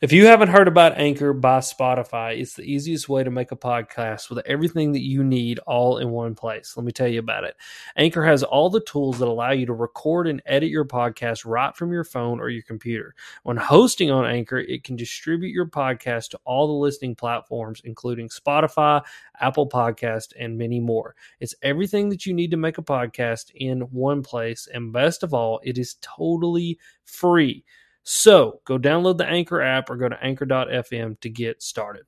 If 0.00 0.12
you 0.12 0.26
haven't 0.26 0.50
heard 0.50 0.68
about 0.68 0.96
Anchor 0.96 1.32
by 1.32 1.58
Spotify, 1.58 2.40
it's 2.40 2.54
the 2.54 2.62
easiest 2.62 3.08
way 3.08 3.24
to 3.24 3.32
make 3.32 3.50
a 3.50 3.56
podcast 3.56 4.30
with 4.30 4.46
everything 4.46 4.92
that 4.92 5.02
you 5.02 5.24
need 5.24 5.58
all 5.66 5.98
in 5.98 6.10
one 6.10 6.36
place. 6.36 6.76
Let 6.76 6.86
me 6.86 6.92
tell 6.92 7.08
you 7.08 7.18
about 7.18 7.42
it. 7.42 7.56
Anchor 7.96 8.24
has 8.24 8.44
all 8.44 8.70
the 8.70 8.78
tools 8.82 9.18
that 9.18 9.26
allow 9.26 9.50
you 9.50 9.66
to 9.66 9.72
record 9.72 10.28
and 10.28 10.40
edit 10.46 10.68
your 10.68 10.84
podcast 10.84 11.44
right 11.44 11.76
from 11.76 11.90
your 11.90 12.04
phone 12.04 12.38
or 12.38 12.48
your 12.48 12.62
computer. 12.62 13.12
When 13.42 13.56
hosting 13.56 14.08
on 14.08 14.24
Anchor, 14.24 14.58
it 14.58 14.84
can 14.84 14.94
distribute 14.94 15.50
your 15.50 15.66
podcast 15.66 16.28
to 16.28 16.40
all 16.44 16.68
the 16.68 16.74
listening 16.74 17.16
platforms, 17.16 17.82
including 17.84 18.28
Spotify, 18.28 19.02
Apple 19.40 19.68
Podcast, 19.68 20.32
and 20.38 20.56
many 20.56 20.78
more. 20.78 21.16
It's 21.40 21.56
everything 21.62 22.08
that 22.10 22.24
you 22.24 22.34
need 22.34 22.52
to 22.52 22.56
make 22.56 22.78
a 22.78 22.82
podcast 22.82 23.50
in 23.56 23.80
one 23.80 24.22
place. 24.22 24.68
And 24.72 24.92
best 24.92 25.24
of 25.24 25.34
all, 25.34 25.58
it 25.64 25.76
is 25.76 25.96
totally 26.00 26.78
free. 27.04 27.64
So 28.10 28.62
go 28.64 28.78
download 28.78 29.18
the 29.18 29.26
Anchor 29.26 29.60
app 29.60 29.90
or 29.90 29.96
go 29.96 30.08
to 30.08 30.16
anchor.fm 30.24 31.20
to 31.20 31.28
get 31.28 31.62
started. 31.62 32.06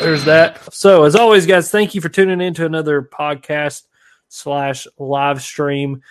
There's 0.00 0.24
that. 0.24 0.74
So, 0.74 1.04
as 1.04 1.14
always, 1.14 1.46
guys, 1.46 1.70
thank 1.70 1.94
you 1.94 2.00
for 2.00 2.08
tuning 2.08 2.40
in 2.40 2.54
to 2.54 2.66
another 2.66 3.00
podcast 3.00 3.82
slash 4.28 4.88
live 4.98 5.40
stream 5.40 6.02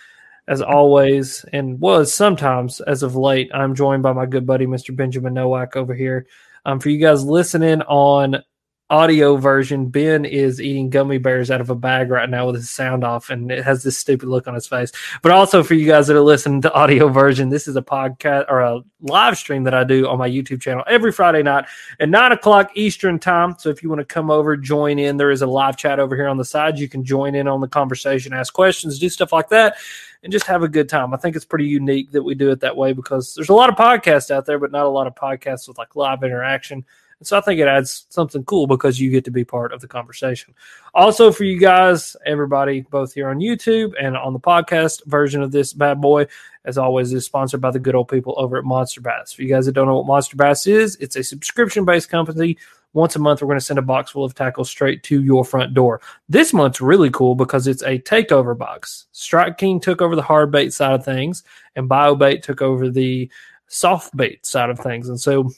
as 0.48 0.62
always, 0.62 1.44
and 1.52 1.80
was 1.80 2.12
sometimes 2.12 2.80
as 2.80 3.02
of 3.02 3.16
late. 3.16 3.50
I'm 3.54 3.74
joined 3.74 4.02
by 4.02 4.12
my 4.12 4.26
good 4.26 4.46
buddy, 4.46 4.66
Mr. 4.66 4.94
Benjamin 4.94 5.34
Nowak, 5.34 5.76
over 5.76 5.94
here. 5.94 6.26
Um, 6.64 6.80
for 6.80 6.88
you 6.88 6.98
guys 6.98 7.24
listening 7.24 7.82
on 7.82 8.42
audio 8.88 9.36
version, 9.36 9.86
Ben 9.86 10.24
is 10.24 10.60
eating 10.60 10.90
gummy 10.90 11.18
bears 11.18 11.50
out 11.50 11.60
of 11.60 11.70
a 11.70 11.74
bag 11.74 12.10
right 12.10 12.30
now 12.30 12.46
with 12.46 12.54
his 12.54 12.70
sound 12.70 13.02
off, 13.02 13.30
and 13.30 13.50
it 13.50 13.64
has 13.64 13.82
this 13.82 13.98
stupid 13.98 14.28
look 14.28 14.46
on 14.46 14.54
his 14.54 14.66
face. 14.66 14.92
But 15.22 15.32
also 15.32 15.62
for 15.62 15.74
you 15.74 15.86
guys 15.86 16.06
that 16.06 16.16
are 16.16 16.20
listening 16.20 16.62
to 16.62 16.72
audio 16.72 17.08
version, 17.08 17.48
this 17.48 17.66
is 17.66 17.76
a 17.76 17.82
podcast 17.82 18.46
or 18.48 18.60
a 18.60 18.82
live 19.00 19.36
stream 19.36 19.64
that 19.64 19.74
I 19.74 19.84
do 19.84 20.08
on 20.08 20.18
my 20.18 20.28
YouTube 20.28 20.60
channel 20.60 20.84
every 20.86 21.12
Friday 21.12 21.42
night 21.42 21.66
at 21.98 22.08
nine 22.08 22.32
o'clock 22.32 22.70
Eastern 22.74 23.18
time. 23.18 23.56
So 23.58 23.70
if 23.70 23.82
you 23.82 23.88
want 23.88 24.00
to 24.00 24.04
come 24.04 24.30
over, 24.30 24.56
join 24.56 24.98
in, 24.98 25.16
there 25.16 25.30
is 25.30 25.42
a 25.42 25.46
live 25.46 25.76
chat 25.76 25.98
over 25.98 26.14
here 26.14 26.28
on 26.28 26.36
the 26.36 26.44
side. 26.44 26.78
You 26.78 26.88
can 26.88 27.04
join 27.04 27.34
in 27.34 27.48
on 27.48 27.60
the 27.60 27.68
conversation, 27.68 28.32
ask 28.32 28.52
questions, 28.52 28.98
do 28.98 29.08
stuff 29.08 29.32
like 29.32 29.48
that 29.48 29.76
and 30.22 30.32
just 30.32 30.46
have 30.46 30.62
a 30.62 30.68
good 30.68 30.88
time. 30.88 31.14
I 31.14 31.18
think 31.18 31.36
it's 31.36 31.44
pretty 31.44 31.66
unique 31.66 32.10
that 32.10 32.22
we 32.22 32.34
do 32.34 32.50
it 32.50 32.60
that 32.60 32.76
way 32.76 32.92
because 32.92 33.34
there's 33.34 33.48
a 33.48 33.54
lot 33.54 33.68
of 33.68 33.76
podcasts 33.76 34.30
out 34.30 34.44
there, 34.44 34.58
but 34.58 34.72
not 34.72 34.84
a 34.84 34.88
lot 34.88 35.06
of 35.06 35.14
podcasts 35.14 35.68
with 35.68 35.78
like 35.78 35.94
live 35.94 36.24
interaction. 36.24 36.84
And 37.18 37.26
so 37.26 37.38
I 37.38 37.40
think 37.40 37.60
it 37.60 37.66
adds 37.66 38.06
something 38.10 38.44
cool 38.44 38.66
because 38.66 39.00
you 39.00 39.10
get 39.10 39.24
to 39.24 39.30
be 39.30 39.44
part 39.44 39.72
of 39.72 39.80
the 39.80 39.88
conversation. 39.88 40.54
Also, 40.94 41.32
for 41.32 41.44
you 41.44 41.58
guys, 41.58 42.16
everybody, 42.26 42.82
both 42.82 43.14
here 43.14 43.28
on 43.28 43.38
YouTube 43.38 43.94
and 44.00 44.16
on 44.16 44.32
the 44.32 44.40
podcast 44.40 45.04
version 45.06 45.42
of 45.42 45.50
this 45.50 45.72
bad 45.72 46.00
boy, 46.00 46.26
as 46.64 46.76
always, 46.76 47.12
is 47.12 47.24
sponsored 47.24 47.60
by 47.60 47.70
the 47.70 47.78
good 47.78 47.94
old 47.94 48.08
people 48.08 48.34
over 48.36 48.58
at 48.58 48.64
Monster 48.64 49.00
Bass. 49.00 49.32
For 49.32 49.42
you 49.42 49.48
guys 49.48 49.66
that 49.66 49.72
don't 49.72 49.86
know 49.86 49.96
what 49.96 50.06
Monster 50.06 50.36
Bass 50.36 50.66
is, 50.66 50.96
it's 50.96 51.16
a 51.16 51.24
subscription 51.24 51.84
based 51.84 52.10
company 52.10 52.58
once 52.96 53.14
a 53.14 53.18
month, 53.18 53.42
we're 53.42 53.48
going 53.48 53.58
to 53.58 53.64
send 53.64 53.78
a 53.78 53.82
box 53.82 54.10
full 54.10 54.24
of 54.24 54.34
tackles 54.34 54.70
straight 54.70 55.02
to 55.02 55.22
your 55.22 55.44
front 55.44 55.74
door. 55.74 56.00
This 56.30 56.54
month's 56.54 56.80
really 56.80 57.10
cool 57.10 57.34
because 57.34 57.66
it's 57.66 57.82
a 57.82 57.98
takeover 57.98 58.56
box. 58.56 59.04
Strike 59.12 59.58
King 59.58 59.80
took 59.80 60.00
over 60.00 60.16
the 60.16 60.22
hard 60.22 60.50
bait 60.50 60.72
side 60.72 60.94
of 60.94 61.04
things, 61.04 61.44
and 61.76 61.90
BioBait 61.90 62.42
took 62.42 62.62
over 62.62 62.88
the 62.88 63.30
soft 63.66 64.16
bait 64.16 64.46
side 64.46 64.70
of 64.70 64.78
things. 64.78 65.10
And 65.10 65.20
so 65.20 65.50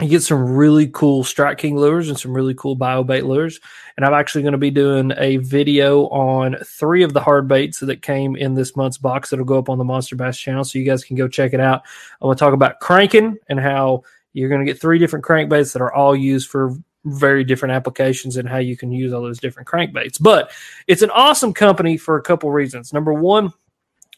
you 0.00 0.08
get 0.08 0.22
some 0.22 0.56
really 0.56 0.88
cool 0.88 1.22
Strike 1.22 1.58
King 1.58 1.76
lures 1.76 2.08
and 2.08 2.18
some 2.18 2.34
really 2.34 2.54
cool 2.54 2.76
BioBait 2.76 3.22
lures. 3.22 3.60
And 3.96 4.04
I'm 4.04 4.12
actually 4.12 4.42
going 4.42 4.52
to 4.52 4.58
be 4.58 4.72
doing 4.72 5.12
a 5.16 5.36
video 5.36 6.08
on 6.08 6.56
three 6.64 7.04
of 7.04 7.12
the 7.12 7.20
hard 7.20 7.46
baits 7.46 7.78
that 7.78 8.02
came 8.02 8.34
in 8.34 8.54
this 8.54 8.74
month's 8.74 8.98
box 8.98 9.30
that'll 9.30 9.44
go 9.44 9.58
up 9.58 9.68
on 9.68 9.78
the 9.78 9.84
Monster 9.84 10.16
Bass 10.16 10.36
channel. 10.36 10.64
So 10.64 10.80
you 10.80 10.84
guys 10.84 11.04
can 11.04 11.16
go 11.16 11.28
check 11.28 11.52
it 11.52 11.60
out. 11.60 11.82
I'm 12.20 12.26
going 12.26 12.36
to 12.36 12.40
talk 12.40 12.54
about 12.54 12.80
cranking 12.80 13.38
and 13.48 13.60
how 13.60 14.02
you're 14.32 14.48
going 14.48 14.66
to 14.66 14.70
get 14.70 14.80
three 14.80 14.98
different 14.98 15.24
crankbaits 15.24 15.72
that 15.72 15.82
are 15.82 15.94
all 15.94 16.16
used 16.16 16.50
for 16.50 16.74
very 17.04 17.44
different 17.44 17.72
applications 17.72 18.36
and 18.36 18.48
how 18.48 18.58
you 18.58 18.76
can 18.76 18.90
use 18.90 19.12
all 19.12 19.22
those 19.22 19.38
different 19.38 19.68
crankbaits. 19.68 20.20
But 20.20 20.50
it's 20.88 21.02
an 21.02 21.10
awesome 21.10 21.54
company 21.54 21.96
for 21.96 22.16
a 22.16 22.22
couple 22.22 22.50
reasons. 22.50 22.92
Number 22.92 23.12
one, 23.12 23.52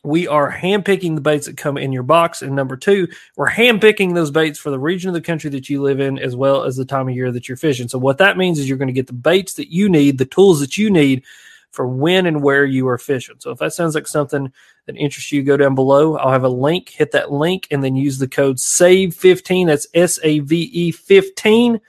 we 0.06 0.28
are 0.28 0.52
handpicking 0.52 1.16
the 1.16 1.20
baits 1.20 1.46
that 1.46 1.56
come 1.56 1.76
in 1.76 1.92
your 1.92 2.04
box. 2.04 2.40
And 2.40 2.54
number 2.54 2.76
two, 2.76 3.08
we're 3.36 3.50
handpicking 3.50 4.14
those 4.14 4.30
baits 4.30 4.58
for 4.58 4.70
the 4.70 4.78
region 4.78 5.08
of 5.08 5.14
the 5.14 5.20
country 5.20 5.50
that 5.50 5.68
you 5.68 5.82
live 5.82 6.00
in, 6.00 6.18
as 6.18 6.36
well 6.36 6.62
as 6.62 6.76
the 6.76 6.84
time 6.84 7.08
of 7.08 7.14
year 7.14 7.32
that 7.32 7.48
you're 7.48 7.56
fishing. 7.56 7.88
So, 7.88 7.98
what 7.98 8.18
that 8.18 8.38
means 8.38 8.58
is 8.58 8.68
you're 8.68 8.78
going 8.78 8.88
to 8.88 8.94
get 8.94 9.08
the 9.08 9.12
baits 9.12 9.54
that 9.54 9.72
you 9.72 9.88
need, 9.88 10.18
the 10.18 10.24
tools 10.24 10.60
that 10.60 10.78
you 10.78 10.90
need 10.90 11.24
for 11.72 11.86
when 11.88 12.26
and 12.26 12.42
where 12.42 12.64
you 12.64 12.86
are 12.88 12.98
fishing. 12.98 13.36
So, 13.40 13.50
if 13.50 13.58
that 13.58 13.72
sounds 13.72 13.96
like 13.96 14.06
something 14.06 14.52
that 14.86 14.96
interests 14.96 15.32
you, 15.32 15.42
go 15.42 15.56
down 15.56 15.74
below. 15.74 16.16
I'll 16.16 16.30
have 16.30 16.44
a 16.44 16.48
link. 16.48 16.90
Hit 16.90 17.10
that 17.10 17.32
link 17.32 17.66
and 17.72 17.82
then 17.82 17.96
use 17.96 18.18
the 18.18 18.28
code 18.28 18.56
SAVE15. 18.56 19.66
That's 19.66 19.88
S 19.92 20.20
A 20.22 20.38
V 20.38 20.70
E 20.72 20.92
15 20.92 21.80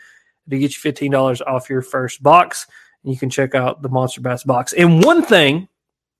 to 0.50 0.58
get 0.58 0.84
you 0.84 0.92
$15 0.92 1.42
off 1.46 1.70
your 1.70 1.84
first 1.84 2.24
box. 2.24 2.66
And 3.04 3.14
you 3.14 3.20
can 3.20 3.30
check 3.30 3.54
out 3.54 3.84
the 3.84 3.90
Monster 3.90 4.22
Bass 4.22 4.44
box. 4.44 4.74
And 4.74 5.04
one 5.04 5.22
thing 5.22 5.68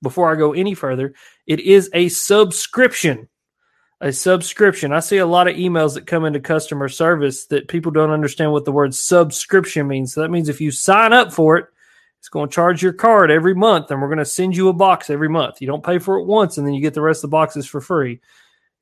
before 0.02 0.30
I 0.30 0.36
go 0.36 0.52
any 0.52 0.74
further, 0.74 1.14
it 1.46 1.60
is 1.60 1.90
a 1.92 2.08
subscription. 2.08 3.28
A 4.00 4.12
subscription. 4.12 4.92
I 4.92 5.00
see 5.00 5.16
a 5.16 5.26
lot 5.26 5.48
of 5.48 5.56
emails 5.56 5.94
that 5.94 6.06
come 6.06 6.24
into 6.24 6.38
customer 6.38 6.88
service 6.88 7.46
that 7.46 7.66
people 7.66 7.90
don't 7.90 8.12
understand 8.12 8.52
what 8.52 8.64
the 8.64 8.70
word 8.70 8.94
subscription 8.94 9.88
means. 9.88 10.14
So 10.14 10.20
that 10.20 10.30
means 10.30 10.48
if 10.48 10.60
you 10.60 10.70
sign 10.70 11.12
up 11.12 11.32
for 11.32 11.56
it, 11.56 11.66
it's 12.20 12.28
going 12.28 12.48
to 12.48 12.54
charge 12.54 12.82
your 12.82 12.92
card 12.92 13.30
every 13.30 13.54
month, 13.54 13.90
and 13.90 14.00
we're 14.00 14.08
going 14.08 14.18
to 14.18 14.24
send 14.24 14.56
you 14.56 14.68
a 14.68 14.72
box 14.72 15.08
every 15.10 15.28
month. 15.28 15.60
You 15.60 15.66
don't 15.66 15.84
pay 15.84 15.98
for 15.98 16.18
it 16.18 16.26
once, 16.26 16.58
and 16.58 16.66
then 16.66 16.74
you 16.74 16.80
get 16.80 16.94
the 16.94 17.00
rest 17.00 17.18
of 17.24 17.30
the 17.30 17.34
boxes 17.34 17.66
for 17.66 17.80
free. 17.80 18.20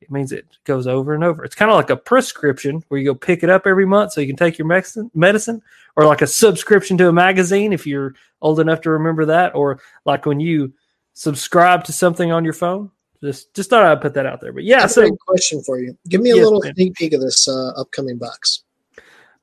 It 0.03 0.11
means 0.11 0.33
it 0.33 0.47
goes 0.65 0.87
over 0.87 1.15
and 1.15 1.25
over. 1.25 1.45
It's 1.45 1.55
kind 1.55 1.71
of 1.71 1.77
like 1.77 1.91
a 1.91 1.97
prescription 1.97 2.83
where 2.89 3.01
you 3.01 3.07
go 3.07 3.15
pick 3.15 3.43
it 3.43 3.51
up 3.51 3.67
every 3.67 3.87
month 3.87 4.13
so 4.13 4.21
you 4.21 4.27
can 4.27 4.37
take 4.37 4.59
your 4.59 4.67
medicine, 4.67 5.63
or 5.97 6.05
like 6.05 6.23
a 6.23 6.27
subscription 6.27 6.99
to 6.99 7.09
a 7.09 7.13
magazine 7.13 7.73
if 7.73 7.87
you're 7.87 8.15
old 8.43 8.61
enough 8.61 8.83
to 8.83 8.91
remember 8.91 9.25
that, 9.25 9.55
or 9.55 9.81
like 10.05 10.27
when 10.27 10.41
you 10.41 10.73
subscribe 11.17 11.83
to 11.85 11.93
something 11.93 12.31
on 12.31 12.45
your 12.45 12.53
phone. 12.53 12.91
Just, 13.25 13.55
just 13.55 13.71
thought 13.71 13.83
I'd 13.83 14.03
put 14.03 14.13
that 14.15 14.27
out 14.27 14.43
there. 14.43 14.53
But 14.53 14.65
yeah, 14.65 14.81
That's 14.81 14.95
so 14.95 15.07
a 15.07 15.17
question 15.27 15.63
for 15.63 15.79
you. 15.81 15.97
Give 16.09 16.21
me 16.21 16.31
a 16.31 16.37
Yes, 16.37 16.45
little 16.45 16.61
man. 16.63 16.75
sneak 16.75 16.95
peek 16.95 17.15
of 17.15 17.23
this 17.23 17.49
uh, 17.49 17.69
upcoming 17.71 18.19
box. 18.19 18.63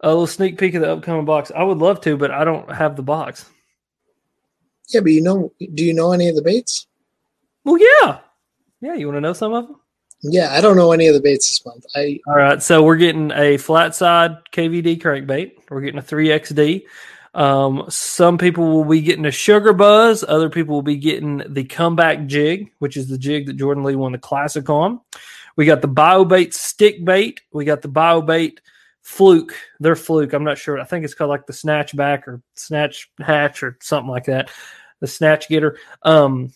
a 0.01 0.09
little 0.09 0.27
sneak 0.27 0.59
peek 0.59 0.75
of 0.75 0.81
the 0.83 0.91
upcoming 0.91 1.25
box. 1.25 1.51
I 1.55 1.63
would 1.63 1.79
love 1.79 1.99
to, 2.01 2.15
but 2.15 2.29
I 2.29 2.43
don't 2.45 2.71
have 2.71 2.95
the 2.95 3.01
box. 3.01 3.49
Yeah, 4.89 5.01
but 5.01 5.11
you 5.11 5.21
know, 5.21 5.51
do 5.73 5.83
you 5.83 5.93
know 5.93 6.11
any 6.11 6.29
of 6.29 6.35
the 6.35 6.41
baits? 6.43 6.85
Well, 7.63 7.79
yeah, 7.79 8.19
yeah. 8.81 8.93
You 8.93 9.07
want 9.07 9.17
to 9.17 9.21
know 9.21 9.33
some 9.33 9.53
of 9.53 9.67
them? 9.67 9.77
Yeah, 10.21 10.53
I 10.53 10.61
don't 10.61 10.77
know 10.77 10.91
any 10.91 11.07
of 11.07 11.15
the 11.15 11.21
baits 11.21 11.49
this 11.49 11.65
month. 11.65 11.85
I 11.95 12.19
All 12.27 12.35
right, 12.35 12.61
so 12.61 12.83
we're 12.83 12.97
getting 12.97 13.31
a 13.31 13.57
flat 13.57 13.95
side 13.95 14.37
KVD 14.51 15.01
crankbait. 15.01 15.53
We're 15.69 15.81
getting 15.81 15.99
a 15.99 16.03
3XD. 16.03 16.83
Um, 17.33 17.85
some 17.89 18.37
people 18.37 18.71
will 18.71 18.85
be 18.85 19.01
getting 19.01 19.25
a 19.25 19.31
sugar 19.31 19.73
buzz. 19.73 20.23
Other 20.27 20.49
people 20.49 20.75
will 20.75 20.83
be 20.83 20.97
getting 20.97 21.41
the 21.47 21.63
comeback 21.63 22.25
jig, 22.27 22.71
which 22.79 22.97
is 22.97 23.07
the 23.07 23.17
jig 23.17 23.47
that 23.47 23.57
Jordan 23.57 23.83
Lee 23.83 23.95
won 23.95 24.11
the 24.11 24.17
classic 24.17 24.69
on. 24.69 25.01
We 25.55 25.65
got 25.65 25.81
the 25.81 25.87
BioBait 25.87 26.53
stick 26.53 27.03
bait. 27.03 27.41
We 27.51 27.65
got 27.65 27.81
the 27.81 27.89
BioBait 27.89 28.57
fluke. 29.01 29.55
They're 29.79 29.95
fluke. 29.95 30.33
I'm 30.33 30.43
not 30.43 30.57
sure. 30.57 30.79
I 30.79 30.85
think 30.85 31.05
it's 31.05 31.13
called 31.13 31.29
like 31.29 31.45
the 31.45 31.53
snatch 31.53 31.95
back 31.95 32.27
or 32.27 32.41
snatch 32.55 33.09
hatch 33.19 33.63
or 33.63 33.77
something 33.81 34.09
like 34.09 34.25
that. 34.25 34.49
The 34.99 35.07
snatch 35.07 35.49
getter. 35.49 35.77
Um, 36.01 36.53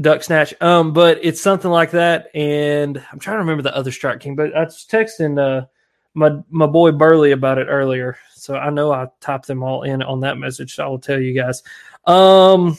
duck 0.00 0.22
snatch. 0.22 0.54
Um, 0.60 0.92
but 0.92 1.18
it's 1.22 1.40
something 1.40 1.70
like 1.70 1.90
that. 1.92 2.28
And 2.34 3.02
I'm 3.12 3.18
trying 3.18 3.36
to 3.36 3.40
remember 3.40 3.62
the 3.62 3.76
other 3.76 3.92
strike 3.92 4.20
king, 4.20 4.36
but 4.36 4.54
I 4.56 4.64
was 4.64 4.86
texting 4.90 5.38
uh 5.38 5.66
my 6.14 6.38
my 6.50 6.66
boy 6.66 6.92
Burley 6.92 7.32
about 7.32 7.58
it 7.58 7.66
earlier. 7.66 8.16
So 8.34 8.56
I 8.56 8.70
know 8.70 8.92
I 8.92 9.08
typed 9.20 9.46
them 9.46 9.62
all 9.62 9.82
in 9.82 10.02
on 10.02 10.20
that 10.20 10.38
message. 10.38 10.74
So 10.74 10.84
I 10.84 10.88
will 10.88 10.98
tell 10.98 11.20
you 11.20 11.32
guys. 11.34 11.62
Um 12.06 12.78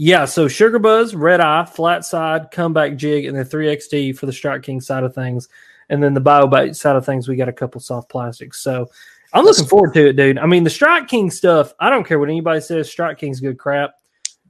yeah, 0.00 0.26
so 0.26 0.46
Sugar 0.46 0.78
Buzz, 0.78 1.16
Red 1.16 1.40
Eye, 1.40 1.64
Flat 1.64 2.04
Side, 2.04 2.52
Comeback 2.52 2.96
Jig, 2.96 3.24
and 3.24 3.36
then 3.36 3.44
3XD 3.44 4.16
for 4.16 4.26
the 4.26 4.32
Strike 4.32 4.62
King 4.62 4.80
side 4.80 5.02
of 5.02 5.12
things. 5.12 5.48
And 5.88 6.00
then 6.00 6.14
the 6.14 6.20
BioBait 6.20 6.76
side 6.76 6.94
of 6.94 7.04
things, 7.04 7.26
we 7.26 7.34
got 7.34 7.48
a 7.48 7.52
couple 7.52 7.80
soft 7.80 8.08
plastics. 8.08 8.60
So 8.60 8.88
I'm 9.32 9.44
looking 9.44 9.66
forward 9.66 9.94
to 9.94 10.08
it, 10.08 10.12
dude. 10.12 10.38
I 10.38 10.46
mean, 10.46 10.62
the 10.62 10.70
Strike 10.70 11.08
King 11.08 11.32
stuff, 11.32 11.74
I 11.80 11.90
don't 11.90 12.06
care 12.06 12.20
what 12.20 12.28
anybody 12.28 12.60
says, 12.60 12.88
Strike 12.88 13.18
King's 13.18 13.40
good 13.40 13.58
crap. 13.58 13.94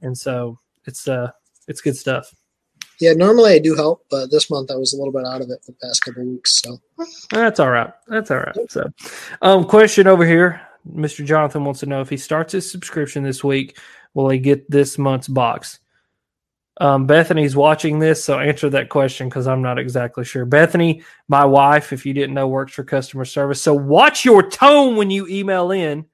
And 0.03 0.15
so 0.15 0.59
it's 0.85 1.07
uh 1.07 1.31
it's 1.67 1.81
good 1.81 1.97
stuff. 1.97 2.31
Yeah, 2.99 3.13
normally 3.13 3.53
I 3.53 3.59
do 3.59 3.75
help, 3.75 4.05
but 4.09 4.29
this 4.31 4.49
month 4.49 4.71
I 4.71 4.75
was 4.75 4.93
a 4.93 4.97
little 4.97 5.13
bit 5.13 5.25
out 5.25 5.41
of 5.41 5.49
it 5.49 5.63
for 5.63 5.71
the 5.71 5.77
past 5.81 6.03
couple 6.03 6.25
weeks. 6.25 6.61
So 6.61 6.79
That's 7.31 7.59
all 7.59 7.69
right. 7.69 7.91
That's 8.07 8.31
all 8.31 8.37
right. 8.37 8.55
So, 8.69 8.91
um, 9.41 9.65
question 9.65 10.07
over 10.07 10.25
here. 10.25 10.61
Mr. 10.89 11.25
Jonathan 11.25 11.65
wants 11.65 11.81
to 11.81 11.85
know 11.85 12.01
if 12.01 12.09
he 12.09 12.17
starts 12.17 12.53
his 12.53 12.69
subscription 12.69 13.23
this 13.23 13.43
week, 13.43 13.77
will 14.13 14.29
he 14.29 14.39
get 14.39 14.69
this 14.69 14.97
month's 14.97 15.27
box? 15.27 15.79
Um, 16.81 17.05
Bethany's 17.05 17.57
watching 17.57 17.99
this, 17.99 18.23
so 18.23 18.39
answer 18.39 18.69
that 18.69 18.87
question 18.87 19.27
because 19.27 19.47
I'm 19.47 19.61
not 19.61 19.77
exactly 19.77 20.23
sure. 20.23 20.45
Bethany, 20.45 21.03
my 21.27 21.43
wife, 21.43 21.91
if 21.91 22.05
you 22.05 22.13
didn't 22.13 22.33
know, 22.33 22.47
works 22.47 22.71
for 22.73 22.85
customer 22.85 23.25
service. 23.25 23.61
So 23.61 23.73
watch 23.73 24.23
your 24.23 24.49
tone 24.49 24.95
when 24.95 25.11
you 25.11 25.27
email 25.27 25.71
in. 25.71 26.05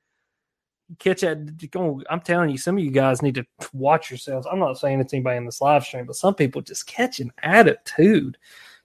Catch 1.00 1.22
that. 1.22 2.04
I'm 2.10 2.22
telling 2.22 2.50
you, 2.50 2.58
some 2.58 2.78
of 2.78 2.84
you 2.84 2.92
guys 2.92 3.22
need 3.22 3.36
to 3.36 3.46
watch 3.74 4.12
yourselves. 4.12 4.48
I'm 4.50 4.60
not 4.60 4.78
saying 4.78 5.00
it's 5.00 5.14
anybody 5.14 5.38
in 5.38 5.46
this 5.46 5.62
live 5.62 5.84
stream, 5.84 6.06
but 6.06 6.16
some 6.16 6.36
people 6.36 6.62
just 6.62 6.86
catch 6.86 7.20
an 7.20 7.32
attitude. 7.42 8.38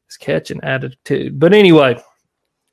Just 0.08 0.20
catch 0.20 0.50
an 0.50 0.64
attitude. 0.64 1.38
But 1.38 1.52
anyway, 1.52 2.02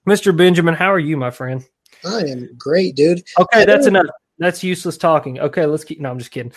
Mr. 0.08 0.36
Benjamin, 0.36 0.74
how 0.74 0.92
are 0.92 1.00
you, 1.00 1.18
my 1.18 1.30
friend? 1.30 1.64
I 2.06 2.22
am 2.22 2.50
great, 2.58 2.96
dude. 2.96 3.24
Okay, 3.38 3.66
that's 3.66 3.86
enough. 3.86 4.06
That's 4.40 4.64
useless 4.64 4.98
talking. 4.98 5.40
Okay, 5.40 5.66
let's 5.66 5.84
keep. 5.84 6.00
No, 6.00 6.10
I'm 6.10 6.20
just 6.20 6.32
kidding. 6.32 6.54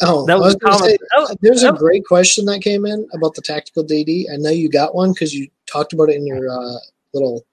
Oh, 0.00 0.26
That 0.26 0.38
was 0.38 0.56
was 0.60 0.80
say, 0.80 0.96
oh, 1.16 1.34
there's 1.40 1.62
a 1.62 1.68
oh. 1.68 1.76
great 1.76 2.04
question 2.04 2.44
that 2.46 2.60
came 2.60 2.84
in 2.84 3.06
about 3.12 3.34
the 3.34 3.42
tactical 3.42 3.84
DD. 3.84 4.26
I 4.32 4.36
know 4.36 4.50
you 4.50 4.68
got 4.68 4.94
one 4.94 5.12
because 5.12 5.32
you 5.32 5.48
talked 5.66 5.92
about 5.92 6.10
it 6.10 6.16
in 6.16 6.26
your 6.26 6.50
uh, 6.50 6.78
little 7.12 7.46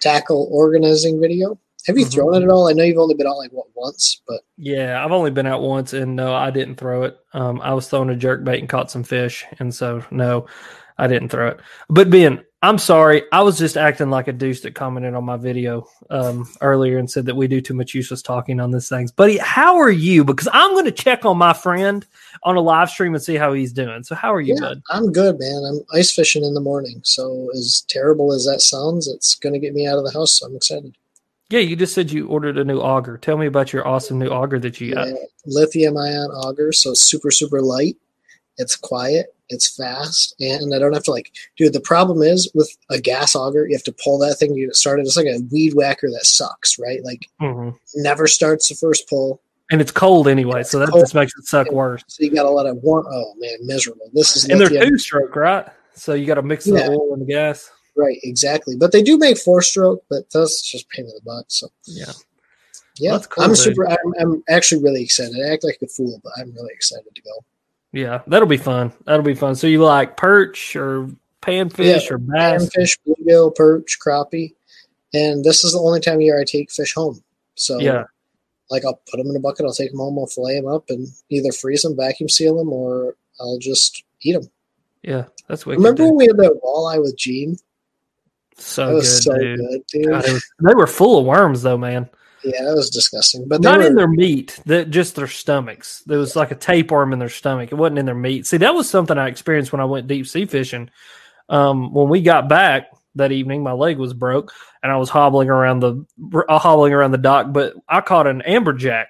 tackle 0.00 0.48
organizing 0.50 1.20
video. 1.20 1.58
Have 1.86 1.96
you 1.98 2.04
Mhm. 2.06 2.12
thrown 2.12 2.34
it 2.34 2.42
at 2.44 2.50
all? 2.50 2.68
I 2.68 2.72
know 2.72 2.82
you've 2.84 2.98
only 2.98 3.14
been 3.14 3.26
out 3.26 3.38
like 3.38 3.52
what 3.52 3.66
once, 3.74 4.20
but 4.26 4.40
Yeah, 4.58 5.04
I've 5.04 5.12
only 5.12 5.30
been 5.30 5.46
out 5.46 5.62
once, 5.62 5.92
and 5.92 6.16
no, 6.16 6.34
I 6.34 6.50
didn't 6.50 6.76
throw 6.76 7.02
it. 7.04 7.16
Um, 7.34 7.60
I 7.62 7.74
was 7.74 7.88
throwing 7.88 8.10
a 8.10 8.16
jerk 8.16 8.42
bait 8.42 8.58
and 8.60 8.68
caught 8.68 8.90
some 8.90 9.04
fish, 9.04 9.44
and 9.58 9.72
so 9.74 10.02
no, 10.10 10.46
I 10.98 11.06
didn't 11.06 11.28
throw 11.28 11.48
it. 11.48 11.60
But 11.90 12.08
Ben, 12.10 12.42
I'm 12.62 12.78
sorry, 12.78 13.22
I 13.32 13.42
was 13.42 13.58
just 13.58 13.76
acting 13.76 14.08
like 14.10 14.28
a 14.28 14.32
deuce 14.32 14.62
that 14.62 14.74
commented 14.74 15.14
on 15.14 15.24
my 15.24 15.36
video 15.36 15.86
um, 16.10 16.48
earlier 16.62 16.96
and 16.98 17.08
said 17.08 17.26
that 17.26 17.36
we 17.36 17.46
do 17.46 17.60
too 17.60 17.74
much 17.74 17.94
useless 17.94 18.22
talking 18.22 18.58
on 18.60 18.70
these 18.72 18.88
things. 18.88 19.12
Buddy, 19.12 19.36
how 19.36 19.76
are 19.76 19.90
you? 19.90 20.24
Because 20.24 20.48
I'm 20.52 20.72
going 20.72 20.86
to 20.86 20.90
check 20.90 21.24
on 21.26 21.36
my 21.36 21.52
friend 21.52 22.04
on 22.42 22.56
a 22.56 22.60
live 22.60 22.88
stream 22.90 23.14
and 23.14 23.22
see 23.22 23.36
how 23.36 23.52
he's 23.52 23.72
doing. 23.74 24.02
So 24.02 24.14
how 24.14 24.32
are 24.34 24.40
you, 24.40 24.54
yeah, 24.54 24.68
bud? 24.68 24.82
I'm 24.90 25.12
good, 25.12 25.38
man. 25.38 25.62
I'm 25.64 25.80
ice 25.96 26.10
fishing 26.12 26.42
in 26.44 26.54
the 26.54 26.60
morning, 26.60 27.00
so 27.04 27.48
as 27.54 27.84
terrible 27.88 28.32
as 28.32 28.46
that 28.46 28.62
sounds, 28.62 29.06
it's 29.06 29.36
going 29.36 29.52
to 29.52 29.60
get 29.60 29.74
me 29.74 29.86
out 29.86 29.98
of 29.98 30.04
the 30.04 30.12
house. 30.12 30.32
So 30.40 30.46
I'm 30.46 30.56
excited. 30.56 30.96
Yeah, 31.50 31.60
you 31.60 31.76
just 31.76 31.94
said 31.94 32.10
you 32.10 32.26
ordered 32.26 32.58
a 32.58 32.64
new 32.64 32.80
auger. 32.80 33.18
Tell 33.18 33.36
me 33.36 33.46
about 33.46 33.72
your 33.72 33.86
awesome 33.86 34.18
new 34.18 34.26
auger 34.28 34.58
that 34.58 34.80
you 34.80 34.94
got. 34.94 35.08
Yeah, 35.08 35.14
lithium 35.46 35.96
ion 35.96 36.30
auger, 36.30 36.72
so 36.72 36.92
super 36.94 37.30
super 37.30 37.62
light. 37.62 37.96
It's 38.58 38.74
quiet, 38.74 39.26
it's 39.48 39.76
fast, 39.76 40.34
and 40.40 40.74
I 40.74 40.78
don't 40.78 40.92
have 40.94 41.04
to 41.04 41.10
like. 41.12 41.30
Dude, 41.56 41.72
the 41.72 41.80
problem 41.80 42.22
is 42.22 42.50
with 42.54 42.74
a 42.90 43.00
gas 43.00 43.36
auger, 43.36 43.66
you 43.68 43.74
have 43.76 43.84
to 43.84 43.94
pull 44.02 44.18
that 44.20 44.36
thing 44.36 44.54
to 44.54 44.60
get 44.60 44.70
it 44.70 44.76
started. 44.76 45.06
It's 45.06 45.16
like 45.16 45.26
a 45.26 45.40
weed 45.52 45.74
whacker 45.74 46.08
that 46.10 46.24
sucks, 46.24 46.78
right? 46.78 47.04
Like 47.04 47.28
hmm 47.38 47.70
never 47.94 48.26
starts 48.26 48.68
the 48.68 48.74
first 48.74 49.08
pull, 49.08 49.40
And 49.70 49.80
it's 49.80 49.92
cold 49.92 50.26
anyway, 50.26 50.64
so 50.64 50.80
that 50.80 50.88
Cold. 50.88 51.02
just 51.04 51.14
makes 51.14 51.32
it 51.38 51.44
suck 51.46 51.70
worse. 51.70 52.02
so 52.08 52.24
you 52.24 52.34
got 52.34 52.42
to 52.42 52.50
let 52.50 52.66
it 52.66 52.76
warm. 52.82 53.06
Oh 53.08 53.34
man, 53.38 53.56
miserable. 53.62 54.10
This 54.12 54.36
is 54.36 54.46
And 54.48 54.60
they're 54.60 54.68
two 54.68 54.98
stroke, 54.98 55.36
right? 55.36 55.66
So 55.94 56.14
you 56.14 56.26
got 56.26 56.34
to 56.34 56.42
mix 56.42 56.64
the 56.64 56.74
Yeah. 56.74 56.88
oil 56.88 57.12
and 57.12 57.22
the 57.22 57.26
gas. 57.26 57.70
Right? 57.96 58.18
Exactly, 58.22 58.76
but 58.76 58.92
they 58.92 59.02
do 59.02 59.18
make 59.18 59.38
four 59.38 59.62
stroke, 59.62 60.04
but 60.10 60.30
that's 60.30 60.62
just 60.62 60.88
pain 60.90 61.04
in 61.06 61.12
the 61.14 61.20
butt. 61.24 61.44
So 61.48 61.68
Yeah. 61.86 62.12
yeah, 62.96 63.12
That's 63.12 63.26
cool, 63.26 63.44
I'm 63.44 63.50
dude. 63.50 63.58
super. 63.58 63.88
I'm, 63.88 64.14
I'm 64.20 64.42
actually 64.48 64.82
really 64.82 65.02
excited. 65.02 65.36
I 65.36 65.52
act 65.52 65.64
like 65.64 65.78
a 65.82 65.86
fool, 65.86 66.20
but 66.22 66.32
I'm 66.38 66.52
really 66.52 66.72
excited 66.72 67.14
to 67.14 67.22
go. 67.22 67.44
Yeah, 67.92 68.22
that'll 68.26 68.48
be 68.48 68.56
fun. 68.58 68.92
That'll 69.06 69.24
be 69.24 69.34
fun. 69.34 69.54
So 69.54 69.66
you 69.66 69.82
like 69.82 70.16
perch 70.16 70.76
or 70.76 71.08
panfish 71.40 72.10
or 72.10 72.18
bass? 72.18 72.68
Panfish, 72.68 72.98
bluegill, 73.06 73.54
perch, 73.54 73.98
crappie, 74.04 74.54
and 75.14 75.44
this 75.44 75.64
is 75.64 75.72
the 75.72 75.78
only 75.78 76.00
time 76.00 76.16
of 76.16 76.20
year 76.22 76.38
I 76.40 76.44
take 76.44 76.70
fish 76.70 76.94
home. 76.94 77.22
So 77.54 77.78
Yeah. 77.80 78.04
like 78.70 78.84
I'll 78.84 79.00
put 79.10 79.16
them 79.18 79.28
in 79.30 79.36
a 79.36 79.40
bucket, 79.40 79.64
I'll 79.64 79.72
take 79.72 79.90
them 79.92 80.00
home, 80.00 80.18
I'll 80.18 80.26
fillet 80.26 80.56
them 80.56 80.66
up, 80.66 80.90
and 80.90 81.06
either 81.30 81.52
freeze 81.52 81.82
them, 81.82 81.96
vacuum 81.96 82.28
seal 82.28 82.56
them, 82.58 82.72
or 82.72 83.16
I'll 83.40 83.58
just 83.58 84.02
eat 84.22 84.32
them. 84.32 84.50
Yeah, 85.02 85.26
that's 85.48 85.64
wicked. 85.64 85.78
Remember 85.78 86.04
when 86.04 86.16
we 86.16 86.26
had 86.26 86.36
that 86.38 86.60
walleye 86.64 87.00
with 87.00 87.16
Gene? 87.16 87.56
So 88.56 89.00
good, 89.00 89.04
so 89.04 89.38
dude. 89.38 89.58
good, 89.58 89.86
dude. 89.88 90.08
God, 90.08 90.22
was- 90.28 90.50
they 90.62 90.74
were 90.74 90.86
full 90.86 91.18
of 91.18 91.26
worms, 91.26 91.62
though, 91.62 91.76
man. 91.78 92.08
yeah, 92.42 92.62
that 92.64 92.74
was 92.74 92.90
disgusting. 92.90 93.46
But 93.48 93.60
Not 93.60 93.80
were, 93.80 93.86
in 93.86 93.94
their 93.94 94.08
meat, 94.08 94.58
that 94.66 94.90
just 94.90 95.14
their 95.16 95.26
stomachs. 95.26 96.02
There 96.06 96.18
was 96.18 96.36
like 96.36 96.50
a 96.50 96.56
tapeworm 96.56 97.12
in 97.12 97.18
their 97.18 97.28
stomach. 97.28 97.70
It 97.72 97.74
wasn't 97.76 97.98
in 97.98 98.06
their 98.06 98.14
meat. 98.14 98.46
See, 98.46 98.56
that 98.58 98.74
was 98.74 98.88
something 98.88 99.18
I 99.18 99.28
experienced 99.28 99.72
when 99.72 99.80
I 99.80 99.84
went 99.84 100.06
deep 100.06 100.26
sea 100.26 100.46
fishing. 100.46 100.90
Um, 101.48 101.92
when 101.92 102.08
we 102.08 102.22
got 102.22 102.48
back 102.48 102.88
that 103.16 103.32
evening, 103.32 103.62
my 103.62 103.72
leg 103.72 103.98
was 103.98 104.12
broke, 104.14 104.52
and 104.82 104.90
I 104.90 104.96
was 104.96 105.10
hobbling 105.10 105.48
around 105.50 105.80
the 105.80 106.04
uh, 106.48 106.58
hobbling 106.58 106.92
around 106.92 107.12
the 107.12 107.18
dock. 107.18 107.52
But 107.52 107.74
I 107.88 108.00
caught 108.00 108.26
an 108.26 108.42
amberjack, 108.46 109.06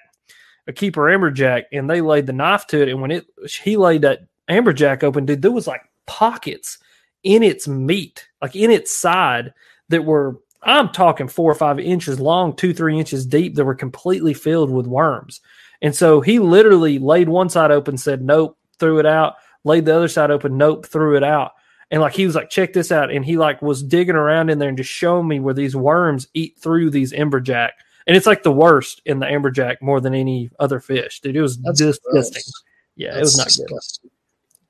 a 0.67 0.73
keeper 0.73 1.01
amberjack, 1.03 1.63
and 1.71 1.89
they 1.89 2.01
laid 2.01 2.25
the 2.25 2.33
knife 2.33 2.67
to 2.67 2.81
it. 2.81 2.89
And 2.89 3.01
when 3.01 3.11
it 3.11 3.25
he 3.63 3.77
laid 3.77 4.01
that 4.01 4.27
amberjack 4.49 5.03
open, 5.03 5.25
dude, 5.25 5.41
there 5.41 5.51
was 5.51 5.67
like 5.67 5.81
pockets 6.05 6.77
in 7.23 7.43
its 7.43 7.67
meat, 7.67 8.27
like 8.41 8.55
in 8.55 8.71
its 8.71 8.95
side, 8.95 9.53
that 9.89 10.05
were 10.05 10.37
I'm 10.63 10.89
talking 10.89 11.27
four 11.27 11.51
or 11.51 11.55
five 11.55 11.79
inches 11.79 12.19
long, 12.19 12.55
two, 12.55 12.73
three 12.73 12.97
inches 12.99 13.25
deep, 13.25 13.55
that 13.55 13.65
were 13.65 13.75
completely 13.75 14.33
filled 14.33 14.69
with 14.69 14.87
worms. 14.87 15.41
And 15.81 15.95
so 15.95 16.19
he 16.21 16.39
literally 16.39 16.99
laid 16.99 17.29
one 17.29 17.49
side 17.49 17.71
open, 17.71 17.97
said 17.97 18.21
nope, 18.21 18.57
threw 18.79 18.99
it 18.99 19.05
out, 19.05 19.35
laid 19.63 19.85
the 19.85 19.95
other 19.95 20.07
side 20.07 20.31
open, 20.31 20.57
nope, 20.57 20.85
threw 20.85 21.15
it 21.15 21.23
out. 21.23 21.51
And 21.91 22.01
like 22.01 22.13
he 22.13 22.25
was 22.25 22.35
like, 22.35 22.49
check 22.49 22.73
this 22.73 22.91
out. 22.91 23.11
And 23.11 23.23
he 23.23 23.37
like 23.37 23.61
was 23.61 23.83
digging 23.83 24.15
around 24.15 24.49
in 24.49 24.59
there 24.59 24.69
and 24.69 24.77
just 24.77 24.89
showing 24.89 25.27
me 25.27 25.39
where 25.39 25.53
these 25.53 25.75
worms 25.75 26.27
eat 26.33 26.57
through 26.59 26.89
these 26.89 27.13
amberjack. 27.13 27.71
And 28.07 28.17
it's 28.17 28.25
like 28.25 28.43
the 28.43 28.51
worst 28.51 29.01
in 29.05 29.19
the 29.19 29.25
amberjack 29.25 29.81
more 29.81 30.01
than 30.01 30.13
any 30.13 30.49
other 30.59 30.79
fish. 30.79 31.21
Dude, 31.21 31.35
it 31.35 31.41
was 31.41 31.57
That's 31.59 31.79
disgusting. 31.79 32.41
gross. 32.41 32.63
Yeah, 32.95 33.15
it 33.17 33.21
was 33.21 33.37
not 33.37 33.47
good. 33.55 33.79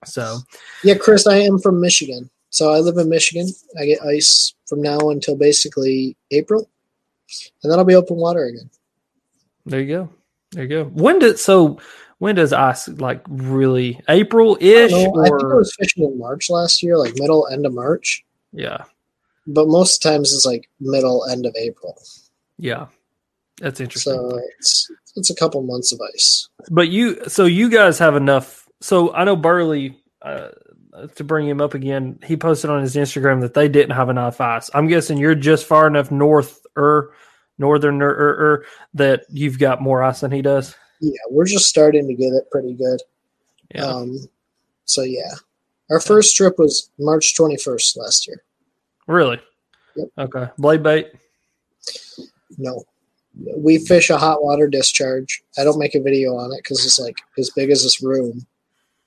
So 0.05 0.39
Yeah, 0.83 0.95
Chris, 0.95 1.25
I 1.25 1.37
am 1.37 1.57
from 1.59 1.79
Michigan. 1.79 2.29
So 2.49 2.73
I 2.73 2.79
live 2.79 2.97
in 2.97 3.09
Michigan. 3.09 3.47
I 3.79 3.85
get 3.85 4.01
ice 4.01 4.53
from 4.65 4.81
now 4.81 5.09
until 5.09 5.35
basically 5.35 6.15
April. 6.31 6.69
And 7.61 7.71
then 7.71 7.77
I'll 7.77 7.85
be 7.85 7.95
open 7.95 8.17
water 8.17 8.45
again. 8.45 8.69
there 9.65 9.81
you 9.81 9.87
go. 9.87 10.09
There 10.51 10.63
you 10.63 10.69
go. 10.69 10.83
When 10.85 11.19
did 11.19 11.39
so 11.39 11.79
when 12.19 12.35
does 12.35 12.53
ice 12.53 12.87
like 12.87 13.21
really 13.27 13.99
April 14.07 14.57
I, 14.61 14.63
ish 14.63 14.91
don't 14.91 15.19
I 15.19 15.29
think 15.29 15.43
I 15.43 15.55
was 15.55 15.75
fishing 15.77 16.03
in 16.03 16.17
March 16.17 16.49
last 16.49 16.81
year, 16.81 16.97
like 16.97 17.13
middle, 17.17 17.47
end 17.47 17.65
of 17.65 17.73
March. 17.73 18.23
yeah. 18.53 18.83
But 19.49 19.67
most 19.67 20.01
times 20.01 20.33
it's 20.33 20.45
like 20.45 20.69
middle, 20.79 21.25
end 21.25 21.45
of 21.45 21.55
April. 21.55 21.97
Yeah. 22.57 22.87
That's 23.59 23.79
interesting. 23.79 24.13
So 24.13 24.39
it's 24.59 24.91
it's 25.15 25.29
a 25.29 25.35
couple 25.35 25.61
months 25.63 25.91
of 25.91 25.99
ice. 26.13 26.47
But 26.69 26.89
you, 26.89 27.17
so 27.27 27.45
you 27.45 27.69
guys 27.69 27.97
have 27.99 28.15
enough. 28.15 28.67
So 28.81 29.13
I 29.13 29.23
know 29.23 29.35
Burley, 29.35 29.97
uh, 30.21 30.49
to 31.15 31.23
bring 31.23 31.47
him 31.47 31.61
up 31.61 31.73
again, 31.73 32.19
he 32.25 32.37
posted 32.37 32.69
on 32.69 32.81
his 32.81 32.95
Instagram 32.95 33.41
that 33.41 33.53
they 33.53 33.67
didn't 33.67 33.95
have 33.95 34.09
enough 34.09 34.41
ice. 34.41 34.69
I'm 34.73 34.87
guessing 34.87 35.17
you're 35.17 35.35
just 35.35 35.65
far 35.65 35.87
enough 35.87 36.11
north 36.11 36.65
or 36.75 37.13
northern 37.57 38.01
or, 38.01 38.65
that 38.93 39.25
you've 39.29 39.59
got 39.59 39.81
more 39.81 40.03
ice 40.03 40.21
than 40.21 40.31
he 40.31 40.41
does. 40.41 40.75
Yeah, 40.99 41.11
we're 41.29 41.45
just 41.45 41.67
starting 41.67 42.07
to 42.07 42.13
get 42.13 42.33
it 42.33 42.49
pretty 42.51 42.73
good. 42.73 43.01
Yeah. 43.73 43.85
Um, 43.85 44.17
so 44.85 45.03
yeah, 45.03 45.33
our 45.89 45.99
first 45.99 46.35
trip 46.35 46.57
was 46.57 46.89
March 46.97 47.35
21st 47.35 47.97
last 47.97 48.27
year. 48.27 48.43
really? 49.07 49.39
Yep. 49.95 50.07
Okay. 50.17 50.51
Blade 50.57 50.83
bait. 50.83 51.11
No, 52.57 52.83
we 53.55 53.77
fish 53.79 54.09
a 54.09 54.17
hot 54.17 54.43
water 54.43 54.67
discharge. 54.67 55.43
I 55.57 55.63
don't 55.63 55.79
make 55.79 55.95
a 55.95 56.01
video 56.01 56.35
on 56.35 56.51
it 56.53 56.63
because 56.63 56.85
it's 56.85 56.99
like 56.99 57.17
as 57.37 57.49
big 57.55 57.69
as 57.69 57.83
this 57.83 58.01
room, 58.01 58.45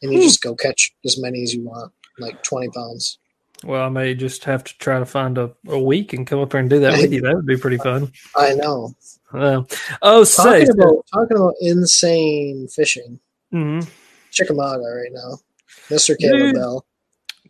and 0.03 0.13
you 0.13 0.19
Hmm. 0.19 0.25
just 0.25 0.43
go 0.43 0.55
catch 0.55 0.93
as 1.05 1.19
many 1.21 1.43
as 1.43 1.55
you 1.55 1.63
want, 1.63 1.93
like 2.19 2.43
20 2.43 2.69
pounds. 2.71 3.19
Well, 3.63 3.83
I 3.83 3.89
may 3.91 4.15
just 4.15 4.45
have 4.45 4.65
to 4.65 4.79
try 4.79 4.99
to 4.99 5.05
find 5.05 5.37
a, 5.37 5.51
a 5.69 5.79
week 5.79 6.13
and 6.15 6.27
come 6.27 6.41
up 6.41 6.51
there 6.51 6.61
and 6.61 6.71
do 6.71 6.81
that 6.81 6.97
with 6.99 7.13
you. 7.13 7.21
That 7.21 7.35
would 7.37 7.47
be 7.47 7.59
pretty 7.59 7.77
fun. 7.77 8.11
I 8.37 8.55
know. 8.55 8.95
Uh, 9.33 9.63
oh, 10.03 10.25
say. 10.25 10.65
Talking 10.65 10.71
about 10.81 11.07
talking 11.13 11.37
about 11.37 11.55
insane 11.61 12.69
fishing, 12.69 13.21
Mhm. 13.53 13.87
Chickamauga 14.31 14.83
right 14.85 15.13
now, 15.13 15.39
Mister 15.91 16.17
Caleb. 16.17 16.55
Bell. 16.55 16.85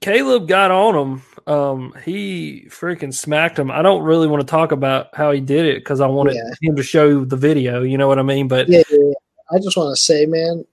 Caleb 0.00 0.48
got 0.48 0.70
on 0.70 0.94
him. 0.96 1.22
Um, 1.46 1.94
he 2.04 2.66
freaking 2.70 3.14
smacked 3.14 3.58
him. 3.58 3.70
I 3.70 3.82
don't 3.82 4.02
really 4.02 4.26
want 4.26 4.40
to 4.40 4.46
talk 4.50 4.72
about 4.72 5.14
how 5.14 5.30
he 5.30 5.40
did 5.40 5.66
it 5.66 5.76
because 5.76 6.00
I 6.00 6.06
wanted 6.06 6.34
Yeah. 6.36 6.50
him 6.62 6.76
to 6.76 6.82
show 6.82 7.24
the 7.24 7.36
video. 7.36 7.82
You 7.82 7.98
know 7.98 8.08
what 8.08 8.18
I 8.18 8.22
mean? 8.22 8.48
But 8.48 8.68
Yeah, 8.68 8.82
yeah, 8.90 8.98
yeah. 8.98 9.12
I 9.52 9.58
just 9.58 9.76
want 9.76 9.94
to 9.94 10.00
say, 10.00 10.26
man, 10.26 10.64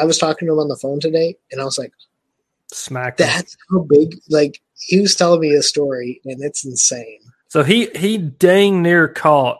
I 0.00 0.04
was 0.04 0.18
talking 0.18 0.46
to 0.48 0.54
him 0.54 0.60
on 0.60 0.68
the 0.68 0.76
phone 0.76 1.00
today, 1.00 1.36
and 1.50 1.60
I 1.60 1.64
was 1.64 1.78
like, 1.78 1.92
smacked 2.72 3.20
him. 3.20 3.26
"That's 3.26 3.56
how 3.70 3.80
big." 3.80 4.14
Like 4.28 4.60
he 4.78 5.00
was 5.00 5.14
telling 5.14 5.40
me 5.40 5.54
a 5.54 5.62
story, 5.62 6.20
and 6.24 6.42
it's 6.42 6.64
insane. 6.64 7.20
So 7.48 7.62
he 7.62 7.86
he 7.94 8.18
dang 8.18 8.82
near 8.82 9.08
caught 9.08 9.58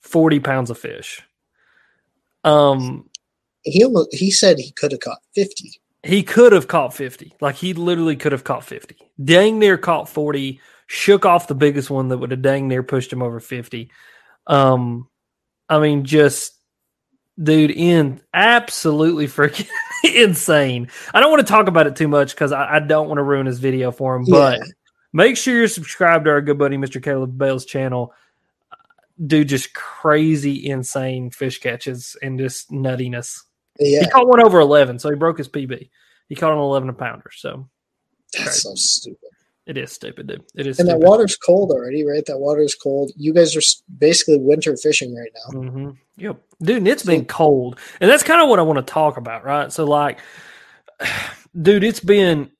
forty 0.00 0.40
pounds 0.40 0.70
of 0.70 0.78
fish. 0.78 1.22
Um, 2.44 3.08
He 3.62 3.84
almost, 3.84 4.14
he 4.14 4.30
said 4.30 4.58
he 4.58 4.70
could 4.72 4.92
have 4.92 5.00
caught 5.00 5.20
fifty. 5.34 5.80
he 6.02 6.22
could 6.22 6.52
have 6.52 6.68
caught 6.68 6.92
50. 6.92 7.32
Like 7.40 7.54
he 7.56 7.72
literally 7.72 8.16
could 8.16 8.32
have 8.32 8.44
caught 8.44 8.62
50. 8.64 8.96
Dang 9.24 9.58
near 9.58 9.78
caught 9.78 10.06
40, 10.08 10.60
shook 10.86 11.24
off 11.24 11.48
the 11.48 11.54
biggest 11.54 11.88
one 11.88 12.08
that 12.08 12.18
would 12.18 12.30
have 12.30 12.42
dang 12.42 12.68
near 12.68 12.82
pushed 12.82 13.10
him 13.10 13.22
over 13.22 13.40
50. 13.40 13.90
Um 14.46 15.08
I 15.70 15.78
mean 15.78 16.04
just 16.04 16.52
dude 17.42 17.70
in 17.70 18.20
absolutely 18.32 19.26
freaking 19.26 19.68
insane. 20.04 20.88
I 21.12 21.20
don't 21.20 21.30
want 21.30 21.46
to 21.46 21.50
talk 21.50 21.68
about 21.68 21.86
it 21.86 21.96
too 21.96 22.08
much 22.08 22.34
because 22.34 22.52
I, 22.52 22.76
I, 22.76 22.78
don't 22.78 23.08
want 23.08 23.18
to 23.18 23.22
ruin 23.22 23.46
his 23.46 23.58
video 23.58 23.90
for 23.90 24.16
him. 24.16 24.24
But 24.28 24.58
yeah. 24.58 24.64
make 25.12 25.36
sure 25.36 25.56
you're 25.56 25.68
subscribed 25.68 26.26
to 26.26 26.30
our 26.30 26.40
good 26.40 26.58
buddy 26.58 26.76
Mr. 26.76 27.02
Caleb 27.02 27.36
Bales 27.36 27.64
channel. 27.64 28.12
Uh, 28.70 28.76
Do 29.26 29.44
just 29.44 29.74
crazy, 29.74 30.68
insane 30.68 31.30
fish 31.30 31.58
catches 31.58 32.16
and 32.22 32.38
just 32.38 32.70
nuttiness. 32.70 33.40
Yeah. 33.78 34.00
He 34.00 34.08
caught 34.08 34.28
one 34.28 34.40
over 34.40 34.60
eleven, 34.60 34.98
so 34.98 35.10
he 35.10 35.16
broke 35.16 35.38
his 35.38 35.48
PB. 35.48 35.90
He 36.28 36.34
caught 36.36 36.52
an 36.52 36.58
eleven 36.58 36.94
pounder. 36.94 37.30
So 37.34 37.68
that's 38.32 38.44
crazy. 38.44 38.60
so 38.60 38.74
stupid. 38.76 39.23
It 39.66 39.78
is 39.78 39.92
stupid, 39.92 40.26
dude. 40.26 40.44
It 40.54 40.66
is. 40.66 40.78
And 40.78 40.88
stupid. 40.88 41.02
that 41.02 41.08
water's 41.08 41.36
cold 41.36 41.70
already, 41.70 42.04
right? 42.04 42.24
That 42.26 42.38
water's 42.38 42.74
cold. 42.74 43.12
You 43.16 43.32
guys 43.32 43.56
are 43.56 43.62
basically 43.98 44.38
winter 44.38 44.76
fishing 44.76 45.16
right 45.16 45.30
now. 45.34 45.60
Mm-hmm. 45.60 45.90
Yep, 46.16 46.36
dude. 46.62 46.86
It's 46.86 47.02
been 47.02 47.24
cold, 47.24 47.78
and 48.00 48.10
that's 48.10 48.22
kind 48.22 48.42
of 48.42 48.48
what 48.48 48.58
I 48.58 48.62
want 48.62 48.86
to 48.86 48.92
talk 48.92 49.16
about, 49.16 49.44
right? 49.44 49.72
So, 49.72 49.84
like, 49.84 50.20
dude, 51.60 51.84
it's 51.84 52.00
been. 52.00 52.50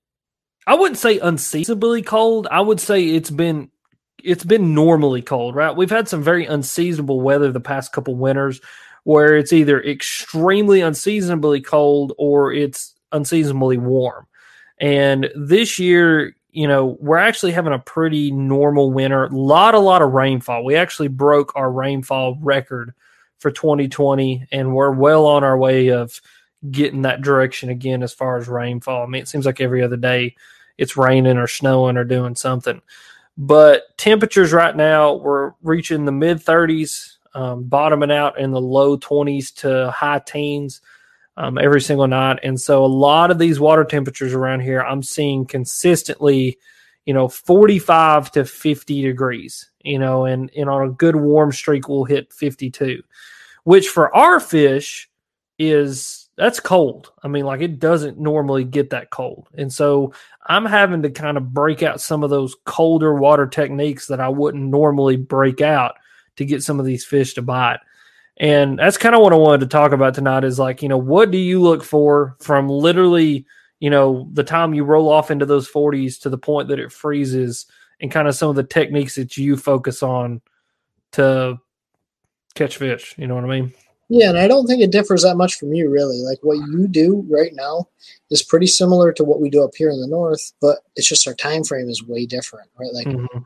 I 0.67 0.75
wouldn't 0.75 0.99
say 0.99 1.19
unseasonably 1.19 2.01
cold. 2.01 2.49
I 2.51 2.63
would 2.63 2.81
say 2.81 3.05
it's 3.05 3.31
been 3.31 3.71
it's 4.25 4.45
been 4.45 4.75
normally 4.75 5.23
cold, 5.23 5.55
right? 5.55 5.77
We've 5.77 5.91
had 5.91 6.09
some 6.09 6.23
very 6.23 6.47
unseasonable 6.47 7.21
weather 7.21 7.53
the 7.53 7.61
past 7.61 7.93
couple 7.93 8.17
winters 8.17 8.61
where 9.05 9.37
it's 9.37 9.53
either 9.53 9.83
extremely 9.83 10.81
unseasonably 10.81 11.61
cold 11.61 12.15
or 12.17 12.53
it's 12.53 12.95
unseasonably 13.13 13.77
warm. 13.77 14.27
And 14.81 15.31
this 15.37 15.79
year, 15.79 16.35
you 16.55 16.69
know, 16.69 16.97
we're 17.01 17.19
actually 17.19 17.51
having 17.51 17.73
a 17.73 17.81
pretty 17.81 18.31
normal 18.31 18.93
winter. 18.93 19.25
A 19.25 19.29
lot, 19.29 19.75
a 19.75 19.81
lot 19.81 20.03
of 20.03 20.13
rainfall. 20.13 20.65
We 20.65 20.77
actually 20.77 21.09
broke 21.09 21.53
our 21.57 21.71
rainfall 21.71 22.39
record 22.41 22.95
for 23.39 23.51
2020, 23.51 24.47
and 24.53 24.73
we're 24.73 24.93
well 24.93 25.27
on 25.27 25.43
our 25.43 25.59
way 25.59 25.89
of 25.89 26.21
getting 26.71 27.03
that 27.03 27.23
direction 27.23 27.71
again 27.71 28.05
as 28.05 28.15
far 28.15 28.37
as 28.37 28.47
rainfall. 28.47 29.03
I 29.03 29.07
mean, 29.07 29.21
it 29.21 29.29
seems 29.29 29.47
like 29.47 29.61
every 29.61 29.83
other 29.83 29.97
day 29.97 30.37
it's 30.79 30.97
raining 30.97 31.39
or 31.39 31.49
snowing 31.49 31.97
or 31.97 32.05
doing 32.05 32.37
something. 32.37 32.81
But 33.37 33.99
temperatures 33.99 34.53
right 34.53 34.77
now, 34.77 35.15
we're 35.15 35.55
reaching 35.61 36.05
the 36.05 36.13
mid 36.13 36.39
30s, 36.39 37.17
um, 37.35 37.65
bottoming 37.65 38.13
out 38.13 38.39
in 38.39 38.53
the 38.53 38.61
low 38.61 38.97
20s 38.97 39.53
to 39.57 39.91
high 39.91 40.21
teens 40.21 40.81
um, 41.37 41.59
every 41.59 41.81
single 41.81 42.07
night. 42.07 42.39
And 42.43 42.61
so 42.61 42.85
a 42.85 42.87
lot 42.87 43.31
of 43.31 43.39
these 43.39 43.61
water 43.61 43.85
temperatures 43.85 44.35
around 44.35 44.61
here, 44.61 44.83
I'm 44.83 45.03
seeing 45.03 45.47
consistently, 45.47 46.59
you 47.05 47.15
know, 47.15 47.29
45 47.29 48.33
to 48.33 48.45
50 48.45 49.03
degrees, 49.03 49.71
you 49.83 49.99
know, 49.99 50.25
and, 50.25 50.51
and 50.57 50.69
on 50.69 50.89
a 50.89 50.93
good 50.93 51.17
warm 51.17 51.53
streak, 51.53 51.89
we'll 51.89 52.05
hit 52.05 52.33
52, 52.33 53.03
which 53.65 53.89
for 53.89 54.15
our 54.15 54.41
fish 54.41 55.09
is 55.59 56.25
that's 56.37 56.59
cold. 56.59 57.13
I 57.23 57.29
mean, 57.29 57.45
like 57.45 57.61
it 57.61 57.79
doesn't 57.79 58.19
normally 58.19 58.65
get 58.65 58.91
that 58.91 59.11
cold. 59.11 59.49
And 59.55 59.73
so 59.73 60.13
I'm 60.47 60.65
having 60.65 61.03
to 61.03 61.11
kind 61.11 61.37
of 61.37 61.53
break 61.53 61.83
out 61.83 62.01
some 62.01 62.25
of 62.25 62.31
those 62.31 62.57
colder 62.65 63.15
water 63.15 63.47
techniques 63.47 64.09
that 64.09 64.21
I 64.21 64.29
wouldn't 64.29 64.65
normally 64.65 65.17
break 65.17 65.61
out 65.61 65.95
to 66.37 66.45
get 66.45 66.63
some 66.63 66.81
of 66.81 66.87
these 66.87 67.05
fish 67.05 67.35
to 67.35 67.43
bite. 67.43 67.79
And 68.37 68.79
that's 68.79 68.99
kind 68.99 69.15
of 69.15 69.21
what 69.21 69.33
I 69.33 69.37
wanted 69.37 69.61
to 69.61 69.67
talk 69.67 69.93
about 69.93 70.15
tonight 70.15 70.45
is 70.45 70.59
like, 70.59 70.83
you 70.83 70.89
know, 70.89 70.99
what 70.99 71.31
do 71.31 71.39
you 71.39 71.61
look 71.61 71.85
for 71.85 72.37
from 72.41 72.69
literally, 72.69 73.47
you 73.79 73.91
know, 73.91 74.29
the 74.33 74.43
time 74.43 74.75
you 74.75 74.85
roll 74.85 75.09
off 75.09 75.31
into 75.31 75.47
those 75.47 75.71
40s 75.71 76.21
to 76.23 76.31
the 76.31 76.39
point 76.39 76.69
that 76.69 76.81
it 76.81 76.93
freezes 76.93 77.67
and 78.01 78.11
kind 78.11 78.27
of 78.27 78.35
some 78.35 78.51
of 78.51 78.57
the 78.57 78.65
techniques 78.65 79.15
that 79.15 79.37
you 79.37 79.57
focus 79.57 80.03
on 80.03 80.41
to 81.13 81.59
catch 82.57 82.77
fish. 82.77 83.15
You 83.17 83.29
know 83.29 83.37
what 83.37 83.45
I 83.45 83.61
mean? 83.61 83.73
Yeah, 84.09 84.31
and 84.31 84.39
I 84.39 84.49
don't 84.49 84.67
think 84.67 84.83
it 84.83 84.91
differs 84.91 85.23
that 85.23 85.37
much 85.37 85.55
from 85.55 85.73
you, 85.73 85.89
really. 85.89 86.19
Like 86.19 86.39
what 86.43 86.59
you 86.59 86.89
do 86.89 87.25
right 87.31 87.55
now 87.55 87.89
is 88.31 88.43
pretty 88.43 88.67
similar 88.67 89.13
to 89.13 89.25
what 89.25 89.41
we 89.41 89.49
do 89.49 89.63
up 89.63 89.75
here 89.77 89.91
in 89.91 90.01
the 90.01 90.09
north, 90.09 90.53
but 90.61 90.81
it's 90.97 91.09
just 91.09 91.27
our 91.27 91.35
time 91.35 91.65
frame 91.65 91.89
is 91.89 92.03
way 92.03 92.27
different, 92.27 92.69
right? 92.79 92.93
Like 92.93 93.07
mm-hmm 93.07 93.39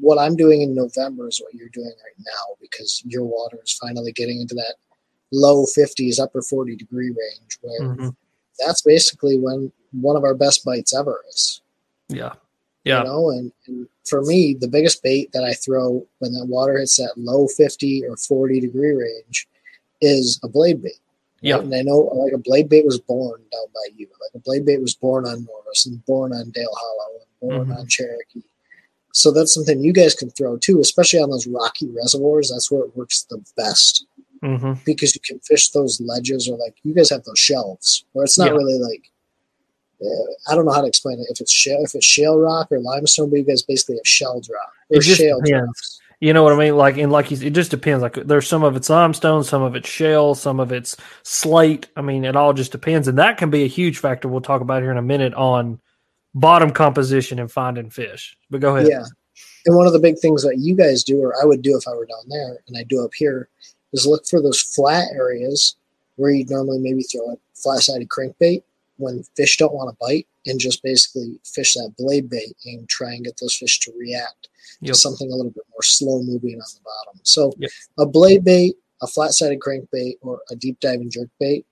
what 0.00 0.18
I'm 0.18 0.36
doing 0.36 0.62
in 0.62 0.74
November 0.74 1.28
is 1.28 1.40
what 1.40 1.54
you're 1.54 1.68
doing 1.68 1.86
right 1.86 2.18
now 2.18 2.56
because 2.60 3.02
your 3.06 3.24
water 3.24 3.58
is 3.62 3.78
finally 3.80 4.12
getting 4.12 4.40
into 4.40 4.54
that 4.54 4.74
low 5.32 5.64
50s, 5.64 6.20
upper 6.20 6.42
40 6.42 6.76
degree 6.76 7.08
range 7.08 7.58
where 7.60 7.80
mm-hmm. 7.80 8.08
that's 8.58 8.82
basically 8.82 9.38
when 9.38 9.72
one 9.92 10.16
of 10.16 10.24
our 10.24 10.34
best 10.34 10.64
bites 10.64 10.94
ever 10.94 11.24
is. 11.28 11.60
Yeah. 12.08 12.32
Yeah. 12.84 12.98
You 12.98 13.04
know, 13.04 13.30
and, 13.30 13.52
and 13.66 13.88
for 14.04 14.22
me, 14.22 14.54
the 14.54 14.68
biggest 14.68 15.02
bait 15.02 15.32
that 15.32 15.44
I 15.44 15.54
throw 15.54 16.06
when 16.18 16.32
that 16.32 16.46
water 16.46 16.78
hits 16.78 16.96
that 16.96 17.14
low 17.16 17.46
50 17.46 18.04
or 18.06 18.16
40 18.16 18.60
degree 18.60 18.92
range 18.92 19.48
is 20.00 20.38
a 20.42 20.48
blade 20.48 20.82
bait. 20.82 20.98
Yeah. 21.40 21.58
And 21.58 21.74
I 21.74 21.82
know 21.82 21.98
like 21.98 22.32
a 22.32 22.38
blade 22.38 22.68
bait 22.68 22.84
was 22.84 22.98
born 22.98 23.40
down 23.52 23.66
by 23.74 23.94
you. 23.96 24.06
Like 24.20 24.34
a 24.34 24.38
blade 24.38 24.66
bait 24.66 24.80
was 24.80 24.94
born 24.94 25.26
on 25.26 25.44
Norris 25.44 25.86
and 25.86 26.04
born 26.04 26.32
on 26.32 26.50
Dale 26.50 26.74
Hollow 26.74 27.20
and 27.20 27.40
born 27.40 27.68
mm-hmm. 27.68 27.80
on 27.80 27.86
Cherokee 27.86 28.42
so 29.14 29.30
that's 29.30 29.54
something 29.54 29.80
you 29.80 29.92
guys 29.92 30.12
can 30.12 30.28
throw 30.30 30.56
too, 30.56 30.80
especially 30.80 31.20
on 31.20 31.30
those 31.30 31.46
rocky 31.46 31.88
reservoirs. 31.88 32.50
That's 32.50 32.68
where 32.68 32.82
it 32.82 32.96
works 32.96 33.24
the 33.30 33.42
best 33.56 34.06
mm-hmm. 34.42 34.72
because 34.84 35.14
you 35.14 35.20
can 35.24 35.38
fish 35.38 35.70
those 35.70 36.00
ledges 36.00 36.48
or 36.48 36.58
like 36.58 36.74
you 36.82 36.92
guys 36.92 37.10
have 37.10 37.22
those 37.22 37.38
shelves 37.38 38.04
where 38.12 38.24
it's 38.24 38.36
not 38.36 38.48
yeah. 38.48 38.56
really 38.56 38.78
like 38.80 39.10
uh, 40.02 40.50
I 40.50 40.56
don't 40.56 40.66
know 40.66 40.72
how 40.72 40.80
to 40.80 40.88
explain 40.88 41.20
it. 41.20 41.26
If 41.30 41.40
it's 41.40 41.52
shale, 41.52 41.84
if 41.84 41.94
it's 41.94 42.04
shale 42.04 42.36
rock 42.36 42.72
or 42.72 42.80
limestone, 42.80 43.30
but 43.30 43.36
you 43.36 43.44
guys 43.44 43.62
basically 43.62 43.96
have 43.96 44.06
shell 44.06 44.40
drop 44.40 44.72
or 44.90 45.00
shale 45.00 45.40
drops. 45.40 46.00
You 46.18 46.32
know 46.32 46.42
what 46.42 46.52
I 46.52 46.56
mean? 46.56 46.76
Like, 46.76 46.96
and 46.96 47.12
like 47.12 47.30
it 47.30 47.50
just 47.50 47.70
depends. 47.70 48.02
Like, 48.02 48.14
there's 48.14 48.48
some 48.48 48.64
of 48.64 48.74
it's 48.74 48.90
limestone, 48.90 49.44
some 49.44 49.62
of 49.62 49.76
it's 49.76 49.88
shale, 49.88 50.34
some 50.34 50.58
of 50.58 50.72
it's 50.72 50.96
slate. 51.22 51.88
I 51.96 52.02
mean, 52.02 52.24
it 52.24 52.34
all 52.34 52.52
just 52.52 52.72
depends, 52.72 53.06
and 53.06 53.18
that 53.18 53.38
can 53.38 53.50
be 53.50 53.62
a 53.62 53.68
huge 53.68 53.98
factor. 53.98 54.26
We'll 54.26 54.40
talk 54.40 54.60
about 54.60 54.82
here 54.82 54.90
in 54.90 54.96
a 54.96 55.02
minute 55.02 55.34
on 55.34 55.80
bottom 56.34 56.70
composition 56.70 57.38
and 57.38 57.50
finding 57.50 57.90
fish. 57.90 58.36
But 58.50 58.60
go 58.60 58.76
ahead. 58.76 58.88
Yeah. 58.88 59.04
And 59.66 59.76
one 59.76 59.86
of 59.86 59.92
the 59.92 59.98
big 59.98 60.18
things 60.18 60.42
that 60.42 60.58
you 60.58 60.76
guys 60.76 61.02
do, 61.04 61.22
or 61.22 61.34
I 61.40 61.46
would 61.46 61.62
do 61.62 61.76
if 61.76 61.88
I 61.88 61.94
were 61.94 62.06
down 62.06 62.28
there, 62.28 62.58
and 62.68 62.76
I 62.76 62.82
do 62.84 63.04
up 63.04 63.14
here, 63.14 63.48
is 63.92 64.06
look 64.06 64.26
for 64.26 64.42
those 64.42 64.60
flat 64.60 65.06
areas 65.14 65.76
where 66.16 66.30
you'd 66.30 66.50
normally 66.50 66.78
maybe 66.78 67.02
throw 67.02 67.32
a 67.32 67.36
flat 67.54 67.80
sided 67.80 68.08
crankbait 68.08 68.62
when 68.96 69.24
fish 69.36 69.56
don't 69.56 69.74
want 69.74 69.90
to 69.90 69.96
bite 70.00 70.26
and 70.46 70.60
just 70.60 70.82
basically 70.82 71.38
fish 71.44 71.74
that 71.74 71.94
blade 71.98 72.28
bait 72.28 72.56
and 72.66 72.88
try 72.88 73.12
and 73.12 73.24
get 73.24 73.36
those 73.40 73.56
fish 73.56 73.80
to 73.80 73.92
react 73.98 74.48
yep. 74.80 74.92
to 74.92 74.98
something 74.98 75.30
a 75.32 75.34
little 75.34 75.50
bit 75.50 75.64
more 75.70 75.82
slow 75.82 76.22
moving 76.22 76.54
on 76.54 76.66
the 76.74 76.80
bottom. 76.84 77.20
So 77.24 77.52
yep. 77.58 77.70
a 77.98 78.06
blade 78.06 78.44
bait, 78.44 78.74
a 79.02 79.06
flat 79.06 79.32
sided 79.32 79.60
crankbait, 79.60 80.14
or 80.20 80.40
a 80.50 80.56
deep 80.56 80.78
diving 80.80 81.10
jerk 81.10 81.28
bait 81.40 81.66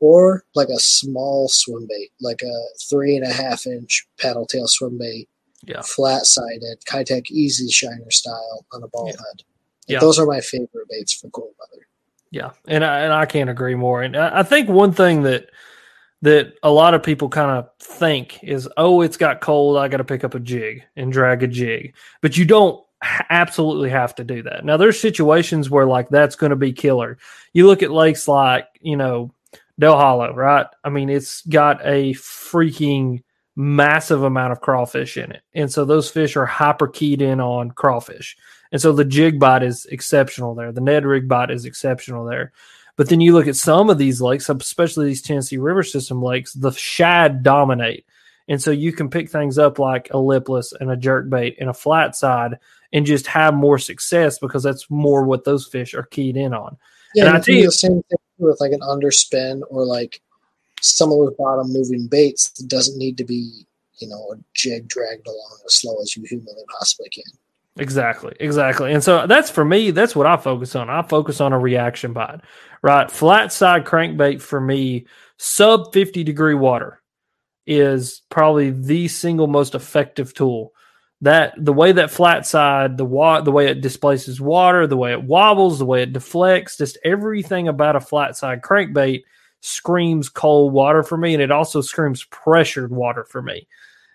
or 0.00 0.44
like 0.54 0.68
a 0.68 0.78
small 0.78 1.48
swim 1.48 1.86
bait, 1.88 2.10
like 2.20 2.42
a 2.42 2.78
three 2.88 3.16
and 3.16 3.24
a 3.24 3.32
half 3.32 3.66
inch 3.66 4.06
paddle 4.20 4.46
tail 4.46 4.66
swim 4.68 4.98
bait, 4.98 5.28
yeah. 5.64 5.82
flat 5.82 6.26
sided, 6.26 6.78
Keitech 6.88 7.30
Easy 7.30 7.68
Shiner 7.68 8.10
style 8.10 8.66
on 8.72 8.82
a 8.82 8.88
ball 8.88 9.06
yeah. 9.08 9.12
head. 9.12 9.42
yeah. 9.86 9.98
Those 10.00 10.18
are 10.18 10.26
my 10.26 10.40
favorite 10.40 10.88
baits 10.88 11.14
for 11.14 11.30
cold 11.30 11.52
weather. 11.58 11.86
Yeah, 12.30 12.50
and 12.66 12.84
I, 12.84 13.00
and 13.00 13.12
I 13.12 13.26
can't 13.26 13.50
agree 13.50 13.74
more. 13.74 14.02
And 14.02 14.16
I, 14.16 14.40
I 14.40 14.42
think 14.42 14.68
one 14.68 14.92
thing 14.92 15.22
that 15.22 15.48
that 16.22 16.54
a 16.62 16.70
lot 16.70 16.94
of 16.94 17.02
people 17.02 17.28
kind 17.28 17.58
of 17.58 17.68
think 17.78 18.42
is, 18.42 18.68
oh, 18.76 19.02
it's 19.02 19.16
got 19.16 19.40
cold, 19.40 19.76
I 19.76 19.86
got 19.86 19.98
to 19.98 20.04
pick 20.04 20.24
up 20.24 20.34
a 20.34 20.40
jig 20.40 20.82
and 20.96 21.12
drag 21.12 21.44
a 21.44 21.46
jig, 21.46 21.94
but 22.20 22.36
you 22.36 22.44
don't 22.44 22.84
absolutely 23.30 23.90
have 23.90 24.14
to 24.16 24.24
do 24.24 24.42
that. 24.42 24.64
Now, 24.64 24.76
there's 24.76 25.00
situations 25.00 25.70
where 25.70 25.86
like 25.86 26.08
that's 26.08 26.36
going 26.36 26.50
to 26.50 26.56
be 26.56 26.72
killer. 26.72 27.18
You 27.52 27.66
look 27.66 27.82
at 27.82 27.90
lakes 27.90 28.28
like 28.28 28.66
you 28.80 28.96
know 28.96 29.32
Dale 29.78 29.96
Hollow, 29.96 30.34
right? 30.34 30.66
I 30.82 30.90
mean, 30.90 31.08
it's 31.08 31.42
got 31.42 31.80
a 31.84 32.12
freaking 32.14 33.22
massive 33.56 34.22
amount 34.22 34.52
of 34.52 34.60
crawfish 34.60 35.16
in 35.16 35.32
it. 35.32 35.42
And 35.54 35.70
so 35.70 35.84
those 35.84 36.10
fish 36.10 36.36
are 36.36 36.46
hyper 36.46 36.88
keyed 36.88 37.22
in 37.22 37.40
on 37.40 37.72
crawfish. 37.72 38.36
And 38.70 38.80
so 38.80 38.92
the 38.92 39.04
jig 39.04 39.40
bite 39.40 39.62
is 39.62 39.86
exceptional 39.86 40.54
there. 40.54 40.72
The 40.72 40.80
Ned 40.80 41.04
rig 41.04 41.28
bite 41.28 41.50
is 41.50 41.64
exceptional 41.64 42.24
there. 42.24 42.52
But 42.96 43.08
then 43.08 43.20
you 43.20 43.32
look 43.32 43.46
at 43.46 43.56
some 43.56 43.90
of 43.90 43.98
these 43.98 44.20
lakes, 44.20 44.48
especially 44.48 45.06
these 45.06 45.22
Tennessee 45.22 45.58
River 45.58 45.82
System 45.82 46.22
lakes, 46.22 46.52
the 46.52 46.72
shad 46.72 47.42
dominate. 47.42 48.04
And 48.48 48.60
so 48.60 48.70
you 48.70 48.92
can 48.92 49.10
pick 49.10 49.30
things 49.30 49.58
up 49.58 49.78
like 49.78 50.08
a 50.12 50.18
lipless 50.18 50.72
and 50.72 50.90
a 50.90 50.96
jerk 50.96 51.28
bait 51.28 51.56
and 51.60 51.68
a 51.68 51.74
flat 51.74 52.16
side 52.16 52.58
and 52.92 53.06
just 53.06 53.26
have 53.26 53.54
more 53.54 53.78
success 53.78 54.38
because 54.38 54.62
that's 54.62 54.90
more 54.90 55.24
what 55.24 55.44
those 55.44 55.66
fish 55.66 55.94
are 55.94 56.04
keyed 56.04 56.36
in 56.36 56.54
on. 56.54 56.76
Yeah, 57.14 57.26
and 57.26 57.36
I 57.36 57.40
tell 57.40 57.54
you 57.54 57.66
the 57.66 57.72
same 57.72 58.02
thing 58.02 58.17
with 58.38 58.60
like 58.60 58.72
an 58.72 58.80
underspin 58.80 59.62
or 59.70 59.84
like 59.84 60.20
some 60.80 61.10
of 61.10 61.18
those 61.18 61.34
bottom 61.36 61.72
moving 61.72 62.06
baits 62.06 62.50
that 62.50 62.68
doesn't 62.68 62.98
need 62.98 63.16
to 63.18 63.24
be, 63.24 63.66
you 63.98 64.08
know, 64.08 64.32
a 64.32 64.36
jig 64.54 64.88
dragged 64.88 65.26
along 65.26 65.58
as 65.66 65.74
slow 65.74 66.00
as 66.00 66.16
you 66.16 66.24
humanly 66.24 66.62
possibly 66.78 67.08
can. 67.08 67.24
Exactly, 67.76 68.34
exactly. 68.40 68.92
And 68.92 69.02
so 69.02 69.26
that's 69.26 69.50
for 69.50 69.64
me, 69.64 69.92
that's 69.92 70.16
what 70.16 70.26
I 70.26 70.36
focus 70.36 70.74
on. 70.74 70.90
I 70.90 71.02
focus 71.02 71.40
on 71.40 71.52
a 71.52 71.58
reaction 71.58 72.12
bite, 72.12 72.40
right? 72.82 73.10
Flat 73.10 73.52
side 73.52 73.84
crankbait 73.84 74.40
for 74.40 74.60
me, 74.60 75.06
sub 75.36 75.92
50 75.92 76.24
degree 76.24 76.54
water 76.54 77.00
is 77.66 78.22
probably 78.30 78.70
the 78.70 79.06
single 79.08 79.46
most 79.46 79.74
effective 79.74 80.34
tool 80.34 80.72
that 81.20 81.54
the 81.58 81.72
way 81.72 81.92
that 81.92 82.10
flat 82.10 82.46
side, 82.46 82.96
the 82.96 83.04
wa- 83.04 83.40
the 83.40 83.50
way 83.50 83.66
it 83.68 83.80
displaces 83.80 84.40
water, 84.40 84.86
the 84.86 84.96
way 84.96 85.12
it 85.12 85.24
wobbles, 85.24 85.78
the 85.78 85.86
way 85.86 86.02
it 86.02 86.12
deflects, 86.12 86.76
just 86.76 86.98
everything 87.04 87.68
about 87.68 87.96
a 87.96 88.00
flat 88.00 88.36
side 88.36 88.62
crankbait 88.62 89.24
screams 89.60 90.28
cold 90.28 90.72
water 90.72 91.02
for 91.02 91.16
me, 91.16 91.34
and 91.34 91.42
it 91.42 91.50
also 91.50 91.80
screams 91.80 92.24
pressured 92.24 92.92
water 92.92 93.24
for 93.24 93.42
me. 93.42 93.66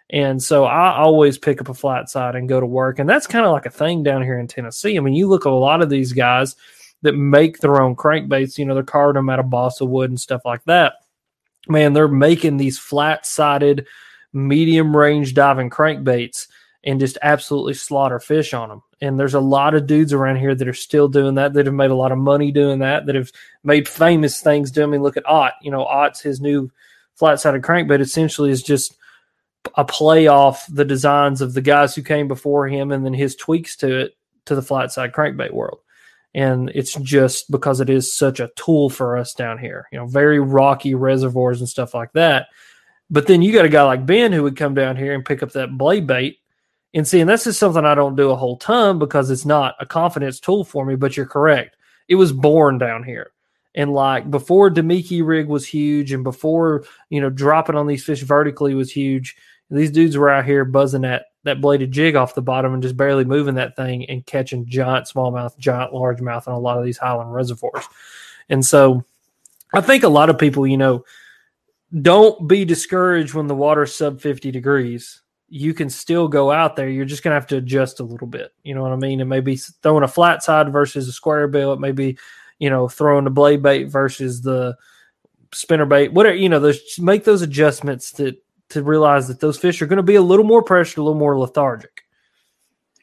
And 0.09 0.41
so 0.41 0.65
I 0.65 0.95
always 0.97 1.37
pick 1.37 1.59
up 1.59 1.69
a 1.69 1.73
flat 1.73 2.09
side 2.09 2.35
and 2.35 2.47
go 2.47 2.59
to 2.59 2.65
work. 2.65 2.99
And 2.99 3.09
that's 3.09 3.27
kind 3.27 3.45
of 3.45 3.51
like 3.51 3.65
a 3.65 3.71
thing 3.71 4.03
down 4.03 4.21
here 4.21 4.37
in 4.37 4.47
Tennessee. 4.47 4.95
I 4.95 4.99
mean, 4.99 5.15
you 5.15 5.27
look 5.27 5.45
at 5.45 5.51
a 5.51 5.55
lot 5.55 5.81
of 5.81 5.89
these 5.89 6.13
guys 6.13 6.55
that 7.01 7.13
make 7.13 7.59
their 7.59 7.81
own 7.81 7.95
crankbaits, 7.95 8.57
you 8.57 8.65
know, 8.65 8.75
they're 8.75 8.83
carving 8.83 9.15
them 9.15 9.29
out 9.29 9.39
of 9.39 9.49
balsa 9.49 9.85
wood 9.85 10.09
and 10.09 10.19
stuff 10.19 10.41
like 10.45 10.63
that. 10.65 10.93
Man, 11.67 11.93
they're 11.93 12.07
making 12.07 12.57
these 12.57 12.77
flat 12.77 13.25
sided, 13.25 13.87
medium 14.33 14.95
range 14.95 15.33
diving 15.33 15.69
crankbaits 15.69 16.47
and 16.83 16.99
just 16.99 17.17
absolutely 17.21 17.73
slaughter 17.73 18.19
fish 18.19 18.53
on 18.53 18.69
them. 18.69 18.81
And 19.01 19.19
there's 19.19 19.33
a 19.33 19.39
lot 19.39 19.73
of 19.73 19.87
dudes 19.87 20.13
around 20.13 20.37
here 20.37 20.53
that 20.53 20.67
are 20.67 20.73
still 20.73 21.07
doing 21.07 21.35
that, 21.35 21.53
that 21.53 21.65
have 21.65 21.75
made 21.75 21.91
a 21.91 21.95
lot 21.95 22.11
of 22.11 22.17
money 22.17 22.51
doing 22.51 22.79
that, 22.79 23.05
that 23.05 23.15
have 23.15 23.31
made 23.63 23.87
famous 23.87 24.41
things 24.41 24.71
doing. 24.71 24.89
I 24.89 24.91
mean, 24.91 25.03
look 25.03 25.17
at 25.17 25.27
Ott. 25.27 25.53
You 25.61 25.71
know, 25.71 25.85
Ott's 25.85 26.21
his 26.21 26.41
new 26.41 26.69
flat 27.15 27.39
sided 27.39 27.61
crankbait 27.61 28.01
essentially 28.01 28.49
is 28.49 28.63
just 28.63 28.97
a 29.75 29.85
play 29.85 30.27
off 30.27 30.67
the 30.67 30.85
designs 30.85 31.41
of 31.41 31.53
the 31.53 31.61
guys 31.61 31.95
who 31.95 32.01
came 32.01 32.27
before 32.27 32.67
him 32.67 32.91
and 32.91 33.05
then 33.05 33.13
his 33.13 33.35
tweaks 33.35 33.77
to 33.77 33.99
it 33.99 34.17
to 34.45 34.55
the 34.55 34.61
flat 34.61 34.91
side 34.91 35.13
crankbait 35.13 35.51
world. 35.51 35.79
And 36.35 36.71
it's 36.73 36.95
just 36.95 37.49
because 37.51 37.79
it 37.79 37.89
is 37.89 38.13
such 38.13 38.39
a 38.39 38.49
tool 38.55 38.89
for 38.89 39.17
us 39.17 39.33
down 39.33 39.59
here, 39.59 39.87
you 39.91 39.99
know, 39.99 40.07
very 40.07 40.39
rocky 40.39 40.95
reservoirs 40.95 41.59
and 41.59 41.69
stuff 41.69 41.93
like 41.93 42.11
that. 42.13 42.47
But 43.09 43.27
then 43.27 43.41
you 43.41 43.53
got 43.53 43.65
a 43.65 43.69
guy 43.69 43.83
like 43.83 44.05
Ben 44.05 44.31
who 44.31 44.43
would 44.43 44.57
come 44.57 44.73
down 44.73 44.97
here 44.97 45.13
and 45.13 45.23
pick 45.23 45.43
up 45.43 45.51
that 45.51 45.77
blade 45.77 46.07
bait 46.07 46.39
and 46.93 47.07
see, 47.07 47.19
and 47.19 47.29
this 47.29 47.47
is 47.47 47.57
something 47.57 47.85
I 47.85 47.95
don't 47.95 48.15
do 48.15 48.29
a 48.29 48.35
whole 48.35 48.57
ton 48.57 48.99
because 48.99 49.31
it's 49.31 49.45
not 49.45 49.75
a 49.79 49.85
confidence 49.85 50.39
tool 50.39 50.63
for 50.63 50.85
me, 50.85 50.95
but 50.95 51.17
you're 51.17 51.25
correct. 51.25 51.75
It 52.07 52.15
was 52.15 52.31
born 52.31 52.77
down 52.77 53.03
here. 53.03 53.31
And 53.75 53.93
like 53.93 54.29
before 54.29 54.69
Damiki 54.69 55.25
rig 55.25 55.47
was 55.47 55.65
huge 55.65 56.11
and 56.11 56.23
before, 56.23 56.83
you 57.09 57.19
know, 57.19 57.31
dropping 57.31 57.75
on 57.75 57.87
these 57.87 58.03
fish 58.03 58.21
vertically 58.21 58.75
was 58.75 58.91
huge, 58.91 59.35
these 59.71 59.89
dudes 59.89 60.17
were 60.17 60.29
out 60.29 60.45
here 60.45 60.65
buzzing 60.65 61.01
that 61.01 61.25
that 61.43 61.59
bladed 61.59 61.91
jig 61.91 62.15
off 62.15 62.35
the 62.35 62.41
bottom 62.41 62.73
and 62.73 62.83
just 62.83 62.95
barely 62.95 63.25
moving 63.25 63.55
that 63.55 63.75
thing 63.75 64.05
and 64.09 64.25
catching 64.25 64.65
giant 64.65 65.07
smallmouth, 65.07 65.57
giant 65.57 65.91
largemouth 65.91 66.47
on 66.47 66.53
a 66.53 66.59
lot 66.59 66.77
of 66.77 66.85
these 66.85 66.97
highland 66.97 67.33
reservoirs. 67.33 67.83
And 68.49 68.63
so 68.63 69.03
I 69.73 69.81
think 69.81 70.03
a 70.03 70.09
lot 70.09 70.29
of 70.29 70.37
people, 70.37 70.65
you 70.65 70.77
know, 70.77 71.03
don't 72.01 72.47
be 72.47 72.63
discouraged 72.63 73.33
when 73.33 73.47
the 73.47 73.55
water's 73.55 73.93
sub 73.93 74.21
50 74.21 74.51
degrees. 74.51 75.22
You 75.55 75.75
can 75.75 75.87
still 75.87 76.27
go 76.27 76.51
out 76.51 76.75
there. 76.75 76.89
You're 76.89 77.05
just 77.05 77.21
going 77.21 77.29
to 77.29 77.35
have 77.35 77.45
to 77.49 77.57
adjust 77.57 77.99
a 77.99 78.03
little 78.03 78.25
bit. 78.25 78.55
You 78.63 78.73
know 78.73 78.81
what 78.81 78.91
I 78.91 78.95
mean? 78.95 79.21
It 79.21 79.25
may 79.25 79.39
be 79.39 79.55
throwing 79.55 80.03
a 80.03 80.07
flat 80.07 80.41
side 80.41 80.73
versus 80.73 81.07
a 81.07 81.11
square 81.11 81.47
bill. 81.47 81.73
It 81.73 81.79
may 81.79 81.91
be, 81.91 82.17
you 82.57 82.71
know, 82.71 82.87
throwing 82.87 83.25
the 83.25 83.29
blade 83.29 83.61
bait 83.61 83.83
versus 83.83 84.41
the 84.41 84.75
spinner 85.53 85.85
bait. 85.85 86.11
Whatever, 86.11 86.35
you 86.35 86.49
know, 86.49 86.59
those 86.59 86.79
make 86.97 87.23
those 87.23 87.43
adjustments 87.43 88.13
that 88.13 88.41
to 88.69 88.81
realize 88.81 89.27
that 89.27 89.41
those 89.41 89.59
fish 89.59 89.79
are 89.79 89.85
going 89.85 89.97
to 89.97 90.03
be 90.03 90.15
a 90.15 90.23
little 90.23 90.43
more 90.43 90.63
pressured, 90.63 90.97
a 90.97 91.03
little 91.03 91.19
more 91.19 91.37
lethargic. 91.37 92.01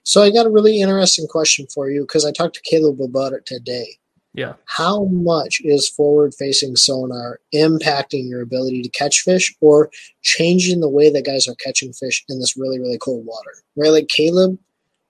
So 0.02 0.20
I 0.20 0.32
got 0.32 0.46
a 0.46 0.50
really 0.50 0.80
interesting 0.80 1.28
question 1.28 1.68
for 1.72 1.88
you 1.88 2.00
because 2.00 2.26
I 2.26 2.32
talked 2.32 2.56
to 2.56 2.62
Caleb 2.62 3.00
about 3.00 3.32
it 3.32 3.46
today. 3.46 3.99
Yeah. 4.32 4.54
How 4.66 5.04
much 5.06 5.60
is 5.64 5.88
forward 5.88 6.34
facing 6.34 6.76
sonar 6.76 7.40
impacting 7.52 8.28
your 8.28 8.42
ability 8.42 8.82
to 8.82 8.88
catch 8.88 9.22
fish 9.22 9.54
or 9.60 9.90
changing 10.22 10.80
the 10.80 10.88
way 10.88 11.10
that 11.10 11.24
guys 11.24 11.48
are 11.48 11.56
catching 11.56 11.92
fish 11.92 12.24
in 12.28 12.38
this 12.38 12.56
really, 12.56 12.78
really 12.78 12.98
cold 12.98 13.26
water? 13.26 13.50
Right? 13.76 13.90
Like 13.90 14.08
Caleb 14.08 14.58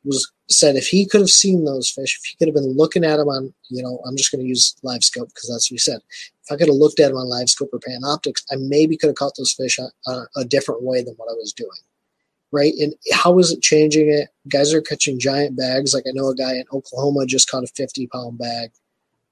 was 0.05 0.31
said 0.49 0.77
if 0.77 0.87
he 0.87 1.07
could 1.07 1.21
have 1.21 1.31
seen 1.31 1.65
those 1.65 1.91
fish, 1.91 2.19
if 2.19 2.25
he 2.25 2.37
could 2.37 2.49
have 2.49 2.55
been 2.55 2.77
looking 2.77 3.05
at 3.05 3.19
them 3.19 3.29
on, 3.29 3.53
you 3.69 3.83
know, 3.83 4.00
I'm 4.07 4.17
just 4.17 4.33
going 4.33 4.43
to 4.43 4.49
use 4.49 4.75
live 4.83 5.05
scope 5.05 5.29
because 5.29 5.50
that's 5.50 5.71
what 5.71 5.75
he 5.75 5.79
said. 5.79 6.00
If 6.45 6.53
I 6.53 6.57
could 6.57 6.69
have 6.69 6.77
looked 6.77 6.99
at 6.99 7.09
them 7.09 7.19
on 7.19 7.29
live 7.29 7.50
scope 7.50 7.71
or 7.73 7.79
Panoptix, 7.79 8.43
I 8.50 8.57
maybe 8.57 8.97
could 8.97 9.09
have 9.09 9.17
caught 9.17 9.35
those 9.37 9.53
fish 9.53 9.79
a, 9.79 10.11
a, 10.11 10.27
a 10.37 10.45
different 10.45 10.83
way 10.83 11.03
than 11.03 11.15
what 11.17 11.31
I 11.31 11.35
was 11.35 11.53
doing. 11.53 11.71
Right. 12.53 12.73
And 12.81 12.95
how 13.12 13.39
is 13.39 13.53
it 13.53 13.62
changing 13.62 14.11
it? 14.11 14.29
Guys 14.49 14.75
are 14.75 14.81
catching 14.81 15.21
giant 15.21 15.57
bags. 15.57 15.95
Like 15.95 16.05
I 16.09 16.12
know 16.12 16.29
a 16.29 16.35
guy 16.35 16.55
in 16.55 16.65
Oklahoma 16.73 17.27
just 17.27 17.49
caught 17.49 17.62
a 17.62 17.69
50 17.69 18.09
pound 18.09 18.39
bag 18.39 18.73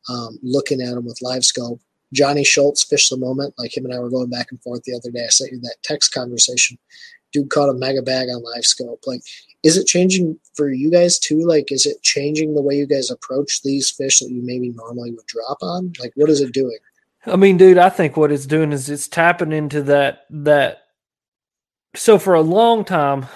um, 0.09 0.39
looking 0.43 0.81
at 0.81 0.95
them 0.95 1.07
with 1.07 1.23
live 1.23 1.45
scope. 1.45 1.81
Johnny 2.13 2.45
Schultz 2.45 2.85
fished 2.85 3.11
the 3.11 3.17
moment. 3.17 3.55
Like 3.59 3.77
him 3.77 3.85
and 3.85 3.95
I 3.95 3.99
were 3.99 4.11
going 4.11 4.31
back 4.31 4.49
and 4.51 4.63
forth 4.63 4.83
the 4.85 4.97
other 4.97 5.11
day. 5.11 5.25
I 5.25 5.29
sent 5.29 5.53
you 5.53 5.61
that 5.61 5.77
text 5.83 6.13
conversation. 6.13 6.79
Dude 7.33 7.51
caught 7.51 7.69
a 7.69 7.75
mega 7.75 8.01
bag 8.01 8.29
on 8.29 8.43
live 8.43 8.65
scope. 8.65 9.03
Like 9.07 9.21
is 9.63 9.77
it 9.77 9.87
changing 9.87 10.39
for 10.55 10.71
you 10.71 10.91
guys 10.91 11.19
too? 11.19 11.41
Like, 11.41 11.73
is 11.73 11.85
it 11.85 12.03
changing 12.03 12.55
the 12.55 12.63
way 12.63 12.77
you 12.77 12.87
guys 12.87 13.11
approach 13.11 13.63
these 13.63 13.91
fish 13.91 14.21
that 14.21 14.31
you 14.31 14.41
maybe 14.43 14.71
normally 14.71 15.11
would 15.11 15.27
drop 15.27 15.59
on? 15.63 15.93
Like, 15.99 16.13
what 16.15 16.31
is 16.31 16.41
it 16.41 16.53
doing? 16.53 16.79
I 17.27 17.37
mean, 17.37 17.57
dude, 17.57 17.79
I 17.79 17.89
think 17.89 18.17
what 18.17 18.31
it's 18.31 18.47
doing 18.47 18.73
is 18.73 18.89
it's 18.89 19.09
tapping 19.09 19.53
into 19.53 19.83
that 19.83 20.27
that. 20.31 20.85
So 21.97 22.19
for 22.19 22.35
a 22.35 22.41
long 22.41 22.85
time, 22.85 23.27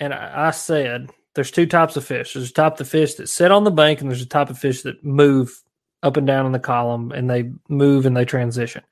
and 0.00 0.12
I, 0.12 0.48
I 0.48 0.50
said 0.50 1.10
there's 1.34 1.52
two 1.52 1.66
types 1.66 1.96
of 1.96 2.04
fish. 2.04 2.34
There's 2.34 2.50
a 2.50 2.54
type 2.54 2.80
of 2.80 2.88
fish 2.88 3.14
that 3.14 3.28
sit 3.28 3.52
on 3.52 3.64
the 3.64 3.70
bank, 3.70 4.00
and 4.00 4.10
there's 4.10 4.22
a 4.22 4.26
type 4.26 4.50
of 4.50 4.58
fish 4.58 4.82
that 4.82 5.04
move 5.04 5.62
up 6.02 6.16
and 6.16 6.26
down 6.26 6.46
in 6.46 6.52
the 6.52 6.58
column, 6.58 7.12
and 7.12 7.28
they 7.28 7.52
move 7.68 8.06
and 8.06 8.16
they 8.16 8.24
transition. 8.24 8.82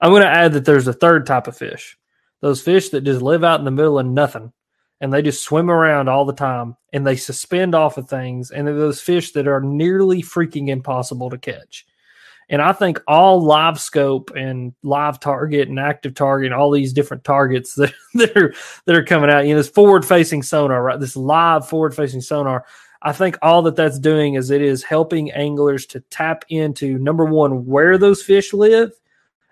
I'm 0.00 0.10
going 0.10 0.22
to 0.22 0.28
add 0.28 0.52
that 0.52 0.64
there's 0.64 0.88
a 0.88 0.92
third 0.92 1.26
type 1.26 1.46
of 1.46 1.56
fish. 1.56 1.96
Those 2.40 2.60
fish 2.60 2.90
that 2.90 3.04
just 3.04 3.22
live 3.22 3.44
out 3.44 3.60
in 3.60 3.64
the 3.64 3.70
middle 3.70 3.98
of 3.98 4.06
nothing 4.06 4.52
and 5.00 5.12
they 5.12 5.22
just 5.22 5.42
swim 5.42 5.70
around 5.70 6.08
all 6.08 6.24
the 6.24 6.32
time 6.32 6.76
and 6.92 7.06
they 7.06 7.16
suspend 7.16 7.74
off 7.74 7.98
of 7.98 8.08
things 8.08 8.50
and 8.50 8.66
those 8.66 9.00
fish 9.00 9.32
that 9.32 9.46
are 9.46 9.60
nearly 9.60 10.22
freaking 10.22 10.68
impossible 10.68 11.30
to 11.30 11.38
catch. 11.38 11.86
And 12.48 12.62
I 12.62 12.72
think 12.72 13.02
all 13.08 13.42
live 13.42 13.80
scope 13.80 14.30
and 14.36 14.72
live 14.84 15.18
target 15.18 15.68
and 15.68 15.80
active 15.80 16.14
target 16.14 16.52
and 16.52 16.54
all 16.54 16.70
these 16.70 16.92
different 16.92 17.24
targets 17.24 17.74
that, 17.74 17.92
that 18.14 18.36
are 18.36 18.54
that 18.84 18.96
are 18.96 19.04
coming 19.04 19.30
out, 19.30 19.44
you 19.46 19.50
know, 19.50 19.58
this 19.58 19.68
forward 19.68 20.04
facing 20.04 20.42
sonar, 20.42 20.82
right? 20.82 21.00
This 21.00 21.16
live 21.16 21.68
forward 21.68 21.94
facing 21.94 22.20
sonar. 22.20 22.64
I 23.06 23.12
think 23.12 23.38
all 23.40 23.62
that 23.62 23.76
that's 23.76 24.00
doing 24.00 24.34
is 24.34 24.50
it 24.50 24.60
is 24.60 24.82
helping 24.82 25.30
anglers 25.30 25.86
to 25.86 26.00
tap 26.00 26.44
into 26.48 26.98
number 26.98 27.24
one, 27.24 27.64
where 27.64 27.98
those 27.98 28.20
fish 28.20 28.52
live, 28.52 28.90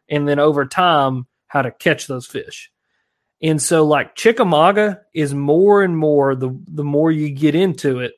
and 0.09 0.27
then 0.27 0.41
over 0.41 0.67
time, 0.67 1.29
how 1.47 1.63
to 1.63 1.71
catch 1.71 2.09
those 2.09 2.27
fish. 2.27 2.73
And 3.41 3.63
so 3.63 3.85
like 3.85 4.17
Chickamauga 4.17 5.03
is 5.15 5.35
more 5.35 5.85
and 5.85 5.97
more 5.97 6.35
the 6.35 6.51
the 6.67 6.83
more 6.83 7.13
you 7.13 7.31
get 7.31 7.55
into 7.55 8.01
it 8.01 8.15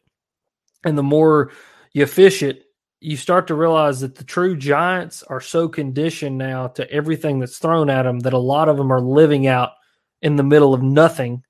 and 0.84 0.96
the 0.96 1.02
more 1.02 1.52
you 1.92 2.06
fish 2.06 2.42
it, 2.42 2.64
you 3.00 3.18
start 3.18 3.48
to 3.48 3.54
realize 3.54 4.00
that 4.00 4.14
the 4.14 4.24
true 4.24 4.56
giants 4.56 5.22
are 5.22 5.42
so 5.42 5.68
conditioned 5.68 6.38
now 6.38 6.68
to 6.68 6.90
everything 6.90 7.40
that's 7.40 7.58
thrown 7.58 7.90
at 7.90 8.04
them 8.04 8.20
that 8.20 8.32
a 8.32 8.38
lot 8.38 8.70
of 8.70 8.78
them 8.78 8.90
are 8.90 9.02
living 9.02 9.46
out 9.46 9.72
in 10.22 10.36
the 10.36 10.42
middle 10.42 10.72
of 10.72 10.82
nothing 10.82 11.42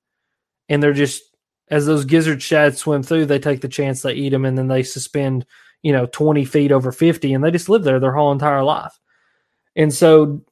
and 0.67 0.83
they're 0.83 0.91
just 0.91 1.23
as 1.69 1.85
those 1.85 2.05
gizzard 2.05 2.41
shads 2.41 2.77
swim 2.77 3.03
through, 3.03 3.25
they 3.25 3.39
take 3.39 3.61
the 3.61 3.67
chance, 3.67 4.01
they 4.01 4.13
eat 4.13 4.29
them, 4.29 4.45
and 4.45 4.57
then 4.57 4.67
they 4.67 4.83
suspend, 4.83 5.45
you 5.81 5.91
know, 5.91 6.05
20 6.07 6.45
feet 6.45 6.71
over 6.71 6.91
50, 6.91 7.33
and 7.33 7.43
they 7.43 7.51
just 7.51 7.69
live 7.69 7.83
there 7.83 7.99
their 7.99 8.13
whole 8.13 8.31
entire 8.31 8.63
life. 8.63 8.97
And 9.75 9.93
so 9.93 10.43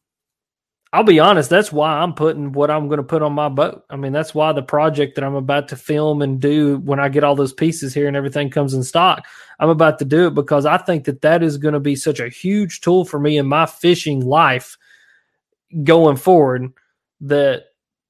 I'll 0.95 1.04
be 1.04 1.19
honest, 1.19 1.49
that's 1.49 1.73
why 1.73 1.91
I'm 1.91 2.13
putting 2.13 2.54
what 2.54 2.71
I'm 2.71 2.88
going 2.88 2.99
to 2.99 3.04
put 3.04 3.21
on 3.21 3.34
my 3.34 3.49
boat. 3.49 3.84
I 3.89 3.97
mean, 3.97 4.13
that's 4.13 4.34
why 4.34 4.54
the 4.54 4.63
project 4.63 5.15
that 5.15 5.25
I'm 5.25 5.36
about 5.36 5.67
to 5.67 5.75
film 5.75 6.21
and 6.21 6.39
do 6.39 6.78
when 6.78 7.01
I 7.01 7.10
get 7.10 7.25
all 7.25 7.36
those 7.36 7.51
pieces 7.51 7.93
here 7.93 8.08
and 8.08 8.15
everything 8.15 8.49
comes 8.49 8.73
in 8.73 8.82
stock, 8.82 9.25
I'm 9.60 9.67
about 9.67 9.99
to 9.99 10.06
do 10.06 10.28
it 10.28 10.36
because 10.36 10.65
I 10.65 10.78
think 10.78 11.04
that 11.04 11.19
that 11.21 11.43
is 11.43 11.58
going 11.58 11.73
to 11.73 11.82
be 11.82 11.97
such 11.97 12.21
a 12.21 12.30
huge 12.30 12.80
tool 12.80 13.04
for 13.04 13.19
me 13.19 13.38
in 13.38 13.45
my 13.45 13.65
fishing 13.65 14.21
life 14.21 14.78
going 15.84 16.15
forward 16.15 16.71
that 17.19 17.65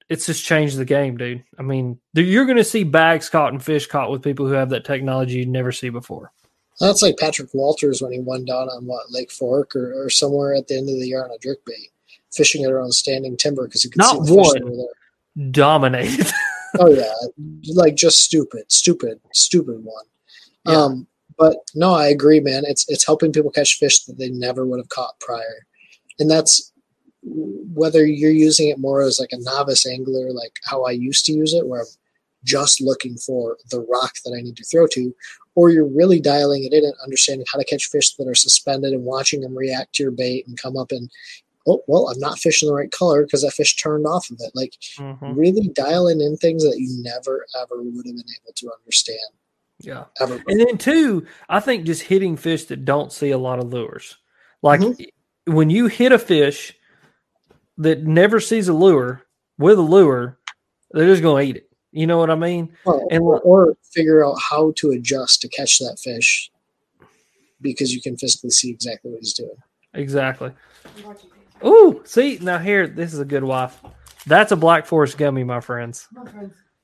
it's 0.10 0.26
just 0.26 0.46
changed 0.46 0.78
the 0.78 0.86
game, 0.86 1.18
dude. 1.18 1.44
I 1.58 1.64
mean, 1.64 2.00
you're 2.14 2.46
going 2.46 2.58
to 2.58 2.64
see 2.64 2.84
bags 2.84 3.30
caught 3.30 3.52
and 3.52 3.64
fish 3.64 3.88
caught 3.88 4.12
with 4.12 4.22
people 4.22 4.48
who 4.48 4.54
have 4.54 4.70
that 4.70 4.86
technology 4.86 5.40
you'd 5.40 5.50
never 5.50 5.72
see 5.72 5.90
before. 5.90 6.32
That's 6.80 7.02
like 7.02 7.18
Patrick 7.18 7.54
Walters 7.54 8.02
when 8.02 8.12
he 8.12 8.20
won 8.20 8.46
down 8.46 8.68
on 8.68 8.86
what 8.86 9.12
Lake 9.12 9.32
Fork 9.32 9.76
or, 9.76 9.94
or 9.94 10.10
somewhere 10.10 10.54
at 10.54 10.68
the 10.68 10.78
end 10.78 10.90
of 10.90 11.00
the 11.00 11.08
year 11.08 11.24
on 11.24 11.32
a 11.32 11.38
jerk 11.38 11.60
bait, 11.66 11.90
fishing 12.34 12.64
it 12.64 12.72
around 12.72 12.92
standing 12.92 13.38
timber 13.38 13.66
because 13.66 13.84
you 13.84 13.90
could 13.90 14.00
not 14.00 14.26
see 14.26 14.34
the 14.34 14.36
one 14.36 14.62
over 14.62 14.76
there. 14.76 15.52
dominated. 15.52 16.28
oh 16.80 16.90
yeah, 16.90 17.14
like 17.74 17.96
just 17.96 18.24
stupid, 18.24 18.70
stupid, 18.72 19.22
stupid 19.32 19.84
one. 19.84 20.04
Yeah. 20.68 20.82
Um, 20.82 21.08
but 21.38 21.58
no, 21.76 21.94
I 21.94 22.08
agree, 22.08 22.42
man. 22.42 22.64
It's 22.66 22.86
it's 22.90 23.06
helping 23.06 23.32
people 23.32 23.52
catch 23.52 23.78
fish 23.78 24.04
that 24.04 24.18
they 24.18 24.30
never 24.30 24.66
would 24.66 24.80
have 24.80 24.90
caught 24.90 25.20
prior, 25.22 25.66
and 26.20 26.30
that's 26.30 26.74
whether 27.26 28.06
you're 28.06 28.32
using 28.32 28.70
it 28.70 28.80
more 28.80 29.02
as 29.02 29.20
like 29.20 29.32
a 29.34 29.40
novice 29.40 29.86
angler, 29.86 30.32
like 30.32 30.54
how 30.64 30.84
I 30.84 30.92
used 30.92 31.26
to 31.26 31.34
use 31.34 31.54
it, 31.54 31.68
where 31.68 31.82
I'm 31.82 31.88
just 32.44 32.80
looking 32.80 33.18
for 33.18 33.58
the 33.72 33.82
rock 33.82 34.14
that 34.24 34.36
I 34.38 34.42
need 34.42 34.58
to 34.58 34.64
throw 34.64 34.88
to, 34.88 35.14
or 35.56 35.70
you're 35.70 35.88
really 35.88 36.20
dialing 36.20 36.64
it 36.64 36.74
in 36.74 36.84
and 36.84 36.94
understanding 37.04 37.46
how 37.52 37.58
to 37.58 37.66
catch 37.66 37.86
fish 37.88 38.14
that 38.16 38.28
are 38.28 38.36
suspended 38.36 38.94
and 38.94 39.04
watching 39.04 39.42
them 39.42 39.58
react 39.58 39.96
to 39.96 40.04
your 40.04 40.12
bait 40.12 40.46
and 40.48 40.62
come 40.62 40.78
up 40.78 40.92
and 40.92 41.10
oh 41.68 41.82
well 41.88 42.10
i'm 42.10 42.20
not 42.20 42.38
fishing 42.38 42.68
the 42.68 42.76
right 42.76 42.92
color 42.92 43.24
because 43.24 43.42
that 43.42 43.54
fish 43.54 43.76
turned 43.76 44.06
off 44.06 44.30
of 44.30 44.38
it 44.40 44.52
like 44.54 44.74
mm-hmm. 44.98 45.34
really 45.34 45.70
dialing 45.70 46.22
in 46.22 46.38
things 46.38 46.64
that 46.64 46.78
you 46.78 47.02
never 47.02 47.46
ever 47.62 47.82
would 47.82 48.06
have 48.06 48.16
been 48.16 48.36
able 48.44 48.54
to 48.56 48.72
understand 48.80 49.18
yeah 49.80 50.06
ever. 50.22 50.42
and 50.48 50.60
then 50.60 50.78
two 50.78 51.26
i 51.50 51.60
think 51.60 51.86
just 51.86 52.04
hitting 52.04 52.38
fish 52.38 52.66
that 52.66 52.86
don't 52.86 53.12
see 53.12 53.32
a 53.32 53.38
lot 53.38 53.60
of 53.60 53.74
lures 53.74 54.18
like 54.62 54.80
mm-hmm. 54.80 55.54
when 55.54 55.70
you 55.70 55.88
hit 55.88 56.12
a 56.12 56.20
fish 56.20 56.74
that 57.78 58.04
never 58.04 58.40
sees 58.40 58.68
a 58.68 58.74
lure 58.74 59.22
with 59.58 59.78
a 59.78 59.82
lure, 59.82 60.38
they're 60.92 61.08
just 61.08 61.22
going 61.22 61.46
to 61.46 61.50
eat 61.50 61.58
it. 61.58 61.70
You 61.92 62.08
know 62.08 62.18
what 62.18 62.30
I 62.30 62.36
mean? 62.36 62.76
Well, 62.86 63.08
And 63.10 63.24
or, 63.24 63.40
or 63.42 63.78
figure 63.94 64.26
out 64.26 64.36
how 64.40 64.74
to 64.78 64.92
adjust 64.92 65.42
to 65.42 65.48
catch 65.48 65.80
that 65.80 65.98
fish 66.04 66.52
because 67.62 67.94
you 67.94 68.02
can 68.02 68.18
physically 68.18 68.50
see 68.50 68.70
exactly 68.70 69.12
what 69.12 69.22
he's 69.22 69.34
doing. 69.34 69.56
Exactly. 69.94 70.52
Ooh, 71.66 72.02
see 72.04 72.38
now 72.42 72.58
here, 72.58 72.88
this 72.88 73.14
is 73.14 73.20
a 73.20 73.26
good 73.26 73.44
wife. 73.44 73.80
That's 74.28 74.52
a 74.52 74.56
Black 74.56 74.86
Forest 74.86 75.18
gummy, 75.18 75.44
my 75.44 75.62
friends. 75.62 76.08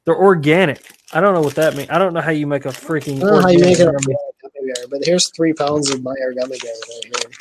They're 0.05 0.15
organic. 0.15 0.89
I 1.13 1.19
don't 1.19 1.33
know 1.33 1.41
what 1.41 1.55
that 1.55 1.75
means. 1.75 1.89
I 1.89 1.97
don't 1.97 2.13
know 2.13 2.21
how 2.21 2.31
you 2.31 2.47
make 2.47 2.65
a 2.65 2.69
freaking. 2.69 3.17
I 3.17 3.19
don't 3.19 3.35
know 3.35 3.41
how 3.41 3.49
you 3.49 3.59
make 3.59 3.79
it 3.79 3.87
a 3.87 3.91
gummy 3.91 4.15
bear, 4.73 4.87
but 4.89 5.01
here's 5.03 5.29
three 5.29 5.53
pounds 5.53 5.89
of 5.91 5.99
Meijer 5.99 6.35
gummy 6.35 6.57
bears 6.57 6.81
right 6.89 7.03
here. 7.03 7.31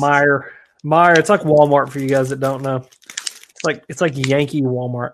Meijer. 0.00 0.50
Meijer. 0.84 1.18
It's 1.18 1.28
like 1.28 1.42
Walmart 1.42 1.90
for 1.90 2.00
you 2.00 2.08
guys 2.08 2.28
that 2.30 2.40
don't 2.40 2.62
know. 2.62 2.86
It's 3.08 3.64
like 3.64 3.84
it's 3.88 4.00
like 4.00 4.16
Yankee 4.16 4.62
Walmart. 4.62 5.12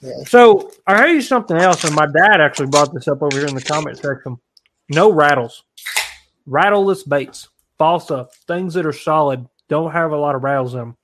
Yeah. 0.00 0.24
So 0.26 0.72
I 0.86 0.96
heard 0.96 1.10
you 1.10 1.20
something 1.20 1.56
else, 1.56 1.84
and 1.84 1.94
my 1.94 2.06
dad 2.06 2.40
actually 2.40 2.68
brought 2.68 2.92
this 2.94 3.08
up 3.08 3.22
over 3.22 3.36
here 3.36 3.46
in 3.46 3.54
the 3.54 3.62
comment 3.62 3.98
section. 3.98 4.38
No 4.88 5.12
rattles, 5.12 5.64
rattleless 6.46 7.02
baits, 7.02 7.48
balsa, 7.76 8.28
things 8.46 8.74
that 8.74 8.86
are 8.86 8.92
solid, 8.92 9.46
don't 9.68 9.92
have 9.92 10.12
a 10.12 10.16
lot 10.16 10.34
of 10.34 10.42
rattles 10.42 10.72
in 10.72 10.80
them. 10.80 10.96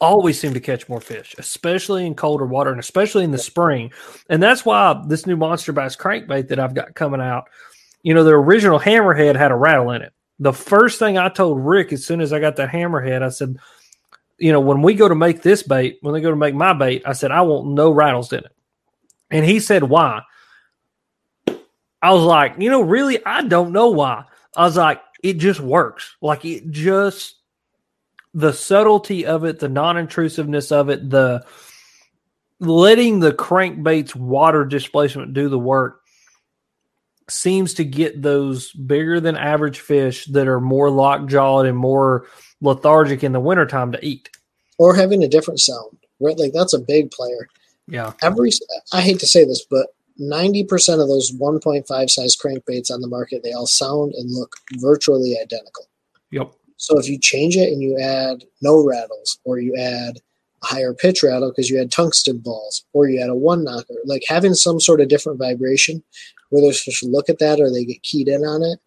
Always 0.00 0.40
seem 0.40 0.54
to 0.54 0.60
catch 0.60 0.88
more 0.88 1.00
fish, 1.00 1.34
especially 1.38 2.06
in 2.06 2.14
colder 2.14 2.46
water 2.46 2.70
and 2.70 2.80
especially 2.80 3.22
in 3.22 3.30
the 3.30 3.38
spring. 3.38 3.92
And 4.28 4.42
that's 4.42 4.64
why 4.64 5.00
this 5.06 5.26
new 5.26 5.36
monster 5.36 5.72
bass 5.72 5.96
crankbait 5.96 6.48
that 6.48 6.58
I've 6.58 6.74
got 6.74 6.94
coming 6.94 7.20
out, 7.20 7.44
you 8.02 8.14
know, 8.14 8.24
the 8.24 8.32
original 8.32 8.80
hammerhead 8.80 9.36
had 9.36 9.52
a 9.52 9.56
rattle 9.56 9.90
in 9.92 10.02
it. 10.02 10.12
The 10.40 10.52
first 10.52 10.98
thing 10.98 11.16
I 11.16 11.28
told 11.28 11.64
Rick 11.64 11.92
as 11.92 12.04
soon 12.04 12.20
as 12.20 12.32
I 12.32 12.40
got 12.40 12.56
that 12.56 12.70
hammerhead, 12.70 13.22
I 13.22 13.28
said, 13.28 13.56
you 14.38 14.52
know, 14.52 14.60
when 14.60 14.82
we 14.82 14.94
go 14.94 15.08
to 15.08 15.14
make 15.14 15.42
this 15.42 15.62
bait, 15.62 15.98
when 16.00 16.12
they 16.12 16.20
go 16.20 16.30
to 16.30 16.36
make 16.36 16.54
my 16.54 16.72
bait, 16.72 17.02
I 17.06 17.12
said, 17.12 17.30
I 17.30 17.42
want 17.42 17.68
no 17.68 17.90
rattles 17.90 18.32
in 18.32 18.40
it. 18.40 18.52
And 19.30 19.44
he 19.44 19.60
said, 19.60 19.84
why? 19.84 20.22
I 22.02 22.12
was 22.12 22.22
like, 22.22 22.56
you 22.58 22.68
know, 22.68 22.82
really, 22.82 23.24
I 23.24 23.42
don't 23.42 23.72
know 23.72 23.90
why. 23.90 24.24
I 24.56 24.64
was 24.64 24.76
like, 24.76 25.00
it 25.22 25.38
just 25.38 25.60
works. 25.60 26.16
Like 26.20 26.44
it 26.44 26.70
just 26.70 27.36
the 28.34 28.52
subtlety 28.52 29.24
of 29.24 29.44
it, 29.44 29.60
the 29.60 29.68
non-intrusiveness 29.68 30.70
of 30.72 30.90
it, 30.90 31.08
the 31.08 31.46
letting 32.60 33.20
the 33.20 33.32
crankbait's 33.32 34.14
water 34.14 34.64
displacement 34.64 35.32
do 35.32 35.48
the 35.48 35.58
work 35.58 36.02
seems 37.28 37.74
to 37.74 37.84
get 37.84 38.22
those 38.22 38.72
bigger 38.72 39.20
than 39.20 39.36
average 39.36 39.80
fish 39.80 40.26
that 40.26 40.46
are 40.46 40.60
more 40.60 40.88
lockjawed 40.88 41.68
and 41.68 41.76
more 41.76 42.26
lethargic 42.60 43.24
in 43.24 43.32
the 43.32 43.40
wintertime 43.40 43.92
to 43.92 44.04
eat. 44.04 44.30
Or 44.78 44.94
having 44.94 45.22
a 45.22 45.28
different 45.28 45.60
sound. 45.60 45.96
Right? 46.20 46.38
Like 46.38 46.52
that's 46.52 46.74
a 46.74 46.78
big 46.78 47.10
player. 47.10 47.48
Yeah. 47.86 48.12
Every 48.22 48.50
I 48.92 49.00
hate 49.00 49.18
to 49.20 49.26
say 49.26 49.44
this, 49.44 49.64
but 49.68 49.88
90% 50.20 51.00
of 51.00 51.08
those 51.08 51.32
1.5 51.32 52.10
size 52.10 52.36
crankbaits 52.36 52.90
on 52.90 53.00
the 53.00 53.08
market, 53.08 53.42
they 53.42 53.52
all 53.52 53.66
sound 53.66 54.14
and 54.14 54.30
look 54.30 54.56
virtually 54.74 55.36
identical. 55.40 55.86
Yep. 56.30 56.52
So 56.76 56.98
if 56.98 57.08
you 57.08 57.18
change 57.18 57.56
it 57.56 57.72
and 57.72 57.82
you 57.82 57.98
add 57.98 58.44
no 58.62 58.84
rattles, 58.84 59.38
or 59.44 59.58
you 59.58 59.76
add 59.76 60.20
a 60.62 60.66
higher 60.66 60.94
pitch 60.94 61.22
rattle 61.22 61.50
because 61.50 61.70
you 61.70 61.80
add 61.80 61.90
tungsten 61.90 62.38
balls, 62.38 62.84
or 62.92 63.08
you 63.08 63.20
add 63.20 63.30
a 63.30 63.34
one 63.34 63.64
knocker, 63.64 63.94
like 64.04 64.22
having 64.26 64.54
some 64.54 64.80
sort 64.80 65.00
of 65.00 65.08
different 65.08 65.38
vibration, 65.38 66.02
where 66.54 66.62
those 66.62 66.80
fish 66.80 67.02
look 67.02 67.28
at 67.28 67.40
that 67.40 67.60
or 67.60 67.70
they 67.70 67.84
get 67.84 68.02
keyed 68.04 68.28
in 68.28 68.44
on 68.44 68.62
it, 68.62 68.78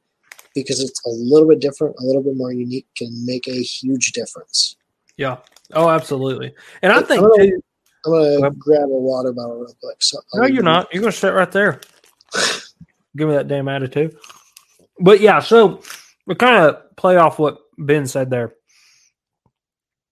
because 0.55 0.81
it's 0.81 1.01
a 1.05 1.09
little 1.09 1.49
bit 1.49 1.59
different, 1.59 1.95
a 1.99 2.03
little 2.05 2.23
bit 2.23 2.37
more 2.37 2.53
unique, 2.53 2.87
can 2.95 3.09
make 3.25 3.45
a 3.47 3.61
huge 3.61 4.13
difference. 4.13 4.77
Yeah. 5.17 5.37
Oh, 5.73 5.89
absolutely. 5.89 6.53
And 6.81 6.93
I 6.93 7.01
think 7.01 7.19
I 7.19 7.27
don't 7.27 7.37
know- 7.37 7.45
too, 7.45 7.61
I'm 8.05 8.11
gonna 8.11 8.39
Well- 8.41 8.51
grab 8.51 8.83
a 8.83 8.87
water 8.87 9.33
bottle 9.33 9.57
real 9.57 9.75
quick. 9.81 9.97
So 10.01 10.19
No, 10.35 10.45
you're 10.47 10.63
not. 10.63 10.93
You're 10.93 11.03
to 11.03 11.11
sit 11.11 11.33
right 11.33 11.51
there. 11.51 11.81
Give 13.17 13.27
me 13.27 13.35
that 13.35 13.49
damn 13.49 13.67
attitude. 13.67 14.15
But 14.99 15.19
yeah, 15.19 15.41
so 15.41 15.81
we 16.25 16.35
kind 16.35 16.63
of 16.63 16.95
play 16.95 17.17
off 17.17 17.37
what 17.37 17.59
Ben 17.77 18.07
said 18.07 18.29
there. 18.29 18.53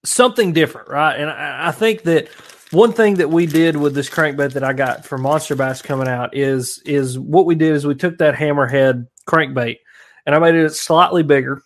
Something 0.04 0.54
different, 0.54 0.90
right? 0.90 1.16
And 1.16 1.30
I, 1.30 1.70
I 1.70 1.72
think 1.72 2.04
that 2.04 2.28
one 2.72 2.94
thing 2.94 3.16
that 3.16 3.30
we 3.30 3.46
did 3.46 3.76
with 3.76 3.94
this 3.94 4.10
crankbait 4.10 4.54
that 4.54 4.64
I 4.64 4.74
got 4.74 5.06
for 5.06 5.18
Monster 5.18 5.56
Bass 5.56 5.82
coming 5.82 6.08
out 6.08 6.36
is 6.36 6.82
is 6.86 7.18
what 7.20 7.46
we 7.46 7.56
did 7.56 7.74
is 7.74 7.86
we 7.86 7.96
took 7.96 8.18
that 8.18 8.36
hammerhead 8.36 9.08
crankbait 9.28 9.78
and 10.26 10.34
I 10.34 10.40
made 10.40 10.56
it 10.56 10.72
slightly 10.72 11.24
bigger, 11.24 11.62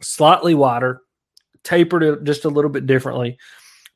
slightly 0.00 0.54
wider, 0.54 1.02
tapered 1.62 2.02
it 2.02 2.24
just 2.24 2.44
a 2.44 2.48
little 2.48 2.70
bit 2.70 2.86
differently, 2.86 3.38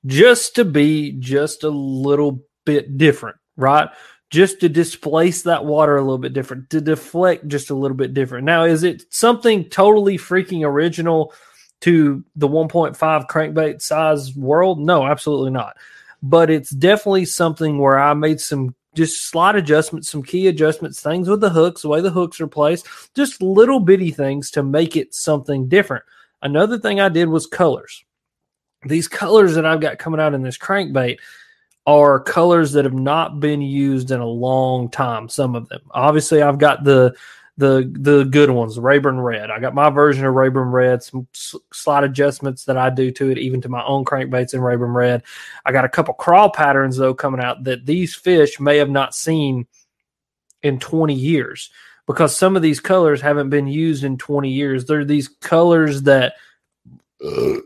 just 0.06 0.56
to 0.56 0.64
be 0.64 1.12
just 1.12 1.64
a 1.64 1.70
little 1.70 2.44
bit 2.66 2.98
different, 2.98 3.36
right? 3.56 3.88
Just 4.28 4.60
to 4.60 4.68
displace 4.68 5.42
that 5.42 5.64
water 5.64 5.96
a 5.96 6.02
little 6.02 6.18
bit 6.18 6.34
different, 6.34 6.70
to 6.70 6.80
deflect 6.80 7.48
just 7.48 7.70
a 7.70 7.74
little 7.74 7.96
bit 7.96 8.14
different. 8.14 8.44
Now, 8.44 8.64
is 8.64 8.84
it 8.84 9.02
something 9.12 9.64
totally 9.70 10.18
freaking 10.18 10.64
original 10.64 11.32
to 11.80 12.22
the 12.36 12.48
1.5 12.48 12.96
crankbait 13.28 13.80
size 13.80 14.36
world? 14.36 14.78
No, 14.78 15.06
absolutely 15.06 15.50
not. 15.50 15.76
But 16.22 16.50
it's 16.50 16.70
definitely 16.70 17.24
something 17.24 17.78
where 17.78 17.98
I 17.98 18.14
made 18.14 18.40
some 18.40 18.74
just 18.94 19.28
slight 19.28 19.56
adjustments, 19.56 20.10
some 20.10 20.22
key 20.22 20.48
adjustments, 20.48 21.00
things 21.00 21.28
with 21.28 21.40
the 21.40 21.50
hooks, 21.50 21.82
the 21.82 21.88
way 21.88 22.00
the 22.00 22.10
hooks 22.10 22.40
are 22.40 22.46
placed, 22.46 22.86
just 23.14 23.40
little 23.40 23.80
bitty 23.80 24.10
things 24.10 24.50
to 24.52 24.62
make 24.62 24.96
it 24.96 25.14
something 25.14 25.68
different. 25.68 26.04
Another 26.42 26.78
thing 26.78 27.00
I 27.00 27.08
did 27.08 27.28
was 27.28 27.46
colors. 27.46 28.04
These 28.84 29.08
colors 29.08 29.54
that 29.54 29.66
I've 29.66 29.80
got 29.80 29.98
coming 29.98 30.20
out 30.20 30.34
in 30.34 30.42
this 30.42 30.58
crankbait 30.58 31.18
are 31.86 32.20
colors 32.20 32.72
that 32.72 32.84
have 32.84 32.94
not 32.94 33.40
been 33.40 33.62
used 33.62 34.10
in 34.10 34.20
a 34.20 34.26
long 34.26 34.90
time. 34.90 35.28
Some 35.28 35.54
of 35.54 35.68
them, 35.68 35.80
obviously, 35.90 36.42
I've 36.42 36.58
got 36.58 36.84
the 36.84 37.14
the 37.60 37.90
the 38.00 38.24
good 38.24 38.50
ones, 38.50 38.78
Rayburn 38.78 39.20
Red. 39.20 39.50
I 39.50 39.60
got 39.60 39.74
my 39.74 39.90
version 39.90 40.24
of 40.24 40.34
Rayburn 40.34 40.70
Red. 40.70 41.02
Some 41.02 41.28
s- 41.34 41.54
slight 41.72 42.02
adjustments 42.02 42.64
that 42.64 42.76
I 42.76 42.90
do 42.90 43.10
to 43.12 43.30
it, 43.30 43.38
even 43.38 43.60
to 43.60 43.68
my 43.68 43.84
own 43.84 44.04
crankbaits 44.04 44.54
in 44.54 44.60
Rayburn 44.60 44.92
Red. 44.92 45.22
I 45.64 45.72
got 45.72 45.84
a 45.84 45.88
couple 45.88 46.14
crawl 46.14 46.50
patterns 46.50 46.96
though 46.96 47.14
coming 47.14 47.40
out 47.40 47.62
that 47.64 47.86
these 47.86 48.14
fish 48.14 48.58
may 48.58 48.78
have 48.78 48.90
not 48.90 49.14
seen 49.14 49.66
in 50.62 50.80
20 50.80 51.14
years 51.14 51.70
because 52.06 52.36
some 52.36 52.56
of 52.56 52.62
these 52.62 52.80
colors 52.80 53.20
haven't 53.20 53.50
been 53.50 53.66
used 53.66 54.02
in 54.02 54.18
20 54.18 54.50
years. 54.50 54.84
They're 54.84 55.04
these 55.04 55.28
colors 55.28 56.02
that 56.02 56.34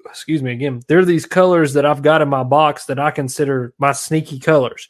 excuse 0.07 0.43
me 0.43 0.53
again. 0.53 0.83
They're 0.89 1.05
these 1.05 1.27
colors 1.27 1.75
that 1.75 1.87
I've 1.87 2.03
got 2.03 2.21
in 2.23 2.29
my 2.29 2.43
box 2.43 2.87
that 2.87 2.99
I 2.99 3.11
consider 3.11 3.73
my 3.79 3.93
sneaky 3.93 4.41
colors. 4.41 4.89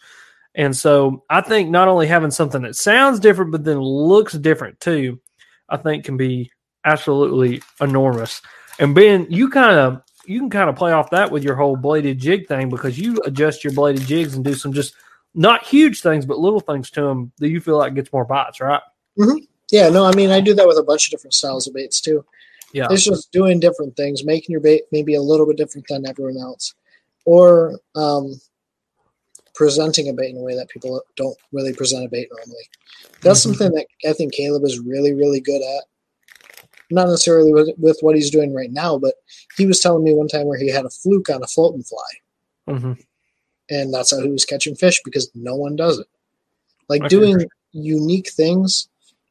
And 0.54 0.76
so 0.76 1.24
I 1.28 1.40
think 1.40 1.70
not 1.70 1.88
only 1.88 2.06
having 2.06 2.30
something 2.30 2.62
that 2.62 2.76
sounds 2.76 3.20
different, 3.20 3.50
but 3.50 3.64
then 3.64 3.80
looks 3.80 4.34
different 4.34 4.78
too, 4.80 5.20
I 5.68 5.76
think 5.76 6.04
can 6.04 6.16
be 6.16 6.50
absolutely 6.84 7.62
enormous. 7.80 8.40
And 8.78 8.94
Ben, 8.94 9.26
you 9.30 9.50
kind 9.50 9.78
of 9.78 10.02
you 10.26 10.38
can 10.40 10.50
kind 10.50 10.70
of 10.70 10.76
play 10.76 10.92
off 10.92 11.10
that 11.10 11.30
with 11.30 11.44
your 11.44 11.54
whole 11.54 11.76
bladed 11.76 12.18
jig 12.18 12.46
thing 12.46 12.70
because 12.70 12.98
you 12.98 13.20
adjust 13.24 13.62
your 13.62 13.72
bladed 13.72 14.06
jigs 14.06 14.34
and 14.34 14.44
do 14.44 14.54
some 14.54 14.72
just 14.72 14.94
not 15.34 15.64
huge 15.64 16.00
things, 16.00 16.24
but 16.24 16.38
little 16.38 16.60
things 16.60 16.90
to 16.92 17.02
them 17.02 17.32
that 17.38 17.48
you 17.48 17.60
feel 17.60 17.76
like 17.76 17.94
gets 17.94 18.12
more 18.12 18.24
bites, 18.24 18.60
right? 18.60 18.80
Yeah, 19.70 19.88
no, 19.88 20.04
I 20.04 20.14
mean 20.14 20.30
I 20.30 20.40
do 20.40 20.54
that 20.54 20.66
with 20.66 20.78
a 20.78 20.82
bunch 20.82 21.08
of 21.08 21.10
different 21.10 21.34
styles 21.34 21.66
of 21.66 21.74
baits 21.74 22.00
too. 22.00 22.24
Yeah. 22.72 22.88
It's 22.90 23.04
just 23.04 23.30
doing 23.32 23.60
different 23.60 23.96
things, 23.96 24.24
making 24.24 24.52
your 24.52 24.60
bait 24.60 24.82
maybe 24.90 25.14
a 25.14 25.22
little 25.22 25.46
bit 25.46 25.56
different 25.56 25.86
than 25.88 26.06
everyone 26.06 26.36
else, 26.38 26.74
or 27.24 27.78
um, 27.94 28.34
presenting 29.54 30.08
a 30.08 30.12
bait 30.12 30.30
in 30.30 30.36
a 30.36 30.42
way 30.42 30.54
that 30.56 30.68
people 30.68 31.00
don't 31.16 31.36
really 31.52 31.72
present 31.72 32.04
a 32.04 32.08
bait 32.08 32.28
normally. 32.30 32.68
That's 33.22 33.40
Mhm. 33.40 33.42
something 33.42 33.72
that 33.72 33.86
I 34.08 34.12
think 34.12 34.34
Caleb 34.34 34.64
is 34.64 34.78
really, 34.80 35.12
really 35.12 35.40
good 35.40 35.62
at. 35.62 35.84
Not 36.90 37.08
necessarily 37.08 37.52
with, 37.52 37.70
with 37.78 37.98
what 38.00 38.14
he's 38.14 38.30
doing 38.30 38.52
right 38.52 38.70
now, 38.70 38.98
but 38.98 39.14
he 39.56 39.66
was 39.66 39.80
telling 39.80 40.04
me 40.04 40.12
one 40.12 40.28
time 40.28 40.46
where 40.46 40.58
he 40.58 40.68
had 40.68 40.84
a 40.84 40.90
fluke 40.90 41.30
on 41.30 41.42
a 41.42 41.46
floating 41.46 41.82
fly, 41.82 42.76
hmm 42.76 42.92
and 43.70 43.94
that's 43.94 44.10
how 44.10 44.20
he 44.20 44.28
was 44.28 44.44
catching 44.44 44.76
fish 44.76 45.00
because 45.04 45.30
no 45.34 45.56
one 45.56 45.74
does 45.74 45.98
it. 45.98 46.06
Like 46.88 47.00
can 47.00 47.08
doing 47.08 47.50
unique 47.72 48.30
things 48.30 48.88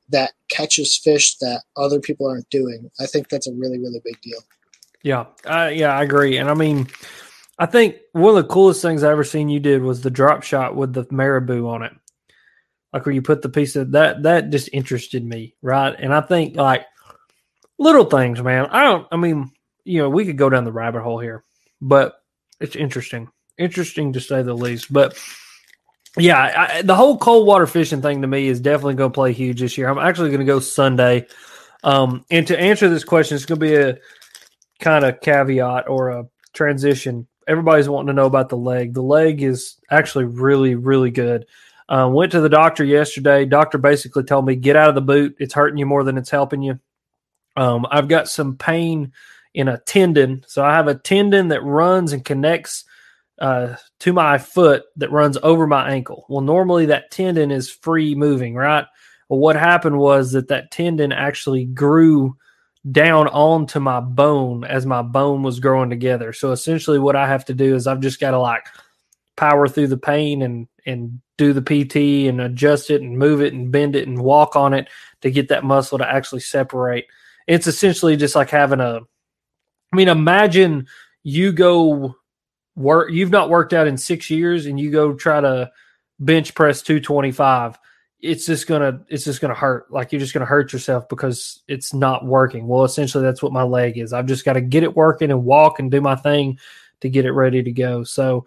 that 0.10 0.32
catches 0.50 0.98
fish 0.98 1.38
that 1.38 1.64
other 1.78 2.00
people 2.00 2.28
aren't 2.28 2.50
doing. 2.50 2.90
I 3.00 3.06
think 3.06 3.30
that's 3.30 3.48
a 3.48 3.54
really, 3.54 3.80
really 3.80 4.02
big 4.04 4.20
deal. 4.22 4.40
Yeah, 5.04 5.26
uh, 5.46 5.70
yeah, 5.74 5.96
I 5.96 6.04
agree. 6.04 6.38
And 6.38 6.50
I 6.50 6.54
mean, 6.54 6.88
I 7.60 7.66
think 7.66 7.98
one 8.14 8.36
of 8.36 8.44
the 8.44 8.54
coolest 8.54 8.82
things 8.82 9.04
I 9.04 9.12
ever 9.12 9.24
seen 9.24 9.50
you 9.50 9.60
did 9.60 9.82
was 9.82 10.02
the 10.02 10.10
drop 10.10 10.44
shot 10.44 10.76
with 10.76 10.94
the 10.94 11.06
marabou 11.12 11.68
on 11.68 11.84
it, 11.84 11.94
like 12.92 13.06
where 13.06 13.14
you 13.14 13.22
put 13.22 13.42
the 13.42 13.50
piece 13.50 13.76
of 13.76 13.92
that. 13.92 14.24
That 14.24 14.50
just 14.50 14.70
interested 14.74 15.24
me, 15.24 15.56
right? 15.62 15.96
And 15.98 16.14
I 16.14 16.22
think 16.22 16.56
like 16.56 16.86
little 17.78 18.06
things, 18.06 18.42
man. 18.42 18.68
I 18.68 18.84
don't. 18.84 19.08
I 19.12 19.18
mean, 19.18 19.52
you 19.84 20.00
know, 20.00 20.10
we 20.10 20.26
could 20.26 20.38
go 20.38 20.50
down 20.50 20.64
the 20.64 20.72
rabbit 20.72 21.04
hole 21.04 21.20
here, 21.20 21.44
but 21.82 22.16
it's 22.60 22.76
interesting, 22.76 23.30
interesting 23.58 24.14
to 24.14 24.22
say 24.22 24.42
the 24.42 24.54
least. 24.54 24.92
But 24.92 25.20
yeah, 26.18 26.70
I, 26.70 26.82
the 26.82 26.96
whole 26.96 27.18
cold 27.18 27.48
water 27.48 27.68
fishing 27.68 28.02
thing 28.02 28.22
to 28.22 28.28
me 28.28 28.48
is 28.48 28.60
definitely 28.60 28.96
going 28.96 29.12
to 29.12 29.16
play 29.16 29.34
huge 29.34 29.60
this 29.60 29.78
year. 29.78 29.90
I'm 29.90 29.98
actually 29.98 30.30
going 30.30 30.40
to 30.40 30.46
go 30.46 30.60
Sunday. 30.60 31.28
Um, 31.84 32.24
and 32.32 32.48
to 32.48 32.60
answer 32.60 32.90
this 32.90 33.04
question, 33.04 33.36
it's 33.36 33.46
going 33.46 33.60
to 33.60 33.66
be 33.66 33.76
a 33.76 33.98
kind 34.80 35.04
of 35.04 35.22
caveat 35.22 35.90
or 35.90 36.10
a 36.10 36.26
transition. 36.54 37.28
Everybody's 37.48 37.90
wanting 37.90 38.08
to 38.08 38.14
know 38.14 38.26
about 38.26 38.50
the 38.50 38.58
leg. 38.58 38.94
The 38.94 39.02
leg 39.02 39.42
is 39.42 39.76
actually 39.90 40.26
really, 40.26 40.76
really 40.76 41.12
good. 41.12 41.46
Uh, 41.90 42.10
went 42.12 42.32
to 42.32 42.42
the 42.42 42.50
doctor 42.50 42.84
yesterday. 42.84 43.46
Doctor 43.46 43.78
basically 43.78 44.24
told 44.24 44.46
me 44.46 44.56
get 44.56 44.76
out 44.76 44.90
of 44.90 44.96
the 44.96 45.02
boot. 45.02 45.36
It's 45.40 45.54
hurting 45.54 45.78
you 45.78 45.86
more 45.86 46.04
than 46.04 46.18
it's 46.18 46.30
helping 46.30 46.62
you. 46.62 46.80
Um, 47.56 47.86
I've 47.92 48.08
got 48.08 48.30
some 48.30 48.56
pain 48.58 49.12
in 49.54 49.68
a 49.68 49.78
tendon, 49.78 50.44
so 50.48 50.64
I 50.64 50.74
have 50.74 50.88
a 50.88 50.96
tendon 50.96 51.50
that 51.50 51.64
runs 51.64 52.14
and 52.14 52.26
connects 52.26 52.86
uh, 53.40 53.76
to 54.00 54.14
my 54.14 54.38
foot 54.38 54.84
that 54.96 55.12
runs 55.12 55.38
over 55.44 55.68
my 55.68 55.92
ankle. 55.92 56.26
Well, 56.30 56.42
normally 56.42 56.88
that 56.88 57.12
tendon 57.12 57.52
is 57.52 57.70
free 57.70 58.16
moving, 58.16 58.56
right? 58.56 58.86
Well, 59.30 59.40
what 59.40 59.56
happened 59.56 60.00
was 60.00 60.32
that 60.32 60.48
that 60.48 60.72
tendon 60.72 61.12
actually 61.12 61.66
grew 61.66 62.38
down 62.92 63.28
onto 63.30 63.80
my 63.80 64.00
bone 64.00 64.64
as 64.66 64.86
my 64.86 65.02
bone 65.02 65.42
was 65.44 65.60
growing 65.60 65.90
together. 65.90 66.34
So 66.34 66.52
essentially, 66.52 67.00
what 67.00 67.16
I 67.16 67.28
have 67.28 67.46
to 67.46 67.54
do 67.54 67.76
is 67.76 67.88
I've 67.88 68.02
just 68.02 68.20
got 68.20 68.32
to 68.32 68.40
like 68.40 68.66
power 69.36 69.68
through 69.68 69.88
the 69.88 69.98
pain 69.98 70.42
and 70.42 70.68
and 70.86 71.22
do 71.38 71.54
the 71.54 71.62
PT 71.62 72.28
and 72.30 72.42
adjust 72.42 72.92
it 72.92 73.02
and 73.02 73.18
move 73.18 73.42
it 73.42 73.54
and 73.54 73.72
bend 73.72 73.96
it 73.96 74.08
and 74.08 74.22
walk 74.22 74.56
on 74.56 74.74
it 74.74 74.88
to 75.22 75.32
get 75.32 75.48
that 75.48 75.64
muscle 75.64 75.98
to 75.98 76.08
actually 76.08 76.42
separate. 76.42 77.06
It's 77.48 77.68
essentially 77.68 78.18
just 78.18 78.36
like 78.36 78.50
having 78.50 78.80
a 78.80 79.00
I 79.00 79.96
mean, 79.96 80.10
imagine 80.10 80.88
you 81.24 81.52
go 81.52 82.16
work 82.76 83.12
you've 83.12 83.32
not 83.32 83.50
worked 83.50 83.74
out 83.74 83.88
in 83.88 83.98
6 83.98 84.30
years 84.30 84.66
and 84.66 84.80
you 84.80 84.92
go 84.92 85.14
try 85.14 85.40
to 85.40 85.72
bench 86.20 86.54
press 86.54 86.82
225 86.82 87.78
it's 88.24 88.46
just 88.46 88.68
gonna 88.68 89.02
it's 89.10 89.26
just 89.26 89.42
gonna 89.42 89.54
hurt 89.54 89.92
like 89.92 90.14
you're 90.14 90.20
just 90.20 90.34
gonna 90.34 90.46
hurt 90.46 90.72
yourself 90.72 91.10
because 91.10 91.62
it's 91.68 91.94
not 91.94 92.26
working. 92.26 92.68
Well 92.68 92.86
essentially 92.86 93.22
that's 93.24 93.44
what 93.44 93.52
my 93.52 93.64
leg 93.64 93.98
is. 93.98 94.14
I've 94.14 94.28
just 94.28 94.46
got 94.46 94.54
to 94.54 94.62
get 94.62 94.84
it 94.84 94.96
working 94.96 95.30
and 95.30 95.44
walk 95.44 95.80
and 95.80 95.92
do 95.92 96.00
my 96.00 96.16
thing 96.16 96.58
to 97.02 97.10
get 97.10 97.26
it 97.26 97.34
ready 97.34 97.62
to 97.62 97.72
go. 97.72 98.04
So 98.06 98.46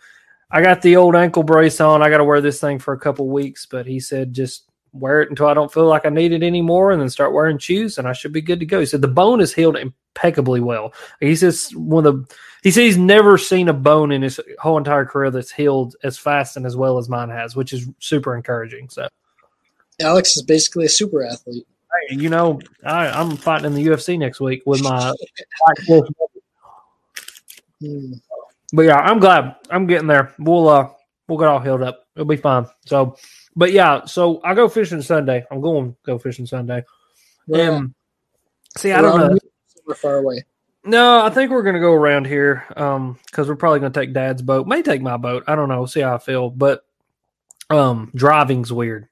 i 0.51 0.63
got 0.63 0.81
the 0.81 0.97
old 0.97 1.15
ankle 1.15 1.43
brace 1.43 1.81
on. 1.81 2.03
I 2.03 2.09
got 2.09 2.19
to 2.19 2.25
wear 2.25 2.41
this 2.41 2.59
thing 2.59 2.79
for 2.79 2.95
a 2.95 2.99
couple 2.99 3.29
weeks 3.29 3.67
but 3.67 3.87
he 3.87 4.01
said 4.01 4.33
just 4.33 4.71
wear 4.93 5.21
it 5.21 5.29
until 5.29 5.47
i 5.47 5.53
don't 5.53 5.71
feel 5.71 5.85
like 5.85 6.07
i 6.07 6.09
need 6.09 6.33
it 6.33 6.43
anymore 6.43 6.91
and 6.91 7.03
then 7.03 7.11
start 7.11 7.35
wearing 7.35 7.59
shoes 7.59 7.99
and 7.99 8.09
i 8.09 8.15
should 8.15 8.33
be 8.33 8.41
good 8.41 8.61
to 8.61 8.67
go. 8.67 8.81
He 8.81 8.87
said 8.87 9.03
the 9.03 9.09
bone 9.09 9.43
is 9.43 9.53
healed 9.53 9.77
impeccably 9.77 10.61
well. 10.61 10.95
He 11.21 11.37
says 11.37 11.71
one 11.77 12.07
of 12.07 12.27
the 12.27 12.37
he 12.63 12.71
said 12.71 12.85
he's 12.85 12.97
never 12.97 13.37
seen 13.37 13.69
a 13.69 13.75
bone 13.75 14.11
in 14.11 14.23
his 14.23 14.41
whole 14.59 14.79
entire 14.79 15.05
career 15.05 15.31
that's 15.31 15.53
healed 15.53 15.97
as 16.03 16.17
fast 16.17 16.57
and 16.57 16.65
as 16.65 16.77
well 16.77 16.97
as 16.97 17.11
mine 17.11 17.29
has 17.29 17.55
which 17.55 17.75
is 17.75 17.87
super 17.99 18.35
encouraging 18.35 18.89
so 18.89 19.07
Alex 20.01 20.37
is 20.37 20.43
basically 20.43 20.87
a 20.87 20.89
super 20.89 21.25
athlete. 21.25 21.67
Hey, 22.09 22.17
you 22.17 22.29
know, 22.29 22.61
I, 22.85 23.09
I'm 23.09 23.37
fighting 23.37 23.67
in 23.67 23.75
the 23.75 23.87
UFC 23.87 24.19
next 24.19 24.41
week 24.41 24.63
with 24.67 24.83
my. 24.83 25.13
But 28.73 28.83
yeah, 28.83 28.97
I'm 28.97 29.21
glad 29.21 29.57
I'm 29.71 29.87
getting 29.87 30.09
there. 30.09 30.35
We'll 30.39 30.69
uh 30.69 30.89
we'll 31.29 31.39
get 31.39 31.49
all 31.49 31.61
healed 31.61 31.83
up. 31.83 32.07
It'll 32.15 32.27
be 32.27 32.37
fine. 32.37 32.67
So, 32.85 33.17
but 33.55 33.73
yeah, 33.73 34.05
so 34.07 34.41
I 34.43 34.55
go 34.55 34.69
fishing 34.69 35.03
Sunday. 35.03 35.45
I'm 35.51 35.61
going 35.61 35.93
to 35.93 35.97
go 36.05 36.19
fishing 36.19 36.47
Sunday. 36.47 36.85
Where 37.47 37.73
Um, 37.73 37.95
see, 38.77 38.93
I 38.93 39.01
don't 39.01 39.19
know. 39.19 39.39
Super 39.67 39.95
far 39.95 40.17
away. 40.17 40.45
No, 40.85 41.25
I 41.25 41.31
think 41.31 41.51
we're 41.51 41.63
gonna 41.63 41.81
go 41.81 41.93
around 41.93 42.27
here. 42.27 42.65
Um, 42.77 43.19
because 43.27 43.49
we're 43.49 43.57
probably 43.57 43.81
gonna 43.81 43.93
take 43.93 44.13
Dad's 44.13 44.43
boat. 44.43 44.67
May 44.67 44.83
take 44.83 45.03
my 45.03 45.17
boat. 45.17 45.45
I 45.47 45.55
don't 45.55 45.69
know. 45.69 45.87
See 45.87 46.01
how 46.01 46.15
I 46.15 46.19
feel. 46.19 46.51
But 46.51 46.85
um, 47.71 48.11
driving's 48.15 48.73
weird. 48.73 49.09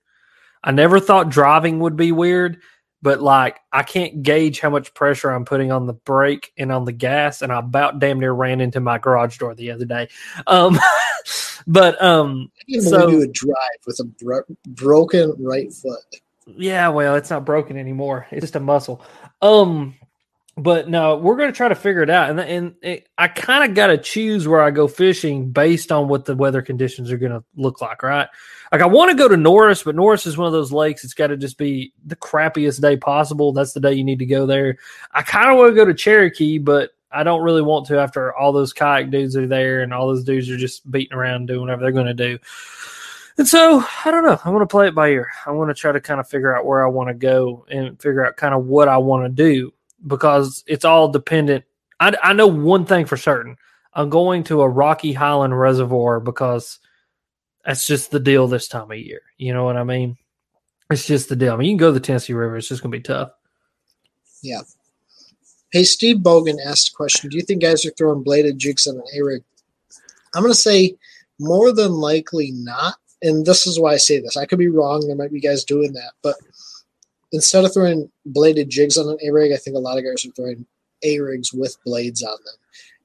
I 0.64 0.72
never 0.72 0.98
thought 0.98 1.28
driving 1.28 1.78
would 1.80 1.94
be 1.94 2.10
weird, 2.10 2.60
but 3.02 3.20
like 3.20 3.58
I 3.70 3.82
can't 3.82 4.22
gauge 4.22 4.60
how 4.60 4.70
much 4.70 4.94
pressure 4.94 5.30
I'm 5.30 5.44
putting 5.44 5.70
on 5.70 5.86
the 5.86 5.92
brake 5.92 6.52
and 6.56 6.72
on 6.72 6.86
the 6.86 6.92
gas, 6.92 7.42
and 7.42 7.52
I 7.52 7.58
about 7.58 7.98
damn 8.00 8.18
near 8.18 8.32
ran 8.32 8.60
into 8.62 8.80
my 8.80 8.96
garage 8.98 9.36
door 9.38 9.54
the 9.54 9.70
other 9.70 9.84
day. 9.84 10.08
Um, 10.46 10.78
but 11.66 12.02
um, 12.02 12.50
So- 12.80 13.08
you 13.08 13.18
would 13.18 13.32
drive 13.34 13.54
with 13.86 14.00
a 14.00 14.04
bro- 14.04 14.42
broken 14.68 15.34
right 15.38 15.72
foot. 15.72 16.00
Yeah, 16.46 16.88
well, 16.88 17.14
it's 17.14 17.30
not 17.30 17.44
broken 17.46 17.76
anymore. 17.78 18.26
It's 18.30 18.42
just 18.42 18.56
a 18.56 18.60
muscle. 18.60 19.04
Um, 19.40 19.94
but 20.56 20.88
no, 20.88 21.16
we're 21.16 21.36
gonna 21.36 21.52
try 21.52 21.68
to 21.68 21.74
figure 21.74 22.02
it 22.02 22.10
out, 22.10 22.30
and 22.30 22.40
and 22.40 22.74
it, 22.82 23.08
I 23.18 23.28
kind 23.28 23.68
of 23.68 23.74
got 23.74 23.88
to 23.88 23.98
choose 23.98 24.46
where 24.46 24.62
I 24.62 24.70
go 24.70 24.86
fishing 24.86 25.50
based 25.50 25.90
on 25.90 26.06
what 26.06 26.24
the 26.24 26.36
weather 26.36 26.62
conditions 26.62 27.10
are 27.10 27.18
gonna 27.18 27.42
look 27.56 27.80
like, 27.80 28.02
right? 28.02 28.28
Like 28.70 28.80
I 28.80 28.86
want 28.86 29.10
to 29.10 29.16
go 29.16 29.28
to 29.28 29.36
Norris, 29.36 29.82
but 29.82 29.94
Norris 29.94 30.26
is 30.26 30.36
one 30.36 30.46
of 30.46 30.52
those 30.52 30.72
lakes. 30.72 31.04
It's 31.04 31.14
got 31.14 31.28
to 31.28 31.36
just 31.36 31.58
be 31.58 31.92
the 32.06 32.16
crappiest 32.16 32.80
day 32.80 32.96
possible. 32.96 33.52
That's 33.52 33.72
the 33.72 33.80
day 33.80 33.94
you 33.94 34.04
need 34.04 34.18
to 34.18 34.26
go 34.26 34.46
there. 34.46 34.78
I 35.12 35.22
kind 35.22 35.50
of 35.50 35.56
want 35.56 35.70
to 35.70 35.74
go 35.74 35.84
to 35.84 35.94
Cherokee, 35.94 36.58
but 36.58 36.90
I 37.10 37.22
don't 37.22 37.42
really 37.42 37.62
want 37.62 37.86
to 37.86 37.98
after 37.98 38.34
all 38.34 38.52
those 38.52 38.72
kayak 38.72 39.10
dudes 39.10 39.36
are 39.36 39.46
there 39.46 39.82
and 39.82 39.94
all 39.94 40.08
those 40.08 40.24
dudes 40.24 40.50
are 40.50 40.56
just 40.56 40.90
beating 40.90 41.16
around 41.16 41.46
doing 41.46 41.60
whatever 41.60 41.82
they're 41.82 41.92
going 41.92 42.06
to 42.06 42.14
do. 42.14 42.38
And 43.38 43.46
so 43.46 43.84
I 44.04 44.10
don't 44.10 44.24
know. 44.24 44.40
I 44.44 44.50
want 44.50 44.62
to 44.62 44.72
play 44.72 44.88
it 44.88 44.94
by 44.94 45.08
ear. 45.08 45.30
I 45.46 45.52
want 45.52 45.70
to 45.70 45.74
try 45.74 45.92
to 45.92 46.00
kind 46.00 46.20
of 46.20 46.28
figure 46.28 46.56
out 46.56 46.66
where 46.66 46.84
I 46.84 46.88
want 46.88 47.08
to 47.08 47.14
go 47.14 47.66
and 47.68 48.00
figure 48.00 48.26
out 48.26 48.36
kind 48.36 48.54
of 48.54 48.66
what 48.66 48.88
I 48.88 48.96
want 48.96 49.24
to 49.24 49.28
do 49.28 49.72
because 50.06 50.64
it's 50.66 50.84
all 50.84 51.08
dependent. 51.08 51.64
I, 52.00 52.14
I 52.22 52.32
know 52.32 52.46
one 52.46 52.86
thing 52.86 53.06
for 53.06 53.16
certain. 53.16 53.56
I'm 53.92 54.10
going 54.10 54.44
to 54.44 54.62
a 54.62 54.68
Rocky 54.68 55.12
Highland 55.12 55.58
reservoir 55.58 56.20
because 56.20 56.80
that's 57.64 57.86
just 57.86 58.10
the 58.10 58.20
deal 58.20 58.46
this 58.46 58.68
time 58.68 58.90
of 58.90 58.98
year. 58.98 59.22
You 59.38 59.54
know 59.54 59.64
what 59.64 59.76
I 59.76 59.84
mean? 59.84 60.16
It's 60.90 61.06
just 61.06 61.28
the 61.28 61.36
deal. 61.36 61.54
I 61.54 61.56
mean, 61.56 61.70
you 61.70 61.72
can 61.72 61.78
go 61.78 61.88
to 61.88 61.92
the 61.92 62.00
Tennessee 62.00 62.34
River. 62.34 62.56
It's 62.56 62.68
just 62.68 62.82
going 62.82 62.92
to 62.92 62.98
be 62.98 63.02
tough. 63.02 63.30
Yeah. 64.42 64.60
Hey, 65.72 65.84
Steve 65.84 66.18
Bogan 66.18 66.58
asked 66.66 66.90
a 66.90 66.94
question. 66.94 67.30
Do 67.30 67.36
you 67.36 67.42
think 67.42 67.62
guys 67.62 67.86
are 67.86 67.92
throwing 67.92 68.22
bladed 68.22 68.58
jigs 68.58 68.86
on 68.86 68.96
an 68.96 69.02
A 69.16 69.22
rig? 69.22 69.42
I'm 70.34 70.42
going 70.42 70.52
to 70.52 70.58
say 70.58 70.96
more 71.40 71.72
than 71.72 71.92
likely 71.92 72.50
not. 72.52 72.96
And 73.22 73.46
this 73.46 73.66
is 73.66 73.80
why 73.80 73.94
I 73.94 73.96
say 73.96 74.20
this. 74.20 74.36
I 74.36 74.44
could 74.44 74.58
be 74.58 74.68
wrong. 74.68 75.06
There 75.06 75.16
might 75.16 75.32
be 75.32 75.40
guys 75.40 75.64
doing 75.64 75.92
that. 75.94 76.12
But 76.22 76.36
instead 77.34 77.64
of 77.64 77.74
throwing 77.74 78.10
bladed 78.24 78.70
jigs 78.70 78.96
on 78.96 79.08
an 79.08 79.18
A 79.22 79.30
rig, 79.30 79.52
I 79.52 79.56
think 79.56 79.76
a 79.76 79.80
lot 79.80 79.98
of 79.98 80.04
guys 80.04 80.24
are 80.24 80.30
throwing 80.30 80.64
A 81.02 81.18
rigs 81.18 81.52
with 81.52 81.76
blades 81.84 82.22
on 82.22 82.38
them. 82.44 82.54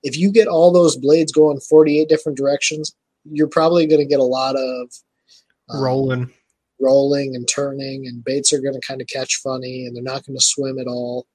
If 0.04 0.18
you 0.18 0.32
get 0.32 0.48
all 0.48 0.72
those 0.72 0.96
blades 0.96 1.32
going 1.32 1.60
48 1.60 2.08
different 2.08 2.38
directions, 2.38 2.96
you're 3.26 3.48
probably 3.48 3.88
going 3.88 4.00
to 4.00 4.06
get 4.06 4.20
a 4.20 4.24
lot 4.24 4.56
of 4.56 4.89
um, 5.70 5.84
Rolling. 5.84 6.34
rolling 6.80 7.36
and 7.36 7.48
turning, 7.48 8.08
and 8.08 8.24
baits 8.24 8.54
are 8.54 8.62
going 8.62 8.80
to 8.80 8.88
kind 8.88 9.02
of 9.02 9.08
catch 9.08 9.36
funny, 9.38 9.86
and 9.86 9.96
they're 9.96 10.04
not 10.04 10.26
going 10.26 10.38
to 10.38 10.46
swim 10.46 10.80
at 10.80 10.88
all. 10.88 11.28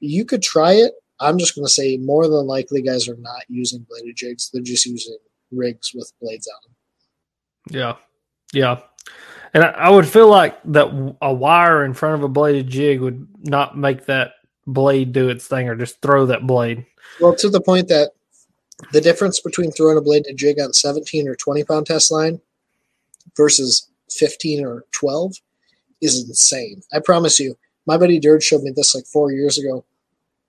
You 0.00 0.24
could 0.24 0.42
try 0.42 0.72
it. 0.72 0.92
I'm 1.20 1.38
just 1.38 1.54
going 1.54 1.64
to 1.64 1.72
say 1.72 1.96
more 1.96 2.26
than 2.26 2.46
likely, 2.46 2.82
guys 2.82 3.08
are 3.08 3.16
not 3.16 3.42
using 3.48 3.86
bladed 3.88 4.16
jigs. 4.16 4.50
They're 4.52 4.62
just 4.62 4.84
using 4.84 5.16
rigs 5.52 5.92
with 5.94 6.12
blades 6.20 6.48
on 6.48 6.60
them. 6.64 7.80
Yeah. 7.80 7.96
Yeah. 8.52 8.80
And 9.54 9.64
I, 9.64 9.68
I 9.68 9.90
would 9.90 10.08
feel 10.08 10.28
like 10.28 10.58
that 10.64 11.16
a 11.20 11.32
wire 11.32 11.84
in 11.84 11.94
front 11.94 12.16
of 12.16 12.22
a 12.22 12.28
bladed 12.28 12.68
jig 12.68 13.00
would 13.00 13.26
not 13.40 13.76
make 13.76 14.06
that 14.06 14.34
blade 14.66 15.12
do 15.12 15.28
its 15.28 15.46
thing 15.46 15.68
or 15.68 15.76
just 15.76 16.00
throw 16.00 16.26
that 16.26 16.46
blade. 16.46 16.86
Well, 17.20 17.34
to 17.36 17.50
the 17.50 17.60
point 17.60 17.88
that 17.88 18.12
the 18.92 19.00
difference 19.00 19.40
between 19.40 19.70
throwing 19.70 19.98
a 19.98 20.00
bladed 20.00 20.36
jig 20.36 20.60
on 20.60 20.72
17 20.72 21.28
or 21.28 21.36
20 21.36 21.64
pound 21.64 21.86
test 21.86 22.10
line 22.10 22.40
versus 23.36 23.88
15 24.10 24.64
or 24.64 24.84
12 24.92 25.34
is 26.00 26.28
insane. 26.28 26.82
I 26.92 27.00
promise 27.00 27.38
you. 27.38 27.56
My 27.86 27.96
buddy 27.96 28.18
Dirge 28.18 28.44
showed 28.44 28.62
me 28.62 28.72
this 28.74 28.94
like 28.94 29.06
four 29.06 29.32
years 29.32 29.58
ago. 29.58 29.84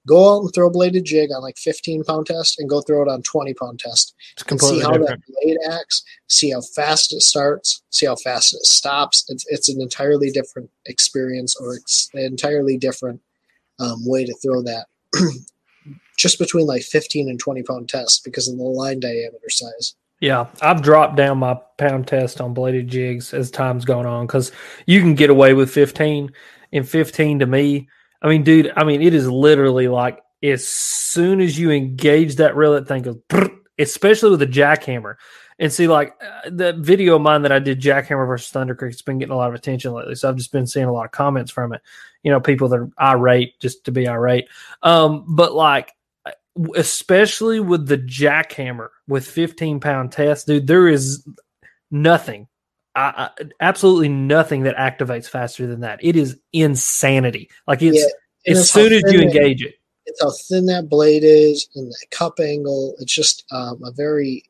Go 0.07 0.35
out 0.35 0.41
and 0.41 0.53
throw 0.53 0.67
a 0.67 0.71
bladed 0.71 1.05
jig 1.05 1.31
on 1.31 1.41
like 1.41 1.57
15 1.57 2.03
pound 2.03 2.25
test 2.25 2.59
and 2.59 2.69
go 2.69 2.81
throw 2.81 3.01
it 3.01 3.07
on 3.07 3.21
20 3.21 3.53
pound 3.53 3.79
test. 3.79 4.15
It's 4.33 4.43
and 4.49 4.59
see 4.59 4.81
how 4.81 4.91
different. 4.91 5.23
that 5.25 5.33
blade 5.41 5.57
acts, 5.71 6.03
see 6.27 6.51
how 6.51 6.61
fast 6.61 7.13
it 7.13 7.21
starts, 7.21 7.81
see 7.89 8.05
how 8.05 8.15
fast 8.15 8.53
it 8.53 8.65
stops. 8.65 9.25
It's, 9.29 9.45
it's 9.47 9.69
an 9.69 9.81
entirely 9.81 10.29
different 10.29 10.69
experience 10.85 11.55
or 11.55 11.75
it's 11.75 12.09
an 12.13 12.21
entirely 12.21 12.77
different 12.77 13.21
um, 13.79 14.05
way 14.05 14.25
to 14.25 14.33
throw 14.43 14.61
that. 14.63 14.87
Just 16.17 16.37
between 16.37 16.67
like 16.67 16.83
15 16.83 17.29
and 17.29 17.39
20 17.39 17.63
pound 17.63 17.89
tests 17.89 18.19
because 18.19 18.47
of 18.47 18.57
the 18.57 18.63
line 18.63 18.99
diameter 18.99 19.49
size. 19.49 19.95
Yeah, 20.19 20.47
I've 20.61 20.81
dropped 20.81 21.17
down 21.17 21.39
my 21.39 21.59
pound 21.77 22.07
test 22.07 22.39
on 22.39 22.53
bladed 22.53 22.87
jigs 22.87 23.33
as 23.33 23.51
time's 23.51 23.83
gone 23.83 24.05
on 24.05 24.25
because 24.25 24.51
you 24.85 25.01
can 25.01 25.15
get 25.15 25.29
away 25.29 25.53
with 25.53 25.69
15. 25.69 26.31
And 26.71 26.87
15 26.87 27.39
to 27.39 27.45
me, 27.45 27.89
I 28.23 28.29
mean, 28.29 28.43
dude, 28.43 28.71
I 28.75 28.85
mean, 28.85 29.01
it 29.01 29.13
is 29.13 29.29
literally 29.29 29.87
like 29.87 30.21
as 30.41 30.67
soon 30.67 31.41
as 31.41 31.59
you 31.59 31.71
engage 31.71 32.37
that 32.37 32.55
reel, 32.55 32.73
that 32.73 32.87
thing 32.87 33.03
goes, 33.03 33.17
especially 33.77 34.31
with 34.31 34.41
a 34.41 34.47
jackhammer. 34.47 35.15
And 35.59 35.71
see, 35.71 35.87
like 35.87 36.15
uh, 36.21 36.49
the 36.49 36.73
video 36.73 37.15
of 37.15 37.21
mine 37.21 37.43
that 37.43 37.51
I 37.51 37.59
did, 37.59 37.79
Jackhammer 37.79 38.27
versus 38.27 38.49
Thunder 38.49 38.73
Cricket, 38.75 38.95
it's 38.95 39.01
been 39.01 39.19
getting 39.19 39.33
a 39.33 39.37
lot 39.37 39.49
of 39.49 39.55
attention 39.55 39.93
lately. 39.93 40.15
So 40.15 40.27
I've 40.27 40.35
just 40.35 40.51
been 40.51 40.65
seeing 40.65 40.87
a 40.87 40.91
lot 40.91 41.05
of 41.05 41.11
comments 41.11 41.51
from 41.51 41.73
it. 41.73 41.81
You 42.23 42.31
know, 42.31 42.39
people 42.39 42.69
that 42.69 42.79
are 42.79 42.89
irate 42.99 43.59
just 43.59 43.85
to 43.85 43.91
be 43.91 44.07
irate. 44.07 44.47
Um, 44.81 45.25
but 45.27 45.53
like, 45.53 45.93
especially 46.75 47.59
with 47.59 47.87
the 47.87 47.97
jackhammer 47.97 48.89
with 49.07 49.27
15 49.27 49.79
pound 49.79 50.11
test, 50.11 50.47
dude, 50.47 50.67
there 50.67 50.87
is 50.87 51.27
nothing, 51.91 52.47
I, 52.95 53.29
I, 53.39 53.43
absolutely 53.59 54.09
nothing 54.09 54.63
that 54.63 54.75
activates 54.75 55.27
faster 55.27 55.65
than 55.67 55.81
that. 55.81 55.99
It 56.01 56.15
is 56.15 56.39
insanity. 56.51 57.49
Like 57.67 57.81
it's 57.81 57.97
Yeah, 57.97 58.51
as 58.53 58.59
it's 58.59 58.71
soon 58.71 58.93
as 58.93 59.03
you 59.11 59.21
engage 59.21 59.63
it. 59.63 59.75
It's 60.05 60.21
how 60.21 60.31
thin 60.31 60.65
that 60.67 60.89
blade 60.89 61.23
is 61.23 61.67
and 61.75 61.89
the 61.89 62.05
cup 62.11 62.39
angle. 62.39 62.95
It's 62.99 63.13
just 63.13 63.45
um, 63.51 63.81
a 63.83 63.91
very 63.91 64.43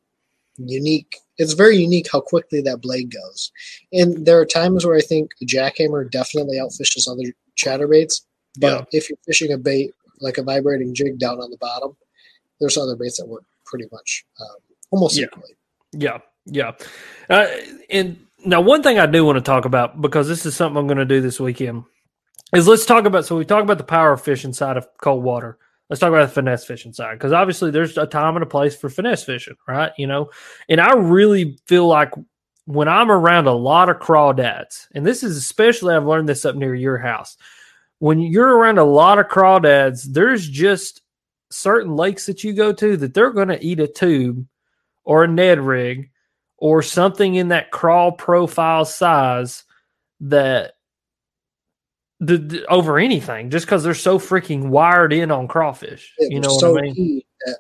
unique. 0.58 1.18
It's 1.38 1.54
very 1.54 1.78
unique 1.78 2.08
how 2.12 2.22
quickly 2.22 2.62
that 2.62 2.82
blade 2.82 3.12
goes. 3.12 3.52
And 3.92 4.26
there 4.26 4.40
are 4.40 4.46
times 4.46 4.86
where 4.86 4.98
I 4.98 5.02
think 5.02 5.32
a 5.42 5.46
jackhammer 5.46 6.10
definitely 6.10 6.58
outfishes 6.58 7.08
other 7.08 7.34
chatterbaits. 7.56 8.22
But 8.60 8.88
if 8.92 9.10
you're 9.10 9.18
fishing 9.26 9.52
a 9.52 9.58
bait 9.58 9.94
like 10.20 10.38
a 10.38 10.44
vibrating 10.44 10.94
jig 10.94 11.18
down 11.20 11.40
on 11.40 11.50
the 11.50 11.58
bottom, 11.58 11.96
there's 12.60 12.78
other 12.78 12.96
baits 12.96 13.18
that 13.18 13.28
work 13.28 13.44
pretty 13.66 13.86
much 13.92 14.26
um, 14.40 14.56
almost 14.92 15.18
Yeah. 15.18 15.26
equally. 15.26 15.56
Yeah, 15.92 16.20
yeah. 16.46 16.72
Uh, 17.30 17.48
and 17.90 18.26
now, 18.46 18.62
one 18.62 18.84
thing 18.84 19.00
I 19.00 19.06
do 19.06 19.26
want 19.26 19.38
to 19.38 19.42
talk 19.42 19.66
about 19.66 20.02
because 20.02 20.28
this 20.28 20.46
is 20.46 20.56
something 20.56 20.78
I'm 20.78 20.88
going 20.88 20.98
to 20.98 21.06
do 21.06 21.22
this 21.22 21.40
weekend 21.40 21.84
is 22.54 22.68
let's 22.68 22.86
talk 22.86 23.06
about. 23.06 23.26
So 23.26 23.38
we 23.38 23.46
talk 23.46 23.64
about 23.64 23.78
the 23.78 23.84
power 23.84 24.16
fishing 24.18 24.54
side 24.54 24.78
of 24.78 24.88
cold 25.02 25.24
water. 25.24 25.58
Let's 25.90 26.00
talk 26.00 26.10
about 26.10 26.28
the 26.28 26.34
finesse 26.34 26.66
fishing 26.66 26.94
side 26.94 27.18
because 27.18 27.34
obviously 27.34 27.72
there's 27.72 27.98
a 27.98 28.06
time 28.06 28.36
and 28.36 28.44
a 28.44 28.48
place 28.48 28.76
for 28.76 28.90
finesse 28.90 29.24
fishing, 29.24 29.56
right? 29.68 29.92
You 29.98 30.08
know, 30.08 30.32
and 30.70 30.82
I 30.82 30.94
really 30.94 31.58
feel 31.66 31.88
like 31.88 32.12
when 32.66 32.88
I'm 32.88 33.12
around 33.12 33.48
a 33.48 33.54
lot 33.54 33.90
of 33.90 34.00
crawdads, 34.00 34.88
and 34.94 35.06
this 35.06 35.24
is 35.24 35.38
especially 35.38 35.96
I've 35.96 36.06
learned 36.06 36.30
this 36.30 36.46
up 36.46 36.56
near 36.56 36.74
your 36.74 36.98
house. 36.98 37.38
When 38.00 38.20
you're 38.20 38.58
around 38.58 38.80
a 38.80 38.84
lot 38.84 39.20
of 39.20 39.28
crawdads, 39.28 40.04
there's 40.04 40.48
just 40.48 41.02
certain 41.52 41.96
lakes 41.96 42.26
that 42.26 42.44
you 42.44 42.54
go 42.54 42.74
to 42.74 42.98
that 42.98 43.14
they're 43.14 43.32
going 43.32 43.50
to 43.50 43.64
eat 43.64 43.80
a 43.80 43.88
tube 43.88 44.46
or 45.04 45.24
a 45.24 45.28
Ned 45.28 45.60
rig 45.60 46.10
or 46.64 46.82
something 46.82 47.36
in 47.36 47.50
that 47.50 47.72
crawl 47.72 48.14
profile 48.14 48.86
size 48.86 49.66
that 50.22 50.76
the, 52.22 52.38
the- 52.38 52.66
over 52.68 52.98
anything 52.98 53.50
just 53.50 53.66
because 53.66 53.84
they're 53.84 53.94
so 53.94 54.18
freaking 54.18 54.70
wired 54.70 55.12
in 55.12 55.30
on 55.30 55.46
crawfish. 55.50 56.14
Yeah, 56.18 56.30
you 56.32 56.40
know 56.40 56.58
so 56.58 56.72
what 56.72 56.80
I 56.80 56.86
mean? 56.86 56.96
keyed 56.96 57.26
that- 57.46 57.60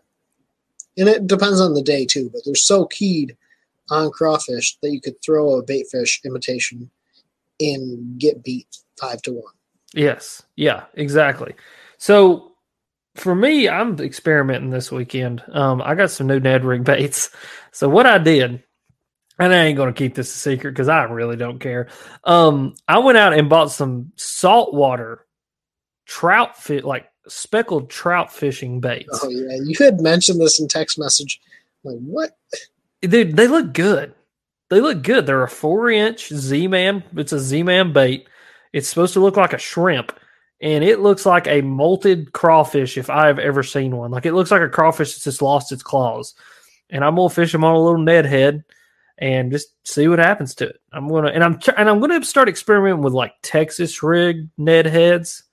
and 0.95 1.09
it 1.09 1.27
depends 1.27 1.59
on 1.59 1.73
the 1.73 1.81
day 1.81 2.05
too, 2.05 2.29
but 2.31 2.43
they're 2.45 2.55
so 2.55 2.85
keyed 2.85 3.35
on 3.89 4.09
crawfish 4.09 4.77
that 4.81 4.91
you 4.91 5.01
could 5.01 5.21
throw 5.21 5.57
a 5.57 5.63
bait 5.63 5.85
fish 5.91 6.21
imitation 6.23 6.89
and 7.59 8.17
get 8.17 8.41
beat 8.41 8.67
five 8.97 9.21
to 9.23 9.33
one. 9.33 9.53
Yes. 9.93 10.43
Yeah, 10.55 10.85
exactly. 10.93 11.55
So 11.97 12.53
for 13.15 13.35
me, 13.35 13.67
I'm 13.67 13.99
experimenting 13.99 14.69
this 14.69 14.93
weekend. 14.93 15.43
Um, 15.51 15.81
I 15.83 15.93
got 15.95 16.09
some 16.09 16.27
new 16.27 16.39
Ned 16.39 16.63
rig 16.63 16.83
baits. 16.85 17.31
So 17.73 17.89
what 17.89 18.05
I 18.05 18.17
did, 18.17 18.63
and 19.39 19.53
I 19.53 19.65
ain't 19.65 19.77
gonna 19.77 19.93
keep 19.93 20.15
this 20.15 20.33
a 20.33 20.37
secret 20.37 20.71
because 20.71 20.89
I 20.89 21.03
really 21.03 21.35
don't 21.35 21.59
care. 21.59 21.87
Um, 22.23 22.75
I 22.87 22.99
went 22.99 23.17
out 23.17 23.33
and 23.33 23.49
bought 23.49 23.71
some 23.71 24.11
saltwater 24.15 25.25
trout 26.05 26.57
fit 26.57 26.83
like 26.83 27.09
speckled 27.27 27.89
trout 27.89 28.31
fishing 28.31 28.79
baits. 28.79 29.19
Oh 29.23 29.29
yeah, 29.29 29.57
you 29.63 29.75
had 29.79 30.01
mentioned 30.01 30.39
this 30.39 30.59
in 30.59 30.67
text 30.67 30.99
message. 30.99 31.41
I'm 31.85 31.93
like 31.93 32.01
what? 32.01 32.37
Dude, 33.01 33.35
they 33.35 33.47
look 33.47 33.73
good. 33.73 34.13
They 34.69 34.81
look 34.81 35.03
good. 35.03 35.25
They're 35.25 35.43
a 35.43 35.49
four 35.49 35.89
inch 35.89 36.29
Z 36.29 36.67
Man. 36.67 37.03
It's 37.15 37.33
a 37.33 37.39
Z 37.39 37.63
Man 37.63 37.93
bait. 37.93 38.27
It's 38.71 38.87
supposed 38.87 39.13
to 39.13 39.19
look 39.19 39.37
like 39.37 39.53
a 39.53 39.59
shrimp, 39.59 40.17
and 40.61 40.83
it 40.83 40.99
looks 40.99 41.25
like 41.25 41.47
a 41.47 41.61
molted 41.61 42.31
crawfish 42.31 42.97
if 42.97 43.09
I've 43.09 43.39
ever 43.39 43.63
seen 43.63 43.95
one. 43.95 44.11
Like 44.11 44.25
it 44.25 44.33
looks 44.33 44.51
like 44.51 44.61
a 44.61 44.69
crawfish 44.69 45.13
that's 45.13 45.23
just 45.23 45.41
lost 45.41 45.71
its 45.71 45.83
claws. 45.83 46.33
And 46.89 47.03
I'm 47.03 47.15
gonna 47.15 47.29
fish 47.29 47.51
them 47.51 47.63
on 47.63 47.75
a 47.75 47.81
little 47.81 48.01
Ned 48.01 48.25
head 48.25 48.63
and 49.17 49.51
just 49.51 49.67
see 49.87 50.07
what 50.07 50.19
happens 50.19 50.55
to 50.55 50.67
it. 50.67 50.79
I'm 50.91 51.07
gonna 51.07 51.29
and 51.29 51.43
I'm 51.43 51.59
and 51.77 51.89
I'm 51.89 51.99
gonna 51.99 52.23
start 52.23 52.49
experimenting 52.49 53.03
with 53.03 53.13
like 53.13 53.33
Texas 53.41 54.01
rig 54.03 54.49
Ned 54.57 54.85
heads, 54.85 55.43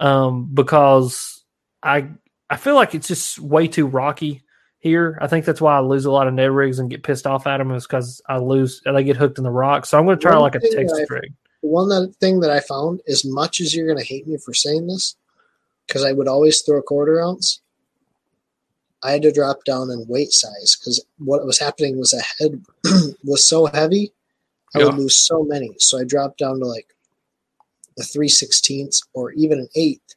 um, 0.00 0.50
because 0.52 1.42
I 1.82 2.08
I 2.48 2.56
feel 2.56 2.74
like 2.74 2.94
it's 2.94 3.08
just 3.08 3.38
way 3.38 3.68
too 3.68 3.86
rocky 3.86 4.42
here. 4.78 5.18
I 5.20 5.26
think 5.26 5.44
that's 5.44 5.60
why 5.60 5.76
I 5.76 5.80
lose 5.80 6.04
a 6.04 6.10
lot 6.10 6.26
of 6.26 6.34
Ned 6.34 6.50
rigs 6.50 6.78
and 6.78 6.90
get 6.90 7.02
pissed 7.02 7.26
off 7.26 7.46
at 7.46 7.58
them 7.58 7.70
is 7.72 7.86
because 7.86 8.20
I 8.28 8.38
lose 8.38 8.82
they 8.84 9.04
get 9.04 9.16
hooked 9.16 9.38
in 9.38 9.44
the 9.44 9.50
rock. 9.50 9.86
So 9.86 9.98
I'm 9.98 10.06
to 10.06 10.16
try 10.16 10.32
One 10.32 10.42
like 10.42 10.54
a 10.54 10.60
Texas 10.60 11.06
I- 11.10 11.12
rig. 11.14 11.32
The 11.62 11.68
one 11.68 12.12
thing 12.14 12.40
that 12.40 12.50
I 12.50 12.60
found, 12.60 13.02
as 13.06 13.22
much 13.22 13.60
as 13.60 13.74
you're 13.74 13.86
gonna 13.86 14.02
hate 14.02 14.26
me 14.26 14.38
for 14.38 14.54
saying 14.54 14.86
this, 14.86 15.16
because 15.86 16.04
I 16.04 16.12
would 16.12 16.28
always 16.28 16.62
throw 16.62 16.78
a 16.78 16.82
quarter 16.82 17.20
ounce. 17.20 17.60
I 19.02 19.12
had 19.12 19.22
to 19.22 19.32
drop 19.32 19.64
down 19.64 19.90
in 19.90 20.06
weight 20.08 20.32
size 20.32 20.76
because 20.76 21.04
what 21.18 21.44
was 21.46 21.58
happening 21.58 21.98
was 21.98 22.12
a 22.12 22.20
head 22.42 22.62
was 23.24 23.46
so 23.46 23.66
heavy, 23.66 24.12
I 24.74 24.84
would 24.84 24.94
lose 24.94 25.16
so 25.16 25.42
many. 25.42 25.74
So 25.78 25.98
I 25.98 26.04
dropped 26.04 26.38
down 26.38 26.60
to 26.60 26.66
like 26.66 26.86
a 27.98 28.02
three 28.02 28.28
sixteenths 28.28 29.02
or 29.12 29.32
even 29.32 29.58
an 29.58 29.68
eighth. 29.74 30.14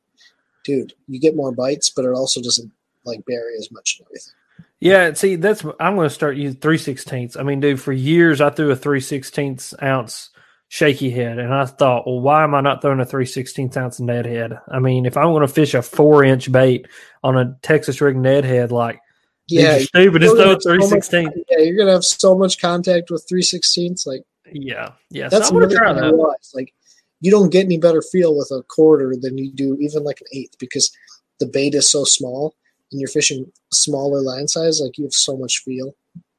Dude, 0.64 0.94
you 1.08 1.20
get 1.20 1.36
more 1.36 1.52
bites, 1.52 1.90
but 1.90 2.06
it 2.06 2.12
also 2.12 2.42
doesn't 2.42 2.72
like 3.06 3.26
bury 3.26 3.56
as 3.58 3.72
much 3.72 3.98
and 4.00 4.08
everything. 4.08 4.34
Yeah, 4.80 5.14
see, 5.14 5.38
that's 5.38 5.64
I'm 5.80 5.96
going 5.96 6.10
to 6.10 6.14
start 6.14 6.36
using 6.36 6.60
three 6.60 6.78
sixteenths. 6.78 7.38
I 7.38 7.44
mean, 7.44 7.62
dude, 7.62 7.82
for 7.82 7.94
years 7.94 8.42
I 8.42 8.50
threw 8.50 8.72
a 8.72 8.76
three 8.76 9.02
sixteenths 9.02 9.74
ounce 9.82 10.30
shaky 10.74 11.12
head, 11.12 11.38
and 11.38 11.54
I 11.54 11.66
thought, 11.66 12.08
well, 12.08 12.20
why 12.20 12.44
am 12.44 12.56
I 12.56 12.62
not 12.62 12.82
throwing 12.82 13.00
a 13.00 13.06
three 13.06 13.28
sixteenths 13.28 13.78
ounce 13.78 14.00
Ned 14.00 14.26
head? 14.26 14.58
I 14.72 14.80
mean, 14.80 15.06
if 15.06 15.18
I 15.18 15.26
want 15.26 15.48
to 15.48 15.54
fish 15.54 15.76
a 15.76 15.84
four 15.84 16.24
inch 16.24 16.52
bait 16.52 16.88
on 17.24 17.38
a 17.38 17.56
Texas 17.62 18.02
rig 18.02 18.16
Ned 18.18 18.44
head, 18.44 18.72
like 18.72 19.00
Yeah, 19.48 19.78
you're 19.78 19.86
stupid, 19.86 20.22
just 20.24 20.36
throw 20.36 20.46
a 20.46 20.50
have 20.50 20.62
so 20.64 20.70
three 20.72 20.80
much- 20.80 20.90
sixteenths. 20.90 21.38
Yeah, 21.52 21.60
you're 21.60 21.78
gonna 21.78 21.92
have 21.92 22.04
so 22.04 22.36
much 22.36 22.60
contact 22.60 23.12
with 23.12 23.24
three 23.30 23.44
sixteenths. 23.44 24.08
Like 24.08 24.24
Yeah, 24.52 24.94
yeah. 25.12 25.30
So 25.30 25.38
that's 25.38 25.52
I'm 25.52 25.58
going 25.58 25.70
to 25.70 25.76
try 25.76 25.94
that. 25.94 26.02
realized. 26.02 26.54
Like 26.56 26.74
you 27.22 27.30
don't 27.30 27.52
get 27.52 27.66
any 27.66 27.78
better 27.78 28.02
feel 28.02 28.36
with 28.36 28.50
a 28.52 28.64
quarter 28.64 29.14
than 29.16 29.38
you 29.38 29.52
do 29.52 29.78
even 29.80 30.04
like 30.04 30.22
an 30.22 30.28
eighth 30.34 30.58
because 30.58 30.92
the 31.40 31.46
bait 31.46 31.76
is 31.76 31.88
so 31.90 32.04
small 32.04 32.56
and 32.92 33.00
you're 33.00 33.08
fishing 33.10 33.52
smaller 33.72 34.22
line 34.22 34.48
size. 34.48 34.82
Like 34.82 34.98
you 34.98 35.04
have 35.06 35.14
so 35.14 35.38
much 35.38 35.60
feel. 35.64 35.96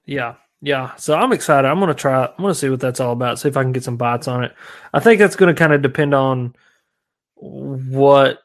Yeah, 0.07 0.35
yeah. 0.65 0.95
So 0.97 1.15
I'm 1.15 1.33
excited. 1.33 1.69
I'm 1.69 1.79
gonna 1.79 1.93
try. 1.95 2.25
I'm 2.25 2.33
gonna 2.39 2.55
see 2.55 2.71
what 2.71 2.81
that's 2.81 2.99
all 3.01 3.13
about. 3.13 3.39
See 3.39 3.49
if 3.49 3.57
I 3.57 3.63
can 3.63 3.73
get 3.73 3.85
some 3.85 3.99
bites 3.99 4.27
on 4.29 4.43
it. 4.45 4.55
I 4.95 5.01
think 5.01 5.19
that's 5.19 5.37
gonna 5.37 5.55
kind 5.55 5.75
of 5.75 5.83
depend 5.83 6.15
on 6.15 6.57
what 7.37 8.39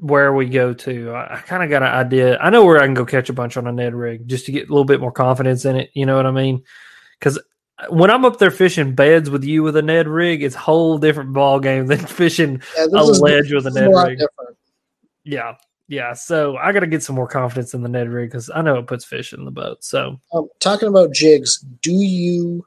where 0.00 0.32
we 0.32 0.46
go 0.46 0.72
to. 0.72 1.10
I, 1.10 1.36
I 1.36 1.40
kind 1.40 1.62
of 1.62 1.68
got 1.68 1.82
an 1.82 1.88
idea. 1.92 2.38
I 2.38 2.48
know 2.48 2.64
where 2.64 2.80
I 2.80 2.86
can 2.86 2.94
go 2.94 3.04
catch 3.04 3.28
a 3.28 3.34
bunch 3.34 3.56
on 3.58 3.66
a 3.66 3.72
Ned 3.72 3.94
rig 3.94 4.26
just 4.26 4.46
to 4.46 4.52
get 4.52 4.68
a 4.68 4.72
little 4.72 4.86
bit 4.86 5.00
more 5.00 5.12
confidence 5.12 5.64
in 5.66 5.76
it. 5.76 5.90
You 5.92 6.06
know 6.06 6.16
what 6.16 6.26
I 6.26 6.30
mean? 6.30 6.64
Because 7.18 7.38
when 7.90 8.10
I'm 8.10 8.24
up 8.24 8.38
there 8.38 8.50
fishing 8.50 8.94
beds 8.94 9.28
with 9.28 9.44
you 9.44 9.62
with 9.62 9.76
a 9.76 9.82
Ned 9.82 10.08
rig, 10.08 10.42
it's 10.42 10.54
a 10.54 10.58
whole 10.58 10.96
different 10.98 11.34
ball 11.34 11.60
game 11.60 11.86
than 11.86 11.98
fishing 12.06 12.62
Yeah, 12.76 12.86
a 12.94 13.02
is, 13.10 13.20
ledge 13.20 13.52
with 13.52 13.66
a 13.66 13.70
Ned 13.70 13.90
a 13.92 14.06
rig. 14.08 14.18
different. 14.18 14.56
Yeah, 15.24 15.54
yeah. 15.92 16.14
So 16.14 16.56
I 16.56 16.72
got 16.72 16.80
to 16.80 16.86
get 16.86 17.02
some 17.02 17.16
more 17.16 17.28
confidence 17.28 17.74
in 17.74 17.82
the 17.82 17.88
Ned 17.88 18.08
rig 18.08 18.30
because 18.30 18.48
I 18.48 18.62
know 18.62 18.78
it 18.78 18.86
puts 18.86 19.04
fish 19.04 19.34
in 19.34 19.44
the 19.44 19.50
boat. 19.50 19.84
So 19.84 20.18
Um, 20.32 20.48
talking 20.58 20.88
about 20.88 21.12
jigs, 21.12 21.58
do 21.82 21.92
you 21.92 22.66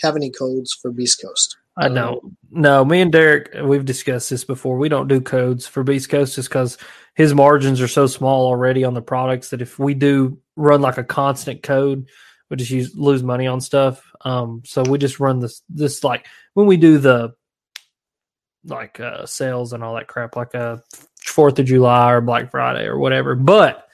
have 0.00 0.14
any 0.14 0.30
codes 0.30 0.72
for 0.72 0.92
Beast 0.92 1.20
Coast? 1.20 1.56
I 1.76 1.86
Um, 1.86 1.94
don't. 1.94 2.36
No, 2.52 2.84
me 2.84 3.00
and 3.00 3.10
Derek, 3.10 3.50
we've 3.64 3.84
discussed 3.84 4.30
this 4.30 4.44
before. 4.44 4.78
We 4.78 4.88
don't 4.88 5.08
do 5.08 5.20
codes 5.20 5.66
for 5.66 5.82
Beast 5.82 6.08
Coast 6.08 6.36
just 6.36 6.50
because 6.50 6.78
his 7.14 7.34
margins 7.34 7.80
are 7.80 7.88
so 7.88 8.06
small 8.06 8.46
already 8.46 8.84
on 8.84 8.94
the 8.94 9.02
products 9.02 9.50
that 9.50 9.60
if 9.60 9.80
we 9.80 9.94
do 9.94 10.38
run 10.54 10.82
like 10.82 10.98
a 10.98 11.04
constant 11.04 11.64
code, 11.64 12.06
we 12.48 12.56
just 12.58 12.70
use 12.70 12.94
lose 12.94 13.24
money 13.24 13.48
on 13.48 13.60
stuff. 13.60 14.08
Um, 14.20 14.62
so 14.64 14.84
we 14.84 14.98
just 14.98 15.18
run 15.18 15.40
this 15.40 15.62
this 15.68 16.04
like 16.04 16.26
when 16.54 16.66
we 16.66 16.76
do 16.76 16.98
the 16.98 17.34
like 18.64 19.00
uh 19.00 19.26
sales 19.26 19.72
and 19.72 19.82
all 19.82 19.96
that 19.96 20.06
crap, 20.06 20.36
like 20.36 20.54
a 20.54 20.80
Fourth 21.28 21.58
of 21.58 21.66
July 21.66 22.12
or 22.12 22.20
Black 22.20 22.50
Friday 22.50 22.84
or 22.84 22.98
whatever. 22.98 23.34
But 23.34 23.88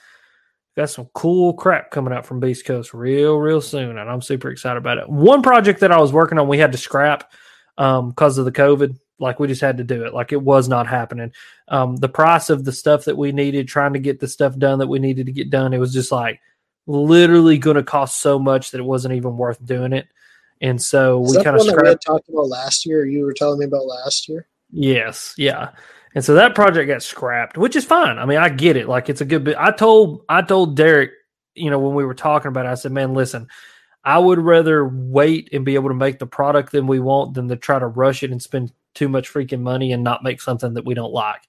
got 0.75 0.89
some 0.89 1.09
cool 1.13 1.53
crap 1.53 1.91
coming 1.91 2.13
out 2.13 2.25
from 2.25 2.39
Beast 2.39 2.65
Coast 2.65 2.93
real, 2.93 3.37
real 3.37 3.61
soon, 3.61 3.97
and 3.97 4.09
I'm 4.09 4.21
super 4.21 4.49
excited 4.49 4.77
about 4.77 4.97
it. 4.97 5.09
One 5.09 5.41
project 5.41 5.81
that 5.81 5.91
I 5.91 5.99
was 5.99 6.13
working 6.13 6.37
on, 6.37 6.47
we 6.47 6.57
had 6.57 6.71
to 6.71 6.77
scrap 6.77 7.31
um 7.77 8.09
because 8.09 8.37
of 8.37 8.45
the 8.45 8.51
COVID. 8.51 8.97
Like 9.19 9.39
we 9.39 9.47
just 9.47 9.61
had 9.61 9.77
to 9.77 9.83
do 9.83 10.05
it. 10.05 10.13
Like 10.13 10.31
it 10.31 10.41
was 10.41 10.69
not 10.69 10.87
happening. 10.87 11.33
Um, 11.67 11.97
the 11.97 12.07
price 12.07 12.49
of 12.49 12.63
the 12.63 12.71
stuff 12.71 13.05
that 13.05 13.17
we 13.17 13.33
needed, 13.33 13.67
trying 13.67 13.93
to 13.93 13.99
get 13.99 14.19
the 14.19 14.29
stuff 14.29 14.57
done 14.57 14.79
that 14.79 14.87
we 14.87 14.99
needed 14.99 15.25
to 15.25 15.33
get 15.33 15.49
done, 15.49 15.73
it 15.73 15.77
was 15.79 15.93
just 15.93 16.11
like 16.11 16.39
literally 16.87 17.57
going 17.57 17.75
to 17.75 17.83
cost 17.83 18.21
so 18.21 18.39
much 18.39 18.71
that 18.71 18.79
it 18.79 18.85
wasn't 18.85 19.13
even 19.13 19.37
worth 19.37 19.63
doing 19.65 19.93
it. 19.93 20.07
And 20.61 20.81
so 20.81 21.23
Is 21.23 21.37
we 21.37 21.43
kind 21.43 21.55
of 21.55 21.65
one 21.65 21.67
that 21.67 21.83
we 21.83 21.95
talked 21.95 22.29
about 22.29 22.47
last 22.47 22.85
year? 22.85 23.05
You 23.05 23.23
were 23.23 23.33
telling 23.33 23.59
me 23.59 23.65
about 23.65 23.85
last 23.85 24.27
year. 24.27 24.47
Yes, 24.71 25.33
yeah. 25.37 25.71
And 26.15 26.25
so 26.25 26.33
that 26.35 26.55
project 26.55 26.87
got 26.87 27.03
scrapped, 27.03 27.57
which 27.57 27.75
is 27.75 27.85
fine. 27.85 28.17
I 28.17 28.25
mean, 28.25 28.39
I 28.39 28.49
get 28.49 28.77
it. 28.77 28.87
Like 28.87 29.09
it's 29.09 29.21
a 29.21 29.25
good 29.25 29.43
bit. 29.43 29.57
I 29.59 29.71
told 29.71 30.25
I 30.27 30.41
told 30.41 30.75
Derek, 30.75 31.11
you 31.55 31.69
know, 31.69 31.79
when 31.79 31.93
we 31.93 32.05
were 32.05 32.15
talking 32.15 32.49
about 32.49 32.65
it, 32.65 32.69
I 32.69 32.75
said, 32.75 32.91
"Man, 32.91 33.13
listen, 33.13 33.47
I 34.03 34.17
would 34.17 34.39
rather 34.39 34.87
wait 34.87 35.49
and 35.53 35.65
be 35.65 35.75
able 35.75 35.89
to 35.89 35.95
make 35.95 36.19
the 36.19 36.25
product 36.25 36.71
than 36.71 36.87
we 36.87 36.99
want 36.99 37.35
than 37.35 37.47
to 37.49 37.55
try 37.55 37.77
to 37.77 37.87
rush 37.87 38.23
it 38.23 38.31
and 38.31 38.41
spend 38.41 38.71
too 38.95 39.07
much 39.07 39.31
freaking 39.31 39.61
money 39.61 39.91
and 39.91 40.03
not 40.03 40.23
make 40.23 40.41
something 40.41 40.73
that 40.73 40.85
we 40.85 40.93
don't 40.93 41.13
like." 41.13 41.41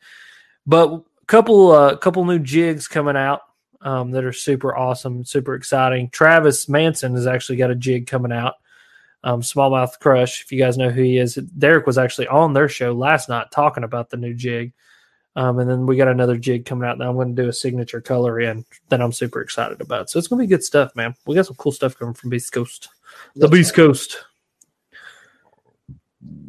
But 0.66 0.92
a 0.92 1.02
couple 1.26 1.72
uh 1.72 1.96
couple 1.96 2.24
new 2.24 2.38
jigs 2.38 2.86
coming 2.86 3.16
out 3.16 3.40
um, 3.80 4.10
that 4.10 4.24
are 4.24 4.32
super 4.32 4.76
awesome, 4.76 5.24
super 5.24 5.54
exciting. 5.54 6.10
Travis 6.10 6.68
Manson 6.68 7.14
has 7.14 7.26
actually 7.26 7.56
got 7.56 7.70
a 7.70 7.74
jig 7.74 8.06
coming 8.06 8.32
out 8.32 8.54
um, 9.24 9.42
Smallmouth 9.42 9.98
Crush. 9.98 10.42
If 10.42 10.52
you 10.52 10.58
guys 10.58 10.78
know 10.78 10.90
who 10.90 11.02
he 11.02 11.18
is, 11.18 11.34
Derek 11.34 11.86
was 11.86 11.98
actually 11.98 12.28
on 12.28 12.52
their 12.52 12.68
show 12.68 12.92
last 12.92 13.28
night 13.28 13.50
talking 13.50 13.84
about 13.84 14.10
the 14.10 14.16
new 14.16 14.34
jig. 14.34 14.72
Um, 15.36 15.58
and 15.60 15.70
then 15.70 15.86
we 15.86 15.96
got 15.96 16.08
another 16.08 16.36
jig 16.36 16.64
coming 16.64 16.88
out 16.88 16.98
that 16.98 17.06
I'm 17.06 17.14
going 17.14 17.34
to 17.34 17.42
do 17.42 17.48
a 17.48 17.52
signature 17.52 18.00
color 18.00 18.40
in 18.40 18.64
that 18.88 19.00
I'm 19.00 19.12
super 19.12 19.40
excited 19.40 19.80
about. 19.80 20.10
So 20.10 20.18
it's 20.18 20.26
going 20.26 20.40
to 20.40 20.42
be 20.42 20.48
good 20.48 20.64
stuff, 20.64 20.94
man. 20.96 21.14
We 21.26 21.36
got 21.36 21.46
some 21.46 21.56
cool 21.56 21.72
stuff 21.72 21.96
coming 21.96 22.14
from 22.14 22.30
Beast 22.30 22.52
Coast, 22.52 22.88
the 23.34 23.40
That's 23.42 23.52
Beast 23.52 23.74
Coast. 23.74 24.24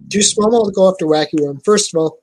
Do 0.08 0.20
smallmouth 0.20 0.74
go 0.74 0.90
after 0.90 1.06
wacky 1.06 1.40
worm? 1.40 1.60
First 1.64 1.94
of 1.94 2.00
all, 2.00 2.20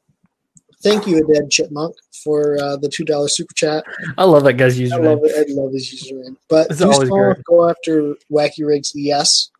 thank 0.82 1.06
you, 1.06 1.24
Dead 1.32 1.48
Chipmunk, 1.48 1.94
for 2.24 2.58
uh, 2.60 2.76
the 2.76 2.88
two 2.88 3.04
dollar 3.04 3.28
super 3.28 3.54
chat. 3.54 3.84
I 4.18 4.24
love 4.24 4.44
that 4.44 4.54
guy's 4.54 4.78
I 4.78 4.84
username. 4.84 5.04
love 5.04 5.20
it. 5.22 5.48
I 5.50 5.54
love 5.54 5.72
his 5.72 6.04
username. 6.04 6.36
But 6.48 6.70
It's 6.70 6.80
do 6.80 6.86
smallmouth 6.86 7.42
go 7.44 7.70
after 7.70 8.14
wacky 8.30 8.66
rigs? 8.66 8.92
Yes. 8.94 9.50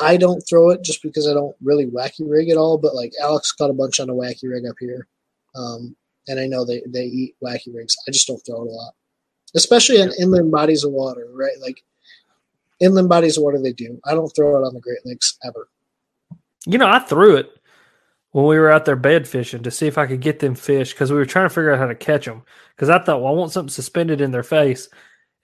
I 0.00 0.16
don't 0.16 0.40
throw 0.40 0.70
it 0.70 0.82
just 0.82 1.02
because 1.02 1.28
I 1.28 1.34
don't 1.34 1.56
really 1.62 1.86
wacky 1.86 2.28
rig 2.28 2.50
at 2.50 2.56
all. 2.56 2.78
But 2.78 2.94
like 2.94 3.12
Alex 3.20 3.52
caught 3.52 3.70
a 3.70 3.74
bunch 3.74 4.00
on 4.00 4.10
a 4.10 4.14
wacky 4.14 4.48
rig 4.50 4.66
up 4.68 4.76
here, 4.78 5.06
um, 5.54 5.96
and 6.28 6.40
I 6.40 6.46
know 6.46 6.64
they 6.64 6.82
they 6.86 7.04
eat 7.04 7.36
wacky 7.42 7.74
rigs. 7.74 7.96
I 8.08 8.10
just 8.10 8.26
don't 8.26 8.38
throw 8.44 8.62
it 8.62 8.68
a 8.68 8.70
lot, 8.70 8.94
especially 9.54 10.00
in 10.00 10.12
inland 10.18 10.50
bodies 10.50 10.84
of 10.84 10.92
water. 10.92 11.26
Right, 11.32 11.58
like 11.60 11.82
inland 12.80 13.08
bodies 13.08 13.36
of 13.36 13.44
water, 13.44 13.60
they 13.60 13.72
do. 13.72 14.00
I 14.04 14.14
don't 14.14 14.30
throw 14.30 14.56
it 14.56 14.66
on 14.66 14.74
the 14.74 14.80
Great 14.80 15.04
Lakes 15.04 15.38
ever. 15.44 15.68
You 16.66 16.78
know, 16.78 16.88
I 16.88 16.98
threw 17.00 17.36
it 17.36 17.50
when 18.32 18.46
we 18.46 18.58
were 18.58 18.70
out 18.70 18.84
there 18.84 18.96
bed 18.96 19.28
fishing 19.28 19.62
to 19.62 19.70
see 19.70 19.86
if 19.86 19.98
I 19.98 20.06
could 20.06 20.20
get 20.20 20.40
them 20.40 20.54
fish 20.54 20.92
because 20.92 21.10
we 21.10 21.18
were 21.18 21.26
trying 21.26 21.48
to 21.48 21.54
figure 21.54 21.72
out 21.72 21.78
how 21.78 21.86
to 21.86 21.94
catch 21.94 22.24
them. 22.24 22.42
Because 22.74 22.88
I 22.88 22.98
thought, 22.98 23.22
well, 23.22 23.32
I 23.32 23.36
want 23.36 23.52
something 23.52 23.70
suspended 23.70 24.20
in 24.20 24.30
their 24.30 24.42
face, 24.42 24.88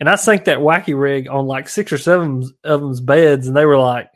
and 0.00 0.08
I 0.08 0.16
sank 0.16 0.44
that 0.44 0.58
wacky 0.58 0.98
rig 0.98 1.28
on 1.28 1.46
like 1.46 1.68
six 1.68 1.92
or 1.92 1.98
seven 1.98 2.44
of 2.64 2.80
them's 2.80 3.00
beds, 3.00 3.46
and 3.46 3.56
they 3.56 3.66
were 3.66 3.78
like, 3.78 4.08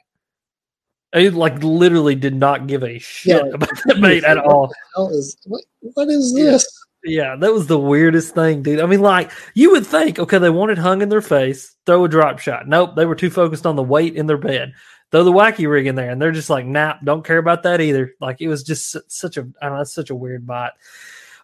they 1.13 1.31
like 1.31 1.63
literally 1.63 2.15
did 2.15 2.35
not 2.35 2.67
give 2.67 2.83
a 2.83 2.99
shit 2.99 3.37
Yeah, 3.45 3.53
about 3.55 3.71
that 3.87 4.01
bait 4.01 4.25
at 4.25 4.39
all. 4.39 4.73
Is 5.11 5.37
what? 5.45 5.63
What 5.95 6.09
is 6.09 6.33
Yeah. 6.37 6.45
this? 6.53 6.79
Yeah, 7.05 7.35
that 7.37 7.53
was 7.53 7.67
the 7.67 7.79
weirdest 7.81 8.33
thing, 8.33 8.63
dude. 8.63 8.79
I 8.79 8.87
mean, 8.87 9.01
like 9.01 9.33
you 9.55 9.73
would 9.73 9.85
think, 9.87 10.21
okay, 10.21 10.39
they 10.39 10.51
wanted 10.51 10.79
hung 10.79 11.03
in 11.03 11.09
their 11.09 11.21
face, 11.21 11.75
throw 11.85 12.05
a 12.05 12.09
drop 12.09 12.39
shot. 12.39 12.69
Nope, 12.69 12.95
they 12.95 13.07
were 13.07 13.17
too 13.17 13.31
focused 13.31 13.67
on 13.67 13.75
the 13.75 13.83
weight 13.83 14.15
in 14.15 14.27
their 14.27 14.39
bed. 14.39 14.73
Throw 15.11 15.25
the 15.25 15.33
wacky 15.33 15.69
rig 15.69 15.87
in 15.87 15.95
there, 15.97 16.11
and 16.11 16.23
they're 16.23 16.33
just 16.33 16.49
like, 16.49 16.65
nah, 16.65 16.95
don't 17.05 17.25
care 17.25 17.39
about 17.39 17.65
that 17.65 17.81
either. 17.81 18.15
Like 18.21 18.41
it 18.41 18.49
was 18.49 18.63
just 18.63 18.97
such 19.11 19.37
a, 19.37 19.41
I 19.61 19.67
don't 19.67 19.75
know, 19.75 19.81
it's 19.83 19.93
such 19.93 20.11
a 20.11 20.15
weird 20.15 20.47
bite. 20.47 20.71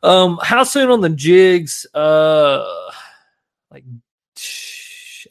Um, 0.02 0.38
how 0.42 0.62
soon 0.62 0.90
on 0.90 1.00
the 1.00 1.10
jigs? 1.10 1.86
Uh, 1.92 2.64
like 3.70 3.84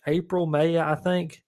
April, 0.05 0.45
May, 0.45 0.77
I 0.77 0.95
think. 0.95 1.41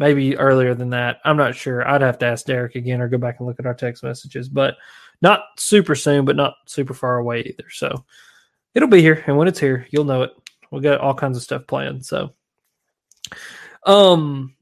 Maybe 0.00 0.34
earlier 0.38 0.74
than 0.74 0.88
that. 0.90 1.18
I'm 1.26 1.36
not 1.36 1.54
sure. 1.54 1.86
I'd 1.86 2.00
have 2.00 2.16
to 2.20 2.26
ask 2.26 2.46
Derek 2.46 2.74
again 2.74 3.02
or 3.02 3.08
go 3.08 3.18
back 3.18 3.38
and 3.38 3.46
look 3.46 3.60
at 3.60 3.66
our 3.66 3.74
text 3.74 4.02
messages, 4.02 4.48
but 4.48 4.76
not 5.20 5.42
super 5.58 5.94
soon, 5.94 6.24
but 6.24 6.36
not 6.36 6.54
super 6.64 6.94
far 6.94 7.18
away 7.18 7.42
either. 7.42 7.68
So 7.68 8.06
it'll 8.74 8.88
be 8.88 9.02
here, 9.02 9.22
and 9.26 9.36
when 9.36 9.46
it's 9.46 9.60
here, 9.60 9.86
you'll 9.90 10.04
know 10.04 10.22
it. 10.22 10.30
We 10.70 10.80
got 10.80 11.02
all 11.02 11.12
kinds 11.12 11.36
of 11.36 11.42
stuff 11.42 11.66
planned. 11.66 12.06
So, 12.06 12.32
um, 13.84 14.54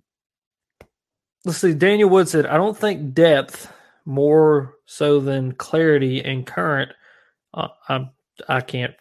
let's 1.45 1.59
see. 1.59 1.73
Daniel 1.73 2.11
Wood 2.11 2.29
said, 2.29 2.45
"I 2.45 2.57
don't 2.57 2.77
think 2.77 3.15
depth 3.15 3.73
more 4.05 4.75
so 4.87 5.21
than 5.21 5.53
clarity 5.53 6.21
and 6.25 6.45
current." 6.45 6.91
Uh, 7.55 7.69
I'm 7.89 8.11
I 8.49 8.61
can't. 8.61 8.95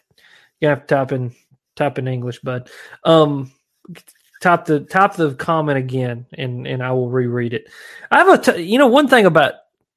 You 0.60 0.68
have 0.68 0.82
to 0.82 0.94
type 0.94 1.10
in 1.10 1.34
type 1.74 1.98
in 1.98 2.06
English, 2.06 2.38
but 2.44 2.70
um, 3.02 3.50
type 4.40 4.64
the 4.64 4.80
type 4.80 5.14
the 5.14 5.34
comment 5.34 5.78
again, 5.78 6.26
and 6.34 6.66
and 6.66 6.82
I 6.82 6.92
will 6.92 7.10
reread 7.10 7.54
it. 7.54 7.68
I 8.10 8.18
have 8.18 8.28
a 8.28 8.52
t- 8.52 8.62
you 8.62 8.78
know 8.78 8.86
one 8.86 9.08
thing 9.08 9.26
about 9.26 9.54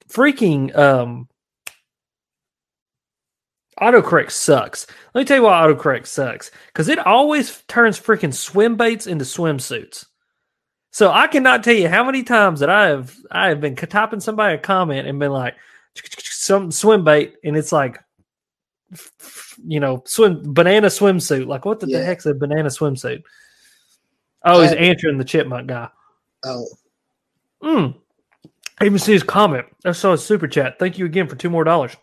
freaking 0.10 0.76
um 0.78 1.28
autocorrect 3.80 4.32
sucks. 4.32 4.86
Let 5.14 5.22
me 5.22 5.26
tell 5.26 5.38
you 5.38 5.44
why 5.44 5.62
autocorrect 5.66 6.08
sucks. 6.08 6.52
Because 6.68 6.88
it 6.88 7.00
always 7.00 7.62
turns 7.64 8.00
freaking 8.00 8.34
swim 8.34 8.76
baits 8.78 9.08
into 9.08 9.26
swimsuits. 9.26 10.06
So 10.92 11.10
I 11.12 11.28
cannot 11.28 11.64
tell 11.64 11.74
you 11.74 11.88
how 11.88 12.04
many 12.04 12.24
times 12.24 12.60
that 12.60 12.70
I 12.70 12.88
have 12.90 13.16
I 13.32 13.48
have 13.50 13.62
been 13.62 13.76
typing 13.76 14.20
somebody 14.20 14.56
a 14.56 14.58
comment 14.58 15.08
and 15.08 15.20
been 15.20 15.32
like 15.32 15.56
some 16.22 16.72
swim 16.72 17.04
bait 17.04 17.36
and 17.44 17.56
it's 17.58 17.72
like 17.72 18.00
you 19.66 19.80
know 19.80 20.04
swim 20.06 20.54
banana 20.54 20.88
swimsuit. 20.88 21.48
Like 21.48 21.66
what 21.66 21.80
the, 21.80 21.86
the 21.86 21.94
Yeah. 21.94 22.04
heck's 22.04 22.26
a 22.26 22.34
banana 22.34 22.70
swimsuit? 22.70 23.24
Oh, 24.44 24.62
he's 24.62 24.74
answering 24.74 25.18
the 25.18 25.24
chipmunk 25.26 25.68
guy. 25.68 25.90
Oh, 26.44 26.66
Mm. 27.64 27.96
I 28.80 28.86
even 28.86 28.98
see 28.98 29.12
his 29.14 29.22
comment. 29.22 29.68
I 29.86 29.92
saw 29.92 30.14
his 30.14 30.26
super 30.26 30.48
chat. 30.48 30.80
Thank 30.80 30.98
you 30.98 31.06
again 31.06 31.28
for 31.28 31.36
two 31.36 31.50
more 31.52 31.64
dollars. 31.64 31.96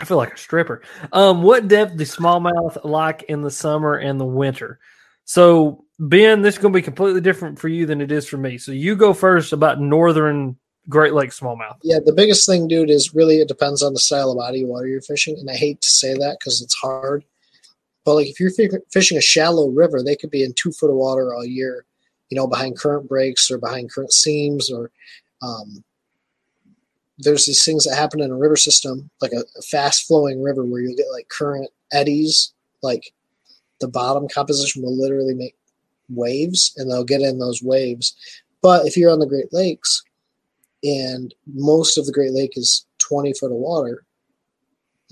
I 0.00 0.06
feel 0.06 0.16
like 0.16 0.32
a 0.32 0.38
stripper. 0.38 0.80
Um, 1.12 1.42
what 1.42 1.68
depth 1.68 1.96
do 1.98 2.04
smallmouth 2.04 2.82
like 2.84 3.24
in 3.24 3.42
the 3.42 3.50
summer 3.50 3.94
and 3.96 4.18
the 4.18 4.24
winter? 4.24 4.80
So, 5.26 5.84
Ben, 5.98 6.40
this 6.40 6.54
is 6.54 6.60
going 6.60 6.72
to 6.72 6.78
be 6.78 6.82
completely 6.82 7.20
different 7.20 7.58
for 7.58 7.68
you 7.68 7.84
than 7.84 8.00
it 8.00 8.10
is 8.10 8.26
for 8.26 8.38
me. 8.38 8.56
So, 8.56 8.72
you 8.72 8.96
go 8.96 9.12
first 9.12 9.52
about 9.52 9.80
northern 9.80 10.56
Great 10.88 11.12
Lakes 11.14 11.38
smallmouth. 11.40 11.76
yeah. 11.82 11.98
The 12.04 12.12
biggest 12.12 12.46
thing, 12.46 12.66
dude, 12.68 12.90
is 12.90 13.14
really 13.14 13.40
it 13.40 13.48
depends 13.48 13.82
on 13.82 13.92
the 13.92 14.00
style 14.00 14.30
of 14.30 14.38
body 14.38 14.62
of 14.62 14.68
water 14.68 14.86
you're 14.86 15.00
fishing, 15.02 15.36
and 15.38 15.48
I 15.50 15.54
hate 15.54 15.80
to 15.82 15.88
say 15.88 16.14
that 16.14 16.38
because 16.40 16.60
it's 16.62 16.74
hard. 16.74 17.24
But 18.04 18.14
like 18.14 18.28
if 18.28 18.38
you're 18.38 18.50
fishing 18.90 19.18
a 19.18 19.22
shallow 19.22 19.68
river, 19.68 20.02
they 20.02 20.16
could 20.16 20.30
be 20.30 20.44
in 20.44 20.52
two 20.52 20.72
foot 20.72 20.90
of 20.90 20.96
water 20.96 21.34
all 21.34 21.44
year, 21.44 21.86
you 22.28 22.36
know, 22.36 22.46
behind 22.46 22.78
current 22.78 23.08
breaks 23.08 23.50
or 23.50 23.58
behind 23.58 23.90
current 23.90 24.12
seams, 24.12 24.70
or 24.70 24.90
um, 25.42 25.82
there's 27.18 27.46
these 27.46 27.64
things 27.64 27.84
that 27.84 27.96
happen 27.96 28.20
in 28.20 28.30
a 28.30 28.36
river 28.36 28.56
system, 28.56 29.08
like 29.20 29.32
a, 29.32 29.44
a 29.58 29.62
fast 29.62 30.06
flowing 30.06 30.42
river 30.42 30.64
where 30.64 30.80
you'll 30.80 30.96
get 30.96 31.12
like 31.12 31.28
current 31.28 31.70
eddies, 31.92 32.52
like 32.82 33.12
the 33.80 33.88
bottom 33.88 34.28
composition 34.28 34.82
will 34.82 34.96
literally 34.96 35.34
make 35.34 35.56
waves 36.08 36.74
and 36.76 36.90
they'll 36.90 37.04
get 37.04 37.20
in 37.20 37.38
those 37.38 37.62
waves. 37.62 38.14
But 38.62 38.86
if 38.86 38.96
you're 38.96 39.12
on 39.12 39.18
the 39.18 39.26
Great 39.26 39.52
Lakes 39.52 40.02
and 40.82 41.34
most 41.46 41.96
of 41.96 42.06
the 42.06 42.12
Great 42.12 42.32
Lake 42.32 42.56
is 42.56 42.86
20 42.98 43.32
foot 43.34 43.52
of 43.52 43.58
water, 43.58 44.04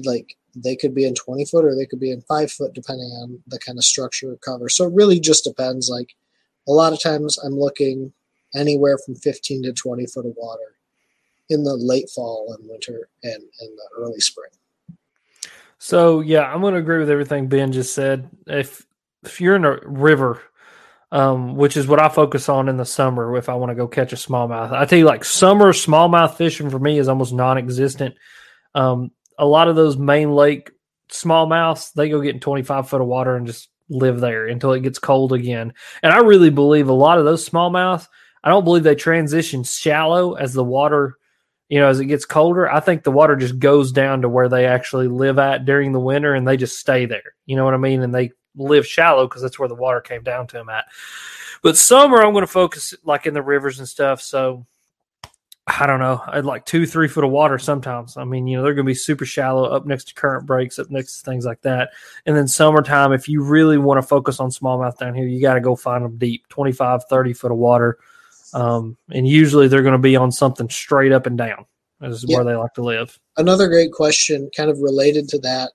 like 0.04 0.36
they 0.54 0.76
could 0.76 0.94
be 0.94 1.04
in 1.04 1.14
20 1.14 1.44
foot 1.46 1.64
or 1.64 1.74
they 1.74 1.86
could 1.86 2.00
be 2.00 2.10
in 2.10 2.20
five 2.22 2.50
foot 2.50 2.74
depending 2.74 3.08
on 3.22 3.42
the 3.46 3.58
kind 3.58 3.78
of 3.78 3.84
structure 3.84 4.32
or 4.32 4.36
cover. 4.36 4.68
So 4.68 4.86
it 4.86 4.94
really 4.94 5.20
just 5.20 5.44
depends. 5.44 5.88
Like 5.88 6.14
a 6.68 6.72
lot 6.72 6.92
of 6.92 7.02
times 7.02 7.38
I'm 7.38 7.58
looking 7.58 8.12
anywhere 8.54 8.98
from 8.98 9.14
15 9.14 9.64
to 9.64 9.72
20 9.72 10.06
foot 10.06 10.26
of 10.26 10.34
water 10.36 10.76
in 11.48 11.64
the 11.64 11.74
late 11.74 12.10
fall 12.10 12.54
and 12.56 12.68
winter 12.68 13.08
and 13.22 13.42
in 13.42 13.76
the 13.76 13.88
early 13.96 14.20
spring. 14.20 14.50
So, 15.78 16.20
yeah, 16.20 16.42
I'm 16.42 16.60
going 16.60 16.74
to 16.74 16.80
agree 16.80 16.98
with 16.98 17.10
everything 17.10 17.48
Ben 17.48 17.72
just 17.72 17.92
said. 17.92 18.28
If 18.46 18.86
if 19.24 19.40
you're 19.40 19.56
in 19.56 19.64
a 19.64 19.78
river, 19.84 20.40
um, 21.10 21.56
which 21.56 21.76
is 21.76 21.86
what 21.86 22.00
I 22.00 22.08
focus 22.08 22.48
on 22.48 22.68
in 22.68 22.76
the 22.76 22.84
summer 22.84 23.36
if 23.36 23.48
I 23.48 23.54
want 23.54 23.70
to 23.70 23.74
go 23.74 23.88
catch 23.88 24.12
a 24.12 24.16
smallmouth. 24.16 24.72
I 24.72 24.84
tell 24.84 24.98
you, 24.98 25.04
like 25.04 25.24
summer 25.24 25.72
smallmouth 25.72 26.36
fishing 26.36 26.70
for 26.70 26.78
me 26.78 26.98
is 26.98 27.08
almost 27.08 27.32
non-existent. 27.32 28.14
Um, 28.74 29.10
a 29.38 29.46
lot 29.46 29.68
of 29.68 29.76
those 29.76 29.96
main 29.96 30.32
lake 30.32 30.70
smallmouths, 31.10 31.92
they 31.92 32.08
go 32.08 32.20
get 32.20 32.34
in 32.34 32.40
25 32.40 32.88
foot 32.88 33.00
of 33.00 33.06
water 33.06 33.36
and 33.36 33.46
just 33.46 33.68
live 33.88 34.20
there 34.20 34.46
until 34.46 34.72
it 34.72 34.82
gets 34.82 34.98
cold 34.98 35.32
again. 35.32 35.72
And 36.02 36.12
I 36.12 36.18
really 36.18 36.50
believe 36.50 36.88
a 36.88 36.94
lot 36.94 37.18
of 37.18 37.24
those 37.24 37.48
smallmouth, 37.48 38.06
I 38.42 38.48
don't 38.48 38.64
believe 38.64 38.82
they 38.82 38.94
transition 38.94 39.62
shallow 39.62 40.34
as 40.34 40.52
the 40.52 40.64
water, 40.64 41.18
you 41.68 41.78
know, 41.78 41.88
as 41.88 42.00
it 42.00 42.06
gets 42.06 42.24
colder. 42.24 42.70
I 42.70 42.80
think 42.80 43.02
the 43.02 43.12
water 43.12 43.36
just 43.36 43.58
goes 43.58 43.92
down 43.92 44.22
to 44.22 44.28
where 44.28 44.48
they 44.48 44.66
actually 44.66 45.08
live 45.08 45.38
at 45.38 45.64
during 45.64 45.92
the 45.92 46.00
winter 46.00 46.34
and 46.34 46.46
they 46.46 46.56
just 46.56 46.78
stay 46.78 47.06
there. 47.06 47.34
You 47.46 47.56
know 47.56 47.64
what 47.64 47.74
I 47.74 47.78
mean? 47.78 48.02
And 48.02 48.14
they 48.14 48.32
live 48.56 48.86
shallow 48.86 49.26
because 49.26 49.42
that's 49.42 49.58
where 49.58 49.68
the 49.68 49.74
water 49.74 50.00
came 50.00 50.22
down 50.22 50.46
to 50.48 50.56
them 50.56 50.68
at. 50.68 50.86
But 51.62 51.76
summer, 51.76 52.22
I'm 52.22 52.32
going 52.32 52.42
to 52.42 52.48
focus 52.48 52.94
like 53.04 53.26
in 53.26 53.34
the 53.34 53.42
rivers 53.42 53.78
and 53.78 53.88
stuff. 53.88 54.20
So 54.20 54.66
I 55.68 55.86
don't 55.86 56.00
know. 56.00 56.20
I'd 56.26 56.44
like 56.44 56.66
two, 56.66 56.86
three 56.86 57.06
foot 57.06 57.22
of 57.22 57.30
water 57.30 57.56
sometimes. 57.56 58.16
I 58.16 58.24
mean, 58.24 58.48
you 58.48 58.56
know, 58.56 58.64
they're 58.64 58.74
going 58.74 58.84
to 58.84 58.90
be 58.90 58.94
super 58.94 59.24
shallow 59.24 59.64
up 59.64 59.86
next 59.86 60.08
to 60.08 60.14
current 60.14 60.44
breaks, 60.44 60.78
up 60.78 60.90
next 60.90 61.20
to 61.20 61.30
things 61.30 61.44
like 61.44 61.62
that. 61.62 61.90
And 62.26 62.36
then 62.36 62.48
summertime, 62.48 63.12
if 63.12 63.28
you 63.28 63.44
really 63.44 63.78
want 63.78 64.00
to 64.00 64.06
focus 64.06 64.40
on 64.40 64.50
smallmouth 64.50 64.98
down 64.98 65.14
here, 65.14 65.26
you 65.26 65.40
got 65.40 65.54
to 65.54 65.60
go 65.60 65.76
find 65.76 66.04
them 66.04 66.16
deep 66.18 66.48
25, 66.48 67.04
30 67.04 67.32
foot 67.32 67.52
of 67.52 67.58
water. 67.58 67.98
Um, 68.54 68.96
and 69.10 69.26
usually 69.26 69.68
they're 69.68 69.82
going 69.82 69.92
to 69.92 69.98
be 69.98 70.16
on 70.16 70.32
something 70.32 70.68
straight 70.68 71.12
up 71.12 71.26
and 71.26 71.38
down. 71.38 71.64
This 72.00 72.16
is 72.16 72.24
Yeah. 72.28 72.38
where 72.38 72.44
they 72.44 72.56
like 72.56 72.74
to 72.74 72.82
live. 72.82 73.18
Another 73.36 73.68
great 73.68 73.92
question, 73.92 74.50
kind 74.56 74.68
of 74.68 74.80
related 74.80 75.28
to 75.28 75.38
that, 75.40 75.70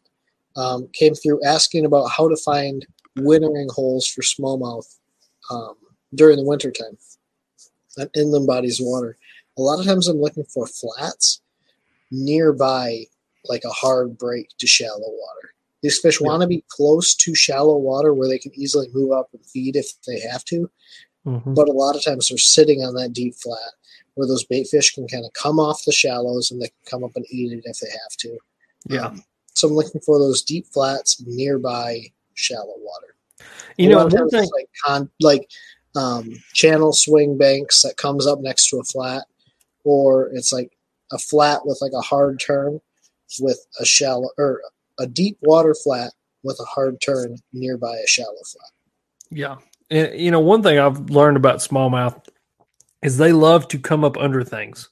um, 0.57 0.89
came 0.91 1.15
through 1.15 1.41
asking 1.45 1.85
about 1.85 2.07
how 2.07 2.27
to 2.27 2.35
find 2.35 2.85
wintering 3.19 3.69
holes 3.71 4.05
for 4.05 4.21
smallmouth 4.21 4.97
um, 5.49 5.75
during 6.13 6.37
the 6.37 6.43
wintertime 6.43 6.97
on 7.97 8.09
inland 8.15 8.45
bodies 8.45 8.79
of 8.79 8.85
water. 8.85 9.17
A 9.57 9.61
lot 9.61 9.79
of 9.79 9.85
times 9.85 10.07
I'm 10.07 10.21
looking 10.21 10.43
for 10.45 10.67
flats 10.67 11.41
nearby, 12.11 13.05
like 13.45 13.63
a 13.63 13.69
hard 13.69 14.17
break 14.17 14.49
to 14.59 14.67
shallow 14.67 14.99
water. 14.99 15.53
These 15.81 15.99
fish 15.99 16.19
Yeah. 16.21 16.27
want 16.27 16.41
to 16.41 16.47
be 16.47 16.63
close 16.69 17.15
to 17.15 17.35
shallow 17.35 17.77
water 17.77 18.13
where 18.13 18.27
they 18.27 18.39
can 18.39 18.51
easily 18.55 18.89
move 18.93 19.11
up 19.11 19.29
and 19.33 19.45
feed 19.45 19.75
if 19.75 19.91
they 20.05 20.19
have 20.19 20.43
to. 20.45 20.69
Mhm. 21.25 21.55
But 21.55 21.67
a 21.69 21.73
lot 21.73 21.95
of 21.95 22.03
times 22.03 22.29
they're 22.29 22.37
sitting 22.37 22.83
on 22.83 22.95
that 22.95 23.13
deep 23.13 23.35
flat 23.35 23.73
where 24.15 24.27
those 24.27 24.43
bait 24.45 24.67
fish 24.67 24.93
can 24.95 25.07
kind 25.07 25.25
of 25.25 25.33
come 25.33 25.59
off 25.59 25.83
the 25.85 25.91
shallows 25.91 26.49
and 26.49 26.61
they 26.61 26.67
can 26.67 26.75
come 26.85 27.03
up 27.03 27.11
and 27.15 27.25
eat 27.29 27.51
it 27.51 27.61
if 27.65 27.79
they 27.79 27.89
have 27.89 28.17
to. 28.19 28.37
Yeah. 28.89 29.07
Um, 29.07 29.23
So 29.53 29.67
I'm 29.67 29.73
looking 29.73 30.01
for 30.01 30.19
those 30.19 30.43
deep 30.43 30.67
flats 30.67 31.19
nearby 31.25 32.11
shallow 32.35 32.75
water. 32.77 33.15
You 33.77 33.89
know, 33.89 34.05
one 34.05 34.29
thing. 34.29 34.47
like 34.53 34.69
con- 34.85 35.09
like 35.19 35.49
um, 35.95 36.43
channel 36.53 36.93
swing 36.93 37.37
banks 37.39 37.81
that 37.81 37.97
comes 37.97 38.27
up 38.27 38.39
next 38.39 38.69
to 38.69 38.77
a 38.79 38.83
flat, 38.83 39.25
or 39.87 40.27
it's 40.33 40.51
like 40.51 40.77
a 41.13 41.17
flat 41.17 41.65
with 41.65 41.79
like 41.81 41.93
a 41.93 42.01
hard 42.01 42.39
turn 42.39 42.81
with 43.39 43.65
a 43.79 43.85
shallow 43.85 44.29
or 44.37 44.61
a 44.99 45.07
deep 45.07 45.37
water 45.41 45.73
flat 45.73 46.11
with 46.43 46.59
a 46.59 46.65
hard 46.65 46.99
turn 46.99 47.37
nearby 47.53 47.95
a 47.95 48.07
shallow 48.07 48.35
flat. 48.45 48.71
Yeah. 49.31 49.55
And, 49.89 50.19
you 50.19 50.29
know, 50.29 50.41
one 50.41 50.61
thing 50.61 50.77
I've 50.77 51.09
learned 51.09 51.37
about 51.37 51.59
smallmouth 51.59 52.27
is 53.01 53.17
they 53.17 53.31
love 53.31 53.69
to 53.69 53.79
come 53.79 54.03
up 54.03 54.17
under 54.17 54.43
things. 54.43 54.89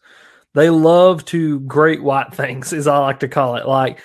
They 0.53 0.69
love 0.69 1.25
to 1.25 1.59
great 1.61 2.01
white 2.01 2.33
things, 2.33 2.71
as 2.71 2.87
I 2.87 2.97
like 2.99 3.19
to 3.19 3.27
call 3.27 3.57
it. 3.57 3.67
Like 3.67 3.99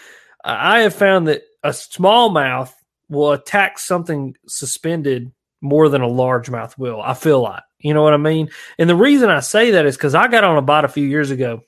I 0.45 0.81
have 0.81 0.95
found 0.95 1.29
that 1.29 1.43
a 1.63 1.69
smallmouth 1.69 2.73
will 3.09 3.31
attack 3.31 3.79
something 3.79 4.35
suspended 4.49 5.31
more 5.61 5.89
than 5.89 6.03
a 6.03 6.09
largemouth 6.09 6.77
will. 6.77 7.01
I 7.01 7.15
feel 7.15 7.43
like, 7.43 7.63
you 7.81 7.95
know 7.95 8.03
what 8.03 8.15
I 8.15 8.19
mean? 8.19 8.51
And 8.79 8.89
the 8.89 8.97
reason 8.97 9.31
I 9.31 9.41
say 9.41 9.73
that 9.73 9.87
is 9.87 9.97
because 9.97 10.15
I 10.15 10.29
got 10.29 10.45
on 10.45 10.57
a 10.57 10.63
bite 10.63 10.85
a 10.85 10.89
few 10.89 11.07
years 11.07 11.31
ago 11.31 11.63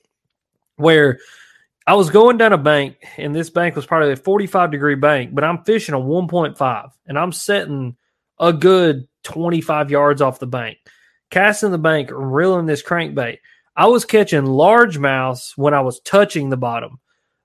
where 0.75 1.19
I 1.85 1.95
was 1.95 2.09
going 2.09 2.37
down 2.37 2.53
a 2.53 2.57
bank, 2.57 2.95
and 3.17 3.35
this 3.35 3.49
bank 3.49 3.75
was 3.75 3.85
probably 3.85 4.13
a 4.13 4.17
45 4.17 4.71
degree 4.71 4.95
bank, 4.95 5.33
but 5.33 5.43
I'm 5.43 5.63
fishing 5.63 5.95
a 5.95 5.99
1.5 5.99 6.91
and 7.07 7.19
I'm 7.19 7.31
setting 7.31 7.97
a 8.39 8.53
good 8.53 9.07
25 9.23 9.91
yards 9.91 10.21
off 10.21 10.39
the 10.39 10.47
bank, 10.47 10.77
casting 11.29 11.71
the 11.71 11.77
bank, 11.77 12.09
reeling 12.11 12.65
this 12.65 12.83
crankbait. 12.83 13.39
I 13.75 13.87
was 13.87 14.05
catching 14.05 14.43
largemouths 14.43 15.57
when 15.57 15.73
I 15.73 15.81
was 15.81 15.99
touching 16.01 16.49
the 16.49 16.57
bottom. 16.57 16.99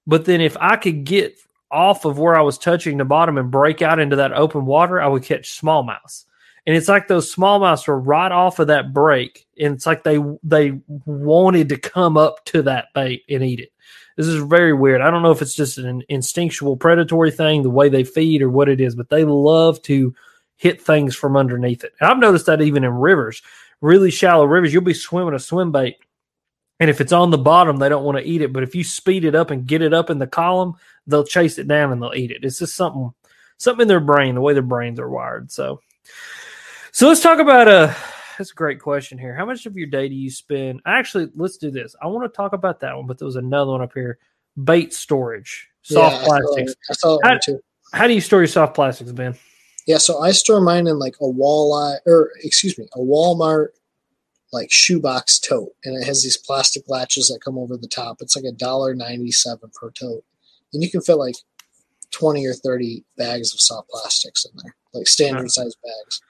But 0.07 0.25
then 0.25 0.41
if 0.41 0.57
I 0.61 0.77
could 0.77 1.05
get 1.05 1.37
off 1.71 2.05
of 2.05 2.19
where 2.19 2.37
I 2.37 2.43
was 2.43 2.59
touching 2.59 2.97
the 2.97 3.05
bottom 3.05 3.39
and 3.39 3.51
break 3.51 3.83
out 3.83 3.99
into 3.99 4.17
that 4.17 4.33
open 4.33 4.67
water, 4.67 5.01
I 5.01 5.07
would 5.07 5.23
catch 5.23 5.61
smallmouths. 5.61 6.25
And 6.69 6.77
it's 6.77 6.87
like 6.87 7.09
those 7.09 7.35
smallmouths 7.35 7.89
were 7.89 7.99
right 7.99 8.31
off 8.31 8.59
of 8.59 8.67
that 8.67 8.93
break. 8.93 9.47
And 9.59 9.75
it's 9.75 9.87
like 9.87 10.05
they 10.05 10.19
they 10.43 10.79
wanted 11.07 11.71
to 11.71 11.79
come 11.79 12.19
up 12.19 12.45
to 12.45 12.61
that 12.61 12.89
bait 12.95 13.25
and 13.31 13.43
eat 13.43 13.61
it. 13.61 13.73
This 14.19 14.27
is 14.27 14.45
very 14.45 14.75
weird. 14.75 15.01
I 15.01 15.11
don't 15.11 15.23
know 15.23 15.31
if 15.31 15.41
it's 15.41 15.55
just 15.55 15.79
an 15.79 16.03
instinctual 16.11 16.77
predatory 16.77 17.31
thing, 17.31 17.63
the 17.63 17.71
way 17.71 17.89
they 17.89 18.05
feed 18.05 18.43
or 18.43 18.51
what 18.51 18.69
it 18.69 18.83
is, 18.83 18.95
but 18.95 19.09
they 19.09 19.25
love 19.25 19.81
to 19.85 20.15
hit 20.57 20.79
things 20.79 21.17
from 21.17 21.39
underneath 21.39 21.85
it. 21.85 21.95
And 22.01 22.11
I've 22.11 22.19
noticed 22.19 22.45
that 22.45 22.61
even 22.61 22.85
in 22.85 22.93
rivers, 22.93 23.41
really 23.81 24.11
shallow 24.11 24.45
rivers, 24.45 24.71
you'll 24.71 24.83
be 24.83 24.93
swimming 24.93 25.33
a 25.33 25.39
swim 25.39 25.73
bait. 25.73 25.97
And 26.81 26.91
if 26.91 27.01
it's 27.01 27.15
on 27.15 27.31
the 27.31 27.39
bottom, 27.39 27.79
they 27.79 27.89
don't 27.89 28.05
want 28.05 28.19
to 28.19 28.29
eat 28.29 28.43
it. 28.43 28.53
But 28.53 28.63
if 28.63 28.75
you 28.75 28.85
speed 28.85 29.25
it 29.25 29.35
up 29.35 29.51
and 29.51 29.67
get 29.67 29.81
it 29.81 29.95
up 29.95 30.11
in 30.11 30.19
the 30.19 30.27
column, 30.27 30.75
they'll 31.07 31.25
chase 31.25 31.57
it 31.57 31.67
down 31.67 31.93
and 31.93 32.03
they'll 32.03 32.13
eat 32.15 32.31
it. 32.31 32.45
It's 32.45 32.59
just 32.59 32.77
something, 32.77 33.15
something 33.57 33.85
in 33.85 33.89
their 33.89 34.01
brain, 34.01 34.35
the 34.35 34.43
way 34.43 34.53
their 34.53 34.61
brains 34.61 35.01
are 35.01 35.09
wired. 35.09 35.51
So, 35.51 35.81
so 36.99 37.07
let's 37.07 37.21
talk 37.21 37.39
about 37.39 37.69
uh 37.69 37.95
that's 38.37 38.51
a 38.51 38.55
great 38.55 38.81
question 38.81 39.19
here. 39.19 39.37
How 39.37 39.47
much 39.47 39.67
of 39.67 39.77
your 39.77 39.87
day 39.87 40.09
do 40.09 40.17
you 40.17 40.31
spend? 40.33 40.81
Actually, 40.85 41.29
let's 41.37 41.57
do 41.59 41.71
this. 41.71 41.95
I 42.03 42.09
want 42.09 42.25
to 42.33 42.37
talk 42.37 42.53
about 42.55 42.81
that 42.81 42.97
one, 42.97 43.07
but 43.07 43.19
there 43.19 43.27
was 43.27 43.37
another 43.37 43.71
one 43.71 43.83
up 43.83 43.93
here. 43.95 44.19
Bait 44.65 44.93
storage, 44.93 45.69
soft 45.83 46.15
Yeah, 46.17 46.19
I 46.19 46.23
saw- 46.25 46.27
plastics. 46.27 46.75
I 46.91 46.93
saw 46.95 47.19
How- 47.23 47.39
too. 47.39 47.61
How 47.93 48.09
do 48.09 48.15
you 48.15 48.21
store 48.21 48.41
your 48.41 48.49
soft 48.49 48.75
plastics, 48.75 49.13
Ben? 49.13 49.37
Yeah, 49.87 49.99
so 49.99 50.19
I 50.19 50.33
store 50.33 50.61
mine 50.61 50.89
in 50.89 50.99
like 50.99 51.15
a 51.21 51.25
walleye 51.25 51.99
or 52.05 52.33
excuse 52.43 52.77
me, 52.77 52.89
a 52.95 52.99
Walmart 52.99 53.69
like 54.53 54.73
shoebox 54.73 55.39
tote, 55.39 55.73
and 55.85 55.97
it 55.97 56.05
has 56.05 56.25
these 56.25 56.37
plastic 56.37 56.83
latches 56.89 57.29
that 57.29 57.41
come 57.45 57.59
over 57.59 57.77
the 57.77 57.87
top. 57.87 58.17
It's 58.21 58.35
like 58.35 58.45
a 58.45 58.51
dollar 58.51 58.93
ninety 58.97 59.31
seven 59.31 59.71
per 59.81 59.93
tote, 59.93 60.25
and 60.73 60.83
you 60.83 60.91
can 60.91 61.01
fit 61.01 61.15
like 61.15 61.37
twenty 62.11 62.45
or 62.45 62.55
thirty 62.55 63.05
bags 63.17 63.55
of 63.55 63.61
soft 63.61 63.89
plastics 63.89 64.45
in 64.45 64.51
there, 64.63 64.75
like 64.95 65.07
standard 65.07 65.51
size 65.53 65.77
bags. 65.85 66.21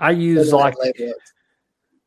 I 0.00 0.10
use 0.12 0.52
like 0.52 0.74
have 0.74 0.80
label 0.80 1.12
it. 1.12 1.16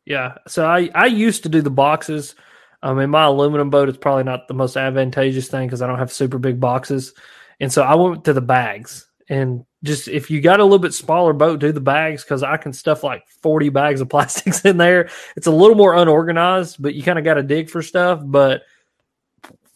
Yeah. 0.06 0.36
So 0.48 0.66
I, 0.66 0.90
I 0.94 1.06
used 1.06 1.44
to 1.44 1.50
do 1.50 1.62
the 1.62 1.70
boxes. 1.70 2.36
Um, 2.82 3.00
in 3.00 3.10
my 3.10 3.24
aluminum 3.24 3.70
boat, 3.70 3.88
it's 3.88 3.98
probably 3.98 4.26
not 4.26 4.48
the 4.48 4.54
most 4.54 4.76
advantageous 4.76 5.48
thing 5.48 5.68
because 5.68 5.82
I 5.82 5.88
don't 5.88 6.00
have 6.00 6.12
super 6.12 6.38
big 6.38 6.60
boxes. 6.60 7.14
And 7.62 7.72
so 7.72 7.82
I 7.84 7.96
went 7.96 8.26
to 8.26 8.34
the 8.34 8.42
bags. 8.42 9.08
And 9.30 9.66
just 9.84 10.10
if 10.10 10.30
you 10.30 10.42
got 10.42 10.60
a 10.60 10.64
little 10.64 10.80
bit 10.80 10.94
smaller 10.94 11.32
boat, 11.32 11.62
do 11.62 11.72
the 11.72 11.80
bags 11.80 12.24
because 12.24 12.44
I 12.44 12.58
can 12.58 12.74
stuff 12.74 13.04
like 13.04 13.24
40 13.42 13.70
bags 13.70 14.02
of 14.02 14.10
plastics 14.10 14.66
in 14.66 14.76
there. 14.78 15.10
It's 15.38 15.48
a 15.48 15.52
little 15.52 15.78
more 15.78 15.96
unorganized, 15.96 16.82
but 16.82 16.94
you 16.94 17.04
kind 17.04 17.18
of 17.18 17.24
got 17.24 17.36
to 17.36 17.44
dig 17.44 17.70
for 17.70 17.82
stuff. 17.82 18.22
But 18.22 18.64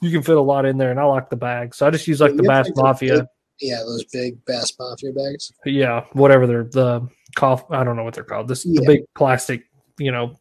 you 0.01 0.11
can 0.11 0.21
fit 0.21 0.35
a 0.35 0.41
lot 0.41 0.65
in 0.65 0.77
there. 0.77 0.91
And 0.91 0.99
I 0.99 1.05
like 1.05 1.29
the 1.29 1.37
bags. 1.37 1.77
So 1.77 1.87
I 1.87 1.91
just 1.91 2.07
use 2.07 2.19
like 2.19 2.35
the 2.35 2.43
Bass 2.43 2.69
Mafia. 2.75 3.29
Yeah, 3.59 3.79
those 3.79 4.03
big 4.05 4.43
Bass 4.45 4.73
Mafia 4.79 5.11
bags. 5.11 5.51
Yeah. 5.65 6.05
Whatever 6.13 6.47
they're 6.47 6.63
the 6.65 7.07
cough. 7.35 7.69
I 7.71 7.83
don't 7.83 7.95
know 7.95 8.03
what 8.03 8.13
they're 8.13 8.23
called. 8.23 8.47
This, 8.47 8.63
the 8.63 8.83
big 8.85 9.01
plastic, 9.15 9.63
you 9.97 10.11
know, 10.11 10.37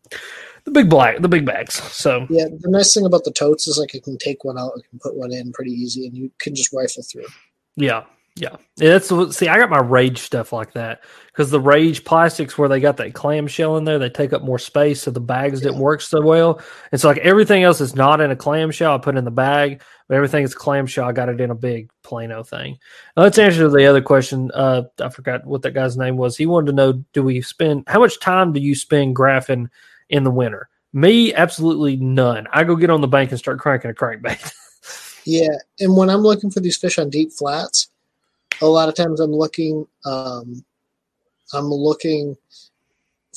the 0.64 0.70
big 0.70 0.90
black, 0.90 1.20
the 1.20 1.28
big 1.28 1.46
bags. 1.46 1.74
So 1.74 2.26
Yeah, 2.28 2.46
the 2.48 2.70
nice 2.70 2.92
thing 2.92 3.06
about 3.06 3.24
the 3.24 3.32
totes 3.32 3.66
is 3.66 3.78
like 3.78 3.94
I 3.94 4.00
can 4.00 4.18
take 4.18 4.44
one 4.44 4.58
out, 4.58 4.72
I 4.76 4.80
can 4.88 4.98
put 4.98 5.16
one 5.16 5.32
in 5.32 5.52
pretty 5.52 5.72
easy, 5.72 6.06
and 6.06 6.16
you 6.16 6.30
can 6.38 6.54
just 6.54 6.72
rifle 6.72 7.02
through. 7.02 7.26
Yeah, 7.76 8.04
yeah. 8.36 8.56
Yeah, 8.76 8.98
That's 8.98 9.36
see, 9.36 9.48
I 9.48 9.56
got 9.56 9.70
my 9.70 9.80
rage 9.80 10.18
stuff 10.18 10.52
like 10.52 10.74
that 10.74 11.02
because 11.28 11.50
the 11.50 11.60
rage 11.60 12.04
plastics 12.04 12.58
where 12.58 12.68
they 12.68 12.80
got 12.80 12.98
that 12.98 13.14
clamshell 13.14 13.78
in 13.78 13.84
there, 13.84 13.98
they 13.98 14.10
take 14.10 14.34
up 14.34 14.42
more 14.42 14.58
space, 14.58 15.02
so 15.02 15.10
the 15.10 15.20
bags 15.20 15.62
didn't 15.62 15.78
work 15.78 16.02
so 16.02 16.20
well. 16.20 16.60
And 16.92 17.00
so, 17.00 17.08
like 17.08 17.18
everything 17.18 17.62
else 17.62 17.80
is 17.80 17.96
not 17.96 18.20
in 18.20 18.30
a 18.30 18.36
clamshell, 18.36 18.94
I 18.94 18.98
put 18.98 19.16
in 19.16 19.24
the 19.24 19.30
bag, 19.30 19.82
but 20.06 20.16
everything 20.16 20.44
is 20.44 20.54
clamshell. 20.54 21.08
I 21.08 21.12
got 21.12 21.30
it 21.30 21.40
in 21.40 21.50
a 21.50 21.54
big 21.54 21.90
Plano 22.02 22.42
thing. 22.42 22.78
Now, 23.16 23.22
let's 23.22 23.38
answer 23.38 23.70
the 23.70 23.86
other 23.86 24.02
question. 24.02 24.50
Uh, 24.52 24.82
I 25.00 25.08
forgot 25.08 25.46
what 25.46 25.62
that 25.62 25.72
guy's 25.72 25.96
name 25.96 26.18
was. 26.18 26.36
He 26.36 26.44
wanted 26.44 26.66
to 26.66 26.72
know: 26.74 26.92
Do 27.14 27.22
we 27.22 27.40
spend 27.40 27.84
how 27.86 28.00
much 28.00 28.20
time 28.20 28.52
do 28.52 28.60
you 28.60 28.74
spend 28.74 29.16
graphing 29.16 29.70
in 30.10 30.24
the 30.24 30.30
winter? 30.30 30.68
Me, 30.92 31.32
absolutely 31.32 31.96
none. 31.96 32.46
I 32.52 32.64
go 32.64 32.76
get 32.76 32.90
on 32.90 33.00
the 33.00 33.08
bank 33.08 33.30
and 33.30 33.38
start 33.38 33.60
cranking 33.60 33.90
a 33.90 33.94
crankbait. 33.94 34.52
Yeah, 35.26 35.58
and 35.80 35.96
when 35.96 36.08
I'm 36.08 36.20
looking 36.20 36.52
for 36.52 36.60
these 36.60 36.76
fish 36.76 37.00
on 37.00 37.10
deep 37.10 37.32
flats, 37.32 37.88
a 38.60 38.66
lot 38.66 38.88
of 38.88 38.94
times 38.94 39.20
I'm 39.20 39.32
looking, 39.32 39.86
um, 40.04 40.64
I'm 41.52 41.66
looking 41.66 42.36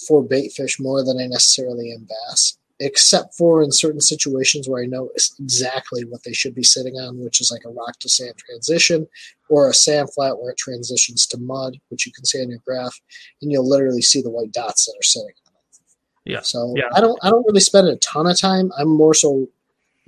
for 0.08 0.24
bait 0.24 0.52
fish 0.54 0.80
more 0.80 1.04
than 1.04 1.20
I 1.20 1.28
necessarily 1.28 1.92
am 1.92 2.08
bass. 2.08 2.58
Except 2.82 3.36
for 3.36 3.62
in 3.62 3.74
certain 3.74 4.00
situations 4.00 4.70
where 4.70 4.82
I 4.82 4.86
know 4.86 5.10
exactly 5.38 6.06
what 6.06 6.24
they 6.24 6.32
should 6.32 6.56
be 6.56 6.64
sitting 6.64 6.96
on, 6.96 7.20
which 7.20 7.42
is 7.42 7.52
like 7.52 7.66
a 7.66 7.70
rock 7.70 8.00
to 8.00 8.08
sand 8.08 8.36
transition, 8.38 9.06
or 9.50 9.70
a 9.70 9.74
sand 9.74 10.14
flat 10.14 10.40
where 10.40 10.52
it 10.52 10.58
transitions 10.58 11.28
to 11.28 11.38
mud, 11.38 11.78
which 11.90 12.06
you 12.06 12.14
can 12.14 12.24
see 12.24 12.42
on 12.42 12.50
your 12.50 12.62
graph, 12.66 12.98
and 13.42 13.52
you'll 13.52 13.68
literally 13.68 14.02
see 14.02 14.22
the 14.22 14.30
white 14.30 14.54
dots 14.54 14.86
that 14.86 14.96
are 14.98 15.04
sitting 15.04 15.34
on 15.48 15.54
it. 15.54 16.32
yeah, 16.32 16.40
So 16.40 16.74
Yeah. 16.78 16.88
I 16.94 17.02
don't 17.02 17.20
I 17.22 17.30
don't 17.30 17.46
really 17.46 17.60
spend 17.60 17.90
a 17.90 17.98
ton 17.98 18.28
of 18.28 18.40
time. 18.40 18.72
I'm 18.78 18.88
more 18.88 19.14
so 19.14 19.50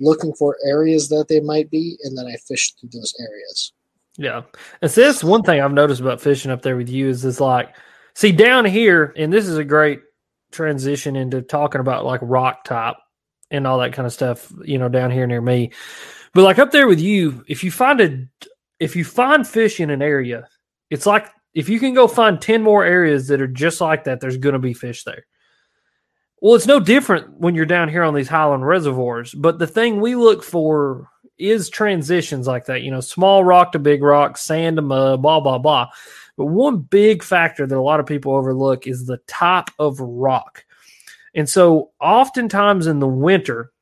looking 0.00 0.32
for 0.32 0.56
areas 0.64 1.10
that 1.10 1.28
they 1.28 1.40
might 1.40 1.70
be, 1.70 1.98
and 2.04 2.16
then 2.16 2.26
I 2.26 2.36
fish 2.36 2.72
through 2.72 2.88
those 2.94 3.14
areas. 3.20 3.72
Yeah. 4.16 4.42
And 4.80 4.90
so 4.90 5.12
one 5.26 5.42
thing 5.42 5.60
I've 5.60 5.72
noticed 5.72 6.00
about 6.00 6.20
fishing 6.20 6.50
up 6.50 6.62
there 6.62 6.76
with 6.76 6.88
you 6.88 7.08
is 7.08 7.24
it's 7.24 7.40
like, 7.40 7.74
see, 8.14 8.32
down 8.32 8.64
here, 8.64 9.12
and 9.16 9.32
this 9.32 9.46
is 9.46 9.56
a 9.56 9.64
great 9.64 10.00
transition 10.50 11.16
into 11.16 11.42
talking 11.42 11.80
about 11.80 12.04
like 12.04 12.20
rock 12.22 12.64
top 12.64 12.98
and 13.50 13.66
all 13.66 13.78
that 13.78 13.92
kind 13.92 14.06
of 14.06 14.12
stuff, 14.12 14.52
you 14.64 14.78
know, 14.78 14.88
down 14.88 15.10
here 15.10 15.26
near 15.26 15.40
me. 15.40 15.72
But 16.34 16.44
like 16.44 16.58
up 16.58 16.70
there 16.70 16.88
with 16.88 17.00
you, 17.00 17.44
if 17.48 17.64
you 17.64 17.70
find 17.70 18.00
a, 18.00 18.26
if 18.80 18.96
you 18.96 19.04
find 19.04 19.46
fish 19.46 19.80
in 19.80 19.90
an 19.90 20.02
area, 20.02 20.46
it's 20.90 21.06
like 21.06 21.28
if 21.54 21.68
you 21.68 21.78
can 21.78 21.94
go 21.94 22.06
find 22.06 22.40
10 22.40 22.62
more 22.62 22.84
areas 22.84 23.28
that 23.28 23.40
are 23.40 23.46
just 23.46 23.80
like 23.80 24.04
that, 24.04 24.20
there's 24.20 24.38
going 24.38 24.54
to 24.54 24.58
be 24.58 24.74
fish 24.74 25.04
there. 25.04 25.26
Well, 26.40 26.54
it's 26.54 26.66
no 26.66 26.80
different 26.80 27.38
when 27.38 27.54
you're 27.54 27.66
down 27.66 27.88
here 27.88 28.02
on 28.02 28.14
these 28.14 28.28
highland 28.28 28.66
reservoirs. 28.66 29.32
But 29.32 29.58
the 29.58 29.66
thing 29.66 30.00
we 30.00 30.16
look 30.16 30.42
for 30.42 31.08
is 31.42 31.68
transitions 31.68 32.46
like 32.46 32.66
that, 32.66 32.82
you 32.82 32.90
know, 32.90 33.00
small 33.00 33.44
rock 33.44 33.72
to 33.72 33.78
big 33.78 34.02
rock, 34.02 34.38
sand 34.38 34.76
to 34.76 34.82
mud, 34.82 35.22
blah, 35.22 35.40
blah, 35.40 35.58
blah. 35.58 35.88
But 36.36 36.46
one 36.46 36.78
big 36.78 37.22
factor 37.22 37.66
that 37.66 37.76
a 37.76 37.80
lot 37.80 38.00
of 38.00 38.06
people 38.06 38.34
overlook 38.34 38.86
is 38.86 39.06
the 39.06 39.18
type 39.26 39.70
of 39.78 40.00
rock. 40.00 40.64
And 41.34 41.48
so, 41.48 41.90
oftentimes 42.00 42.86
in 42.86 42.98
the 42.98 43.08
winter, 43.08 43.72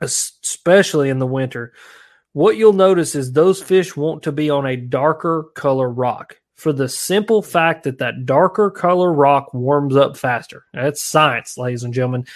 especially 0.00 1.08
in 1.08 1.18
the 1.18 1.26
winter, 1.26 1.72
what 2.32 2.56
you'll 2.56 2.72
notice 2.72 3.14
is 3.14 3.32
those 3.32 3.62
fish 3.62 3.96
want 3.96 4.22
to 4.24 4.32
be 4.32 4.50
on 4.50 4.66
a 4.66 4.76
darker 4.76 5.50
color 5.54 5.90
rock 5.90 6.40
for 6.54 6.72
the 6.72 6.88
simple 6.88 7.42
fact 7.42 7.84
that 7.84 7.98
that 7.98 8.26
darker 8.26 8.70
color 8.70 9.12
rock 9.12 9.52
warms 9.54 9.96
up 9.96 10.16
faster. 10.16 10.66
That's 10.72 11.02
science, 11.02 11.56
ladies 11.56 11.82
and 11.82 11.94
gentlemen. 11.94 12.26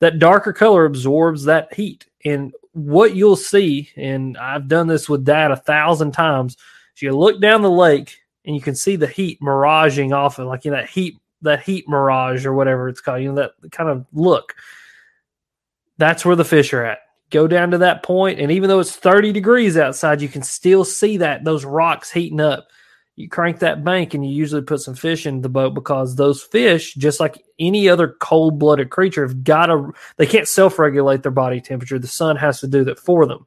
That 0.00 0.18
darker 0.18 0.52
color 0.52 0.84
absorbs 0.84 1.44
that 1.44 1.74
heat. 1.74 2.06
And 2.24 2.52
what 2.72 3.14
you'll 3.14 3.36
see, 3.36 3.90
and 3.96 4.36
I've 4.36 4.68
done 4.68 4.86
this 4.86 5.08
with 5.08 5.24
dad 5.24 5.50
a 5.50 5.56
thousand 5.56 6.12
times, 6.12 6.56
is 6.96 7.02
you 7.02 7.16
look 7.16 7.40
down 7.40 7.62
the 7.62 7.70
lake 7.70 8.18
and 8.44 8.54
you 8.54 8.62
can 8.62 8.74
see 8.74 8.96
the 8.96 9.06
heat 9.06 9.42
miraging 9.42 10.12
off 10.12 10.38
of 10.38 10.46
like 10.46 10.64
you 10.64 10.70
know, 10.70 10.78
that 10.78 10.88
heat 10.88 11.18
that 11.42 11.62
heat 11.62 11.88
mirage 11.88 12.44
or 12.44 12.52
whatever 12.52 12.88
it's 12.88 13.00
called, 13.00 13.22
you 13.22 13.32
know, 13.32 13.48
that 13.62 13.72
kind 13.72 13.88
of 13.88 14.06
look. 14.12 14.54
That's 15.96 16.24
where 16.24 16.36
the 16.36 16.44
fish 16.44 16.72
are 16.72 16.84
at. 16.84 16.98
go 17.30 17.46
down 17.46 17.70
to 17.70 17.78
that 17.78 18.02
point, 18.02 18.40
and 18.40 18.50
even 18.50 18.68
though 18.68 18.80
it's 18.80 18.96
30 18.96 19.32
degrees 19.32 19.76
outside, 19.76 20.20
you 20.20 20.28
can 20.28 20.42
still 20.42 20.84
see 20.84 21.16
that 21.18 21.44
those 21.44 21.64
rocks 21.64 22.10
heating 22.10 22.40
up. 22.40 22.68
You 23.16 23.28
crank 23.28 23.58
that 23.58 23.84
bank 23.84 24.14
and 24.14 24.24
you 24.24 24.34
usually 24.34 24.62
put 24.62 24.80
some 24.80 24.94
fish 24.94 25.26
in 25.26 25.42
the 25.42 25.48
boat 25.48 25.74
because 25.74 26.16
those 26.16 26.42
fish, 26.42 26.94
just 26.94 27.20
like 27.20 27.44
any 27.58 27.88
other 27.88 28.16
cold 28.20 28.58
blooded 28.58 28.90
creature, 28.90 29.26
have 29.26 29.44
got 29.44 29.66
to, 29.66 29.92
they 30.16 30.26
can't 30.26 30.48
self 30.48 30.78
regulate 30.78 31.22
their 31.22 31.32
body 31.32 31.60
temperature. 31.60 31.98
The 31.98 32.08
sun 32.08 32.36
has 32.36 32.60
to 32.60 32.66
do 32.66 32.84
that 32.84 32.98
for 32.98 33.26
them. 33.26 33.44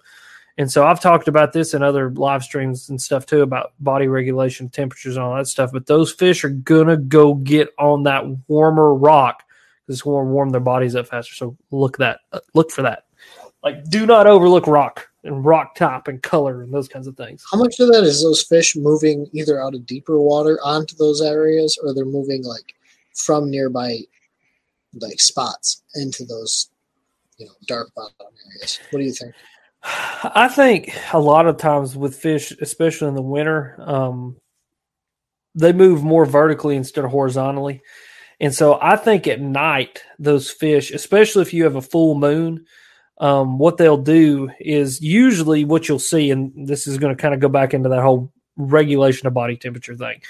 And 0.58 0.72
so 0.72 0.86
I've 0.86 1.00
talked 1.00 1.28
about 1.28 1.54
this 1.54 1.74
in 1.74 1.82
other 1.82 2.12
live 2.12 2.44
streams 2.44 2.90
and 2.90 3.02
stuff 3.02 3.26
too 3.26 3.42
about 3.42 3.74
body 3.80 4.08
regulation, 4.08 4.70
temperatures, 4.70 5.16
and 5.16 5.26
all 5.26 5.36
that 5.36 5.48
stuff. 5.48 5.72
But 5.72 5.88
those 5.88 6.12
fish 6.12 6.44
are 6.44 6.50
gonna 6.50 6.98
go 6.98 7.34
get 7.34 7.70
on 7.80 8.04
that 8.04 8.24
warmer 8.48 8.94
rock 8.94 9.44
because 9.86 9.96
it's 9.96 10.04
gonna 10.04 10.30
warm 10.30 10.52
their 10.52 10.62
bodies 10.62 10.96
up 10.96 11.08
faster. 11.08 11.34
So 11.34 11.58
look 11.72 11.98
that, 11.98 12.20
look 12.54 12.70
for 12.70 12.84
that. 12.84 13.06
Like, 13.64 13.90
do 13.90 14.06
not 14.06 14.28
overlook 14.28 14.68
rock 14.68 15.10
and 15.24 15.46
rock 15.46 15.76
top 15.76 16.08
and 16.08 16.22
color 16.22 16.62
and 16.62 16.74
those 16.74 16.88
kinds 16.88 17.08
of 17.08 17.16
things. 17.16 17.44
How 17.50 17.58
much 17.58 17.80
of 17.80 17.88
that 17.90 18.04
is 18.04 18.22
those 18.22 18.44
fish 18.44 18.76
moving 18.76 19.28
either 19.32 19.62
out 19.62 19.76
of 19.76 19.86
deeper 19.86 20.20
water 20.20 20.60
onto 20.64 20.96
those 20.96 21.22
areas, 21.22 21.78
or 21.82 21.94
they're 21.94 22.06
moving 22.06 22.44
like 22.44 22.76
from 23.16 23.50
nearby 23.50 24.00
like 25.00 25.20
spots 25.20 25.84
into 25.96 26.26
those, 26.26 26.70
you 27.38 27.46
know, 27.46 27.54
dark 27.68 27.94
bottom 27.96 28.14
areas? 28.56 28.80
What 28.92 29.00
do 29.00 29.06
you 29.06 29.14
think? 29.14 29.34
I 29.84 30.48
think 30.48 30.96
a 31.14 31.20
lot 31.20 31.46
of 31.46 31.58
times 31.58 31.96
with 31.96 32.16
fish, 32.16 32.52
especially 32.62 33.10
in 33.10 33.16
the 33.16 33.22
winter, 33.22 33.76
um, 33.80 34.38
they 35.56 35.74
move 35.74 36.04
more 36.04 36.26
vertically 36.26 36.76
instead 36.76 37.04
of 37.04 37.12
horizontally. 37.12 37.82
And 38.40 38.54
so 38.54 38.80
I 38.82 38.96
think 38.96 39.28
at 39.28 39.42
night, 39.42 40.02
those 40.20 40.50
fish, 40.50 40.92
especially 40.92 41.42
if 41.44 41.54
you 41.54 41.64
have 41.66 41.76
a 41.76 41.82
full 41.82 42.16
moon, 42.16 42.66
um, 43.18 43.58
what 43.58 43.78
they'll 43.78 43.98
do 43.98 44.50
is 44.60 45.02
usually 45.02 45.66
what 45.66 45.88
you'll 45.88 46.00
see, 46.00 46.32
and 46.32 46.68
this 46.68 46.88
is 46.88 46.98
going 46.98 47.16
to 47.16 47.22
kind 47.22 47.34
of 47.34 47.40
go 47.40 47.50
back 47.50 47.74
into 47.74 47.90
that 47.90 48.02
whole 48.02 48.32
regulation 48.58 49.28
of 49.28 49.34
body 49.34 49.56
temperature 49.56 49.96
thing. 49.96 50.22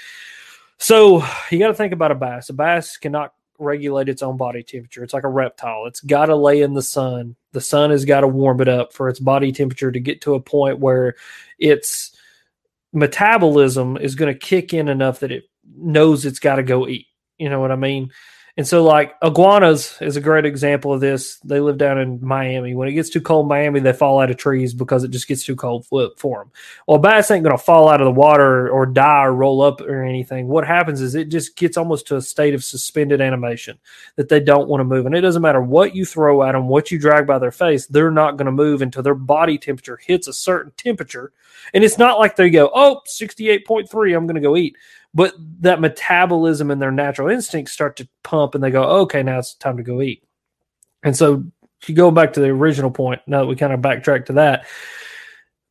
So 0.78 1.24
you 1.50 1.58
got 1.58 1.68
to 1.68 1.74
think 1.74 1.92
about 1.92 2.12
a 2.12 2.16
bass. 2.16 2.48
A 2.48 2.52
bass 2.52 2.96
cannot 2.96 3.32
regulate 3.58 4.08
its 4.08 4.22
own 4.22 4.36
body 4.36 4.62
temperature. 4.62 5.04
It's 5.04 5.14
like 5.14 5.24
a 5.24 5.28
reptile. 5.28 5.86
It's 5.86 6.00
got 6.00 6.26
to 6.26 6.36
lay 6.36 6.62
in 6.62 6.74
the 6.74 6.82
sun. 6.82 7.36
The 7.52 7.60
sun 7.60 7.90
has 7.90 8.04
got 8.04 8.20
to 8.20 8.28
warm 8.28 8.60
it 8.60 8.68
up 8.68 8.92
for 8.92 9.08
its 9.08 9.20
body 9.20 9.52
temperature 9.52 9.92
to 9.92 10.00
get 10.00 10.20
to 10.22 10.34
a 10.34 10.40
point 10.40 10.80
where 10.80 11.14
its 11.58 12.16
metabolism 12.92 13.96
is 13.96 14.14
going 14.14 14.32
to 14.32 14.38
kick 14.38 14.74
in 14.74 14.88
enough 14.88 15.20
that 15.20 15.32
it 15.32 15.44
knows 15.76 16.24
it's 16.24 16.38
got 16.38 16.56
to 16.56 16.62
go 16.62 16.88
eat. 16.88 17.06
You 17.38 17.48
know 17.48 17.60
what 17.60 17.72
I 17.72 17.76
mean? 17.76 18.10
And 18.56 18.66
so, 18.66 18.84
like 18.84 19.14
iguanas 19.20 19.98
is 20.00 20.16
a 20.16 20.20
great 20.20 20.44
example 20.44 20.92
of 20.92 21.00
this. 21.00 21.38
They 21.38 21.58
live 21.58 21.76
down 21.76 21.98
in 21.98 22.24
Miami. 22.24 22.76
When 22.76 22.86
it 22.86 22.92
gets 22.92 23.10
too 23.10 23.20
cold 23.20 23.46
in 23.46 23.48
Miami, 23.48 23.80
they 23.80 23.92
fall 23.92 24.20
out 24.20 24.30
of 24.30 24.36
trees 24.36 24.72
because 24.72 25.02
it 25.02 25.10
just 25.10 25.26
gets 25.26 25.42
too 25.42 25.56
cold 25.56 25.86
for, 25.86 26.12
them. 26.20 26.52
Well, 26.86 26.98
bass 26.98 27.32
ain't 27.32 27.42
going 27.42 27.56
to 27.56 27.62
fall 27.62 27.88
out 27.88 28.00
of 28.00 28.04
the 28.04 28.12
water 28.12 28.70
or 28.70 28.86
die 28.86 29.24
or 29.24 29.34
roll 29.34 29.60
up 29.60 29.80
or 29.80 30.04
anything. 30.04 30.46
What 30.46 30.64
happens 30.64 31.00
is 31.00 31.16
it 31.16 31.30
just 31.30 31.56
gets 31.56 31.76
almost 31.76 32.06
to 32.08 32.16
a 32.16 32.22
state 32.22 32.54
of 32.54 32.62
suspended 32.62 33.20
animation 33.20 33.76
that 34.14 34.28
they 34.28 34.38
don't 34.38 34.68
want 34.68 34.80
to 34.80 34.84
move. 34.84 35.06
And 35.06 35.16
it 35.16 35.22
doesn't 35.22 35.42
matter 35.42 35.60
what 35.60 35.96
you 35.96 36.04
throw 36.04 36.44
at 36.44 36.52
them, 36.52 36.68
what 36.68 36.92
you 36.92 36.98
drag 36.98 37.26
by 37.26 37.40
their 37.40 37.50
face, 37.50 37.86
they're 37.86 38.12
not 38.12 38.36
going 38.36 38.46
to 38.46 38.52
move 38.52 38.82
until 38.82 39.02
their 39.02 39.16
body 39.16 39.58
temperature 39.58 39.96
hits 39.96 40.28
a 40.28 40.32
certain 40.32 40.70
temperature. 40.76 41.32
And 41.72 41.82
it's 41.82 41.98
not 41.98 42.20
like 42.20 42.36
they 42.36 42.50
go, 42.50 42.70
oh, 42.72 43.00
68.3, 43.08 44.16
I'm 44.16 44.26
going 44.26 44.34
to 44.36 44.40
go 44.40 44.56
eat 44.56 44.76
but 45.14 45.34
that 45.60 45.80
metabolism 45.80 46.70
and 46.70 46.82
their 46.82 46.90
natural 46.90 47.28
instincts 47.28 47.72
start 47.72 47.96
to 47.96 48.08
pump 48.22 48.54
and 48.54 48.64
they 48.64 48.70
go 48.70 48.82
okay 48.82 49.22
now 49.22 49.38
it's 49.38 49.54
time 49.54 49.76
to 49.76 49.82
go 49.82 50.02
eat. 50.02 50.22
And 51.02 51.16
so 51.16 51.44
you 51.86 51.94
go 51.94 52.10
back 52.10 52.32
to 52.32 52.40
the 52.40 52.48
original 52.48 52.90
point 52.90 53.20
now 53.26 53.40
that 53.40 53.46
we 53.46 53.56
kind 53.56 53.72
of 53.72 53.80
backtrack 53.80 54.26
to 54.26 54.32
that 54.34 54.66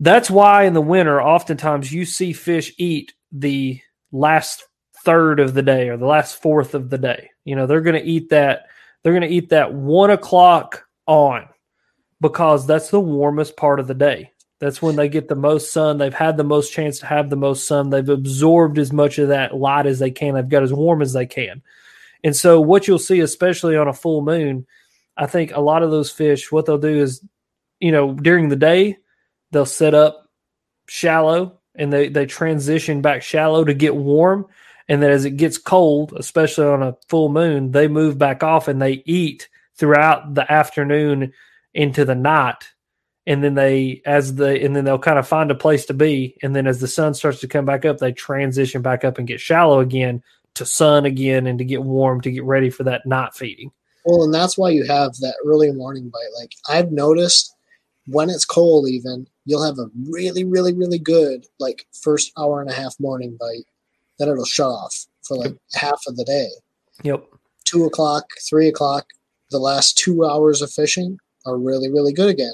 that's 0.03 0.29
why 0.29 0.63
in 0.63 0.73
the 0.73 0.81
winter 0.81 1.21
oftentimes 1.21 1.93
you 1.93 2.05
see 2.05 2.33
fish 2.33 2.73
eat 2.77 3.13
the 3.31 3.79
last 4.11 4.65
third 5.05 5.39
of 5.39 5.53
the 5.53 5.61
day 5.61 5.87
or 5.87 5.95
the 5.95 6.05
last 6.05 6.41
fourth 6.41 6.75
of 6.75 6.89
the 6.89 6.97
day. 6.97 7.29
You 7.45 7.55
know 7.55 7.67
they're 7.67 7.81
going 7.81 8.01
to 8.01 8.07
eat 8.07 8.29
that 8.29 8.65
they're 9.01 9.13
going 9.13 9.29
to 9.29 9.33
eat 9.33 9.49
that 9.49 9.73
one 9.73 10.09
o'clock 10.09 10.85
on 11.07 11.47
because 12.19 12.67
that's 12.67 12.89
the 12.89 12.99
warmest 12.99 13.55
part 13.55 13.79
of 13.79 13.87
the 13.87 13.93
day 13.93 14.32
that's 14.63 14.81
when 14.81 14.95
they 14.95 15.09
get 15.09 15.27
the 15.27 15.35
most 15.35 15.73
sun. 15.73 15.97
They've 15.97 16.13
had 16.13 16.37
the 16.37 16.43
most 16.45 16.71
chance 16.71 16.99
to 16.99 17.05
have 17.05 17.29
the 17.29 17.35
most 17.35 17.67
sun. 17.67 17.89
They've 17.89 18.07
absorbed 18.07 18.79
as 18.79 18.93
much 18.93 19.19
of 19.19 19.27
that 19.27 19.53
light 19.53 19.85
as 19.85 19.99
they 19.99 20.09
can. 20.09 20.35
They've 20.35 20.47
got 20.47 20.63
as 20.63 20.71
warm 20.71 21.01
as 21.01 21.11
they 21.11 21.25
can. 21.25 21.61
And 22.23 22.33
so, 22.33 22.61
what 22.61 22.87
you'll 22.87 22.97
see, 22.97 23.19
especially 23.19 23.75
on 23.75 23.89
a 23.89 23.93
full 23.93 24.21
moon, 24.21 24.65
I 25.17 25.25
think 25.25 25.51
a 25.51 25.59
lot 25.59 25.83
of 25.83 25.91
those 25.91 26.11
fish, 26.11 26.49
what 26.49 26.65
they'll 26.65 26.77
do 26.77 27.01
is, 27.01 27.21
you 27.81 27.91
know, 27.91 28.13
during 28.13 28.47
the 28.47 28.55
day, 28.55 28.97
they'll 29.51 29.65
set 29.65 29.93
up 29.93 30.29
shallow 30.87 31.59
and 31.75 31.91
they, 31.91 32.07
they 32.07 32.25
transition 32.25 33.01
back 33.01 33.21
shallow 33.21 33.65
to 33.65 33.73
get 33.73 33.95
warm. 33.95 34.45
And 34.87 35.03
then 35.03 35.11
as 35.11 35.25
it 35.25 35.31
gets 35.31 35.57
cold, 35.57 36.13
especially 36.15 36.67
on 36.67 36.83
a 36.83 36.95
full 37.09 37.27
moon, 37.27 37.71
they 37.71 37.89
move 37.89 38.17
back 38.17 38.43
off 38.43 38.69
and 38.69 38.81
they 38.81 39.03
eat 39.05 39.49
throughout 39.75 40.35
the 40.35 40.49
afternoon 40.49 41.33
into 41.73 42.05
the 42.05 42.15
night 42.15 42.72
and 43.25 43.43
then 43.43 43.55
they 43.55 44.01
as 44.05 44.35
the 44.35 44.63
and 44.63 44.75
then 44.75 44.83
they'll 44.85 44.99
kind 44.99 45.19
of 45.19 45.27
find 45.27 45.51
a 45.51 45.55
place 45.55 45.85
to 45.85 45.93
be 45.93 46.37
and 46.43 46.55
then 46.55 46.67
as 46.67 46.79
the 46.79 46.87
sun 46.87 47.13
starts 47.13 47.39
to 47.39 47.47
come 47.47 47.65
back 47.65 47.85
up 47.85 47.97
they 47.97 48.11
transition 48.11 48.81
back 48.81 49.03
up 49.03 49.17
and 49.17 49.27
get 49.27 49.39
shallow 49.39 49.79
again 49.79 50.21
to 50.55 50.65
sun 50.65 51.05
again 51.05 51.47
and 51.47 51.57
to 51.59 51.65
get 51.65 51.83
warm 51.83 52.21
to 52.21 52.31
get 52.31 52.43
ready 52.43 52.69
for 52.69 52.83
that 52.83 53.05
night 53.05 53.33
feeding. 53.33 53.71
Well 54.05 54.23
and 54.23 54.33
that's 54.33 54.57
why 54.57 54.69
you 54.69 54.85
have 54.85 55.15
that 55.17 55.35
early 55.45 55.71
morning 55.71 56.09
bite. 56.09 56.39
Like 56.39 56.53
i've 56.69 56.91
noticed 56.91 57.55
when 58.07 58.29
it's 58.29 58.45
cold 58.45 58.89
even 58.89 59.25
you'll 59.45 59.65
have 59.65 59.79
a 59.79 59.89
really 60.09 60.43
really 60.43 60.73
really 60.73 60.99
good 60.99 61.45
like 61.59 61.85
first 62.01 62.31
hour 62.37 62.61
and 62.61 62.69
a 62.69 62.73
half 62.73 62.95
morning 62.99 63.37
bite 63.39 63.65
then 64.19 64.27
it'll 64.27 64.45
shut 64.45 64.67
off 64.67 65.05
for 65.23 65.37
like 65.37 65.51
yep. 65.51 65.57
half 65.73 66.01
of 66.07 66.17
the 66.17 66.25
day. 66.25 66.49
Yep. 67.03 67.25
Two 67.63 67.85
o'clock 67.85 68.25
three 68.47 68.67
o'clock 68.67 69.05
the 69.49 69.59
last 69.59 69.97
two 69.97 70.25
hours 70.25 70.61
of 70.61 70.71
fishing 70.71 71.17
are 71.45 71.57
really 71.57 71.89
really 71.89 72.11
good 72.11 72.29
again 72.29 72.53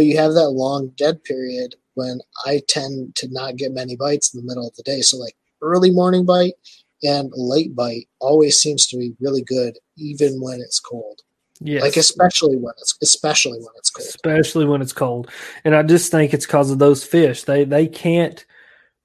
but 0.00 0.06
you 0.06 0.16
have 0.16 0.32
that 0.32 0.48
long 0.48 0.88
dead 0.96 1.22
period 1.24 1.74
when 1.92 2.20
I 2.46 2.62
tend 2.68 3.16
to 3.16 3.28
not 3.30 3.56
get 3.56 3.70
many 3.70 3.96
bites 3.96 4.32
in 4.32 4.40
the 4.40 4.46
middle 4.46 4.66
of 4.66 4.74
the 4.74 4.82
day. 4.82 5.02
So 5.02 5.18
like 5.18 5.36
early 5.60 5.90
morning 5.90 6.24
bite 6.24 6.54
and 7.02 7.30
late 7.36 7.76
bite 7.76 8.08
always 8.18 8.56
seems 8.56 8.86
to 8.86 8.96
be 8.96 9.12
really 9.20 9.42
good, 9.42 9.76
even 9.98 10.40
when 10.40 10.60
it's 10.60 10.80
cold. 10.80 11.20
Yeah, 11.60 11.82
like 11.82 11.98
especially 11.98 12.56
when 12.56 12.72
it's 12.78 12.96
especially 13.02 13.58
when 13.58 13.74
it's 13.76 13.90
cold. 13.90 14.08
Especially 14.08 14.64
when 14.64 14.80
it's 14.80 14.94
cold, 14.94 15.30
and 15.64 15.76
I 15.76 15.82
just 15.82 16.10
think 16.10 16.32
it's 16.32 16.46
because 16.46 16.70
of 16.70 16.78
those 16.78 17.04
fish. 17.04 17.42
They 17.42 17.64
they 17.64 17.86
can't 17.86 18.42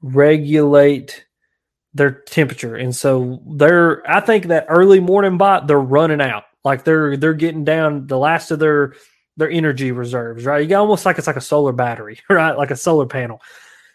regulate 0.02 1.26
their 1.94 2.12
temperature, 2.12 2.78
and 2.78 2.96
so 2.96 3.42
they're. 3.46 4.10
I 4.10 4.22
think 4.22 4.46
that 4.46 4.68
early 4.70 5.02
morning 5.02 5.38
bite, 5.38 5.68
they're 5.68 5.78
running 5.78 6.22
out. 6.22 6.46
Like 6.64 6.86
they're 6.86 7.18
they're 7.18 7.34
getting 7.34 7.66
down 7.66 8.08
the 8.08 8.18
last 8.18 8.50
of 8.52 8.60
their 8.60 8.94
their 9.38 9.50
energy 9.50 9.92
reserves, 9.92 10.46
right? 10.46 10.62
You 10.62 10.68
got 10.68 10.82
almost 10.82 11.06
like 11.06 11.18
it's 11.18 11.28
like 11.28 11.36
a 11.36 11.42
solar 11.42 11.72
battery, 11.72 12.20
right? 12.30 12.58
Like 12.58 12.72
a 12.72 12.76
solar 12.76 13.06
panel, 13.06 13.42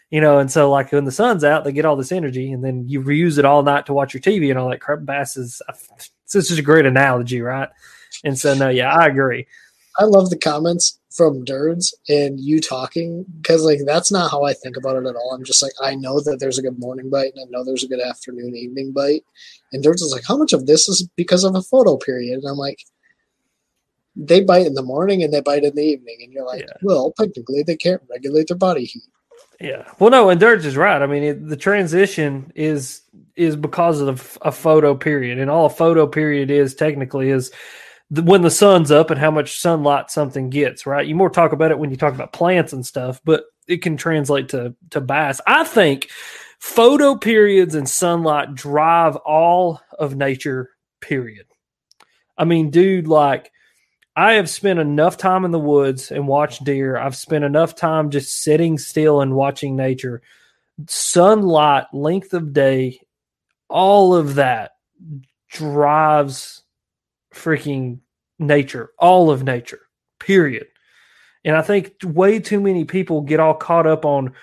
you 0.09 0.21
know. 0.21 0.39
And 0.39 0.51
so, 0.51 0.69
like 0.69 0.91
when 0.91 1.05
the 1.05 1.11
sun's 1.11 1.43
out, 1.43 1.63
they 1.63 1.71
get 1.71 1.85
all 1.85 1.95
this 1.95 2.11
energy, 2.11 2.51
and 2.51 2.63
then 2.63 2.87
you 2.87 3.01
reuse 3.01 3.37
it 3.37 3.45
all 3.45 3.63
night 3.63 3.85
to 3.87 3.93
watch 3.93 4.13
your 4.13 4.21
TV 4.21 4.49
and 4.49 4.59
all 4.59 4.69
that 4.69 4.81
crap. 4.81 4.99
Bass 5.03 5.37
is 5.37 5.61
this 6.31 6.51
is 6.51 6.59
a 6.59 6.63
great 6.63 6.85
analogy, 6.85 7.41
right? 7.41 7.69
And 8.23 8.37
so, 8.37 8.53
no, 8.53 8.69
yeah, 8.69 8.93
I 8.93 9.07
agree. 9.07 9.47
I 9.97 10.05
love 10.05 10.29
the 10.29 10.37
comments 10.37 10.99
from 11.11 11.43
Durds 11.43 11.93
and 12.07 12.39
you 12.39 12.61
talking 12.61 13.25
because 13.41 13.63
like 13.65 13.79
that's 13.85 14.11
not 14.11 14.31
how 14.31 14.43
I 14.43 14.53
think 14.53 14.77
about 14.77 14.95
it 14.95 15.05
at 15.05 15.15
all. 15.15 15.33
I'm 15.33 15.43
just 15.43 15.61
like 15.61 15.73
I 15.81 15.95
know 15.95 16.21
that 16.21 16.39
there's 16.39 16.57
a 16.57 16.61
good 16.61 16.79
morning 16.79 17.09
bite 17.09 17.33
and 17.35 17.45
I 17.45 17.49
know 17.49 17.65
there's 17.65 17.83
a 17.83 17.87
good 17.87 17.99
afternoon 17.99 18.55
evening 18.55 18.93
bite. 18.93 19.23
And 19.73 19.83
Durds 19.83 20.01
is 20.01 20.13
like, 20.13 20.23
how 20.25 20.37
much 20.37 20.53
of 20.53 20.67
this 20.67 20.87
is 20.87 21.07
because 21.17 21.43
of 21.43 21.55
a 21.55 21.61
photo 21.61 21.97
period? 21.97 22.39
And 22.39 22.47
I'm 22.49 22.57
like, 22.57 22.79
they 24.15 24.41
bite 24.41 24.65
in 24.65 24.73
the 24.73 24.83
morning 24.83 25.23
and 25.23 25.33
they 25.33 25.41
bite 25.41 25.63
in 25.63 25.75
the 25.75 25.83
evening, 25.83 26.17
and 26.21 26.33
you're 26.33 26.45
like, 26.45 26.61
yeah. 26.61 26.73
well, 26.81 27.13
technically 27.17 27.63
they 27.63 27.75
can't 27.75 28.01
regulate 28.09 28.47
their 28.47 28.57
body 28.57 28.85
heat. 28.85 29.03
Yeah. 29.59 29.87
Well, 29.99 30.09
no, 30.09 30.29
and 30.29 30.39
Durds 30.39 30.65
is 30.65 30.75
right. 30.75 31.01
I 31.01 31.05
mean, 31.05 31.23
it, 31.23 31.47
the 31.47 31.57
transition 31.57 32.51
is 32.55 33.01
is 33.35 33.55
because 33.55 34.01
of 34.01 34.37
a 34.41 34.51
photo 34.51 34.95
period, 34.95 35.39
and 35.39 35.49
all 35.49 35.67
a 35.67 35.69
photo 35.69 36.07
period 36.07 36.49
is 36.49 36.73
technically 36.73 37.29
is 37.29 37.51
the, 38.09 38.23
when 38.23 38.41
the 38.41 38.51
sun's 38.51 38.91
up 38.91 39.11
and 39.11 39.19
how 39.19 39.31
much 39.31 39.59
sunlight 39.59 40.09
something 40.09 40.49
gets. 40.49 40.85
Right. 40.85 41.07
You 41.07 41.15
more 41.15 41.29
talk 41.29 41.51
about 41.51 41.71
it 41.71 41.79
when 41.79 41.91
you 41.91 41.97
talk 41.97 42.13
about 42.13 42.33
plants 42.33 42.73
and 42.73 42.85
stuff, 42.85 43.21
but 43.23 43.45
it 43.67 43.81
can 43.81 43.97
translate 43.97 44.49
to 44.49 44.75
to 44.89 44.99
bass. 44.99 45.39
I 45.45 45.63
think 45.63 46.09
photo 46.59 47.15
periods 47.15 47.75
and 47.75 47.87
sunlight 47.87 48.55
drive 48.55 49.15
all 49.17 49.79
of 49.97 50.15
nature. 50.15 50.71
Period. 51.01 51.45
I 52.37 52.45
mean, 52.45 52.69
dude, 52.71 53.07
like 53.07 53.51
I 54.21 54.33
have 54.33 54.51
spent 54.51 54.77
enough 54.77 55.17
time 55.17 55.45
in 55.45 55.51
the 55.51 55.57
woods 55.57 56.11
and 56.11 56.27
watched 56.27 56.63
deer. 56.63 56.95
I've 56.95 57.15
spent 57.15 57.43
enough 57.43 57.73
time 57.73 58.11
just 58.11 58.43
sitting 58.43 58.77
still 58.77 59.19
and 59.19 59.33
watching 59.33 59.75
nature. 59.75 60.21
Sunlight, 60.87 61.85
length 61.91 62.35
of 62.35 62.53
day, 62.53 62.99
all 63.67 64.13
of 64.13 64.35
that 64.35 64.73
drives 65.49 66.61
freaking 67.33 67.97
nature, 68.37 68.91
all 68.99 69.31
of 69.31 69.43
nature, 69.43 69.79
period. 70.19 70.67
And 71.43 71.55
I 71.55 71.63
think 71.63 71.93
way 72.03 72.37
too 72.37 72.61
many 72.61 72.85
people 72.85 73.21
get 73.21 73.39
all 73.39 73.55
caught 73.55 73.87
up 73.87 74.05
on 74.05 74.35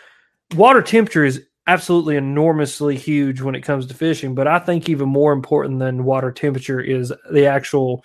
water 0.57 0.83
temperature 0.83 1.25
is 1.25 1.47
absolutely 1.69 2.17
enormously 2.17 2.97
huge 2.97 3.43
when 3.43 3.55
it 3.55 3.61
comes 3.61 3.87
to 3.87 3.95
fishing, 3.95 4.35
but 4.35 4.49
I 4.49 4.59
think 4.59 4.89
even 4.89 5.09
more 5.09 5.33
important 5.33 5.79
than 5.79 6.03
water 6.03 6.33
temperature 6.33 6.81
is 6.81 7.13
the 7.31 7.47
actual 7.47 8.05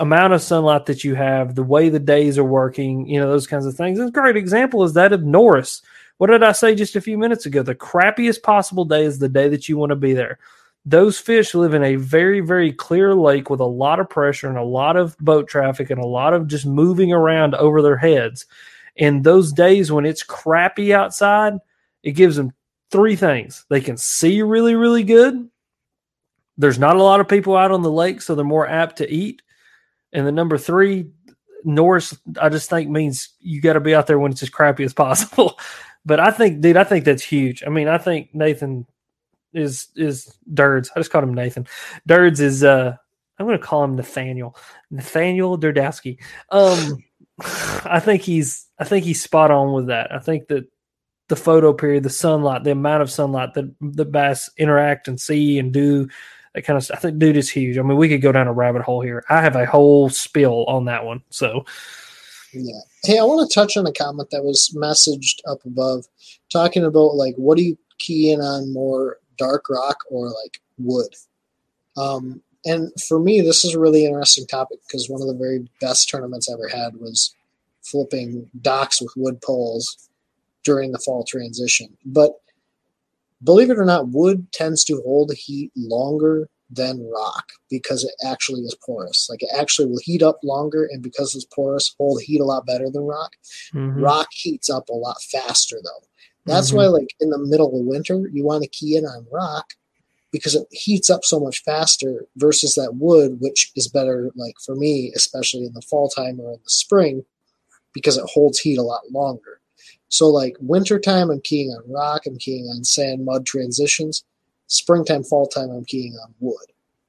amount 0.00 0.32
of 0.32 0.42
sunlight 0.42 0.86
that 0.86 1.04
you 1.04 1.14
have, 1.14 1.54
the 1.54 1.62
way 1.62 1.88
the 1.88 1.98
days 1.98 2.38
are 2.38 2.44
working, 2.44 3.06
you 3.06 3.20
know, 3.20 3.28
those 3.28 3.46
kinds 3.46 3.66
of 3.66 3.74
things. 3.74 3.98
And 3.98 4.08
a 4.08 4.12
great 4.12 4.36
example 4.36 4.82
is 4.82 4.94
that 4.94 5.12
of 5.12 5.22
Norris. 5.22 5.82
What 6.16 6.28
did 6.28 6.42
I 6.42 6.52
say 6.52 6.74
just 6.74 6.96
a 6.96 7.00
few 7.00 7.16
minutes 7.16 7.46
ago? 7.46 7.62
The 7.62 7.74
crappiest 7.74 8.42
possible 8.42 8.84
day 8.84 9.04
is 9.04 9.18
the 9.18 9.28
day 9.28 9.48
that 9.48 9.68
you 9.68 9.76
want 9.76 9.90
to 9.90 9.96
be 9.96 10.14
there. 10.14 10.38
Those 10.84 11.18
fish 11.18 11.54
live 11.54 11.74
in 11.74 11.84
a 11.84 11.96
very, 11.96 12.40
very 12.40 12.72
clear 12.72 13.14
lake 13.14 13.50
with 13.50 13.60
a 13.60 13.64
lot 13.64 14.00
of 14.00 14.08
pressure 14.08 14.48
and 14.48 14.58
a 14.58 14.64
lot 14.64 14.96
of 14.96 15.16
boat 15.18 15.48
traffic 15.48 15.90
and 15.90 16.00
a 16.00 16.06
lot 16.06 16.34
of 16.34 16.48
just 16.48 16.66
moving 16.66 17.12
around 17.12 17.54
over 17.54 17.82
their 17.82 17.96
heads. 17.96 18.46
And 18.96 19.22
those 19.22 19.52
days 19.52 19.92
when 19.92 20.06
it's 20.06 20.22
crappy 20.22 20.92
outside, 20.92 21.54
it 22.02 22.12
gives 22.12 22.36
them 22.36 22.52
three 22.90 23.16
things. 23.16 23.64
They 23.68 23.80
can 23.80 23.96
see 23.96 24.42
really, 24.42 24.74
really 24.74 25.04
good. 25.04 25.48
There's 26.56 26.78
not 26.78 26.96
a 26.96 27.02
lot 27.02 27.20
of 27.20 27.28
people 27.28 27.56
out 27.56 27.70
on 27.70 27.82
the 27.82 27.92
lake, 27.92 28.20
so 28.20 28.34
they're 28.34 28.44
more 28.44 28.68
apt 28.68 28.96
to 28.96 29.08
eat. 29.08 29.42
And 30.12 30.26
the 30.26 30.32
number 30.32 30.58
three, 30.58 31.10
Norris, 31.64 32.16
I 32.40 32.48
just 32.48 32.70
think 32.70 32.88
means 32.88 33.30
you 33.40 33.60
got 33.60 33.74
to 33.74 33.80
be 33.80 33.94
out 33.94 34.06
there 34.06 34.18
when 34.18 34.32
it's 34.32 34.42
as 34.42 34.50
crappy 34.50 34.84
as 34.84 34.94
possible. 34.94 35.58
but 36.04 36.20
I 36.20 36.30
think, 36.30 36.60
dude, 36.60 36.76
I 36.76 36.84
think 36.84 37.04
that's 37.04 37.22
huge. 37.22 37.62
I 37.64 37.68
mean, 37.70 37.88
I 37.88 37.98
think 37.98 38.34
Nathan 38.34 38.86
is 39.52 39.88
is 39.96 40.36
Durds. 40.52 40.90
I 40.94 41.00
just 41.00 41.10
called 41.10 41.24
him 41.24 41.34
Nathan. 41.34 41.66
Durds 42.06 42.40
is 42.40 42.62
uh 42.64 42.94
I'm 43.38 43.46
gonna 43.46 43.58
call 43.58 43.84
him 43.84 43.96
Nathaniel. 43.96 44.56
Nathaniel 44.90 45.58
Durdowski. 45.58 46.18
Um 46.50 47.02
I 47.84 48.00
think 48.00 48.22
he's 48.22 48.66
I 48.78 48.84
think 48.84 49.04
he's 49.04 49.22
spot 49.22 49.50
on 49.50 49.72
with 49.72 49.86
that. 49.86 50.12
I 50.12 50.18
think 50.18 50.48
that 50.48 50.66
the 51.28 51.36
photo 51.36 51.72
period, 51.72 52.02
the 52.02 52.10
sunlight, 52.10 52.64
the 52.64 52.72
amount 52.72 53.02
of 53.02 53.10
sunlight 53.10 53.54
that 53.54 53.74
the 53.80 54.04
bass 54.04 54.50
interact 54.56 55.08
and 55.08 55.20
see 55.20 55.58
and 55.58 55.72
do 55.72 56.08
that 56.54 56.62
kind 56.62 56.76
of 56.76 56.84
stuff. 56.84 56.98
I 56.98 57.00
think 57.00 57.18
dude 57.18 57.36
is 57.36 57.50
huge. 57.50 57.78
I 57.78 57.82
mean, 57.82 57.96
we 57.96 58.08
could 58.08 58.22
go 58.22 58.32
down 58.32 58.48
a 58.48 58.52
rabbit 58.52 58.82
hole 58.82 59.00
here. 59.00 59.24
I 59.28 59.40
have 59.40 59.56
a 59.56 59.66
whole 59.66 60.08
spill 60.08 60.64
on 60.66 60.86
that 60.86 61.04
one. 61.04 61.22
So 61.30 61.64
yeah. 62.52 62.80
Hey, 63.04 63.18
I 63.18 63.24
want 63.24 63.48
to 63.48 63.54
touch 63.54 63.76
on 63.76 63.86
a 63.86 63.92
comment 63.92 64.30
that 64.30 64.44
was 64.44 64.74
messaged 64.76 65.40
up 65.46 65.64
above 65.64 66.06
talking 66.50 66.84
about 66.84 67.14
like 67.14 67.34
what 67.36 67.58
do 67.58 67.64
you 67.64 67.78
key 67.98 68.30
in 68.30 68.40
on 68.40 68.72
more 68.72 69.18
dark 69.36 69.68
rock 69.68 69.98
or 70.10 70.26
like 70.28 70.60
wood? 70.78 71.14
Um, 71.96 72.42
and 72.64 72.90
for 73.08 73.18
me, 73.18 73.40
this 73.40 73.64
is 73.64 73.74
a 73.74 73.80
really 73.80 74.04
interesting 74.04 74.46
topic 74.46 74.78
because 74.86 75.08
one 75.08 75.22
of 75.22 75.28
the 75.28 75.34
very 75.34 75.68
best 75.80 76.08
tournaments 76.08 76.48
I 76.48 76.54
ever 76.54 76.68
had 76.68 76.96
was 76.96 77.34
flipping 77.82 78.48
docks 78.60 79.00
with 79.00 79.12
wood 79.16 79.40
poles 79.40 80.08
during 80.64 80.92
the 80.92 80.98
fall 80.98 81.24
transition. 81.24 81.96
But 82.04 82.32
believe 83.42 83.70
it 83.70 83.78
or 83.78 83.84
not, 83.84 84.08
wood 84.08 84.50
tends 84.52 84.84
to 84.84 85.02
hold 85.04 85.32
heat 85.34 85.70
longer 85.76 86.48
than 86.70 87.08
rock 87.10 87.52
because 87.70 88.04
it 88.04 88.14
actually 88.26 88.60
is 88.60 88.76
porous. 88.84 89.28
Like 89.30 89.42
it 89.42 89.50
actually 89.56 89.86
will 89.86 90.00
heat 90.02 90.22
up 90.22 90.38
longer, 90.42 90.88
and 90.90 91.02
because 91.02 91.34
it's 91.34 91.46
porous, 91.46 91.94
hold 91.98 92.20
heat 92.22 92.40
a 92.40 92.44
lot 92.44 92.66
better 92.66 92.90
than 92.90 93.02
rock. 93.02 93.32
Mm-hmm. 93.74 94.02
Rock 94.02 94.28
heats 94.32 94.68
up 94.68 94.88
a 94.88 94.94
lot 94.94 95.22
faster 95.22 95.76
though. 95.82 96.06
That's 96.46 96.68
mm-hmm. 96.68 96.78
why, 96.78 96.86
like 96.86 97.14
in 97.20 97.30
the 97.30 97.38
middle 97.38 97.78
of 97.78 97.86
winter, 97.86 98.28
you 98.32 98.44
want 98.44 98.62
to 98.62 98.68
key 98.68 98.96
in 98.96 99.04
on 99.04 99.26
rock 99.32 99.74
because 100.30 100.54
it 100.54 100.66
heats 100.70 101.08
up 101.08 101.24
so 101.24 101.40
much 101.40 101.62
faster 101.62 102.26
versus 102.36 102.74
that 102.74 102.96
wood, 102.96 103.38
which 103.40 103.70
is 103.76 103.88
better, 103.88 104.30
like 104.36 104.54
for 104.64 104.74
me, 104.74 105.12
especially 105.16 105.64
in 105.64 105.72
the 105.72 105.82
fall 105.82 106.08
time 106.08 106.38
or 106.40 106.52
in 106.52 106.60
the 106.62 106.70
spring, 106.70 107.24
because 107.94 108.16
it 108.16 108.28
holds 108.32 108.58
heat 108.58 108.78
a 108.78 108.82
lot 108.82 109.10
longer. 109.10 109.57
So, 110.08 110.28
like 110.28 110.56
wintertime, 110.60 111.30
I'm 111.30 111.40
keying 111.40 111.70
on 111.70 111.90
rock, 111.90 112.22
I'm 112.26 112.38
keying 112.38 112.66
on 112.66 112.84
sand, 112.84 113.24
mud 113.24 113.46
transitions. 113.46 114.24
Springtime, 114.66 115.24
fall 115.24 115.46
time, 115.46 115.70
I'm 115.70 115.84
keying 115.84 116.14
on 116.22 116.34
wood. 116.40 116.56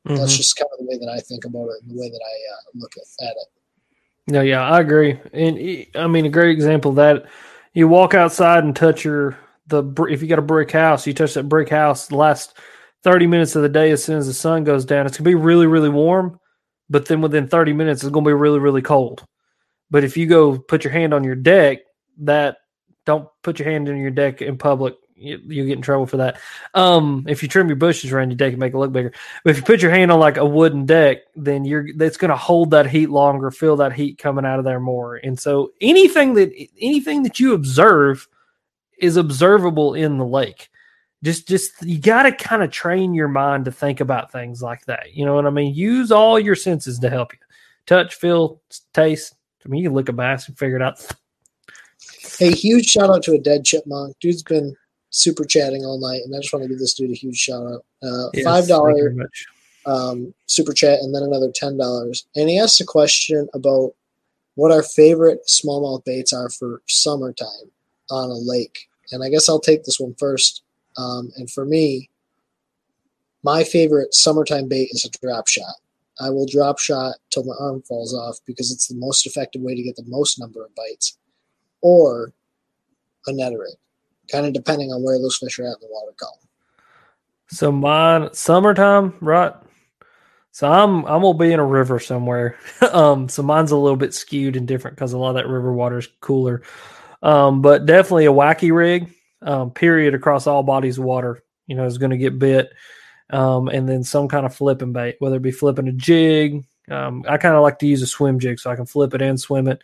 Mm-hmm. 0.08 0.16
That's 0.16 0.38
just 0.38 0.56
kind 0.56 0.70
of 0.72 0.80
the 0.80 0.86
way 0.86 0.97
that 0.97 1.12
I 1.12 1.20
think 1.20 1.43
about 1.43 1.68
it 1.68 1.82
and 1.82 1.91
the 1.91 2.00
way 2.00 2.10
that 2.10 2.22
I 2.24 2.54
uh, 2.54 2.72
look 2.76 2.93
at, 2.95 3.26
at 3.26 3.32
it. 3.32 4.32
No, 4.32 4.41
yeah, 4.41 4.62
I 4.62 4.80
agree. 4.80 5.20
And 5.34 5.86
I 5.95 6.08
mean, 6.08 6.26
a 6.26 6.30
great 6.30 6.52
example 6.52 6.91
of 6.91 6.95
that 6.97 7.26
you 7.74 7.88
walk 7.88 8.14
outside 8.14 8.64
and 8.64 8.76
touch 8.76 9.04
your 9.04 9.38
the 9.68 9.84
if 10.10 10.22
you 10.22 10.28
got 10.28 10.39
a 10.39 10.43
brick 10.43 10.72
house, 10.72 11.06
you 11.06 11.14
touch 11.14 11.36
that 11.36 11.50
brick 11.50 11.70
house 11.70 12.08
the 12.08 12.16
last 12.16 12.58
30 13.04 13.28
minutes 13.28 13.56
of 13.56 13.62
the 13.62 13.70
day 13.70 13.91
as 13.91 14.04
soon 14.04 14.18
as 14.18 14.28
the 14.28 14.34
sun 14.34 14.64
goes 14.64 14.86
down. 14.86 15.06
It's 15.06 15.18
gonna 15.18 15.30
be 15.30 15.36
really, 15.36 15.68
really 15.68 15.89
warm, 15.89 16.39
but 16.89 17.06
then 17.06 17.22
within 17.22 17.47
30 17.47 17.74
minutes 17.74 18.04
it's 18.04 18.12
gonna 18.12 18.26
be 18.26 18.34
really, 18.34 18.60
really 18.60 18.82
cold. 18.82 19.26
But 19.91 20.04
if 20.04 20.18
you 20.18 20.28
go 20.28 20.58
put 20.58 20.84
your 20.84 20.93
hand 20.93 21.14
on 21.14 21.24
your 21.24 21.36
deck, 21.36 21.80
that 22.20 22.58
don't 23.10 23.28
put 23.41 23.60
your 23.60 23.70
hand 23.70 23.89
in 23.89 23.97
your 23.97 24.12
deck 24.12 24.41
in 24.41 24.57
public 24.57 24.95
you, 25.20 25.39
you 25.45 25.66
get 25.66 25.78
in 25.78 25.82
trouble 25.82 26.05
for 26.05 26.18
that. 26.18 26.39
Um, 26.74 27.26
if 27.28 27.43
you 27.43 27.49
trim 27.49 27.68
your 27.68 27.76
bushes 27.76 28.12
around 28.12 28.30
your 28.30 28.38
deck 28.38 28.51
and 28.51 28.60
make 28.60 28.74
it 28.74 28.78
look 28.78 28.91
bigger, 28.91 29.14
but 29.43 29.51
if 29.51 29.57
you 29.57 29.64
put 29.64 29.82
your 29.82 29.91
hand 29.91 30.12
on 30.12 30.20
like 30.20 30.38
a 30.38 30.45
wooden 30.45 30.86
deck, 30.86 31.20
then 31.36 31.66
you're 31.66 31.93
that's 31.95 32.18
going 32.18 32.30
to 32.30 32.38
hold 32.38 32.72
that 32.72 32.88
heat 32.88 33.10
longer, 33.10 33.51
feel 33.51 33.76
that 33.78 33.93
heat 33.93 34.18
coming 34.18 34.45
out 34.45 34.60
of 34.60 34.66
there 34.66 34.80
more. 34.80 35.18
And 35.18 35.39
so 35.39 35.72
anything 35.82 36.34
that 36.36 36.51
anything 36.80 37.24
that 37.24 37.39
you 37.39 37.53
observe 37.53 38.28
is 38.97 39.18
observable 39.18 39.93
in 39.93 40.18
the 40.18 40.26
lake. 40.26 40.70
Just 41.24 41.47
just 41.47 41.74
you 41.82 41.99
got 41.99 42.24
to 42.24 42.32
kind 42.32 42.64
of 42.64 42.72
train 42.72 43.14
your 43.14 43.28
mind 43.28 43.66
to 43.66 43.72
think 43.72 43.99
about 43.99 44.32
things 44.32 44.62
like 44.62 44.86
that. 44.86 45.14
You 45.14 45.26
know 45.26 45.36
what 45.36 45.45
I 45.45 45.49
mean? 45.49 45.76
Use 45.76 46.12
all 46.12 46.39
your 46.39 46.55
senses 46.55 46.99
to 46.99 47.10
help 47.10 47.34
you. 47.34 47.39
Touch, 47.86 48.16
feel, 48.16 48.62
taste. 48.93 49.36
I 49.66 49.70
mean, 49.70 49.82
you 49.82 49.89
can 49.89 49.95
look 49.95 50.10
a 50.10 50.14
bass 50.14 50.47
and 50.47 50.57
figure 50.57 50.78
it 50.78 50.82
out. 50.82 51.05
Hey, 52.38 52.51
huge 52.51 52.86
shout 52.86 53.09
out 53.09 53.23
to 53.23 53.34
a 53.34 53.39
dead 53.39 53.65
chipmunk. 53.65 54.17
Dude's 54.19 54.43
been 54.43 54.75
super 55.09 55.45
chatting 55.45 55.86
all 55.86 55.99
night, 55.99 56.21
and 56.23 56.36
I 56.36 56.39
just 56.39 56.53
want 56.53 56.63
to 56.63 56.69
give 56.69 56.80
this 56.80 56.93
dude 56.93 57.11
a 57.11 57.15
huge 57.15 57.38
shout 57.38 57.65
out. 57.65 57.86
Uh, 58.03 58.30
yes, 58.34 58.45
Five 58.45 58.67
dollar 58.67 59.13
um, 59.86 60.34
super 60.47 60.73
chat, 60.73 60.99
and 60.99 61.13
then 61.15 61.23
another 61.23 61.51
ten 61.53 61.77
dollars. 61.77 62.25
And 62.36 62.49
he 62.49 62.59
asked 62.59 62.82
a 62.82 62.86
question 62.86 63.47
about 63.53 63.93
what 64.55 64.71
our 64.71 64.84
favorite 64.84 65.47
smallmouth 65.47 66.03
baits 66.05 66.34
are 66.34 66.49
for 66.49 66.82
summertime 66.88 67.71
on 68.09 68.30
a 68.30 68.34
lake. 68.34 68.89
And 69.11 69.23
I 69.23 69.30
guess 69.30 69.47
I'll 69.47 69.59
take 69.59 69.84
this 69.84 69.99
one 69.99 70.15
first. 70.15 70.63
Um, 70.97 71.32
and 71.38 71.49
for 71.49 71.65
me, 71.65 72.09
my 73.43 73.63
favorite 73.63 74.13
summertime 74.13 74.67
bait 74.67 74.89
is 74.91 75.05
a 75.05 75.25
drop 75.25 75.47
shot. 75.47 75.75
I 76.19 76.30
will 76.30 76.45
drop 76.45 76.80
shot 76.80 77.15
till 77.30 77.45
my 77.45 77.55
arm 77.59 77.82
falls 77.84 78.13
off 78.13 78.39
because 78.45 78.71
it's 78.71 78.88
the 78.88 78.95
most 78.95 79.25
effective 79.25 79.61
way 79.61 79.75
to 79.75 79.84
get 79.84 79.95
the 79.95 80.03
most 80.07 80.38
number 80.38 80.65
of 80.65 80.75
bites, 80.75 81.17
or 81.82 82.34
a 83.27 83.34
Ned 83.34 83.53
rig 83.53 83.75
kind 84.32 84.45
of 84.45 84.53
depending 84.53 84.91
on 84.91 85.03
where 85.03 85.19
those 85.19 85.38
fish 85.38 85.59
are 85.59 85.63
at 85.63 85.75
in 85.75 85.82
the 85.82 85.88
water 85.89 86.13
column. 86.17 86.39
So 87.49 87.71
mine 87.71 88.30
summertime, 88.34 89.15
right? 89.21 89.53
So 90.51 90.71
I'm 90.71 91.05
I'm 91.05 91.21
gonna 91.21 91.38
be 91.38 91.51
in 91.51 91.59
a 91.59 91.65
river 91.65 91.99
somewhere. 91.99 92.57
um, 92.91 93.30
so 93.30 93.43
mine's 93.43 93.71
a 93.71 93.77
little 93.77 93.97
bit 93.97 94.13
skewed 94.13 94.55
and 94.55 94.67
different 94.67 94.95
because 94.95 95.13
a 95.13 95.17
lot 95.17 95.30
of 95.30 95.36
that 95.36 95.47
river 95.47 95.73
water 95.73 95.97
is 95.97 96.07
cooler. 96.21 96.61
Um, 97.21 97.61
but 97.61 97.86
definitely 97.86 98.25
a 98.25 98.32
wacky 98.32 98.73
rig. 98.73 99.13
Um, 99.41 99.71
period 99.71 100.13
across 100.15 100.47
all 100.47 100.63
bodies 100.63 100.97
of 100.97 101.05
water. 101.05 101.43
You 101.67 101.75
know, 101.75 101.86
is 101.86 101.97
going 101.97 102.11
to 102.11 102.17
get 102.17 102.39
bit. 102.39 102.71
Um, 103.30 103.67
and 103.67 103.88
then 103.88 104.03
some 104.03 104.27
kind 104.27 104.45
of 104.45 104.55
flipping 104.55 104.91
bait, 104.91 105.17
whether 105.19 105.36
it 105.36 105.43
be 105.43 105.51
flipping 105.51 105.88
a 105.88 105.91
jig. 105.91 106.65
Um, 106.89 107.23
I 107.30 107.38
kind 107.38 107.55
of 107.55 107.61
like 107.61 107.77
to 107.80 107.88
use 107.88 108.01
a 108.01 108.07
swim 108.07 108.39
jig 108.39 108.59
so 108.59 108.71
I 108.71 108.75
can 108.75 108.88
flip 108.88 109.13
it 109.13 109.21
and 109.21 109.39
swim 109.39 109.67
it 109.67 109.80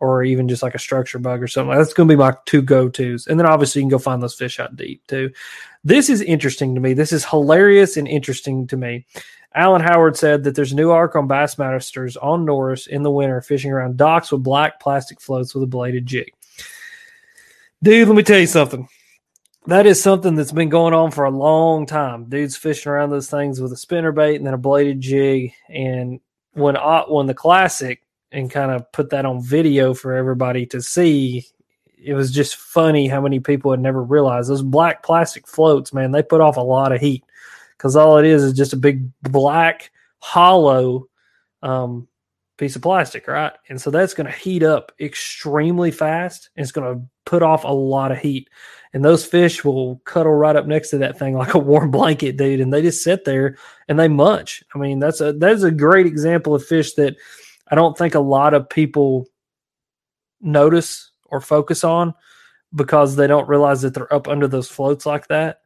or 0.00 0.22
even 0.22 0.48
just 0.48 0.62
like 0.62 0.74
a 0.74 0.78
structure 0.78 1.18
bug 1.18 1.42
or 1.42 1.48
something. 1.48 1.76
That's 1.76 1.92
going 1.92 2.08
to 2.08 2.12
be 2.12 2.18
my 2.18 2.34
two 2.46 2.62
go 2.62 2.88
tos. 2.88 3.26
And 3.26 3.38
then 3.38 3.46
obviously 3.46 3.80
you 3.80 3.84
can 3.84 3.90
go 3.90 3.98
find 3.98 4.22
those 4.22 4.34
fish 4.34 4.60
out 4.60 4.76
deep 4.76 5.06
too. 5.06 5.30
This 5.84 6.08
is 6.08 6.20
interesting 6.20 6.74
to 6.74 6.80
me. 6.80 6.94
This 6.94 7.12
is 7.12 7.24
hilarious 7.24 7.96
and 7.96 8.06
interesting 8.06 8.66
to 8.68 8.76
me. 8.76 9.06
Alan 9.54 9.80
Howard 9.80 10.16
said 10.16 10.44
that 10.44 10.54
there's 10.54 10.72
a 10.72 10.76
new 10.76 10.90
arc 10.90 11.16
on 11.16 11.26
Bassmasters 11.26 12.16
on 12.22 12.44
Norris 12.44 12.86
in 12.86 13.02
the 13.02 13.10
winter 13.10 13.40
fishing 13.40 13.72
around 13.72 13.96
docks 13.96 14.30
with 14.30 14.42
black 14.42 14.78
plastic 14.78 15.20
floats 15.20 15.54
with 15.54 15.64
a 15.64 15.66
bladed 15.66 16.06
jig. 16.06 16.32
Dude, 17.82 18.08
let 18.08 18.16
me 18.16 18.22
tell 18.22 18.38
you 18.38 18.46
something. 18.46 18.88
That 19.66 19.86
is 19.86 20.02
something 20.02 20.34
that's 20.34 20.52
been 20.52 20.68
going 20.68 20.94
on 20.94 21.10
for 21.10 21.24
a 21.24 21.30
long 21.30 21.86
time. 21.86 22.24
Dudes 22.28 22.56
fishing 22.56 22.90
around 22.90 23.10
those 23.10 23.28
things 23.28 23.60
with 23.60 23.72
a 23.72 23.76
spinner 23.76 24.12
bait 24.12 24.36
and 24.36 24.46
then 24.46 24.54
a 24.54 24.58
bladed 24.58 25.00
jig. 25.00 25.52
And 25.68 26.20
when 26.52 26.76
uh, 26.76 27.04
when 27.04 27.26
the 27.26 27.34
classic 27.34 28.02
and 28.32 28.50
kind 28.50 28.70
of 28.70 28.90
put 28.92 29.10
that 29.10 29.24
on 29.24 29.42
video 29.42 29.94
for 29.94 30.14
everybody 30.14 30.66
to 30.66 30.82
see. 30.82 31.46
It 32.02 32.14
was 32.14 32.30
just 32.30 32.56
funny 32.56 33.08
how 33.08 33.20
many 33.20 33.40
people 33.40 33.70
had 33.70 33.80
never 33.80 34.02
realized 34.02 34.50
those 34.50 34.62
black 34.62 35.02
plastic 35.02 35.46
floats, 35.46 35.92
man, 35.92 36.12
they 36.12 36.22
put 36.22 36.40
off 36.40 36.56
a 36.56 36.60
lot 36.60 36.92
of 36.92 37.00
heat 37.00 37.24
because 37.76 37.96
all 37.96 38.18
it 38.18 38.26
is 38.26 38.42
is 38.42 38.52
just 38.52 38.72
a 38.72 38.76
big 38.76 39.08
black 39.22 39.90
hollow 40.20 41.08
um, 41.62 42.08
piece 42.56 42.76
of 42.76 42.82
plastic, 42.82 43.26
right? 43.28 43.52
And 43.68 43.80
so 43.80 43.90
that's 43.90 44.14
going 44.14 44.26
to 44.26 44.36
heat 44.36 44.62
up 44.62 44.92
extremely 45.00 45.90
fast 45.90 46.50
and 46.56 46.62
it's 46.62 46.72
going 46.72 46.94
to 46.94 47.04
put 47.24 47.42
off 47.42 47.64
a 47.64 47.68
lot 47.68 48.12
of 48.12 48.18
heat. 48.18 48.48
And 48.92 49.04
those 49.04 49.24
fish 49.24 49.64
will 49.64 49.96
cuddle 50.04 50.32
right 50.32 50.56
up 50.56 50.66
next 50.66 50.90
to 50.90 50.98
that 50.98 51.18
thing 51.18 51.34
like 51.34 51.54
a 51.54 51.58
warm 51.58 51.90
blanket, 51.92 52.36
dude. 52.36 52.60
And 52.60 52.72
they 52.72 52.82
just 52.82 53.02
sit 53.02 53.24
there 53.24 53.56
and 53.88 53.98
they 53.98 54.08
munch. 54.08 54.64
I 54.74 54.78
mean, 54.78 54.98
that's 54.98 55.20
a 55.20 55.32
that's 55.34 55.62
a 55.62 55.70
great 55.70 56.06
example 56.06 56.54
of 56.54 56.64
fish 56.64 56.94
that 56.94 57.16
I 57.70 57.74
don't 57.74 57.96
think 57.96 58.14
a 58.14 58.20
lot 58.20 58.54
of 58.54 58.68
people 58.68 59.26
notice 60.40 61.10
or 61.26 61.40
focus 61.40 61.84
on 61.84 62.14
because 62.74 63.16
they 63.16 63.26
don't 63.26 63.48
realize 63.48 63.82
that 63.82 63.94
they're 63.94 64.12
up 64.12 64.28
under 64.28 64.46
those 64.46 64.68
floats 64.68 65.06
like 65.06 65.28
that. 65.28 65.60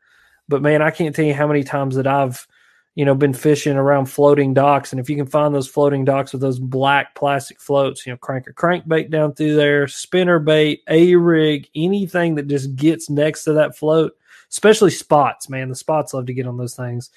But 0.48 0.62
man, 0.62 0.82
I 0.82 0.90
can't 0.90 1.14
tell 1.14 1.24
you 1.24 1.34
how 1.34 1.46
many 1.46 1.64
times 1.64 1.96
that 1.96 2.06
I've, 2.06 2.46
you 2.94 3.04
know, 3.04 3.14
been 3.14 3.32
fishing 3.32 3.76
around 3.76 4.06
floating 4.06 4.54
docks. 4.54 4.92
And 4.92 5.00
if 5.00 5.08
you 5.08 5.16
can 5.16 5.26
find 5.26 5.54
those 5.54 5.68
floating 5.68 6.04
docks 6.04 6.32
with 6.32 6.42
those 6.42 6.58
black 6.58 7.14
plastic 7.14 7.60
floats, 7.60 8.06
you 8.06 8.12
know, 8.12 8.18
crank 8.18 8.46
a 8.48 8.52
crankbait 8.52 9.10
down 9.10 9.34
through 9.34 9.54
there, 9.54 9.88
spinner 9.88 10.38
bait, 10.38 10.82
a 10.88 11.14
rig, 11.16 11.68
anything 11.74 12.34
that 12.34 12.48
just 12.48 12.74
gets 12.76 13.08
next 13.08 13.44
to 13.44 13.54
that 13.54 13.76
float, 13.76 14.12
especially 14.50 14.90
spots, 14.90 15.48
man. 15.48 15.68
The 15.68 15.74
spots 15.74 16.12
love 16.12 16.26
to 16.26 16.34
get 16.34 16.46
on 16.46 16.58
those 16.58 16.76
things 16.76 17.10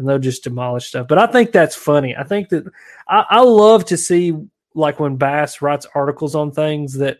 and 0.00 0.08
they'll 0.08 0.18
just 0.18 0.44
demolish 0.44 0.88
stuff. 0.88 1.06
But 1.06 1.18
I 1.18 1.26
think 1.26 1.52
that's 1.52 1.76
funny. 1.76 2.16
I 2.16 2.24
think 2.24 2.48
that 2.48 2.64
I, 3.06 3.24
I 3.28 3.40
love 3.42 3.84
to 3.86 3.96
see 3.98 4.34
like 4.74 4.98
when 4.98 5.16
Bass 5.16 5.60
writes 5.60 5.86
articles 5.94 6.34
on 6.34 6.52
things 6.52 6.94
that 6.94 7.18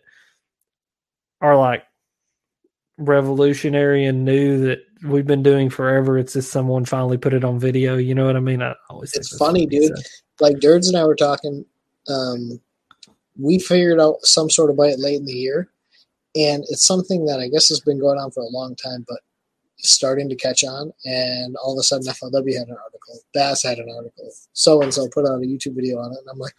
are 1.43 1.57
like 1.57 1.85
revolutionary 2.97 4.07
and 4.07 4.25
new 4.25 4.67
that 4.67 4.79
we've 5.05 5.27
been 5.27 5.43
doing 5.43 5.69
forever. 5.69 6.17
It's 6.17 6.33
just 6.33 6.51
someone 6.51 6.87
finally 6.87 7.19
put 7.19 7.35
it 7.35 7.45
on 7.45 7.59
video. 7.59 7.99
You 7.99 8.15
know 8.15 8.25
what 8.25 8.37
I 8.37 8.41
mean? 8.41 8.63
I 8.63 8.75
always 8.89 9.13
it's 9.15 9.37
funny, 9.37 9.67
dude. 9.67 9.97
So. 9.97 10.03
Like 10.41 10.61
Durds 10.61 10.89
and 10.89 10.97
I 10.97 11.05
were 11.05 11.17
talking. 11.17 11.67
Um, 12.09 12.61
we 13.39 13.59
figured 13.59 14.01
out 14.01 14.23
some 14.23 14.49
sort 14.49 14.71
of 14.71 14.77
bite 14.77 14.99
late 14.99 15.17
in 15.17 15.27
the 15.27 15.33
year, 15.33 15.71
and 16.35 16.65
it's 16.69 16.87
something 16.87 17.27
that 17.27 17.41
I 17.41 17.49
guess 17.49 17.69
has 17.69 17.81
been 17.81 18.01
going 18.01 18.19
on 18.19 18.31
for 18.31 18.41
a 18.41 18.49
long 18.49 18.75
time, 18.75 19.05
but 19.07 19.21
starting 19.83 20.29
to 20.29 20.37
catch 20.37 20.65
on. 20.65 20.93
And 21.05 21.57
all 21.57 21.73
of 21.73 21.81
a 21.81 21.83
sudden, 21.83 22.07
FLW 22.07 22.59
had 22.59 22.69
an 22.69 22.77
article, 22.83 23.21
Bass 23.35 23.63
had 23.63 23.79
an 23.79 23.89
article, 23.95 24.31
so 24.53 24.83
and 24.83 24.93
so 24.93 25.09
put 25.09 25.27
out 25.27 25.43
a 25.43 25.47
YouTube 25.47 25.75
video 25.75 25.99
on 25.99 26.13
it, 26.13 26.19
and 26.19 26.29
I'm 26.31 26.39
like, 26.39 26.55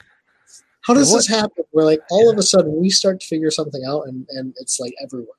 how 0.81 0.93
does 0.93 1.13
this 1.13 1.27
happen? 1.27 1.63
We're 1.73 1.85
like, 1.85 2.01
all 2.09 2.31
of 2.31 2.37
a 2.37 2.43
sudden, 2.43 2.81
we 2.81 2.89
start 2.89 3.19
to 3.21 3.27
figure 3.27 3.51
something 3.51 3.83
out, 3.87 4.07
and 4.07 4.25
and 4.31 4.53
it's 4.59 4.79
like 4.79 4.93
everywhere 5.03 5.35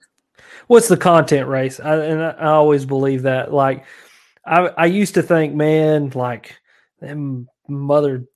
what's 0.66 0.89
the 0.89 0.97
content 0.97 1.49
race? 1.49 1.80
I, 1.80 1.97
and 1.97 2.22
I, 2.22 2.47
always 2.47 2.85
believe 2.85 3.22
that. 3.22 3.53
Like, 3.53 3.85
I 4.45 4.68
I 4.68 4.87
used 4.87 5.14
to 5.14 5.22
think, 5.22 5.55
man, 5.55 6.11
like 6.14 6.57
them 7.01 7.49
mother, 7.68 8.26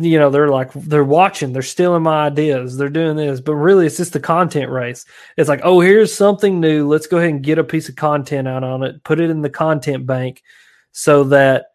you 0.00 0.18
know, 0.18 0.30
they're 0.30 0.48
like 0.48 0.72
they're 0.72 1.04
watching, 1.04 1.52
they're 1.52 1.62
stealing 1.62 2.02
my 2.02 2.26
ideas, 2.26 2.76
they're 2.76 2.88
doing 2.88 3.16
this, 3.16 3.40
but 3.40 3.54
really, 3.54 3.86
it's 3.86 3.96
just 3.96 4.12
the 4.12 4.20
content 4.20 4.70
race. 4.70 5.04
It's 5.36 5.48
like, 5.48 5.60
oh, 5.62 5.80
here's 5.80 6.14
something 6.14 6.60
new. 6.60 6.88
Let's 6.88 7.06
go 7.06 7.18
ahead 7.18 7.30
and 7.30 7.42
get 7.42 7.58
a 7.58 7.64
piece 7.64 7.88
of 7.88 7.96
content 7.96 8.48
out 8.48 8.64
on 8.64 8.82
it, 8.82 9.04
put 9.04 9.20
it 9.20 9.30
in 9.30 9.42
the 9.42 9.50
content 9.50 10.06
bank, 10.06 10.42
so 10.92 11.24
that 11.24 11.66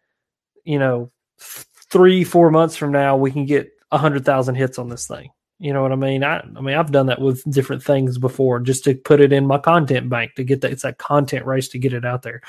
you 0.64 0.78
know, 0.78 1.10
three 1.38 2.24
four 2.24 2.50
months 2.50 2.76
from 2.76 2.92
now, 2.92 3.16
we 3.16 3.30
can 3.30 3.46
get 3.46 3.70
a 3.90 3.98
hundred 3.98 4.24
thousand 4.24 4.54
hits 4.54 4.78
on 4.78 4.88
this 4.88 5.06
thing. 5.06 5.30
You 5.58 5.74
know 5.74 5.82
what 5.82 5.92
I 5.92 5.96
mean? 5.96 6.24
I, 6.24 6.38
I 6.40 6.60
mean, 6.60 6.74
I've 6.74 6.90
done 6.90 7.06
that 7.06 7.20
with 7.20 7.44
different 7.50 7.82
things 7.82 8.16
before, 8.16 8.60
just 8.60 8.84
to 8.84 8.94
put 8.94 9.20
it 9.20 9.32
in 9.32 9.46
my 9.46 9.58
content 9.58 10.08
bank 10.08 10.34
to 10.36 10.44
get 10.44 10.62
that. 10.62 10.72
It's 10.72 10.82
that 10.82 10.98
content 10.98 11.44
race 11.44 11.68
to 11.68 11.78
get 11.78 11.92
it 11.92 12.04
out 12.04 12.22
there. 12.22 12.40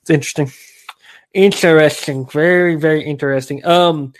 It's 0.00 0.10
interesting, 0.10 0.50
interesting, 1.34 2.26
very, 2.26 2.76
very 2.76 3.04
interesting. 3.04 3.64
Um, 3.66 4.14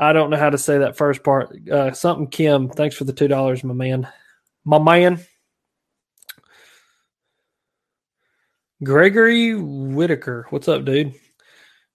I 0.00 0.14
don't 0.14 0.30
know 0.30 0.38
how 0.38 0.48
to 0.48 0.56
say 0.56 0.78
that 0.78 0.96
first 0.96 1.22
part. 1.22 1.68
Uh, 1.68 1.92
something 1.92 2.26
Kim. 2.26 2.70
Thanks 2.70 2.96
for 2.96 3.04
the 3.04 3.12
two 3.12 3.28
dollars, 3.28 3.62
my 3.62 3.74
man. 3.74 4.08
My 4.64 4.78
man. 4.78 5.20
Gregory 8.82 9.54
Whitaker. 9.54 10.46
What's 10.48 10.68
up, 10.68 10.86
dude? 10.86 11.14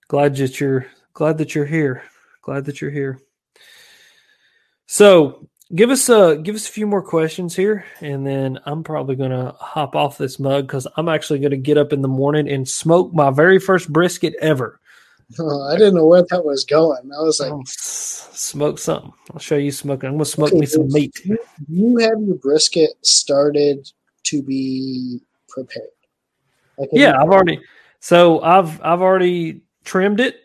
Glad 0.07 0.35
that 0.35 0.59
you're 0.59 0.85
glad 1.15 1.39
that 1.39 1.55
you're 1.55 1.65
here. 1.65 2.03
Glad 2.43 2.65
that 2.65 2.79
you're 2.79 2.91
here. 2.91 3.19
So 4.85 5.49
give 5.73 5.89
us 5.89 6.07
a 6.07 6.37
give 6.43 6.53
us 6.53 6.69
a 6.69 6.71
few 6.71 6.85
more 6.85 7.01
questions 7.01 7.55
here, 7.55 7.85
and 8.01 8.25
then 8.25 8.59
I'm 8.67 8.83
probably 8.83 9.15
gonna 9.15 9.55
hop 9.59 9.95
off 9.95 10.19
this 10.19 10.37
mug 10.37 10.67
because 10.67 10.85
I'm 10.95 11.09
actually 11.09 11.39
gonna 11.39 11.57
get 11.57 11.79
up 11.79 11.91
in 11.91 12.03
the 12.03 12.07
morning 12.07 12.47
and 12.47 12.69
smoke 12.69 13.15
my 13.15 13.31
very 13.31 13.57
first 13.57 13.91
brisket 13.91 14.35
ever. 14.39 14.79
Oh, 15.39 15.63
I 15.69 15.77
didn't 15.77 15.95
know 15.95 16.05
where 16.05 16.23
that 16.29 16.45
was 16.45 16.65
going. 16.65 17.11
I 17.13 17.21
was 17.21 17.39
like, 17.39 17.51
oh, 17.51 17.63
smoke 17.65 18.79
something. 18.79 19.13
I'll 19.31 19.39
show 19.39 19.57
you 19.57 19.71
smoking. 19.71 20.09
I'm 20.09 20.15
gonna 20.15 20.25
smoke 20.25 20.49
okay, 20.49 20.59
me 20.59 20.65
some 20.65 20.91
meat. 20.91 21.13
You, 21.23 21.37
you 21.67 21.97
have 21.97 22.21
your 22.21 22.35
brisket 22.35 22.91
started 23.01 23.89
to 24.23 24.41
be 24.41 25.21
prepared. 25.49 25.87
Like 26.77 26.89
yeah, 26.91 27.21
I've 27.21 27.29
already. 27.29 27.59
So 27.99 28.41
I've 28.41 28.81
I've 28.81 29.01
already 29.01 29.61
trimmed 29.83 30.19
it. 30.19 30.41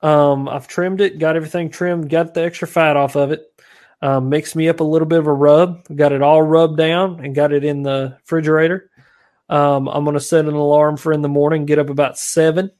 Um, 0.00 0.48
I've 0.48 0.68
trimmed 0.68 1.00
it, 1.00 1.18
got 1.18 1.36
everything 1.36 1.70
trimmed, 1.70 2.08
got 2.08 2.34
the 2.34 2.42
extra 2.42 2.68
fat 2.68 2.96
off 2.96 3.16
of 3.16 3.32
it. 3.32 3.44
Um, 4.00 4.28
mixed 4.28 4.54
me 4.54 4.68
up 4.68 4.78
a 4.78 4.84
little 4.84 5.08
bit 5.08 5.18
of 5.18 5.26
a 5.26 5.32
rub, 5.32 5.84
got 5.94 6.12
it 6.12 6.22
all 6.22 6.40
rubbed 6.40 6.76
down, 6.76 7.24
and 7.24 7.34
got 7.34 7.52
it 7.52 7.64
in 7.64 7.82
the 7.82 8.16
refrigerator. 8.20 8.90
Um, 9.48 9.88
I'm 9.88 10.04
going 10.04 10.14
to 10.14 10.20
set 10.20 10.44
an 10.44 10.54
alarm 10.54 10.98
for 10.98 11.12
in 11.12 11.22
the 11.22 11.28
morning, 11.28 11.66
get 11.66 11.80
up 11.80 11.90
about 11.90 12.16
seven, 12.16 12.70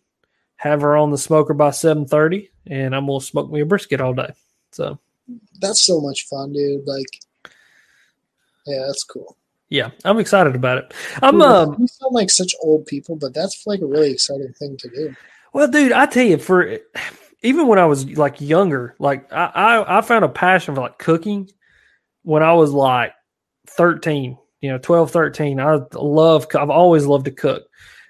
have 0.58 0.82
her 0.82 0.96
on 0.96 1.10
the 1.10 1.18
smoker 1.18 1.54
by 1.54 1.70
seven 1.70 2.06
thirty, 2.06 2.50
and 2.66 2.94
I'm 2.94 3.06
going 3.06 3.20
to 3.20 3.26
smoke 3.26 3.50
me 3.50 3.60
a 3.60 3.66
brisket 3.66 4.00
all 4.00 4.12
day. 4.12 4.32
So 4.72 4.98
that's 5.60 5.82
so 5.82 6.00
much 6.00 6.26
fun, 6.26 6.52
dude. 6.52 6.86
Like, 6.86 7.20
yeah, 8.66 8.84
that's 8.86 9.04
cool. 9.04 9.36
Yeah, 9.70 9.90
I'm 10.04 10.18
excited 10.18 10.54
about 10.54 10.78
it. 10.78 10.94
I'm. 11.22 11.34
Dude, 11.34 11.42
um, 11.42 11.76
we 11.78 11.86
sound 11.86 12.14
like 12.14 12.30
such 12.30 12.54
old 12.62 12.86
people, 12.86 13.16
but 13.16 13.34
that's 13.34 13.66
like 13.66 13.80
a 13.80 13.86
really 13.86 14.12
exciting 14.12 14.52
thing 14.52 14.76
to 14.78 14.88
do. 14.88 15.16
Well, 15.52 15.68
dude, 15.68 15.92
I 15.92 16.06
tell 16.06 16.24
you, 16.24 16.38
for 16.38 16.78
even 17.42 17.66
when 17.66 17.78
I 17.78 17.86
was 17.86 18.16
like 18.16 18.40
younger, 18.40 18.94
like 18.98 19.32
I, 19.32 19.46
I, 19.46 19.98
I 19.98 20.00
found 20.02 20.24
a 20.24 20.28
passion 20.28 20.74
for 20.74 20.82
like 20.82 20.98
cooking 20.98 21.50
when 22.22 22.42
I 22.42 22.52
was 22.54 22.72
like 22.72 23.12
13, 23.68 24.36
you 24.60 24.70
know, 24.70 24.78
12, 24.78 25.10
13. 25.10 25.60
I 25.60 25.80
love, 25.94 26.46
I've 26.54 26.70
always 26.70 27.06
loved 27.06 27.26
to 27.26 27.30
cook. 27.30 27.64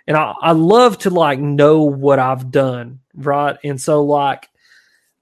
And 0.09 0.17
I, 0.17 0.35
I 0.41 0.53
love 0.53 0.99
to 0.99 1.11
like 1.11 1.39
know 1.39 1.83
what 1.83 2.19
I've 2.19 2.51
done. 2.51 2.99
Right. 3.15 3.57
And 3.63 3.81
so 3.81 4.03
like 4.03 4.49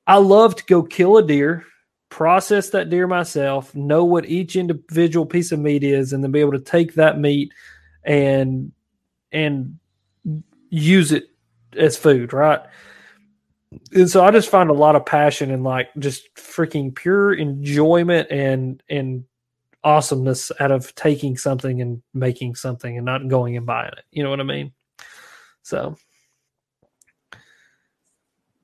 I 0.06 0.16
love 0.16 0.56
to 0.56 0.64
go 0.64 0.82
kill 0.82 1.18
a 1.18 1.26
deer, 1.26 1.66
process 2.08 2.70
that 2.70 2.88
deer 2.88 3.06
myself, 3.06 3.74
know 3.74 4.04
what 4.04 4.26
each 4.26 4.56
individual 4.56 5.26
piece 5.26 5.52
of 5.52 5.58
meat 5.58 5.84
is, 5.84 6.14
and 6.14 6.24
then 6.24 6.32
be 6.32 6.40
able 6.40 6.52
to 6.52 6.60
take 6.60 6.94
that 6.94 7.18
meat 7.18 7.52
and 8.04 8.72
and 9.32 9.78
use 10.70 11.12
it 11.12 11.28
as 11.76 11.98
food, 11.98 12.32
right? 12.32 12.60
and 13.92 14.10
so 14.10 14.24
I 14.24 14.30
just 14.30 14.50
find 14.50 14.70
a 14.70 14.74
lot 14.74 14.96
of 14.96 15.04
passion 15.04 15.50
and 15.50 15.64
like 15.64 15.88
just 15.98 16.34
freaking 16.34 16.94
pure 16.94 17.34
enjoyment 17.34 18.28
and 18.30 18.82
and 18.88 19.24
awesomeness 19.84 20.50
out 20.58 20.72
of 20.72 20.94
taking 20.94 21.36
something 21.36 21.80
and 21.80 22.02
making 22.12 22.54
something 22.56 22.96
and 22.96 23.04
not 23.04 23.28
going 23.28 23.56
and 23.56 23.66
buying 23.66 23.92
it. 23.96 24.04
You 24.10 24.24
know 24.24 24.30
what 24.30 24.40
I 24.40 24.44
mean? 24.44 24.72
So 25.66 25.96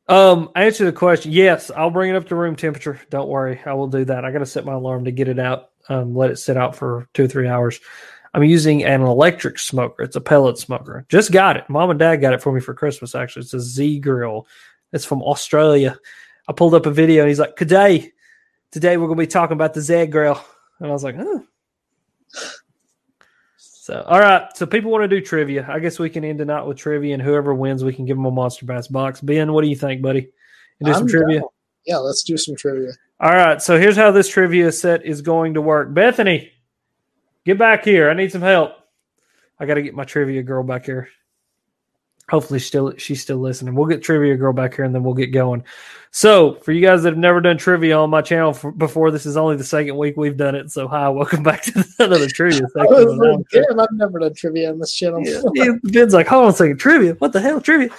um 0.07 0.50
answer 0.55 0.84
the 0.84 0.92
question. 0.92 1.32
Yes, 1.32 1.68
I'll 1.72 1.90
bring 1.90 2.11
it 2.11 2.16
up 2.16 2.28
to 2.28 2.36
room 2.36 2.55
temperature. 2.55 3.00
Don't 3.11 3.28
worry. 3.28 3.61
I 3.66 3.74
will 3.74 3.88
do 3.88 4.05
that. 4.05 4.24
I 4.24 4.30
gotta 4.30 4.46
set 4.46 4.64
my 4.64 4.74
alarm 4.74 5.07
to 5.07 5.11
get 5.11 5.26
it 5.26 5.40
out, 5.40 5.70
um, 5.88 6.14
let 6.14 6.30
it 6.30 6.36
sit 6.36 6.57
out 6.57 6.76
for 6.76 7.09
two 7.12 7.24
or 7.24 7.28
three 7.28 7.48
hours. 7.48 7.80
I'm 8.32 8.44
using 8.44 8.84
an 8.84 9.03
electric 9.03 9.59
smoker. 9.59 10.05
It's 10.05 10.14
a 10.14 10.20
pellet 10.20 10.59
smoker. 10.59 11.05
Just 11.09 11.32
got 11.32 11.57
it. 11.57 11.68
Mom 11.68 11.90
and 11.90 11.98
dad 11.98 12.16
got 12.16 12.34
it 12.34 12.40
for 12.40 12.53
me 12.53 12.61
for 12.61 12.72
Christmas, 12.72 13.16
actually. 13.16 13.42
It's 13.42 13.55
a 13.55 13.61
Z 13.61 13.98
grill. 13.98 14.46
It's 14.92 15.05
from 15.05 15.22
Australia. 15.22 15.98
I 16.48 16.53
pulled 16.53 16.74
up 16.74 16.86
a 16.86 16.92
video 16.92 17.22
and 17.22 17.28
he's 17.28 17.40
like, 17.40 17.57
Today, 17.57 18.12
today 18.70 18.96
we're 18.96 19.09
gonna 19.09 19.18
be 19.18 19.26
talking 19.26 19.55
about 19.55 19.74
the 19.74 19.80
Z 19.80 20.07
grill. 20.07 20.40
And 20.78 20.88
I 20.88 20.92
was 20.92 21.03
like, 21.03 21.16
huh. 21.16 21.40
So 23.93 24.03
all 24.07 24.20
right. 24.20 24.49
So 24.57 24.64
people 24.64 24.90
want 24.90 25.05
to 25.05 25.09
do 25.09 25.20
trivia. 25.20 25.66
I 25.68 25.78
guess 25.78 25.99
we 25.99 26.09
can 26.09 26.24
end 26.24 26.40
the 26.40 26.47
night 26.47 26.62
with 26.62 26.78
trivia 26.78 27.12
and 27.12 27.22
whoever 27.22 27.53
wins, 27.53 27.84
we 27.84 27.93
can 27.93 28.07
give 28.07 28.16
them 28.16 28.24
a 28.24 28.30
monster 28.30 28.64
bass 28.64 28.88
box. 28.88 29.20
Ben, 29.20 29.53
what 29.53 29.61
do 29.61 29.68
you 29.68 29.76
think, 29.76 30.01
buddy? 30.01 30.30
You 30.78 30.86
do 30.86 30.93
I'm 30.93 30.99
some 31.01 31.09
trivia? 31.09 31.40
Down. 31.40 31.49
Yeah, 31.84 31.99
let's 31.99 32.22
do 32.22 32.38
some 32.38 32.57
trivia. 32.57 32.93
All 33.20 33.34
right. 33.34 33.61
So 33.61 33.78
here's 33.78 33.97
how 33.97 34.11
this 34.11 34.28
trivia 34.28 34.72
set 34.72 35.05
is 35.05 35.20
going 35.20 35.53
to 35.55 35.61
work. 35.61 35.93
Bethany, 35.93 36.51
get 37.45 37.59
back 37.59 37.84
here. 37.84 38.09
I 38.09 38.14
need 38.14 38.32
some 38.32 38.40
help. 38.40 38.72
I 39.59 39.66
got 39.66 39.74
to 39.74 39.82
get 39.82 39.95
my 39.95 40.05
trivia 40.05 40.43
girl 40.43 40.62
back 40.62 40.86
here 40.86 41.11
hopefully 42.32 42.58
still 42.58 42.96
she's 42.96 43.20
still 43.20 43.36
listening. 43.36 43.74
We'll 43.74 43.86
get 43.86 44.02
trivia 44.02 44.34
girl 44.36 44.54
back 44.54 44.74
here 44.74 44.86
and 44.86 44.94
then 44.94 45.04
we'll 45.04 45.12
get 45.12 45.26
going. 45.26 45.62
So 46.12 46.54
for 46.54 46.72
you 46.72 46.80
guys 46.80 47.02
that 47.02 47.10
have 47.10 47.18
never 47.18 47.42
done 47.42 47.58
trivia 47.58 47.98
on 47.98 48.08
my 48.08 48.22
channel 48.22 48.54
for, 48.54 48.72
before, 48.72 49.10
this 49.10 49.26
is 49.26 49.36
only 49.36 49.56
the 49.56 49.64
second 49.64 49.98
week 49.98 50.16
we've 50.16 50.36
done 50.36 50.54
it. 50.54 50.70
So 50.70 50.88
hi, 50.88 51.10
welcome 51.10 51.42
back 51.42 51.62
to 51.64 51.84
another 51.98 52.28
trivia 52.34 52.66
section. 52.72 53.18
like, 53.18 53.44
Damn, 53.52 53.78
I've 53.78 53.92
never 53.92 54.18
done 54.18 54.32
trivia 54.32 54.70
on 54.70 54.78
this 54.78 54.94
channel. 54.94 55.20
Yeah, 55.22 55.42
yeah, 55.54 55.72
Ben's 55.82 56.14
like, 56.14 56.26
hold 56.26 56.44
on 56.44 56.50
a 56.50 56.54
second, 56.54 56.78
trivia? 56.78 57.12
What 57.14 57.34
the 57.34 57.40
hell, 57.40 57.60
trivia? 57.60 57.90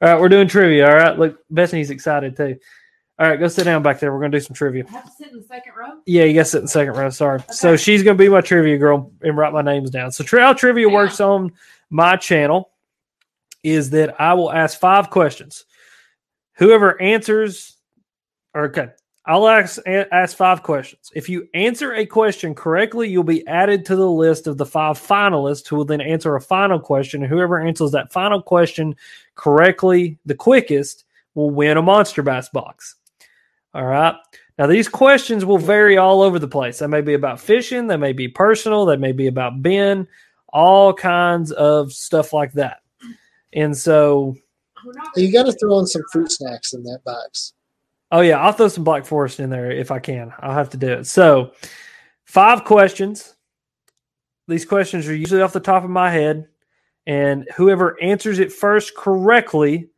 All 0.00 0.12
right, 0.12 0.20
we're 0.20 0.28
doing 0.28 0.46
trivia. 0.46 0.88
All 0.88 0.94
right, 0.94 1.18
look, 1.18 1.40
Bethany's 1.50 1.90
excited 1.90 2.36
too. 2.36 2.58
All 3.18 3.28
right, 3.28 3.40
go 3.40 3.48
sit 3.48 3.64
down 3.64 3.82
back 3.82 3.98
there. 3.98 4.12
We're 4.14 4.20
gonna 4.20 4.30
do 4.30 4.40
some 4.40 4.54
trivia. 4.54 4.84
I 4.88 4.92
have 4.92 5.04
to 5.06 5.10
sit 5.10 5.32
in 5.32 5.38
the 5.38 5.42
second 5.42 5.72
row. 5.76 6.00
Yeah, 6.06 6.24
you 6.24 6.34
got 6.34 6.44
to 6.44 6.48
sit 6.48 6.58
in 6.58 6.64
the 6.64 6.68
second 6.68 6.94
row. 6.94 7.10
Sorry. 7.10 7.40
Okay. 7.40 7.52
So 7.52 7.76
she's 7.76 8.04
gonna 8.04 8.16
be 8.16 8.28
my 8.28 8.40
trivia 8.40 8.78
girl 8.78 9.12
and 9.20 9.36
write 9.36 9.52
my 9.52 9.62
names 9.62 9.90
down. 9.90 10.12
So 10.12 10.24
how 10.38 10.52
trivia 10.52 10.88
yeah. 10.88 10.94
works 10.94 11.20
on 11.20 11.52
my 11.90 12.16
channel 12.16 12.69
is 13.62 13.90
that 13.90 14.20
I 14.20 14.34
will 14.34 14.52
ask 14.52 14.78
five 14.78 15.10
questions. 15.10 15.64
Whoever 16.54 17.00
answers, 17.00 17.76
or 18.54 18.64
okay, 18.64 18.88
I'll 19.26 19.48
ask 19.48 19.80
ask 19.86 20.36
five 20.36 20.62
questions. 20.62 21.10
If 21.14 21.28
you 21.28 21.48
answer 21.54 21.94
a 21.94 22.06
question 22.06 22.54
correctly, 22.54 23.08
you'll 23.08 23.22
be 23.22 23.46
added 23.46 23.84
to 23.86 23.96
the 23.96 24.10
list 24.10 24.46
of 24.46 24.56
the 24.56 24.66
five 24.66 24.98
finalists 24.98 25.68
who 25.68 25.76
will 25.76 25.84
then 25.84 26.00
answer 26.00 26.34
a 26.36 26.40
final 26.40 26.80
question. 26.80 27.22
And 27.22 27.30
whoever 27.30 27.60
answers 27.60 27.92
that 27.92 28.12
final 28.12 28.42
question 28.42 28.96
correctly 29.34 30.18
the 30.26 30.34
quickest 30.34 31.04
will 31.34 31.50
win 31.50 31.76
a 31.76 31.82
Monster 31.82 32.22
Bass 32.22 32.48
box. 32.48 32.96
All 33.74 33.84
right. 33.84 34.16
Now, 34.58 34.66
these 34.66 34.88
questions 34.88 35.44
will 35.44 35.58
vary 35.58 35.96
all 35.96 36.22
over 36.22 36.38
the 36.38 36.48
place. 36.48 36.80
They 36.80 36.86
may 36.86 37.00
be 37.00 37.14
about 37.14 37.40
fishing, 37.40 37.86
they 37.86 37.96
may 37.96 38.12
be 38.12 38.28
personal, 38.28 38.84
they 38.84 38.96
may 38.96 39.12
be 39.12 39.26
about 39.26 39.62
Ben, 39.62 40.06
all 40.48 40.92
kinds 40.92 41.52
of 41.52 41.92
stuff 41.92 42.32
like 42.32 42.52
that. 42.52 42.80
And 43.52 43.76
so 43.76 44.36
you 45.16 45.32
got 45.32 45.44
to 45.44 45.52
throw 45.52 45.78
in 45.80 45.86
some 45.86 46.02
fruit 46.12 46.30
snacks 46.30 46.72
in 46.72 46.82
that 46.84 47.00
box. 47.04 47.54
Oh 48.12 48.20
yeah, 48.20 48.38
I'll 48.38 48.52
throw 48.52 48.68
some 48.68 48.84
Black 48.84 49.04
Forest 49.04 49.40
in 49.40 49.50
there 49.50 49.70
if 49.70 49.90
I 49.90 49.98
can. 49.98 50.32
I'll 50.40 50.54
have 50.54 50.70
to 50.70 50.76
do 50.76 50.88
it. 50.88 51.06
So, 51.06 51.52
five 52.24 52.64
questions. 52.64 53.36
These 54.48 54.64
questions 54.64 55.06
are 55.06 55.14
usually 55.14 55.42
off 55.42 55.52
the 55.52 55.60
top 55.60 55.84
of 55.84 55.90
my 55.90 56.10
head, 56.10 56.48
and 57.06 57.48
whoever 57.56 58.00
answers 58.02 58.40
it 58.40 58.52
first 58.52 58.96
correctly 58.96 59.90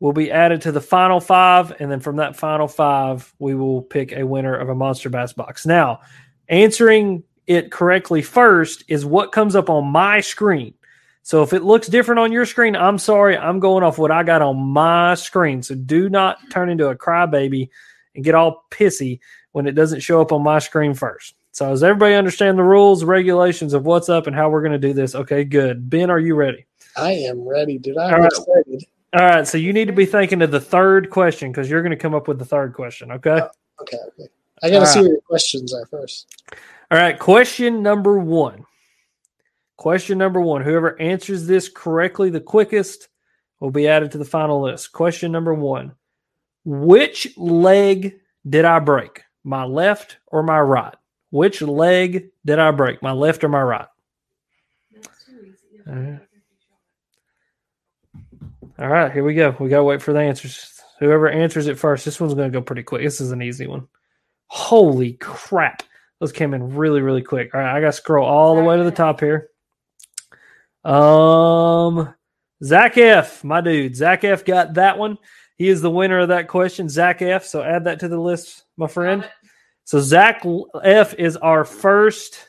will 0.00 0.14
be 0.14 0.30
added 0.30 0.62
to 0.62 0.72
the 0.72 0.80
final 0.80 1.20
five, 1.20 1.78
and 1.80 1.90
then 1.90 2.00
from 2.00 2.16
that 2.16 2.36
final 2.36 2.68
five, 2.68 3.34
we 3.38 3.54
will 3.54 3.82
pick 3.82 4.12
a 4.12 4.24
winner 4.24 4.56
of 4.56 4.70
a 4.70 4.74
Monster 4.74 5.10
Bass 5.10 5.34
box. 5.34 5.66
Now, 5.66 6.00
answering 6.48 7.24
it 7.46 7.70
correctly 7.70 8.22
first 8.22 8.84
is 8.88 9.04
what 9.04 9.32
comes 9.32 9.54
up 9.54 9.68
on 9.68 9.86
my 9.86 10.20
screen. 10.20 10.74
So 11.22 11.42
if 11.42 11.52
it 11.52 11.62
looks 11.62 11.88
different 11.88 12.20
on 12.20 12.32
your 12.32 12.46
screen, 12.46 12.74
I'm 12.74 12.98
sorry. 12.98 13.36
I'm 13.36 13.60
going 13.60 13.84
off 13.84 13.98
what 13.98 14.10
I 14.10 14.22
got 14.22 14.40
on 14.40 14.56
my 14.56 15.14
screen. 15.14 15.62
So 15.62 15.74
do 15.74 16.08
not 16.08 16.38
turn 16.50 16.70
into 16.70 16.88
a 16.88 16.96
crybaby 16.96 17.68
and 18.14 18.24
get 18.24 18.34
all 18.34 18.64
pissy 18.70 19.20
when 19.52 19.66
it 19.66 19.72
doesn't 19.72 20.00
show 20.00 20.20
up 20.20 20.32
on 20.32 20.42
my 20.42 20.58
screen 20.58 20.94
first. 20.94 21.34
So 21.52 21.68
does 21.70 21.82
everybody 21.82 22.14
understand 22.14 22.58
the 22.58 22.62
rules, 22.62 23.04
regulations 23.04 23.74
of 23.74 23.84
what's 23.84 24.08
up 24.08 24.26
and 24.26 24.36
how 24.36 24.48
we're 24.48 24.62
going 24.62 24.72
to 24.72 24.78
do 24.78 24.92
this? 24.92 25.14
Okay, 25.14 25.44
good. 25.44 25.90
Ben, 25.90 26.08
are 26.08 26.20
you 26.20 26.34
ready? 26.34 26.66
I 26.96 27.12
am 27.12 27.46
ready, 27.46 27.78
dude. 27.78 27.98
I'm 27.98 28.14
all 28.14 28.20
right. 28.20 28.32
excited. 28.32 28.84
All 29.14 29.26
right. 29.26 29.46
So 29.46 29.58
you 29.58 29.72
need 29.72 29.86
to 29.86 29.92
be 29.92 30.06
thinking 30.06 30.42
of 30.42 30.50
the 30.50 30.60
third 30.60 31.10
question 31.10 31.50
because 31.50 31.68
you're 31.68 31.82
going 31.82 31.90
to 31.90 31.96
come 31.96 32.14
up 32.14 32.28
with 32.28 32.38
the 32.38 32.44
third 32.44 32.74
question. 32.74 33.10
Okay. 33.12 33.40
Oh, 33.42 33.50
okay. 33.80 33.96
Okay. 33.96 34.28
I 34.62 34.70
got 34.70 34.80
to 34.80 34.86
see 34.86 34.98
right. 35.00 35.04
what 35.04 35.10
your 35.10 35.20
questions 35.22 35.74
are 35.74 35.86
first. 35.86 36.44
All 36.90 36.98
right. 36.98 37.18
Question 37.18 37.82
number 37.82 38.18
one. 38.18 38.64
Question 39.78 40.18
number 40.18 40.40
one 40.40 40.62
whoever 40.62 41.00
answers 41.00 41.46
this 41.46 41.68
correctly 41.68 42.30
the 42.30 42.40
quickest 42.40 43.08
will 43.60 43.70
be 43.70 43.86
added 43.86 44.10
to 44.10 44.18
the 44.18 44.24
final 44.24 44.60
list. 44.60 44.92
Question 44.92 45.32
number 45.32 45.54
one 45.54 45.94
Which 46.64 47.28
leg 47.38 48.16
did 48.46 48.64
I 48.64 48.80
break? 48.80 49.22
My 49.44 49.64
left 49.64 50.18
or 50.26 50.42
my 50.42 50.60
right? 50.60 50.94
Which 51.30 51.62
leg 51.62 52.30
did 52.44 52.58
I 52.58 52.72
break? 52.72 53.02
My 53.02 53.12
left 53.12 53.44
or 53.44 53.48
my 53.48 53.62
right? 53.62 53.86
Uh-huh. 55.88 56.18
All 58.80 58.88
right, 58.88 59.12
here 59.12 59.24
we 59.24 59.34
go. 59.34 59.56
We 59.58 59.68
got 59.68 59.78
to 59.78 59.84
wait 59.84 60.02
for 60.02 60.12
the 60.12 60.20
answers. 60.20 60.80
Whoever 60.98 61.28
answers 61.28 61.66
it 61.68 61.78
first, 61.78 62.04
this 62.04 62.20
one's 62.20 62.34
going 62.34 62.50
to 62.50 62.56
go 62.56 62.62
pretty 62.62 62.82
quick. 62.82 63.02
This 63.02 63.20
is 63.20 63.32
an 63.32 63.42
easy 63.42 63.66
one. 63.66 63.88
Holy 64.48 65.14
crap. 65.14 65.82
Those 66.20 66.32
came 66.32 66.52
in 66.52 66.76
really, 66.76 67.00
really 67.00 67.22
quick. 67.22 67.54
All 67.54 67.60
right, 67.60 67.76
I 67.76 67.80
got 67.80 67.86
to 67.86 67.92
scroll 67.92 68.26
all 68.26 68.56
the 68.56 68.62
way 68.62 68.76
to 68.76 68.84
the 68.84 68.90
top 68.90 69.20
here. 69.20 69.50
Um, 70.88 72.14
Zach 72.64 72.96
F, 72.96 73.44
my 73.44 73.60
dude, 73.60 73.94
Zach 73.94 74.24
F 74.24 74.44
got 74.44 74.74
that 74.74 74.96
one. 74.96 75.18
He 75.56 75.68
is 75.68 75.82
the 75.82 75.90
winner 75.90 76.20
of 76.20 76.28
that 76.28 76.48
question, 76.48 76.88
Zach 76.88 77.20
F. 77.20 77.44
So 77.44 77.62
add 77.62 77.84
that 77.84 78.00
to 78.00 78.08
the 78.08 78.18
list, 78.18 78.64
my 78.76 78.86
friend. 78.86 79.28
So 79.84 80.00
Zach 80.00 80.44
F 80.82 81.14
is 81.14 81.36
our 81.36 81.64
first 81.64 82.48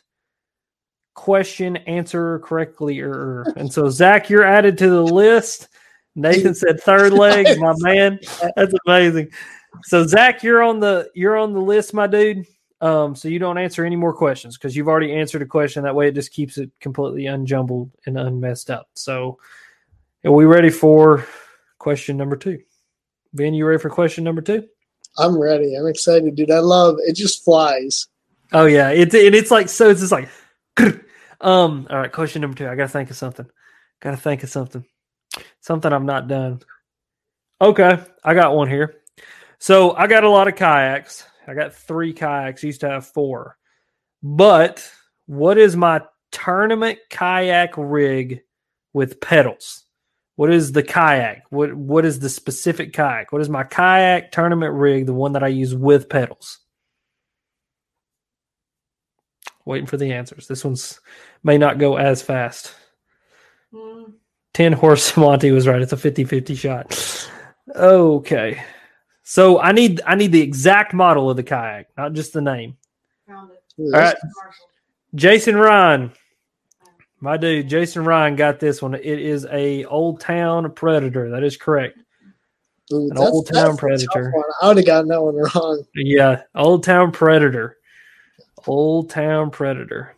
question 1.15 1.75
answer 1.77 2.39
correctly, 2.39 2.99
and 2.99 3.71
so 3.71 3.89
Zach, 3.89 4.29
you're 4.29 4.45
added 4.45 4.77
to 4.77 4.89
the 4.89 5.03
list. 5.03 5.67
Nathan 6.15 6.55
said 6.55 6.79
third 6.79 7.13
leg, 7.13 7.59
my 7.59 7.73
man. 7.79 8.19
That's 8.55 8.73
amazing. 8.87 9.31
So 9.83 10.07
Zach, 10.07 10.43
you're 10.43 10.63
on 10.63 10.79
the 10.79 11.09
you're 11.13 11.37
on 11.37 11.53
the 11.53 11.61
list, 11.61 11.93
my 11.93 12.07
dude. 12.07 12.45
Um, 12.81 13.15
so 13.15 13.27
you 13.27 13.39
don't 13.39 13.57
answer 13.57 13.83
any 13.83 13.97
more 13.97 14.13
questions 14.13 14.57
because 14.57 14.75
you've 14.75 14.87
already 14.87 15.13
answered 15.13 15.41
a 15.41 15.45
question. 15.45 15.83
That 15.83 15.95
way, 15.95 16.07
it 16.07 16.15
just 16.15 16.31
keeps 16.31 16.57
it 16.57 16.71
completely 16.79 17.23
unjumbled 17.23 17.91
and 18.05 18.17
unmessed 18.17 18.69
up. 18.69 18.89
So, 18.93 19.39
are 20.23 20.31
we 20.31 20.45
ready 20.45 20.69
for 20.69 21.25
question 21.77 22.15
number 22.15 22.37
two? 22.37 22.61
Ben, 23.33 23.53
you 23.53 23.65
ready 23.65 23.81
for 23.81 23.89
question 23.89 24.23
number 24.23 24.41
two? 24.41 24.67
I'm 25.17 25.37
ready. 25.37 25.75
I'm 25.75 25.87
excited, 25.87 26.35
dude. 26.35 26.51
I 26.51 26.59
love 26.59 26.97
it. 26.99 27.13
Just 27.15 27.43
flies. 27.43 28.07
Oh 28.53 28.65
yeah, 28.65 28.89
it's 28.89 29.13
and 29.13 29.35
it's 29.35 29.51
like 29.51 29.69
so. 29.69 29.89
It's 29.89 29.99
just 29.99 30.11
like, 30.11 30.29
um. 31.41 31.87
All 31.89 31.97
right, 31.97 32.11
question 32.11 32.41
number 32.41 32.57
two. 32.57 32.67
I 32.67 32.75
gotta 32.75 32.89
think 32.89 33.09
of 33.09 33.17
something. 33.17 33.45
Gotta 33.99 34.17
think 34.17 34.43
of 34.43 34.49
something. 34.49 34.85
Something 35.59 35.91
I've 35.91 36.03
not 36.03 36.27
done. 36.27 36.61
Okay, 37.61 37.99
I 38.23 38.33
got 38.33 38.55
one 38.55 38.69
here. 38.69 39.01
So 39.59 39.93
I 39.95 40.07
got 40.07 40.23
a 40.23 40.29
lot 40.29 40.47
of 40.47 40.55
kayaks. 40.55 41.25
I 41.49 41.53
got 41.55 41.73
three 41.73 42.13
kayaks. 42.13 42.63
Used 42.63 42.81
to 42.81 42.89
have 42.89 43.07
four. 43.07 43.57
But 44.21 44.87
what 45.25 45.57
is 45.57 45.75
my 45.75 46.01
tournament 46.31 46.99
kayak 47.09 47.73
rig 47.77 48.41
with 48.93 49.19
pedals? 49.19 49.83
What 50.35 50.51
is 50.51 50.71
the 50.71 50.83
kayak? 50.83 51.43
What 51.49 51.73
what 51.73 52.05
is 52.05 52.19
the 52.19 52.29
specific 52.29 52.93
kayak? 52.93 53.31
What 53.31 53.41
is 53.41 53.49
my 53.49 53.63
kayak 53.63 54.31
tournament 54.31 54.73
rig, 54.73 55.05
the 55.05 55.13
one 55.13 55.33
that 55.33 55.43
I 55.43 55.47
use 55.47 55.75
with 55.75 56.07
pedals? 56.07 56.59
Waiting 59.65 59.87
for 59.87 59.97
the 59.97 60.13
answers. 60.13 60.47
This 60.47 60.63
one's 60.63 60.99
may 61.43 61.57
not 61.57 61.77
go 61.77 61.97
as 61.97 62.21
fast. 62.21 62.73
Mm. 63.73 64.13
10 64.53 64.73
horse 64.73 65.15
Monty 65.15 65.51
was 65.51 65.67
right. 65.67 65.81
It's 65.81 65.93
a 65.93 65.95
50-50 65.95 66.57
shot. 66.57 67.29
Okay. 67.75 68.63
So 69.29 69.59
I 69.59 69.73
need 69.73 70.01
I 70.07 70.15
need 70.15 70.31
the 70.31 70.41
exact 70.41 70.91
model 70.91 71.29
of 71.29 71.37
the 71.37 71.43
kayak, 71.43 71.89
not 71.95 72.13
just 72.13 72.33
the 72.33 72.41
name. 72.41 72.77
Found 73.27 73.51
it. 73.51 73.93
All 73.93 74.01
right. 74.01 74.15
Jason 75.13 75.55
Ryan. 75.55 76.11
My 77.19 77.37
dude, 77.37 77.69
Jason 77.69 78.03
Ryan 78.05 78.35
got 78.35 78.59
this 78.59 78.81
one. 78.81 78.95
It 78.95 79.05
is 79.05 79.45
a 79.51 79.85
Old 79.85 80.19
Town 80.19 80.71
Predator. 80.71 81.29
That 81.29 81.43
is 81.43 81.57
correct. 81.57 81.99
Ooh, 82.91 83.11
An 83.11 83.19
Old 83.19 83.47
Town 83.47 83.77
Predator. 83.77 84.33
I 84.63 84.69
would 84.69 84.77
have 84.77 84.85
gotten 84.87 85.09
that 85.09 85.21
one 85.21 85.35
wrong. 85.35 85.83
Yeah, 85.93 86.41
Old 86.55 86.83
Town 86.83 87.11
Predator. 87.11 87.77
Old 88.65 89.11
Town 89.11 89.51
Predator. 89.51 90.15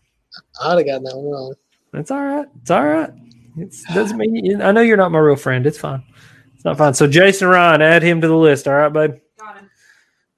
I 0.63 0.69
would 0.69 0.87
have 0.87 0.87
gotten 0.87 1.03
that 1.03 1.17
one 1.17 1.31
wrong. 1.31 1.53
That's 1.91 2.11
all 2.11 2.23
right. 2.23 2.47
It's 2.61 2.71
all 2.71 2.85
right. 2.85 3.11
It 3.57 3.75
doesn't 3.93 4.17
mean 4.17 4.61
I 4.61 4.71
know 4.71 4.79
you're 4.79 4.95
not 4.95 5.11
my 5.11 5.19
real 5.19 5.35
friend. 5.35 5.67
It's 5.67 5.77
fine. 5.77 6.01
It's 6.61 6.65
not 6.65 6.77
fine. 6.77 6.93
So 6.93 7.07
Jason 7.07 7.47
Ryan, 7.47 7.81
add 7.81 8.03
him 8.03 8.21
to 8.21 8.27
the 8.27 8.35
list. 8.35 8.67
All 8.67 8.75
right, 8.75 8.93
babe. 8.93 9.15
Got 9.39 9.57
him. 9.57 9.69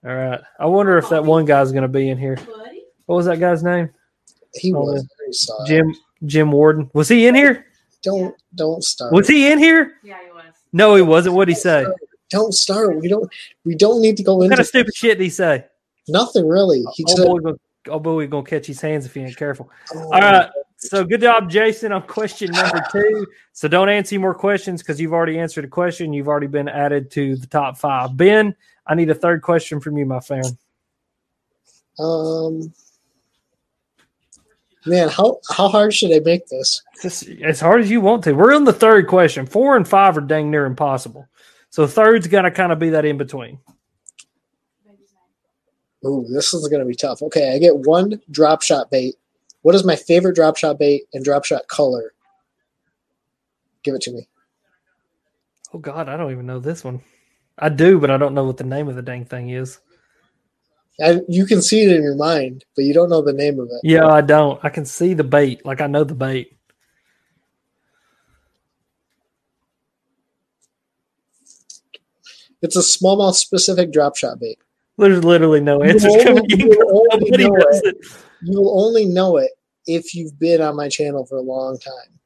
All 0.06 0.16
right. 0.16 0.40
I 0.58 0.66
wonder 0.68 0.98
if 0.98 1.10
that 1.10 1.26
one 1.26 1.44
guy's 1.44 1.74
going 1.74 1.82
to 1.82 1.90
be 1.90 2.08
in 2.08 2.18
here. 2.18 2.38
What 3.08 3.18
was 3.18 3.26
that 3.26 3.42
guy's 3.42 3.62
name? 3.62 3.90
He 4.54 4.74
oh, 4.74 4.80
was 4.80 5.52
uh, 5.52 5.66
Jim 5.68 5.94
Jim 6.26 6.50
Warden. 6.50 6.90
Was 6.94 7.10
he 7.10 7.28
in 7.28 7.36
here? 7.36 7.66
Don't 8.04 8.34
don't 8.56 8.82
start. 8.86 9.12
Was 9.12 9.28
he 9.28 9.52
in 9.52 9.60
here? 9.60 9.96
Yeah, 10.02 10.18
he 10.24 10.32
was. 10.32 10.46
No, 10.72 10.96
he 10.96 11.02
wasn't. 11.02 11.36
What'd 11.36 11.54
he 11.54 11.60
say? 11.60 11.86
Don't 12.30 12.54
start. 12.54 13.02
We 13.02 13.10
don't. 13.10 13.30
We 13.66 13.76
don't 13.76 14.02
need 14.02 14.16
to 14.16 14.24
go 14.24 14.36
what 14.36 14.46
into. 14.46 14.54
What 14.54 14.56
kind 14.56 14.60
of 14.62 14.68
stupid 14.68 14.96
shit 14.96 15.18
did 15.18 15.26
he 15.26 15.30
say? 15.30 15.66
Nothing 16.08 16.48
really. 16.48 16.86
He 16.94 17.04
oh, 17.06 17.16
said, 17.16 17.28
boy, 17.28 17.52
oh 17.90 18.00
boy, 18.00 18.16
we're 18.16 18.28
gonna 18.28 18.46
catch 18.46 18.66
his 18.66 18.80
hands 18.80 19.06
if 19.06 19.14
he 19.14 19.20
ain't 19.20 19.36
careful. 19.36 19.70
Oh, 19.94 20.04
All 20.04 20.22
right. 20.22 20.50
So 20.84 21.06
good 21.06 21.22
job, 21.22 21.50
Jason, 21.50 21.94
on 21.94 22.02
question 22.04 22.52
number 22.52 22.84
two. 22.92 23.26
So 23.54 23.70
don't 23.70 23.88
answer 23.88 24.16
any 24.16 24.22
more 24.22 24.34
questions 24.34 24.82
because 24.82 25.00
you've 25.00 25.14
already 25.14 25.40
answered 25.40 25.64
a 25.64 25.70
question. 25.70 26.12
You've 26.12 26.28
already 26.28 26.48
been 26.48 26.68
added 26.68 27.10
to 27.12 27.38
the 27.38 27.48
top 27.48 27.78
five. 27.78 28.18
Ben, 28.18 28.54
I 28.86 28.94
need 28.94 29.10
a 29.10 29.16
third 29.16 29.42
question 29.42 29.80
from 29.80 29.98
you, 29.98 30.06
my 30.06 30.20
friend. 30.20 30.58
Um, 32.00 32.74
man, 34.86 35.08
how 35.08 35.40
how 35.50 35.70
hard 35.70 35.94
should 35.94 36.12
I 36.12 36.20
make 36.20 36.48
this? 36.48 36.84
Just 37.02 37.30
as 37.30 37.62
hard 37.62 37.80
as 37.80 37.90
you 37.90 38.02
want 38.02 38.26
to. 38.26 38.34
We're 38.34 38.54
on 38.54 38.66
the 38.66 38.74
third 38.74 39.08
question. 39.08 39.46
Four 39.46 39.78
and 39.78 39.88
five 39.88 40.18
are 40.18 40.22
dang 40.22 40.52
near 40.52 40.66
impossible. 40.66 41.30
So 41.70 41.88
third's 41.88 42.28
got 42.28 42.42
to 42.42 42.52
kind 42.52 42.74
of 42.74 42.80
be 42.80 42.90
that 42.90 43.06
in 43.06 43.18
between. 43.18 43.58
Ooh, 46.06 46.26
this 46.30 46.54
is 46.54 46.68
going 46.68 46.82
to 46.82 46.86
be 46.86 46.96
tough. 46.96 47.22
Okay, 47.22 47.56
I 47.56 47.58
get 47.58 47.78
one 47.78 48.22
drop 48.30 48.62
shot 48.62 48.92
bait 48.92 49.16
what 49.64 49.76
is 49.76 49.84
my 49.84 49.96
favorite 49.96 50.36
drop 50.36 50.56
shot 50.58 50.78
bait 50.78 51.04
and 51.14 51.26
drop 51.26 51.46
shot 51.46 51.68
color? 51.68 52.14
Give 53.84 53.96
it 53.96 54.02
to 54.02 54.12
me. 54.12 54.28
Oh 55.74 55.80
God, 55.80 56.08
I 56.08 56.16
don't 56.16 56.32
even 56.32 56.46
know 56.46 56.60
this 56.60 56.84
one. 56.84 57.02
I 57.58 57.70
do, 57.70 58.00
but 58.00 58.12
I 58.12 58.18
don't 58.18 58.36
know 58.36 58.44
what 58.44 58.58
the 58.58 58.64
name 58.64 58.88
of 58.88 58.96
the 58.96 59.02
dang 59.02 59.26
thing 59.26 59.50
is. 59.50 59.80
I, 61.04 61.22
you 61.28 61.46
can 61.46 61.62
see 61.62 61.82
it 61.82 61.92
in 61.92 62.04
your 62.04 62.16
mind, 62.16 62.66
but 62.76 62.86
you 62.86 62.94
don't 62.94 63.10
know 63.10 63.22
the 63.22 63.34
name 63.34 63.60
of 63.60 63.68
it. 63.68 63.80
Yeah, 63.84 64.08
I 64.08 64.22
don't. 64.22 64.64
I 64.64 64.70
can 64.70 64.86
see 64.86 65.14
the 65.14 65.24
bait, 65.24 65.66
like 65.66 65.82
I 65.82 65.88
know 65.88 66.04
the 66.04 66.14
bait. 66.14 66.58
It's 72.62 72.76
a 72.76 72.80
smallmouth 72.80 73.36
specific 73.36 73.92
drop 73.92 74.16
shot 74.16 74.40
bait. 74.40 74.60
There's 74.98 75.24
literally 75.24 75.60
no 75.60 75.82
answers 75.82 76.24
coming 76.24 76.46
in. 76.50 76.60
you 76.60 76.70
will 76.70 77.08
only 77.12 77.32
Nobody 77.32 77.50
knows 77.50 77.82
it. 77.84 77.98
it. 77.98 77.98
You'll 78.46 78.80
only 78.80 79.06
know 79.06 79.38
it 79.38 79.52
if 79.88 80.14
you've 80.16 80.38
been 80.40 80.62
on 80.62 80.76
my 80.76 80.90
channel 80.90 81.26
for 81.26 81.38
a 81.38 81.42
long 81.42 81.78
time. 81.80 82.20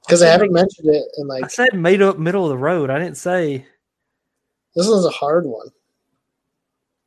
Because 0.00 0.22
I 0.22 0.28
haven't 0.28 0.52
mentioned 0.52 0.94
it 0.94 1.04
in 1.18 1.26
like 1.28 1.44
I 1.44 1.48
said 1.48 1.74
made 1.74 2.02
up 2.02 2.18
middle 2.18 2.44
of 2.44 2.50
the 2.50 2.58
road. 2.58 2.90
I 2.90 2.98
didn't 2.98 3.16
say 3.16 3.66
this 4.74 4.88
one's 4.88 5.04
a 5.04 5.10
hard 5.10 5.46
one. 5.46 5.68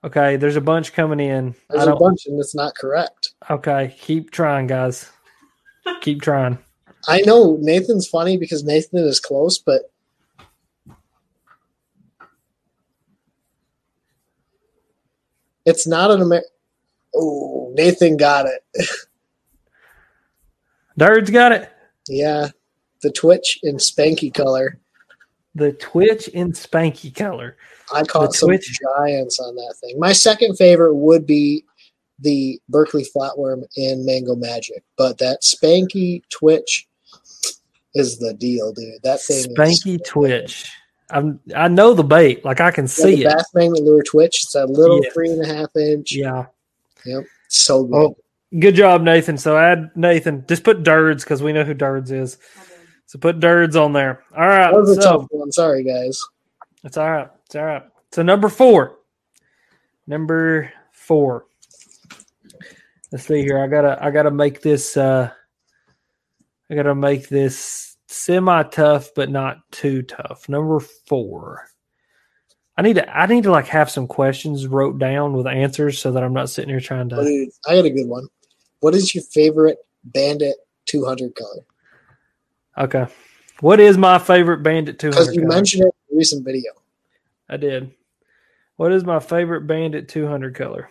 okay. 0.03 0.37
There's 0.37 0.55
a 0.55 0.61
bunch 0.61 0.93
coming 0.93 1.19
in. 1.19 1.49
I 1.69 1.73
There's 1.73 1.83
a 1.83 1.87
don't. 1.87 1.99
bunch 1.99 2.25
and 2.27 2.39
it's 2.39 2.55
not 2.55 2.75
correct. 2.75 3.33
Okay, 3.49 3.93
keep 3.99 4.31
trying, 4.31 4.67
guys. 4.67 5.09
Keep 6.01 6.23
trying. 6.23 6.57
I 7.07 7.21
know 7.21 7.59
Nathan's 7.61 8.07
funny 8.07 8.37
because 8.37 8.63
Nathan 8.63 8.97
is 8.99 9.19
close, 9.19 9.59
but 9.59 9.81
it's 15.65 15.85
not 15.85 16.09
an 16.11 16.21
American. 16.23 16.49
Oh, 17.15 17.71
Nathan 17.75 18.17
got 18.17 18.45
it. 18.47 18.63
Dirt's 20.97 21.29
got 21.29 21.51
it. 21.51 21.69
Yeah, 22.07 22.49
the 23.01 23.11
Twitch 23.11 23.59
in 23.63 23.77
Spanky 23.77 24.33
color. 24.33 24.79
The 25.55 25.73
Twitch 25.73 26.27
in 26.29 26.51
Spanky 26.51 27.13
color. 27.13 27.57
I 27.93 28.03
caught 28.03 28.31
The 28.31 28.37
some 28.37 28.49
Twitch? 28.49 28.79
giants 28.97 29.39
on 29.39 29.55
that 29.55 29.75
thing. 29.81 29.99
My 29.99 30.11
second 30.13 30.55
favorite 30.57 30.95
would 30.95 31.25
be 31.25 31.65
the 32.19 32.59
Berkley 32.69 33.05
flatworm 33.15 33.63
in 33.75 34.05
Mango 34.05 34.35
Magic, 34.35 34.83
but 34.97 35.17
that 35.19 35.41
Spanky 35.41 36.21
Twitch 36.29 36.87
is 37.93 38.17
the 38.19 38.33
deal, 38.33 38.71
dude. 38.73 39.01
That 39.03 39.21
thing 39.21 39.53
Spanky 39.55 40.03
Twitch. 40.05 40.69
I'm. 41.11 41.39
I 41.55 41.67
know 41.67 41.93
the 41.93 42.03
bait. 42.03 42.43
Like 42.43 42.59
I 42.61 42.71
can 42.71 42.85
Yeah, 42.85 42.89
see 42.89 43.15
the 43.17 43.21
it. 43.29 43.35
Bass 43.37 43.45
Magnet 43.53 43.83
Lure 43.83 44.01
Twitch. 44.03 44.43
It's 44.43 44.55
a 44.55 44.65
little 44.65 45.01
Yes. 45.03 45.13
three 45.13 45.29
and 45.29 45.43
a 45.43 45.47
half 45.53 45.75
inch. 45.75 46.13
Yeah. 46.15 46.45
So 47.47 47.83
good. 47.85 47.95
Oh, 47.95 48.17
good 48.59 48.75
job, 48.75 49.01
Nathan. 49.01 49.37
So 49.37 49.57
add 49.57 49.91
Nathan. 49.95 50.45
Just 50.47 50.63
put 50.63 50.83
Dirds 50.83 51.23
because 51.23 51.41
we 51.43 51.53
know 51.53 51.63
who 51.63 51.73
Dirds 51.73 52.11
is. 52.11 52.37
So 53.05 53.19
put 53.19 53.39
Dirds 53.39 53.75
on 53.75 53.93
there. 53.93 54.23
All 54.35 54.47
right. 54.47 54.71
that 54.71 54.79
was 54.79 54.97
a 54.97 55.01
So 55.01 55.19
tough 55.19 55.27
one. 55.29 55.51
Sorry, 55.51 55.83
guys. 55.83 56.19
it's 56.83 56.97
all 56.97 57.09
right. 57.09 57.29
It's 57.45 57.55
all 57.55 57.65
right. 57.65 57.83
So 58.11 58.23
number 58.23 58.49
four. 58.49 58.97
Number 60.07 60.71
four. 60.91 61.45
Let's 63.11 63.25
see 63.25 63.41
here. 63.41 63.63
I 63.63 63.67
gotta. 63.67 63.97
I 64.03 64.11
gotta 64.11 64.31
make 64.31 64.61
this. 64.61 64.97
uh 64.97 65.29
I 66.69 66.75
gotta 66.75 66.95
make 66.95 67.29
this 67.29 67.95
semi 68.07 68.63
tough, 68.63 69.09
but 69.15 69.29
not 69.29 69.57
too 69.71 70.01
tough. 70.01 70.49
Number 70.49 70.79
four. 70.79 71.67
I 72.77 72.81
need 72.81 72.95
to. 72.95 73.17
I 73.17 73.25
need 73.25 73.43
to 73.43 73.51
like 73.51 73.67
have 73.67 73.89
some 73.89 74.07
questions 74.07 74.67
wrote 74.67 74.99
down 74.99 75.33
with 75.33 75.47
answers 75.47 75.99
so 75.99 76.11
that 76.11 76.23
I'm 76.23 76.33
not 76.33 76.49
sitting 76.49 76.69
here 76.69 76.81
trying 76.81 77.09
to. 77.09 77.49
I 77.67 77.75
got 77.75 77.85
a 77.85 77.89
good 77.89 78.07
one. 78.07 78.27
What 78.81 78.93
is 78.93 79.15
your 79.15 79.23
favorite 79.23 79.77
Bandit 80.03 80.57
200 80.85 81.33
color? 81.35 81.61
Okay. 82.77 83.07
What 83.61 83.79
is 83.79 83.97
my 83.97 84.19
favorite 84.19 84.61
Bandit 84.61 84.99
200? 84.99 85.15
Because 85.17 85.35
you 85.35 85.41
color? 85.43 85.55
mentioned 85.55 85.83
it 85.83 85.95
in 86.09 86.15
a 86.15 86.17
recent 86.17 86.45
video. 86.45 86.71
I 87.47 87.57
did. 87.57 87.91
What 88.75 88.91
is 88.91 89.05
my 89.05 89.19
favorite 89.19 89.61
Bandit 89.67 90.09
200 90.09 90.53
color? 90.53 90.89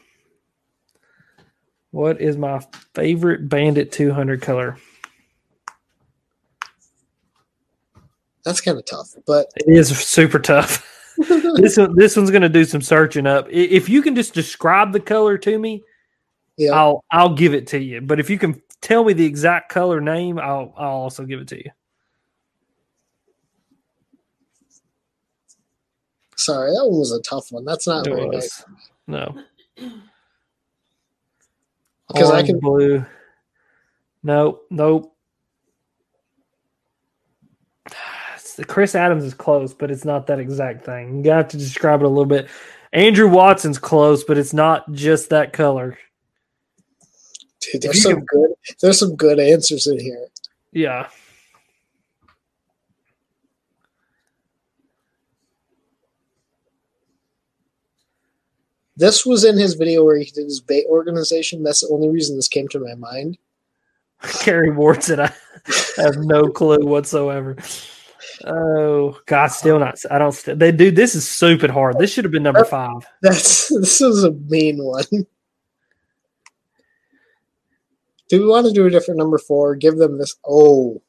What 1.91 2.21
is 2.21 2.39
my 2.39 2.61
favorite 2.95 3.49
Bandit 3.49 3.93
200 3.93 4.41
color? 4.41 4.79
That's 8.45 8.61
kind 8.63 8.79
of 8.79 8.85
tough, 8.87 9.15
but 9.27 9.47
It 9.57 9.69
is 9.69 9.97
super 9.99 10.39
tough. 10.39 10.91
this 11.57 11.77
one, 11.77 11.95
this 11.97 12.17
one's 12.17 12.31
going 12.31 12.43
to 12.43 12.49
do 12.49 12.65
some 12.65 12.83
searching 12.83 13.27
up. 13.27 13.47
If 13.51 13.89
you 13.89 14.03
can 14.03 14.15
just 14.15 14.35
describe 14.35 14.93
the 14.93 15.01
color 15.01 15.39
to 15.39 15.59
me, 15.59 15.83
yeah, 16.57 16.73
I'll 16.73 17.05
I'll 17.11 17.35
give 17.35 17.55
it 17.55 17.67
to 17.69 17.79
you. 17.79 18.01
But 18.01 18.21
if 18.21 18.31
you 18.31 18.39
can 18.39 18.61
tell 18.81 19.05
me 19.05 19.13
the 19.13 19.25
exact 19.25 19.71
color 19.71 20.01
name, 20.01 20.39
I'll 20.39 20.75
I'll 20.77 20.91
also 20.91 21.25
give 21.25 21.41
it 21.41 21.49
to 21.49 21.57
you. 21.57 21.71
sorry, 26.37 26.71
that 26.73 26.85
one 26.85 26.99
was 26.99 27.13
a 27.13 27.23
tough 27.23 27.51
one. 27.51 27.65
That's 27.65 27.87
not 27.87 28.05
very 28.05 28.29
nice. 28.29 28.65
No. 29.07 29.37
Because 32.07 32.31
I 32.31 32.43
can 32.43 32.61
blue. 32.61 33.05
Nope, 34.23 34.67
nope. 34.71 35.17
It's- 38.59 38.73
Chris 38.73 38.95
Adams 38.95 39.25
is 39.25 39.35
close, 39.35 39.75
but 39.75 39.91
it's 39.91 40.05
not 40.05 40.27
that 40.29 40.39
exact 40.39 40.85
thing. 40.85 41.19
You 41.19 41.25
got 41.25 41.51
to 41.51 41.57
describe 41.57 42.01
it 42.01 42.07
a 42.07 42.09
little 42.09 42.25
bit. 42.27 42.49
Andrew 42.93 43.29
Watson's 43.29 43.79
close, 43.79 44.23
but 44.23 44.39
it's 44.39 44.53
not 44.55 44.91
just 44.93 45.31
that 45.31 45.53
color. 45.53 45.99
dude, 47.61 47.83
there's 47.83 48.03
some 48.03 48.15
can- 48.15 48.25
good 48.27 48.51
there's 48.81 48.99
some 48.99 49.17
good 49.17 49.41
answers 49.41 49.87
in 49.87 49.99
here. 49.99 50.27
Yeah. 50.73 51.09
This 58.97 59.27
was 59.27 59.45
in 59.45 59.59
his 59.59 59.75
video 59.75 60.05
where 60.05 60.17
he 60.17 60.27
did 60.27 60.45
his 60.45 60.61
bait 60.61 60.87
organization. 60.89 61.63
That's 61.63 61.81
the 61.81 61.93
only 61.93 62.09
reason 62.09 62.37
this 62.37 62.49
came 62.49 62.69
to 62.69 62.79
my 62.79 62.95
mind. 62.95 63.39
Carrie 64.41 64.71
Ward 64.71 65.03
said 65.03 65.19
I 65.21 65.33
have 65.97 66.17
no 66.19 66.45
clue 66.49 66.87
whatsoever. 66.87 67.57
Oh 68.47 69.19
God, 69.27 69.45
uh, 69.45 69.49
still 69.49 69.79
not. 69.79 69.99
I 70.11 70.19
don't. 70.19 70.33
St- 70.33 70.59
they 70.59 70.73
do. 70.73 70.91
This 70.91 71.15
is 71.15 71.29
stupid 71.29 71.71
hard. 71.71 71.99
This 71.99 72.13
should 72.13 72.25
have 72.25 72.33
been 72.33 72.43
number 72.43 72.65
five. 72.65 73.07
That's 73.23 73.69
this 73.69 74.01
is 74.01 74.25
a 74.25 74.33
mean 74.33 74.83
one. 74.83 75.05
Do 78.31 78.41
we 78.41 78.47
want 78.47 78.67
to 78.67 78.73
do 78.73 78.87
a 78.87 78.91
different 78.91 79.19
number 79.19 79.39
four? 79.39 79.75
Give 79.77 79.97
them 79.97 80.19
this. 80.19 80.35
Oh, 80.47 81.01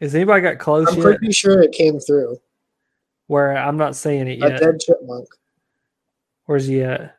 Has 0.00 0.14
anybody 0.14 0.42
got 0.42 0.58
close 0.58 0.88
I'm 0.88 0.96
yet? 0.96 1.02
pretty 1.02 1.32
sure 1.32 1.62
it 1.62 1.72
came 1.72 1.98
through. 1.98 2.36
Where 3.26 3.56
I'm 3.56 3.76
not 3.78 3.96
seeing 3.96 4.28
it 4.28 4.42
A 4.42 4.48
yet. 4.50 4.60
dead 4.60 4.80
chipmunk. 4.80 5.26
Where's 6.44 6.66
he 6.66 6.82
at? 6.82 7.16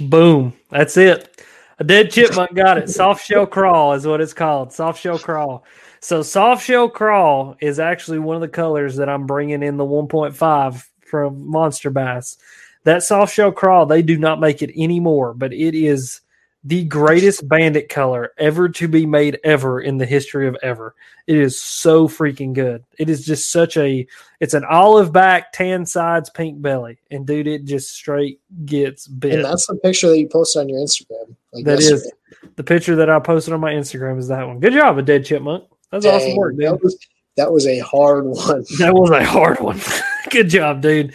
Boom. 0.00 0.52
That's 0.70 0.96
it. 0.96 1.40
A 1.78 1.84
dead 1.84 2.10
chipmunk 2.10 2.54
got 2.54 2.78
it. 2.78 2.88
Soft 2.88 3.24
shell 3.24 3.46
crawl 3.46 3.94
is 3.94 4.06
what 4.06 4.20
it's 4.20 4.32
called. 4.32 4.72
Soft 4.72 5.00
shell 5.00 5.18
crawl. 5.18 5.64
So 6.00 6.22
soft 6.22 6.64
shell 6.64 6.88
crawl 6.88 7.56
is 7.60 7.80
actually 7.80 8.18
one 8.18 8.36
of 8.36 8.42
the 8.42 8.48
colors 8.48 8.96
that 8.96 9.08
I'm 9.08 9.26
bringing 9.26 9.62
in 9.62 9.76
the 9.76 9.84
1.5 9.84 10.84
from 11.04 11.50
Monster 11.50 11.90
Bass. 11.90 12.36
That 12.84 13.02
soft 13.02 13.34
shell 13.34 13.50
crawl, 13.50 13.86
they 13.86 14.02
do 14.02 14.18
not 14.18 14.40
make 14.40 14.62
it 14.62 14.70
anymore, 14.76 15.34
but 15.34 15.52
it 15.52 15.74
is 15.74 16.20
the 16.66 16.84
greatest 16.84 17.46
bandit 17.46 17.90
color 17.90 18.32
ever 18.38 18.70
to 18.70 18.88
be 18.88 19.04
made 19.04 19.38
ever 19.44 19.82
in 19.82 19.98
the 19.98 20.06
history 20.06 20.48
of 20.48 20.56
ever. 20.62 20.94
It 21.26 21.36
is 21.36 21.60
so 21.60 22.08
freaking 22.08 22.54
good. 22.54 22.84
It 22.98 23.10
is 23.10 23.24
just 23.24 23.52
such 23.52 23.76
a 23.76 24.06
it's 24.40 24.54
an 24.54 24.64
olive 24.64 25.12
back, 25.12 25.52
tan 25.52 25.84
sides, 25.84 26.30
pink 26.30 26.62
belly. 26.62 26.98
And 27.10 27.26
dude, 27.26 27.46
it 27.46 27.64
just 27.64 27.92
straight 27.94 28.40
gets 28.64 29.06
bit. 29.06 29.34
And 29.34 29.44
that's 29.44 29.66
the 29.66 29.76
picture 29.76 30.08
that 30.08 30.18
you 30.18 30.26
posted 30.26 30.62
on 30.62 30.68
your 30.70 30.78
Instagram. 30.78 31.36
Like 31.52 31.66
That 31.66 31.80
yesterday. 31.80 31.96
is 31.96 32.12
the 32.56 32.64
picture 32.64 32.96
that 32.96 33.10
I 33.10 33.18
posted 33.18 33.52
on 33.52 33.60
my 33.60 33.72
Instagram 33.72 34.18
is 34.18 34.28
that 34.28 34.46
one. 34.46 34.58
Good 34.58 34.72
job, 34.72 34.96
a 34.96 35.02
dead 35.02 35.26
chipmunk. 35.26 35.64
That's 35.90 36.06
awesome 36.06 36.36
work, 36.36 36.56
dude. 36.56 36.64
That 36.66 36.82
was, 36.82 36.98
that 37.36 37.52
was 37.52 37.66
a 37.66 37.78
hard 37.80 38.24
one. 38.24 38.64
That 38.78 38.94
was 38.94 39.10
a 39.10 39.24
hard 39.24 39.60
one. 39.60 39.80
Good 40.30 40.48
job, 40.48 40.80
dude. 40.80 41.14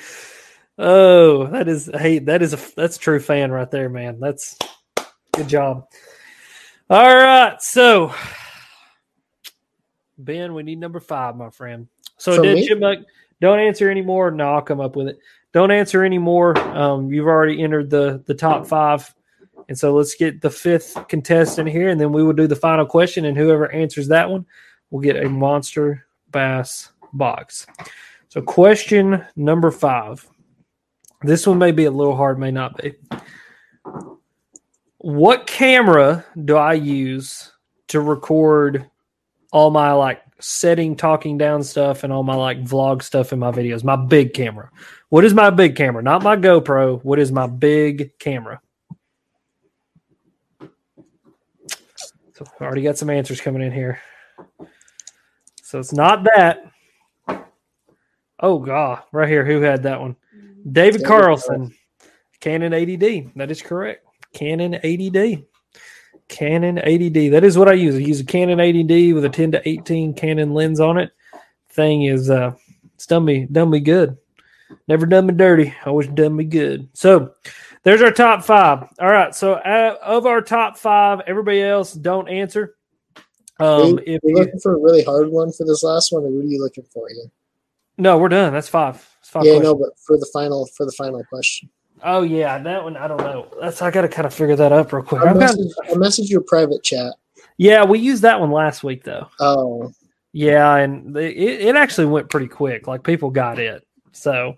Oh, 0.78 1.48
that 1.48 1.68
is 1.68 1.90
hey, 1.94 2.19
that 2.19 2.41
is 2.41 2.53
a 2.53 2.60
that's 2.76 2.95
a 2.95 2.99
true 2.99 3.19
fan 3.19 3.52
right 3.52 3.69
there, 3.69 3.90
man. 3.90 4.19
That's 4.19 4.57
good 5.40 5.48
job. 5.48 5.88
All 6.90 7.16
right, 7.16 7.61
so 7.61 8.14
Ben, 10.18 10.53
we 10.53 10.64
need 10.64 10.80
number 10.80 10.99
five, 10.99 11.38
my 11.38 11.49
friend. 11.49 11.88
So 12.18 12.41
me? 12.41 12.68
chipmunk, 12.68 13.06
don't 13.40 13.60
answer 13.60 13.90
anymore. 13.90 14.32
No, 14.32 14.56
I'll 14.56 14.61
come 14.61 14.82
up 14.82 14.98
with 14.98 15.07
it. 15.07 15.20
Don't 15.53 15.72
answer 15.72 16.03
anymore. 16.03 16.57
Um, 16.60 17.10
you've 17.14 17.26
already 17.26 17.64
entered 17.64 17.90
the 17.90 18.22
the 18.26 18.34
top 18.34 18.68
five. 18.68 19.14
And 19.70 19.78
so 19.78 19.94
let's 19.94 20.16
get 20.16 20.41
the 20.41 20.49
fifth 20.49 21.07
contestant 21.07 21.70
here, 21.70 21.90
and 21.90 22.02
then 22.02 22.11
we 22.11 22.22
will 22.22 22.34
do 22.34 22.48
the 22.48 22.56
final 22.56 22.86
question. 22.86 23.24
And 23.26 23.38
whoever 23.38 23.72
answers 23.72 24.10
that 24.10 24.30
one 24.30 24.45
will 24.90 24.99
get 24.99 25.24
a 25.24 25.30
monster 25.30 26.06
bass 26.32 26.91
box. 27.14 27.66
So, 28.28 28.41
question 28.41 29.26
number 29.38 29.72
five. 29.72 30.28
This 31.22 31.48
one 31.48 31.60
may 31.60 31.72
be 31.72 31.86
a 31.86 31.91
little 31.91 32.16
hard, 32.16 32.40
may 32.40 32.52
not 32.52 32.76
be. 32.78 32.95
What 35.00 35.48
camera 35.48 36.26
do 36.44 36.58
I 36.58 36.74
use 36.74 37.54
to 37.88 38.02
record 38.02 38.86
all 39.54 39.72
my 39.72 39.94
like 39.94 40.22
setting, 40.42 40.98
talking 40.98 41.38
down 41.38 41.64
stuff, 41.64 42.04
and 42.04 42.12
all 42.12 42.24
my 42.24 42.36
like 42.36 42.62
vlog 42.66 43.02
stuff 43.02 43.32
in 43.32 43.40
my 43.40 43.50
videos? 43.50 43.82
My 43.82 43.96
big 43.96 44.34
camera. 44.34 44.70
What 45.08 45.24
is 45.24 45.34
my 45.34 45.52
big 45.52 45.78
camera? 45.78 46.04
Not 46.04 46.22
my 46.22 46.36
GoPro. 46.36 47.02
What 47.04 47.18
is 47.18 47.32
my 47.32 47.48
big 47.48 48.20
camera? 48.20 48.60
So, 52.34 52.46
I 52.60 52.64
already 52.66 52.84
got 52.84 52.98
some 52.98 53.10
answers 53.10 53.40
coming 53.40 53.62
in 53.62 53.72
here. 53.72 54.02
So, 55.62 55.80
it's 55.80 55.94
not 55.94 56.26
that. 56.26 56.66
Oh 58.42 58.60
god, 58.60 59.04
right 59.14 59.30
here. 59.30 59.46
Who 59.46 59.62
had 59.62 59.84
that 59.84 60.02
one? 60.02 60.18
David 60.70 60.74
David 60.74 61.06
Carlson. 61.06 61.74
Canon 62.42 62.74
80D. 62.74 63.34
That 63.36 63.50
is 63.50 63.62
correct. 63.62 64.06
Canon 64.34 64.73
80D. 64.73 65.45
Canon 66.27 66.77
80D. 66.77 67.31
That 67.31 67.43
is 67.43 67.57
what 67.57 67.68
I 67.68 67.73
use. 67.73 67.95
I 67.95 67.99
use 67.99 68.19
a 68.19 68.26
Canon 68.26 68.60
80D 68.60 69.14
with 69.14 69.26
a 69.26 69.30
10 69.30 69.53
to 69.53 69.68
18 69.68 70.14
Canon 70.14 70.53
lens 70.53 70.80
on 70.80 70.97
it. 70.97 71.11
Thing 71.72 72.03
is, 72.03 72.30
uh, 72.30 72.53
it's 72.95 73.06
done 73.06 73.26
me 73.26 73.47
done 73.51 73.69
me 73.69 73.80
good. 73.80 74.18
Never 74.88 75.06
done 75.06 75.26
me 75.26 75.34
dirty. 75.34 75.73
Always 75.85 76.07
done 76.07 76.35
me 76.35 76.43
good. 76.43 76.89
So 76.93 77.34
there's 77.84 78.01
our 78.01 78.11
top 78.11 78.43
five. 78.43 78.88
All 78.99 79.11
right. 79.11 79.34
So 79.34 79.53
uh, 79.53 79.97
of 80.01 80.26
our 80.26 80.41
top 80.41 80.77
five, 80.77 81.22
everybody 81.26 81.61
else 81.61 81.93
don't 81.93 82.27
answer. 82.27 82.76
Um, 83.60 83.97
Are 83.97 84.01
if 84.01 84.22
you 84.23 84.30
you, 84.30 84.35
looking 84.35 84.60
for 84.60 84.76
a 84.76 84.80
really 84.80 85.03
hard 85.03 85.30
one 85.30 85.51
for 85.51 85.65
this 85.65 85.84
last 85.84 86.11
one, 86.11 86.23
or 86.23 86.30
what 86.30 86.45
are 86.45 86.47
you 86.47 86.61
looking 86.61 86.85
for 86.93 87.07
here? 87.10 87.30
no, 87.97 88.18
we're 88.18 88.30
done. 88.30 88.53
That's 88.53 88.69
five. 88.69 88.95
It's 89.19 89.30
five 89.30 89.43
yeah, 89.43 89.53
questions. 89.53 89.64
no, 89.64 89.76
but 89.76 89.89
for 89.99 90.18
the 90.18 90.30
final 90.31 90.65
for 90.77 90.85
the 90.85 90.91
final 90.93 91.23
question, 91.26 91.69
Oh 92.04 92.22
yeah, 92.22 92.58
that 92.58 92.84
one 92.84 92.98
I 92.98 93.08
don't 93.08 93.18
know. 93.18 93.48
That's 93.60 93.82
I 93.82 93.92
got 93.92 94.02
to 94.02 94.08
kind 94.10 94.26
of 94.26 94.34
figure 94.34 94.56
that 94.56 94.72
up 94.72 94.92
real 94.94 95.04
quick. 95.04 95.22
I 95.22 95.30
I've 95.30 95.40
got, 95.40 95.56
messaged, 95.56 95.72
I 95.84 95.94
messaged 95.94 96.30
your 96.30 96.42
private 96.42 96.84
chat. 96.84 97.14
yeah, 97.58 97.84
we 97.84 98.00
used 98.00 98.22
that 98.24 98.40
one 98.40 98.52
last 98.52 98.84
week 98.84 99.04
though. 99.04 99.28
Oh, 99.40 99.92
Yeah, 100.32 100.76
and 100.76 101.16
it, 101.18 101.36
it 101.38 101.76
actually 101.76 102.08
went 102.08 102.30
pretty 102.30 102.48
quick. 102.48 102.88
Like 102.88 103.04
people 103.04 103.30
got 103.30 103.60
it. 103.60 103.86
So, 104.12 104.56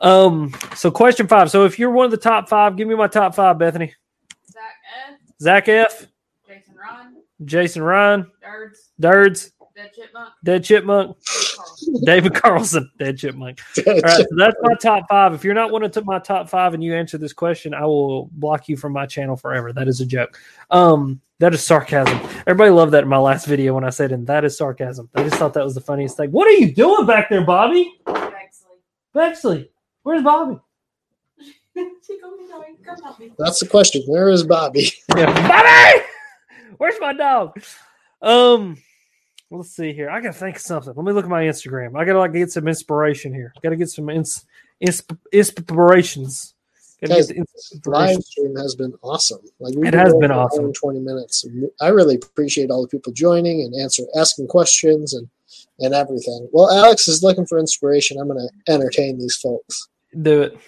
um, 0.00 0.54
so 0.76 0.90
question 0.90 1.26
five. 1.28 1.50
So 1.50 1.64
if 1.64 1.78
you're 1.78 1.90
one 1.90 2.04
of 2.04 2.10
the 2.10 2.16
top 2.16 2.48
five, 2.48 2.76
give 2.76 2.88
me 2.88 2.94
my 2.94 3.08
top 3.08 3.34
five, 3.34 3.58
Bethany. 3.58 3.94
Zach 4.50 4.62
F, 5.08 5.18
Zach 5.40 5.68
F, 5.68 6.06
Jason 6.46 6.74
Ryan. 6.74 7.16
Jason 7.44 7.82
Ryan, 7.82 8.30
Dirds, 8.42 8.90
Dirds, 9.00 9.51
Dead 9.82 9.94
Chipmunk, 9.94 10.32
Dead 10.44 10.64
Chipmunk, 10.64 11.16
David 12.04 12.34
Carlson, 12.34 12.88
Dead 12.98 13.18
Chipmunk. 13.18 13.58
All 13.86 14.00
right, 14.00 14.18
so 14.18 14.36
that's 14.36 14.56
my 14.62 14.74
top 14.74 15.08
five. 15.08 15.34
If 15.34 15.42
you're 15.42 15.54
not 15.54 15.72
one 15.72 15.82
of 15.82 16.06
my 16.06 16.20
top 16.20 16.48
five 16.48 16.74
and 16.74 16.84
you 16.84 16.94
answer 16.94 17.18
this 17.18 17.32
question, 17.32 17.74
I 17.74 17.84
will 17.84 18.26
block 18.32 18.68
you 18.68 18.76
from 18.76 18.92
my 18.92 19.06
channel 19.06 19.36
forever. 19.36 19.72
That 19.72 19.88
is 19.88 20.00
a 20.00 20.06
joke. 20.06 20.38
Um, 20.70 21.20
that 21.40 21.52
is 21.52 21.64
sarcasm. 21.64 22.16
Everybody 22.46 22.70
loved 22.70 22.92
that 22.92 23.02
in 23.02 23.08
my 23.08 23.18
last 23.18 23.46
video 23.46 23.74
when 23.74 23.82
I 23.82 23.90
said, 23.90 24.12
and 24.12 24.24
that 24.28 24.44
is 24.44 24.56
sarcasm. 24.56 25.10
They 25.14 25.24
just 25.24 25.34
thought 25.34 25.54
that 25.54 25.64
was 25.64 25.74
the 25.74 25.80
funniest 25.80 26.16
thing. 26.16 26.30
What 26.30 26.46
are 26.46 26.52
you 26.52 26.72
doing 26.72 27.04
back 27.04 27.28
there, 27.28 27.44
Bobby? 27.44 27.98
Bexley. 28.06 28.76
Bexley, 29.12 29.70
where's 30.04 30.22
Bobby? 30.22 30.60
she 31.74 32.20
called 32.20 32.38
me 32.38 32.46
going, 32.46 32.76
come 32.84 33.02
help 33.02 33.18
me. 33.18 33.32
That's 33.36 33.58
the 33.58 33.66
question. 33.66 34.02
Where 34.06 34.28
is 34.28 34.44
Bobby? 34.44 34.92
Yeah, 35.16 35.26
Bobby, 35.48 36.04
where's 36.76 37.00
my 37.00 37.12
dog? 37.14 37.60
Um, 38.20 38.78
let's 39.58 39.70
see 39.70 39.92
here. 39.92 40.10
I 40.10 40.20
gotta 40.20 40.32
think 40.32 40.56
of 40.56 40.62
something. 40.62 40.92
Let 40.94 41.04
me 41.04 41.12
look 41.12 41.24
at 41.24 41.30
my 41.30 41.44
Instagram. 41.44 41.96
I 41.98 42.04
gotta 42.04 42.18
like 42.18 42.32
get 42.32 42.50
some 42.52 42.68
inspiration 42.68 43.32
here. 43.32 43.52
Gotta 43.62 43.76
get 43.76 43.90
some 43.90 44.08
ins- 44.10 44.44
insp- 44.82 45.16
inspirations. 45.32 46.54
Guys, 47.04 47.26
get 47.26 47.36
the 47.36 47.42
This 47.52 47.72
inspiration. 47.72 47.92
live 48.16 48.22
stream 48.24 48.56
has 48.56 48.74
been 48.76 48.94
awesome. 49.02 49.40
Like 49.58 49.74
It 49.76 49.92
has 49.94 50.12
been 50.12 50.20
for 50.20 50.24
an 50.26 50.30
hour 50.32 50.44
awesome. 50.44 50.72
Twenty 50.72 51.00
minutes. 51.00 51.44
I 51.80 51.88
really 51.88 52.14
appreciate 52.14 52.70
all 52.70 52.82
the 52.82 52.88
people 52.88 53.12
joining 53.12 53.62
and 53.62 53.74
answer 53.74 54.04
asking 54.16 54.46
questions 54.48 55.12
and 55.14 55.28
and 55.80 55.94
everything. 55.94 56.48
Well, 56.52 56.70
Alex 56.70 57.08
is 57.08 57.22
looking 57.22 57.44
for 57.46 57.58
inspiration. 57.58 58.18
I'm 58.18 58.28
going 58.28 58.38
to 58.38 58.72
entertain 58.72 59.18
these 59.18 59.36
folks. 59.36 59.88
Do 60.22 60.42
it. 60.42 60.58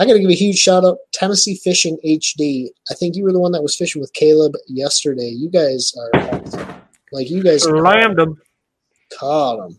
I 0.00 0.06
got 0.06 0.14
to 0.14 0.18
give 0.18 0.30
a 0.30 0.34
huge 0.34 0.56
shout 0.56 0.84
out 0.84 0.98
Tennessee 1.12 1.56
Fishing 1.56 1.98
HD. 2.04 2.70
I 2.90 2.94
think 2.94 3.16
you 3.16 3.22
were 3.22 3.32
the 3.32 3.38
one 3.38 3.52
that 3.52 3.62
was 3.62 3.76
fishing 3.76 4.00
with 4.00 4.12
Caleb 4.14 4.54
yesterday. 4.66 5.28
You 5.28 5.50
guys 5.50 5.92
are 5.94 6.42
like 7.12 7.28
you 7.28 7.42
guys 7.42 7.64
Slammed 7.64 8.16
them, 8.16 8.40
caught 9.18 9.58
them. 9.58 9.76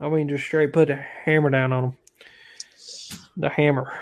I 0.00 0.08
mean, 0.08 0.28
just 0.28 0.44
straight 0.44 0.72
put 0.72 0.90
a 0.90 1.04
hammer 1.24 1.50
down 1.50 1.72
on 1.72 1.82
them. 1.82 1.96
The 3.36 3.48
hammer. 3.48 3.92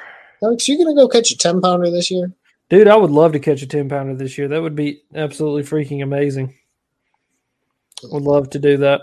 Alex, 0.43 0.69
you 0.69 0.77
going 0.77 0.95
to 0.95 1.01
go 1.01 1.09
catch 1.09 1.31
a 1.31 1.39
ten 1.39 1.63
pounder 1.63 1.91
this 1.91 2.11
year? 2.11 2.31
Dude, 2.69 2.89
I 2.89 2.97
would 2.97 3.11
love 3.11 3.33
to 3.33 3.39
catch 3.39 3.61
a 3.61 3.67
10 3.67 3.91
pounder 3.91 4.15
this 4.15 4.39
year. 4.39 4.49
That 4.49 4.63
would 4.63 4.75
be 4.75 5.03
absolutely 5.15 5.63
freaking 5.63 6.03
amazing. 6.03 6.55
Would 8.05 8.23
love 8.23 8.49
to 8.49 8.59
do 8.59 8.79
that. 8.79 9.03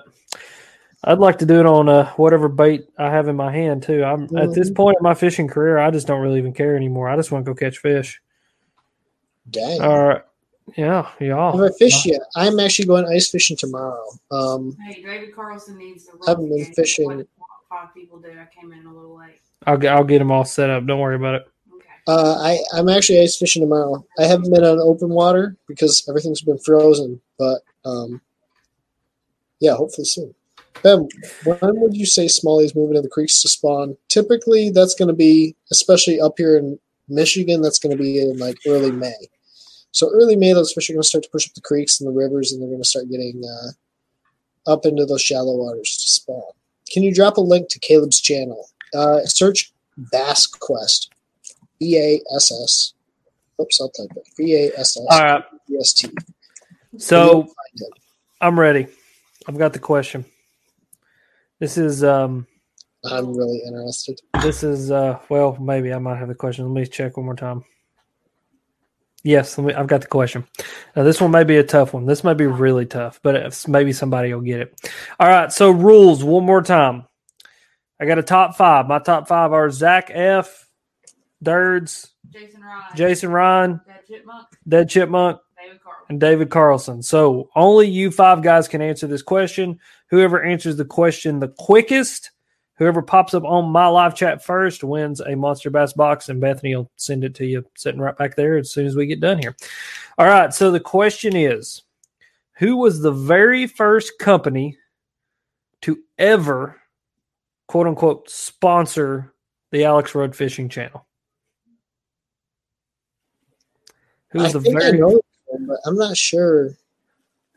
I'd 1.03 1.19
like 1.19 1.37
to 1.39 1.45
do 1.45 1.59
it 1.59 1.65
on 1.65 1.87
uh, 1.87 2.11
whatever 2.13 2.49
bait 2.49 2.89
I 2.97 3.09
have 3.09 3.27
in 3.29 3.35
my 3.35 3.51
hand 3.51 3.83
too. 3.83 4.03
I'm 4.03 4.23
at 4.37 4.53
this 4.53 4.69
Mhm. 4.69 4.75
point 4.75 4.97
in 4.99 5.03
my 5.03 5.13
fishing 5.13 5.47
career, 5.47 5.77
I 5.77 5.91
just 5.91 6.07
don't 6.07 6.21
really 6.21 6.39
even 6.39 6.53
care 6.53 6.75
anymore. 6.75 7.07
I 7.09 7.15
just 7.15 7.31
want 7.31 7.45
to 7.45 7.51
go 7.51 7.55
catch 7.55 7.77
fish. 7.77 8.21
Dang. 9.49 9.81
All 9.81 10.03
right. 10.07 10.21
Yeah, 10.77 11.09
yeah. 11.19 11.51
Have 11.51 11.61
I 11.61 11.69
fished 11.79 12.05
yet? 12.05 12.21
I'm 12.35 12.59
actually 12.59 12.85
going 12.85 13.05
ice 13.07 13.29
fishing 13.29 13.57
tomorrow. 13.57 14.05
Um, 14.29 14.77
Hey, 14.87 15.01
David 15.01 15.33
Carlson 15.33 15.77
needs 15.77 16.05
to 16.05 16.11
Haven't 16.27 16.49
been 16.49 16.65
fishing. 16.65 17.09
What 17.09 17.27
Five 17.69 17.93
people 17.93 18.19
do. 18.19 18.29
I 18.29 18.45
came 18.53 18.71
in 18.71 18.85
a 18.85 18.93
little 18.93 19.15
late. 19.15 19.41
I'll 19.65 19.77
get 19.77 19.93
I'll 19.93 20.03
get 20.03 20.19
them 20.19 20.31
all 20.31 20.45
set 20.45 20.69
up. 20.69 20.85
Don't 20.85 20.99
worry 20.99 21.15
about 21.15 21.35
it. 21.35 21.47
Okay. 21.75 21.85
uh, 22.07 22.35
I 22.39 22.59
I'm 22.73 22.89
actually 22.89 23.21
ice 23.21 23.37
fishing 23.37 23.61
tomorrow. 23.63 24.05
I 24.19 24.25
haven't 24.25 24.51
been 24.51 24.63
on 24.63 24.79
open 24.79 25.09
water 25.09 25.55
because 25.67 26.03
everything's 26.09 26.41
been 26.41 26.57
frozen. 26.59 27.19
But 27.37 27.61
um, 27.85 28.21
yeah, 29.59 29.73
hopefully 29.75 30.05
soon. 30.05 30.33
Ben, 30.83 31.07
when 31.43 31.79
would 31.79 31.95
you 31.95 32.05
say 32.05 32.27
Smalley's 32.27 32.75
moving 32.75 32.95
to 32.95 33.01
the 33.01 33.09
creeks 33.09 33.41
to 33.41 33.49
spawn? 33.49 33.97
Typically, 34.07 34.69
that's 34.69 34.95
going 34.95 35.07
to 35.09 35.13
be, 35.13 35.55
especially 35.71 36.21
up 36.21 36.33
here 36.37 36.57
in 36.57 36.79
Michigan, 37.09 37.61
that's 37.61 37.79
going 37.79 37.95
to 37.95 38.01
be 38.01 38.19
in 38.21 38.37
like 38.37 38.57
early 38.67 38.91
May. 38.91 39.27
So 39.91 40.09
early 40.13 40.35
May, 40.35 40.53
those 40.53 40.71
fish 40.71 40.89
are 40.89 40.93
going 40.93 41.01
to 41.01 41.07
start 41.07 41.23
to 41.23 41.29
push 41.29 41.47
up 41.47 41.53
the 41.53 41.61
creeks 41.61 41.99
and 41.99 42.07
the 42.07 42.17
rivers, 42.17 42.51
and 42.51 42.61
they're 42.61 42.69
going 42.69 42.81
to 42.81 42.87
start 42.87 43.09
getting 43.09 43.41
uh, 43.43 44.71
up 44.71 44.85
into 44.85 45.05
those 45.05 45.21
shallow 45.21 45.55
waters 45.57 45.97
to 45.97 46.07
spawn. 46.07 46.51
Can 46.91 47.03
you 47.03 47.13
drop 47.13 47.37
a 47.37 47.41
link 47.41 47.69
to 47.69 47.79
Caleb's 47.79 48.21
channel? 48.21 48.69
Uh, 48.93 49.19
search 49.25 49.73
Bass 50.11 50.47
Quest, 50.47 51.11
B 51.79 51.97
A 51.97 52.21
S 52.35 52.51
S. 52.51 52.93
Oops, 53.61 53.81
I'll 53.81 53.89
type 53.89 54.15
it. 54.15 54.23
B 54.37 54.55
A 54.55 54.79
S 54.79 54.97
S 54.97 55.05
All 55.09 55.23
right. 55.23 55.43
E 55.69 55.77
S 55.79 55.93
T. 55.93 56.09
So 56.97 57.47
I'm 58.41 58.59
ready. 58.59 58.87
I've 59.47 59.57
got 59.57 59.73
the 59.73 59.79
question. 59.79 60.25
This 61.59 61.77
is 61.77 62.03
um 62.03 62.47
I'm 63.05 63.33
really 63.33 63.61
interested. 63.65 64.19
this 64.41 64.63
is 64.63 64.91
uh 64.91 65.19
well 65.29 65.57
maybe 65.59 65.93
I 65.93 65.99
might 65.99 66.17
have 66.17 66.27
the 66.27 66.35
question. 66.35 66.65
Let 66.65 66.81
me 66.81 66.85
check 66.87 67.17
one 67.17 67.25
more 67.25 67.35
time. 67.35 67.63
Yes, 69.23 69.57
let 69.57 69.67
me, 69.67 69.73
I've 69.73 69.87
got 69.87 69.99
the 70.01 70.07
question. 70.07 70.45
Now 70.95 71.03
this 71.03 71.19
one 71.19 71.31
may 71.31 71.43
be 71.43 71.57
a 71.57 71.63
tough 71.63 71.93
one. 71.93 72.05
This 72.05 72.23
might 72.23 72.35
be 72.35 72.47
really 72.47 72.85
tough, 72.85 73.19
but 73.21 73.35
it's, 73.35 73.67
maybe 73.67 73.91
somebody 73.91 74.33
will 74.33 74.41
get 74.41 74.61
it. 74.61 74.91
All 75.19 75.27
right, 75.27 75.51
so 75.51 75.71
rules 75.71 76.23
one 76.23 76.45
more 76.45 76.61
time. 76.61 77.03
I 77.99 78.05
got 78.05 78.17
a 78.17 78.23
top 78.23 78.55
five. 78.55 78.87
My 78.87 78.99
top 78.99 79.27
five 79.27 79.51
are 79.51 79.69
Zach 79.69 80.09
F, 80.13 80.69
Dirds, 81.43 82.13
Jason 82.29 82.61
Ryan. 82.61 82.95
Jason 82.95 83.29
Ryan, 83.31 83.81
Dead 83.85 83.99
Chipmunk. 84.07 84.47
Dead 84.65 84.89
Chipmunk, 84.89 85.39
David 85.61 85.81
Carlson. 85.83 86.05
and 86.07 86.19
David 86.21 86.49
Carlson. 86.49 87.01
So 87.03 87.49
only 87.57 87.89
you 87.89 88.11
five 88.11 88.41
guys 88.41 88.69
can 88.69 88.81
answer 88.81 89.05
this 89.05 89.21
question. 89.21 89.79
Whoever 90.09 90.43
answers 90.43 90.75
the 90.75 90.85
question 90.85 91.39
the 91.39 91.49
quickest, 91.49 92.31
whoever 92.75 93.01
pops 93.01 93.33
up 93.33 93.43
on 93.43 93.69
my 93.71 93.87
live 93.87 94.15
chat 94.15 94.43
first 94.43 94.83
wins 94.83 95.19
a 95.19 95.35
Monster 95.35 95.69
Bass 95.69 95.93
box, 95.93 96.29
and 96.29 96.41
Bethany 96.41 96.75
will 96.75 96.89
send 96.95 97.23
it 97.23 97.35
to 97.35 97.45
you 97.45 97.65
sitting 97.75 98.01
right 98.01 98.17
back 98.17 98.35
there 98.35 98.57
as 98.57 98.71
soon 98.71 98.87
as 98.87 98.95
we 98.95 99.05
get 99.05 99.19
done 99.19 99.37
here. 99.37 99.55
All 100.17 100.25
right. 100.25 100.53
So 100.53 100.71
the 100.71 100.79
question 100.79 101.35
is 101.35 101.83
Who 102.53 102.77
was 102.77 103.01
the 103.01 103.11
very 103.11 103.67
first 103.67 104.17
company 104.19 104.77
to 105.81 105.99
ever, 106.17 106.75
quote 107.67 107.87
unquote, 107.87 108.29
sponsor 108.29 109.33
the 109.71 109.85
Alex 109.85 110.15
Rudd 110.15 110.35
Fishing 110.35 110.69
Channel? 110.69 111.05
Who 114.31 114.39
I 114.39 114.43
was 114.43 114.53
the 114.53 114.59
I 114.59 114.79
very 114.79 115.01
but 115.67 115.79
I'm 115.85 115.95
not 115.95 116.17
sure. 116.17 116.75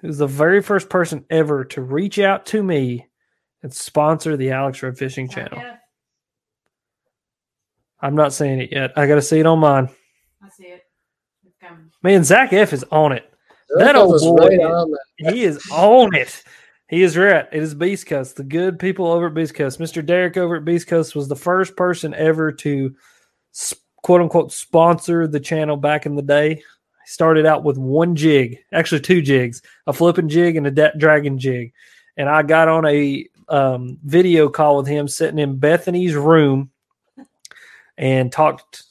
Who's 0.03 0.19
the 0.19 0.27
very 0.27 0.61
first 0.61 0.91
person 0.91 1.25
ever 1.31 1.65
to 1.67 1.81
reach 1.81 2.19
out 2.19 2.45
to 2.47 2.63
me 2.63 3.07
and 3.63 3.73
sponsor 3.73 4.37
the 4.37 4.51
Alex 4.51 4.83
Rudd 4.83 4.99
Fishing 4.99 5.29
Channel. 5.29 5.59
Yeah, 5.59 5.77
I'm 8.01 8.15
not 8.15 8.33
saying 8.33 8.61
it 8.61 8.73
yet. 8.73 8.93
I 8.97 9.07
got 9.07 9.15
to 9.15 9.23
see 9.23 9.39
it 9.39 9.47
on 9.47 9.61
mine. 9.61 9.89
I 10.43 10.49
see 10.49 10.65
it. 10.65 10.83
It's. 11.45 11.57
Man, 12.03 12.25
Zach 12.25 12.53
F 12.53 12.73
is 12.73 12.85
on 12.91 13.13
it. 13.13 13.33
That 13.77 13.97
Erica 13.97 14.01
old 14.01 14.39
boy 14.39 14.49
right 14.49 14.61
on 14.61 14.91
that. 14.91 15.33
He 15.33 15.45
is 15.45 15.65
on 15.71 16.15
it. 16.15 16.43
He 16.89 17.03
is 17.03 17.17
right. 17.17 17.47
It 17.51 17.63
is 17.63 17.75
Beast 17.75 18.07
Coast. 18.07 18.37
The 18.37 18.45
good 18.45 18.79
people 18.79 19.07
over 19.07 19.29
at 19.29 19.35
Beast 19.35 19.55
Coast. 19.55 19.79
Mr. 19.79 20.05
Derek 20.05 20.37
over 20.37 20.57
at 20.57 20.65
Beast 20.65 20.89
Coast 20.89 21.15
was 21.15 21.29
the 21.29 21.37
first 21.37 21.77
person 21.77 22.13
ever 22.13 22.53
to 22.53 22.95
quote 24.03 24.21
unquote 24.21 24.53
sponsor 24.53 25.27
the 25.27 25.41
channel 25.41 25.77
back 25.77 26.05
in 26.05 26.17
the 26.17 26.23
day. 26.23 26.63
Started 27.13 27.45
out 27.45 27.63
with 27.63 27.77
one 27.77 28.17
jig, 28.17 28.61
actually 28.73 29.03
two 29.03 29.21
jigs, 29.21 29.61
a 29.87 29.93
flipping 29.93 30.31
jig 30.31 30.57
and 30.57 30.67
a 30.67 30.71
da- 30.71 30.97
dragon 30.97 31.39
jig. 31.39 31.75
And 32.17 32.27
I 32.27 32.43
got 32.43 32.69
on 32.69 32.87
a 32.87 33.29
um, 33.51 33.99
video 34.03 34.49
call 34.49 34.79
with 34.79 34.87
him 34.87 35.07
sitting 35.09 35.39
in 35.39 35.59
Bethany's 35.59 36.15
room 36.15 36.71
and 37.99 38.33
talked 38.33 38.85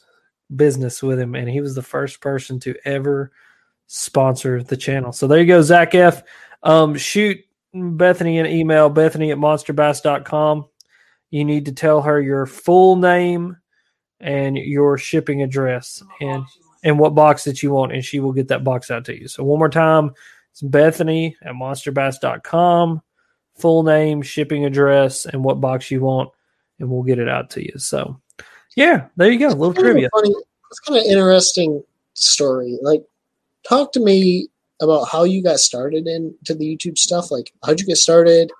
business 0.55 1.01
with 1.01 1.19
him. 1.19 1.33
And 1.33 1.49
he 1.49 1.61
was 1.61 1.73
the 1.73 1.81
first 1.81 2.21
person 2.21 2.59
to 2.59 2.75
ever 2.85 3.31
sponsor 3.87 4.61
the 4.61 4.77
channel. 4.77 5.11
So 5.11 5.25
there 5.25 5.39
you 5.39 5.47
go, 5.47 5.63
Zach 5.63 5.95
F. 5.95 6.21
Um, 6.61 6.95
shoot 6.95 7.39
Bethany 7.73 8.37
an 8.37 8.45
email, 8.45 8.87
Bethany 8.89 9.31
at 9.31 9.39
monsterbass.com. 9.39 10.65
You 11.31 11.43
need 11.43 11.65
to 11.65 11.71
tell 11.71 12.03
her 12.03 12.21
your 12.21 12.45
full 12.45 12.97
name 12.97 13.57
and 14.19 14.57
your 14.57 14.99
shipping 14.99 15.41
address 15.41 16.03
and. 16.21 16.45
And 16.83 16.99
what 16.99 17.15
box 17.15 17.43
that 17.43 17.61
you 17.61 17.71
want, 17.71 17.93
and 17.93 18.03
she 18.03 18.19
will 18.19 18.33
get 18.33 18.47
that 18.49 18.63
box 18.63 18.89
out 18.89 19.05
to 19.05 19.19
you. 19.19 19.27
So 19.27 19.43
one 19.43 19.59
more 19.59 19.69
time, 19.69 20.11
it's 20.51 20.61
Bethany 20.61 21.37
at 21.41 21.53
monsterbass.com, 21.53 23.01
full 23.57 23.83
name, 23.83 24.21
shipping 24.21 24.65
address, 24.65 25.25
and 25.25 25.43
what 25.43 25.61
box 25.61 25.91
you 25.91 26.01
want, 26.01 26.29
and 26.79 26.89
we'll 26.89 27.03
get 27.03 27.19
it 27.19 27.29
out 27.29 27.49
to 27.51 27.63
you. 27.63 27.77
So 27.77 28.19
yeah, 28.75 29.07
there 29.17 29.31
you 29.31 29.39
go. 29.39 29.47
A 29.47 29.49
little 29.49 29.73
trivia. 29.73 30.09
funny, 30.13 30.33
it's 30.69 30.79
kind 30.79 30.99
of 30.99 31.05
interesting 31.05 31.83
story. 32.13 32.77
Like, 32.81 33.03
talk 33.67 33.91
to 33.93 33.99
me 33.99 34.47
about 34.81 35.05
how 35.05 35.23
you 35.23 35.43
got 35.43 35.59
started 35.59 36.07
into 36.07 36.53
the 36.53 36.75
YouTube 36.75 36.97
stuff. 36.97 37.31
Like, 37.31 37.53
how'd 37.63 37.79
you 37.79 37.85
get 37.85 37.97
started? 37.97 38.51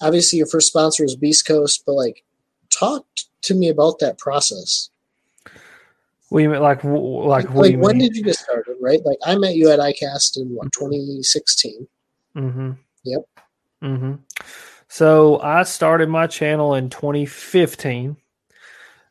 Obviously, 0.00 0.38
your 0.38 0.46
first 0.46 0.68
sponsor 0.68 1.02
was 1.02 1.16
Beast 1.16 1.46
Coast, 1.46 1.82
but 1.84 1.92
like, 1.92 2.24
talk 2.70 3.06
to 3.42 3.54
me 3.54 3.68
about 3.68 3.98
that 3.98 4.18
process. 4.18 4.89
What 6.30 6.42
you 6.44 6.48
mean, 6.48 6.62
like, 6.62 6.82
w- 6.82 7.24
like, 7.26 7.48
what 7.48 7.64
like 7.64 7.72
you 7.72 7.78
when 7.78 7.98
mean? 7.98 8.08
did 8.08 8.16
you 8.16 8.22
get 8.22 8.36
started? 8.36 8.76
Right? 8.80 9.00
Like, 9.04 9.18
I 9.24 9.36
met 9.36 9.56
you 9.56 9.70
at 9.70 9.80
ICAST 9.80 10.38
in 10.38 10.54
what 10.54 10.72
2016. 10.72 11.86
Mm-hmm. 12.36 12.70
Yep. 13.04 13.20
Mm-hmm. 13.82 14.14
So 14.88 15.40
I 15.40 15.64
started 15.64 16.08
my 16.08 16.28
channel 16.28 16.74
in 16.74 16.88
2015. 16.88 18.16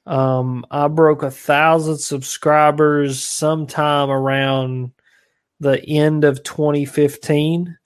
Um, 0.06 0.66
I 0.72 0.88
broke 0.88 1.22
a 1.24 1.32
thousand 1.32 1.98
subscribers 1.98 3.22
sometime 3.22 4.10
around 4.10 4.92
the 5.60 5.84
end 5.86 6.24
of 6.24 6.44
2015. 6.44 7.78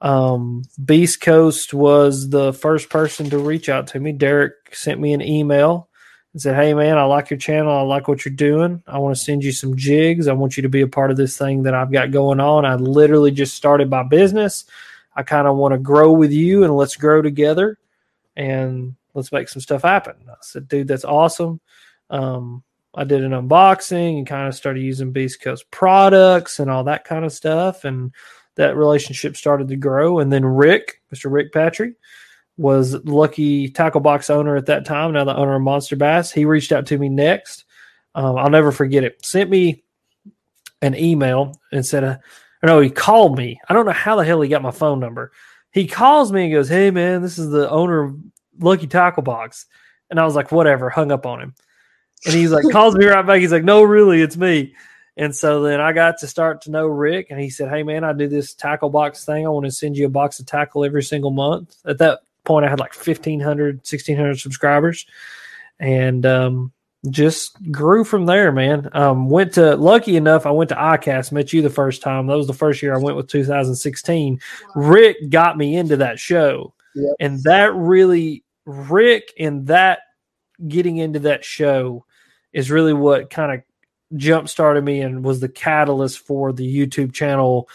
Um, 0.00 0.62
Beast 0.84 1.20
Coast 1.20 1.72
was 1.72 2.28
the 2.28 2.52
first 2.52 2.90
person 2.90 3.30
to 3.30 3.38
reach 3.38 3.68
out 3.68 3.86
to 3.88 4.00
me. 4.00 4.12
Derek 4.12 4.52
sent 4.72 5.00
me 5.00 5.12
an 5.12 5.22
email 5.22 5.88
and 6.34 6.42
said, 6.42 6.56
Hey 6.56 6.74
man, 6.74 6.98
I 6.98 7.04
like 7.04 7.30
your 7.30 7.38
channel. 7.38 7.72
I 7.72 7.80
like 7.80 8.06
what 8.06 8.24
you're 8.24 8.34
doing. 8.34 8.82
I 8.86 8.98
want 8.98 9.16
to 9.16 9.22
send 9.22 9.42
you 9.42 9.52
some 9.52 9.76
jigs. 9.76 10.28
I 10.28 10.34
want 10.34 10.58
you 10.58 10.62
to 10.64 10.68
be 10.68 10.82
a 10.82 10.88
part 10.88 11.10
of 11.10 11.16
this 11.16 11.38
thing 11.38 11.62
that 11.62 11.74
I've 11.74 11.92
got 11.92 12.10
going 12.10 12.40
on. 12.40 12.66
I 12.66 12.74
literally 12.74 13.30
just 13.30 13.54
started 13.54 13.88
my 13.88 14.02
business. 14.02 14.66
I 15.16 15.22
kind 15.22 15.46
of 15.46 15.56
want 15.56 15.72
to 15.72 15.78
grow 15.78 16.12
with 16.12 16.32
you 16.32 16.64
and 16.64 16.76
let's 16.76 16.96
grow 16.96 17.22
together 17.22 17.78
and 18.36 18.96
let's 19.14 19.32
make 19.32 19.48
some 19.48 19.62
stuff 19.62 19.82
happen. 19.82 20.16
I 20.28 20.34
said, 20.40 20.68
dude, 20.68 20.88
that's 20.88 21.04
awesome. 21.04 21.60
Um, 22.10 22.64
I 22.96 23.04
did 23.04 23.24
an 23.24 23.30
unboxing 23.32 24.18
and 24.18 24.26
kind 24.26 24.48
of 24.48 24.54
started 24.54 24.82
using 24.82 25.12
Beast 25.12 25.40
Coast 25.40 25.70
products 25.70 26.58
and 26.58 26.70
all 26.70 26.84
that 26.84 27.04
kind 27.04 27.24
of 27.24 27.32
stuff. 27.32 27.84
And 27.84 28.12
that 28.56 28.76
relationship 28.76 29.36
started 29.36 29.68
to 29.68 29.76
grow. 29.76 30.18
And 30.18 30.32
then 30.32 30.44
Rick, 30.44 31.00
Mr. 31.12 31.30
Rick 31.30 31.52
Patrick, 31.52 31.94
was 32.56 32.94
Lucky 33.04 33.68
Tackle 33.68 34.00
Box 34.00 34.30
owner 34.30 34.56
at 34.56 34.66
that 34.66 34.84
time, 34.84 35.12
now 35.12 35.24
the 35.24 35.36
owner 35.36 35.56
of 35.56 35.62
Monster 35.62 35.96
Bass. 35.96 36.30
He 36.30 36.44
reached 36.44 36.72
out 36.72 36.86
to 36.86 36.98
me 36.98 37.08
next. 37.08 37.64
Um, 38.14 38.36
I'll 38.36 38.50
never 38.50 38.70
forget 38.70 39.04
it. 39.04 39.24
Sent 39.24 39.50
me 39.50 39.82
an 40.82 40.94
email 40.96 41.60
and 41.72 41.84
said, 41.84 42.04
uh, 42.04 42.18
no, 42.62 42.80
he 42.80 42.90
called 42.90 43.36
me. 43.36 43.60
I 43.68 43.74
don't 43.74 43.86
know 43.86 43.92
how 43.92 44.16
the 44.16 44.24
hell 44.24 44.40
he 44.40 44.48
got 44.48 44.62
my 44.62 44.70
phone 44.70 45.00
number. 45.00 45.32
He 45.70 45.86
calls 45.86 46.32
me 46.32 46.44
and 46.44 46.52
goes, 46.52 46.68
Hey 46.68 46.90
man, 46.90 47.20
this 47.20 47.38
is 47.38 47.50
the 47.50 47.68
owner 47.68 48.04
of 48.04 48.16
Lucky 48.58 48.86
Tackle 48.86 49.22
Box. 49.22 49.66
And 50.10 50.20
I 50.20 50.24
was 50.24 50.34
like, 50.34 50.52
whatever, 50.52 50.88
hung 50.88 51.10
up 51.10 51.26
on 51.26 51.40
him. 51.40 51.54
And 52.24 52.34
he's 52.34 52.52
like, 52.52 52.64
calls 52.72 52.94
me 52.94 53.06
right 53.06 53.26
back. 53.26 53.40
He's 53.40 53.52
like, 53.52 53.64
no, 53.64 53.82
really, 53.82 54.22
it's 54.22 54.36
me. 54.36 54.74
And 55.16 55.34
so 55.34 55.62
then 55.62 55.80
I 55.80 55.92
got 55.92 56.18
to 56.18 56.26
start 56.26 56.62
to 56.62 56.70
know 56.70 56.86
Rick, 56.86 57.28
and 57.30 57.38
he 57.38 57.48
said, 57.48 57.68
Hey, 57.68 57.82
man, 57.82 58.02
I 58.02 58.12
do 58.12 58.26
this 58.26 58.54
tackle 58.54 58.90
box 58.90 59.24
thing. 59.24 59.46
I 59.46 59.50
want 59.50 59.64
to 59.66 59.70
send 59.70 59.96
you 59.96 60.06
a 60.06 60.10
box 60.10 60.40
of 60.40 60.46
tackle 60.46 60.84
every 60.84 61.02
single 61.02 61.30
month. 61.30 61.76
At 61.84 61.98
that 61.98 62.20
point, 62.44 62.64
I 62.64 62.70
had 62.70 62.80
like 62.80 62.94
1,500, 62.94 63.76
1,600 63.76 64.38
subscribers 64.38 65.06
and 65.78 66.24
um, 66.24 66.72
just 67.10 67.56
grew 67.70 68.04
from 68.04 68.26
there, 68.26 68.52
man. 68.52 68.88
Um, 68.92 69.28
went 69.28 69.54
to, 69.54 69.76
lucky 69.76 70.16
enough, 70.16 70.46
I 70.46 70.50
went 70.50 70.68
to 70.70 70.76
ICAST, 70.76 71.32
met 71.32 71.52
you 71.52 71.62
the 71.62 71.70
first 71.70 72.02
time. 72.02 72.26
That 72.26 72.36
was 72.36 72.46
the 72.46 72.54
first 72.54 72.82
year 72.82 72.94
I 72.94 72.98
went 72.98 73.16
with 73.16 73.28
2016. 73.28 74.40
Rick 74.74 75.30
got 75.30 75.58
me 75.58 75.76
into 75.76 75.96
that 75.98 76.18
show. 76.18 76.74
Yep. 76.94 77.16
And 77.20 77.42
that 77.42 77.74
really, 77.74 78.44
Rick 78.66 79.32
and 79.38 79.66
that 79.66 80.00
getting 80.68 80.98
into 80.98 81.18
that 81.20 81.44
show 81.44 82.04
is 82.52 82.70
really 82.70 82.92
what 82.92 83.30
kind 83.30 83.52
of 83.52 83.62
jump 84.16 84.48
started 84.48 84.84
me 84.84 85.00
and 85.00 85.24
was 85.24 85.40
the 85.40 85.48
catalyst 85.48 86.20
for 86.20 86.52
the 86.52 86.64
YouTube 86.64 87.12
channel 87.12 87.68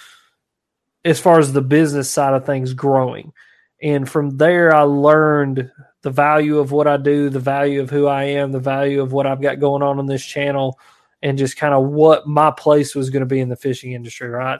as 1.05 1.19
far 1.19 1.39
as 1.39 1.51
the 1.51 1.61
business 1.61 2.09
side 2.09 2.33
of 2.33 2.45
things 2.45 2.73
growing. 2.73 3.33
And 3.81 4.09
from 4.09 4.37
there, 4.37 4.75
I 4.75 4.81
learned 4.81 5.71
the 6.01 6.09
value 6.09 6.59
of 6.59 6.71
what 6.71 6.87
I 6.87 6.97
do, 6.97 7.29
the 7.29 7.39
value 7.39 7.81
of 7.81 7.89
who 7.89 8.07
I 8.07 8.23
am, 8.23 8.51
the 8.51 8.59
value 8.59 9.01
of 9.01 9.11
what 9.11 9.25
I've 9.25 9.41
got 9.41 9.59
going 9.59 9.83
on 9.83 9.99
on 9.99 10.05
this 10.05 10.25
channel, 10.25 10.79
and 11.21 11.37
just 11.37 11.57
kind 11.57 11.73
of 11.73 11.85
what 11.85 12.27
my 12.27 12.51
place 12.51 12.95
was 12.95 13.09
going 13.09 13.21
to 13.21 13.25
be 13.25 13.39
in 13.39 13.49
the 13.49 13.55
fishing 13.55 13.93
industry, 13.93 14.29
right? 14.29 14.59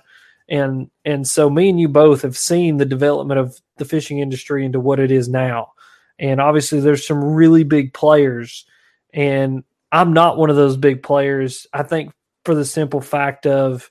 And 0.50 0.90
and 1.06 1.28
so 1.28 1.50
me 1.50 1.70
and 1.70 1.80
you 1.80 1.88
both 1.88 2.24
have 2.24 2.38
seen 2.38 2.78
the 2.78 2.86
development 2.86 3.40
of 3.40 3.60
the 3.78 3.86
fishing 3.86 4.20
industry 4.20 4.66
into 4.66 4.80
what 4.80 5.00
it 5.00 5.12
is 5.12 5.30
now. 5.30 5.74
And 6.18 6.42
obviously 6.42 6.80
there's 6.80 7.06
some 7.06 7.24
really 7.24 7.64
big 7.64 7.94
players 7.94 8.66
and 9.14 9.64
I'm 9.92 10.14
not 10.14 10.38
one 10.38 10.50
of 10.50 10.56
those 10.56 10.78
big 10.78 11.02
players. 11.04 11.68
I 11.74 11.84
think 11.84 12.12
for 12.46 12.56
the 12.56 12.66
simple 12.66 13.02
fact 13.02 13.46
of 13.46 13.90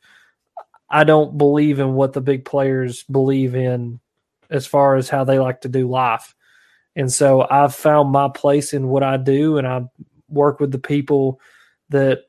I 0.91 1.05
don't 1.05 1.39
believe 1.39 1.79
in 1.79 1.95
what 1.95 2.13
the 2.13 2.21
big 2.21 2.45
players 2.45 3.05
believe 3.05 3.55
in 3.55 4.01
as 4.51 4.66
far 4.66 4.97
as 4.97 5.09
how 5.09 5.25
they 5.25 5.39
like 5.39 5.61
to 5.62 5.69
do 5.69 5.89
life. 5.89 6.35
And 6.97 7.12
so 7.12 7.47
I've 7.49 7.75
found 7.75 8.11
my 8.11 8.29
place 8.29 8.73
in 8.73 8.89
what 8.89 9.03
I 9.03 9.16
do 9.16 9.59
and 9.59 9.66
I 9.66 9.85
work 10.29 10.61
with 10.61 10.73
the 10.73 10.79
people 10.79 11.41
that 11.91 12.23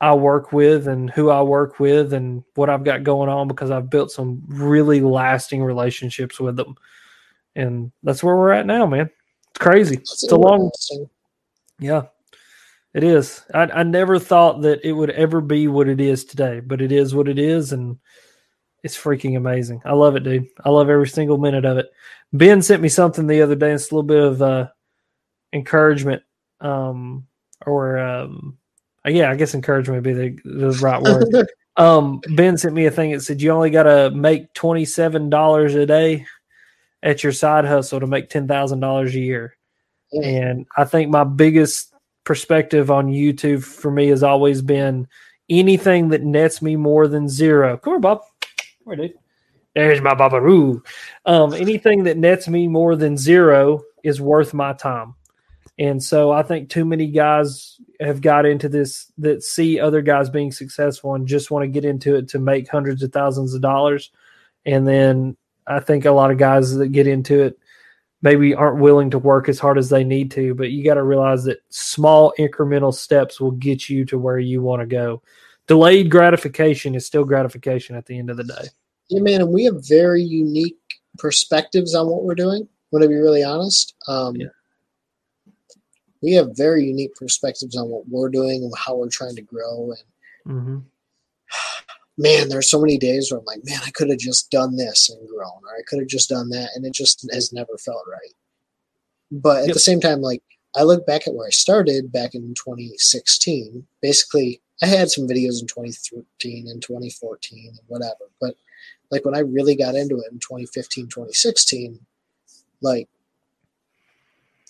I 0.00 0.14
work 0.14 0.52
with 0.52 0.88
and 0.88 1.10
who 1.10 1.30
I 1.30 1.42
work 1.42 1.80
with 1.80 2.12
and 2.12 2.42
what 2.54 2.70
I've 2.70 2.84
got 2.84 3.02
going 3.02 3.28
on 3.28 3.48
because 3.48 3.70
I've 3.70 3.90
built 3.90 4.10
some 4.10 4.42
really 4.46 5.00
lasting 5.00 5.62
relationships 5.62 6.38
with 6.38 6.56
them. 6.56 6.76
And 7.54 7.92
that's 8.02 8.22
where 8.22 8.36
we're 8.36 8.52
at 8.52 8.66
now, 8.66 8.86
man. 8.86 9.10
It's 9.50 9.58
crazy. 9.58 9.96
It's 9.96 10.22
It's 10.22 10.32
a 10.32 10.36
long 10.36 10.70
yeah, 11.78 12.04
it 12.94 13.04
is. 13.04 13.42
I, 13.52 13.62
I 13.64 13.82
never 13.82 14.18
thought 14.18 14.62
that 14.62 14.86
it 14.86 14.92
would 14.92 15.10
ever 15.10 15.40
be 15.40 15.68
what 15.68 15.88
it 15.88 16.00
is 16.00 16.24
today, 16.24 16.60
but 16.60 16.80
it 16.80 16.92
is 16.92 17.14
what 17.14 17.28
it 17.28 17.38
is, 17.38 17.72
and 17.72 17.98
it's 18.82 18.96
freaking 18.96 19.36
amazing. 19.36 19.82
I 19.84 19.92
love 19.94 20.16
it, 20.16 20.22
dude. 20.22 20.46
I 20.64 20.70
love 20.70 20.88
every 20.88 21.08
single 21.08 21.38
minute 21.38 21.64
of 21.64 21.78
it. 21.78 21.90
Ben 22.32 22.62
sent 22.62 22.82
me 22.82 22.88
something 22.88 23.26
the 23.26 23.42
other 23.42 23.54
day. 23.54 23.72
It's 23.72 23.90
a 23.90 23.94
little 23.94 24.06
bit 24.06 24.22
of 24.22 24.42
uh, 24.42 24.68
encouragement, 25.52 26.22
um, 26.60 27.26
or 27.64 27.98
um, 27.98 28.58
uh, 29.06 29.10
yeah, 29.10 29.30
I 29.30 29.36
guess 29.36 29.54
encouragement 29.54 30.04
would 30.04 30.16
be 30.16 30.36
the, 30.40 30.40
the 30.44 30.78
right 30.80 31.02
word. 31.02 31.48
um, 31.76 32.20
ben 32.34 32.56
sent 32.56 32.74
me 32.74 32.86
a 32.86 32.90
thing 32.90 33.12
that 33.12 33.22
said 33.22 33.40
you 33.40 33.50
only 33.50 33.70
got 33.70 33.84
to 33.84 34.10
make 34.10 34.52
twenty 34.54 34.84
seven 34.84 35.30
dollars 35.30 35.74
a 35.74 35.86
day 35.86 36.26
at 37.02 37.22
your 37.22 37.32
side 37.32 37.64
hustle 37.64 38.00
to 38.00 38.06
make 38.06 38.28
ten 38.28 38.46
thousand 38.46 38.80
dollars 38.80 39.14
a 39.14 39.20
year. 39.20 39.56
Yeah. 40.12 40.26
And 40.26 40.66
I 40.76 40.84
think 40.84 41.10
my 41.10 41.24
biggest 41.24 41.92
perspective 42.24 42.90
on 42.90 43.06
YouTube 43.06 43.64
for 43.64 43.90
me 43.90 44.08
has 44.08 44.22
always 44.22 44.62
been 44.62 45.08
anything 45.48 46.08
that 46.08 46.22
nets 46.22 46.60
me 46.60 46.76
more 46.76 47.06
than 47.08 47.28
zero. 47.28 47.76
Come 47.78 47.94
here, 47.94 48.00
Bob. 48.00 48.22
There's 49.74 50.00
my 50.00 50.14
Babaroo. 50.14 50.82
Um, 51.26 51.52
anything 51.52 52.04
that 52.04 52.16
nets 52.16 52.48
me 52.48 52.66
more 52.66 52.96
than 52.96 53.16
zero 53.16 53.82
is 54.02 54.20
worth 54.20 54.54
my 54.54 54.72
time. 54.72 55.14
And 55.78 56.02
so 56.02 56.32
I 56.32 56.42
think 56.42 56.70
too 56.70 56.86
many 56.86 57.08
guys 57.08 57.78
have 58.00 58.22
got 58.22 58.46
into 58.46 58.68
this 58.68 59.12
that 59.18 59.42
see 59.42 59.78
other 59.78 60.00
guys 60.00 60.30
being 60.30 60.50
successful 60.50 61.14
and 61.14 61.26
just 61.26 61.50
want 61.50 61.64
to 61.64 61.68
get 61.68 61.84
into 61.84 62.14
it 62.14 62.28
to 62.28 62.38
make 62.38 62.70
hundreds 62.70 63.02
of 63.02 63.12
thousands 63.12 63.52
of 63.52 63.60
dollars. 63.60 64.10
And 64.64 64.88
then 64.88 65.36
I 65.66 65.80
think 65.80 66.06
a 66.06 66.12
lot 66.12 66.30
of 66.30 66.38
guys 66.38 66.74
that 66.74 66.88
get 66.88 67.06
into 67.06 67.42
it 67.42 67.58
maybe 68.22 68.54
aren't 68.54 68.80
willing 68.80 69.10
to 69.10 69.18
work 69.18 69.48
as 69.48 69.58
hard 69.58 69.76
as 69.76 69.90
they 69.90 70.02
need 70.02 70.30
to, 70.32 70.54
but 70.54 70.70
you 70.70 70.84
got 70.84 70.94
to 70.94 71.02
realize 71.02 71.44
that 71.44 71.58
small 71.68 72.32
incremental 72.38 72.94
steps 72.94 73.40
will 73.40 73.50
get 73.52 73.90
you 73.90 74.04
to 74.06 74.18
where 74.18 74.38
you 74.38 74.62
want 74.62 74.80
to 74.80 74.86
go. 74.86 75.22
Delayed 75.66 76.10
gratification 76.10 76.94
is 76.94 77.06
still 77.06 77.24
gratification 77.24 77.96
at 77.96 78.06
the 78.06 78.18
end 78.18 78.30
of 78.30 78.36
the 78.36 78.44
day. 78.44 78.68
Yeah, 79.08 79.20
man, 79.20 79.40
and 79.40 79.52
we 79.52 79.64
have 79.64 79.86
very 79.86 80.22
unique 80.22 80.78
perspectives 81.18 81.94
on 81.94 82.08
what 82.08 82.22
we're 82.24 82.34
doing. 82.34 82.68
Want 82.92 83.02
to 83.02 83.08
be 83.08 83.14
really 83.16 83.42
honest? 83.42 83.94
Um, 84.08 84.36
Yeah. 84.36 84.46
We 86.22 86.32
have 86.32 86.56
very 86.56 86.84
unique 86.84 87.14
perspectives 87.14 87.76
on 87.76 87.88
what 87.88 88.08
we're 88.08 88.30
doing 88.30 88.62
and 88.64 88.72
how 88.76 88.96
we're 88.96 89.10
trying 89.10 89.36
to 89.36 89.42
grow. 89.42 89.92
And 89.92 90.02
hmm 90.44 90.78
man, 92.18 92.48
there's 92.48 92.70
so 92.70 92.80
many 92.80 92.96
days 92.96 93.30
where 93.30 93.38
I'm 93.38 93.44
like, 93.44 93.60
man, 93.64 93.80
I 93.84 93.90
could 93.90 94.08
have 94.08 94.18
just 94.18 94.50
done 94.50 94.76
this 94.76 95.10
and 95.10 95.28
grown, 95.28 95.60
or 95.62 95.76
I 95.78 95.82
could 95.86 95.98
have 96.00 96.08
just 96.08 96.28
done 96.30 96.48
that, 96.50 96.70
and 96.74 96.84
it 96.86 96.94
just 96.94 97.28
has 97.32 97.52
never 97.52 97.76
felt 97.78 98.02
right. 98.10 98.32
But 99.30 99.62
at 99.62 99.66
Yep. 99.68 99.74
the 99.74 99.80
same 99.80 100.00
time, 100.00 100.20
like 100.22 100.42
I 100.74 100.82
look 100.82 101.06
back 101.06 101.26
at 101.26 101.34
where 101.34 101.46
I 101.46 101.50
started 101.50 102.12
back 102.12 102.34
in 102.34 102.54
2016. 102.54 103.86
Basically, 104.00 104.60
I 104.82 104.86
had 104.86 105.10
some 105.10 105.26
videos 105.26 105.60
in 105.60 105.66
2013 105.66 106.68
and 106.68 106.82
2014 106.82 107.68
and 107.68 107.78
whatever, 107.86 108.30
but 108.40 108.54
like 109.10 109.24
when 109.24 109.34
I 109.34 109.40
really 109.40 109.74
got 109.74 109.94
into 109.94 110.18
it 110.18 110.32
in 110.32 110.38
2015, 110.38 111.06
2016, 111.06 111.98
like 112.82 113.08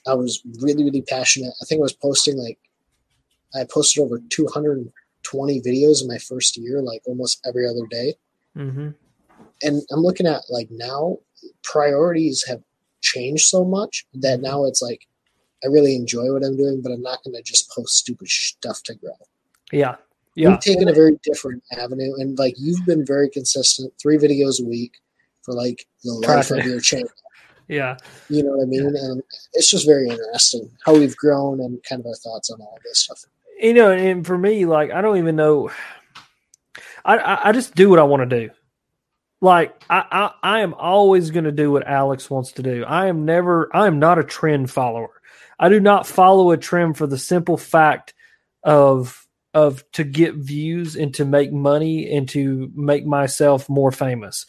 I 0.06 0.14
was 0.14 0.42
really, 0.60 0.84
really 0.84 1.02
passionate. 1.02 1.54
I 1.60 1.64
think 1.64 1.80
I 1.80 1.82
was 1.82 1.92
posting 1.92 2.36
like 2.36 2.58
I 3.54 3.64
posted 3.68 4.02
over 4.02 4.20
220 4.28 5.60
videos 5.60 6.02
in 6.02 6.08
my 6.08 6.18
first 6.18 6.56
year, 6.56 6.80
like 6.82 7.02
almost 7.06 7.44
every 7.46 7.66
other 7.66 7.86
day. 7.90 8.14
Mm-hmm. 8.56 8.90
And 9.62 9.82
I'm 9.90 10.00
looking 10.00 10.26
at 10.26 10.42
like 10.50 10.68
now 10.70 11.18
priorities 11.62 12.44
have 12.46 12.62
changed 13.00 13.46
so 13.46 13.64
much 13.64 14.06
that 14.14 14.40
now 14.40 14.64
it's 14.66 14.82
like 14.82 15.06
I 15.64 15.68
really 15.68 15.96
enjoy 15.96 16.32
what 16.32 16.44
I'm 16.44 16.56
doing, 16.56 16.82
but 16.82 16.92
I'm 16.92 17.02
not 17.02 17.24
going 17.24 17.34
to 17.34 17.42
just 17.42 17.70
post 17.70 17.96
stupid 17.96 18.28
stuff 18.28 18.82
to 18.84 18.94
grow. 18.94 19.16
Yeah. 19.72 19.96
Yeah. 20.34 20.50
You've 20.50 20.60
taken 20.60 20.88
a 20.88 20.92
very 20.92 21.18
different 21.22 21.62
avenue, 21.72 22.14
and 22.18 22.38
like 22.38 22.54
you've 22.58 22.84
been 22.84 23.06
very 23.06 23.30
consistent, 23.30 23.92
three 24.00 24.18
videos 24.18 24.60
a 24.60 24.64
week 24.64 24.98
for 25.42 25.54
like 25.54 25.86
the 26.04 26.12
life 26.12 26.50
of 26.50 26.64
your 26.64 26.80
channel. 26.80 27.08
Yeah. 27.68 27.96
You 28.28 28.42
know 28.42 28.50
what 28.50 28.64
I 28.64 28.66
mean? 28.66 28.86
And 28.86 29.22
it's 29.54 29.70
just 29.70 29.86
very 29.86 30.08
interesting 30.08 30.70
how 30.84 30.94
we've 30.94 31.16
grown 31.16 31.60
and 31.60 31.82
kind 31.84 32.00
of 32.00 32.06
our 32.06 32.14
thoughts 32.14 32.50
on 32.50 32.60
all 32.60 32.78
this 32.84 33.00
stuff. 33.00 33.24
You 33.60 33.74
know, 33.74 33.90
and 33.90 34.26
for 34.26 34.36
me, 34.36 34.66
like 34.66 34.90
I 34.92 35.00
don't 35.00 35.16
even 35.16 35.36
know. 35.36 35.70
I 37.04 37.16
I, 37.16 37.48
I 37.48 37.52
just 37.52 37.74
do 37.74 37.88
what 37.88 37.98
I 37.98 38.04
want 38.04 38.28
to 38.28 38.40
do. 38.40 38.50
Like 39.40 39.82
I, 39.88 40.04
I 40.10 40.30
I 40.42 40.60
am 40.60 40.74
always 40.74 41.30
going 41.30 41.44
to 41.44 41.52
do 41.52 41.72
what 41.72 41.86
Alex 41.86 42.30
wants 42.30 42.52
to 42.52 42.62
do. 42.62 42.84
I 42.84 43.06
am 43.06 43.24
never. 43.24 43.74
I 43.74 43.86
am 43.86 43.98
not 43.98 44.18
a 44.18 44.24
trend 44.24 44.70
follower. 44.70 45.10
I 45.58 45.70
do 45.70 45.80
not 45.80 46.06
follow 46.06 46.50
a 46.50 46.58
trend 46.58 46.98
for 46.98 47.06
the 47.06 47.18
simple 47.18 47.56
fact 47.56 48.12
of 48.62 49.25
of 49.56 49.90
to 49.92 50.04
get 50.04 50.34
views 50.34 50.96
and 50.96 51.14
to 51.14 51.24
make 51.24 51.50
money 51.50 52.14
and 52.14 52.28
to 52.28 52.70
make 52.74 53.06
myself 53.06 53.70
more 53.70 53.90
famous. 53.90 54.44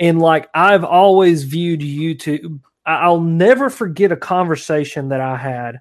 And 0.00 0.18
like 0.18 0.48
I've 0.52 0.82
always 0.82 1.44
viewed 1.44 1.78
YouTube, 1.80 2.58
I'll 2.84 3.20
never 3.20 3.70
forget 3.70 4.10
a 4.10 4.16
conversation 4.16 5.10
that 5.10 5.20
I 5.20 5.36
had. 5.36 5.80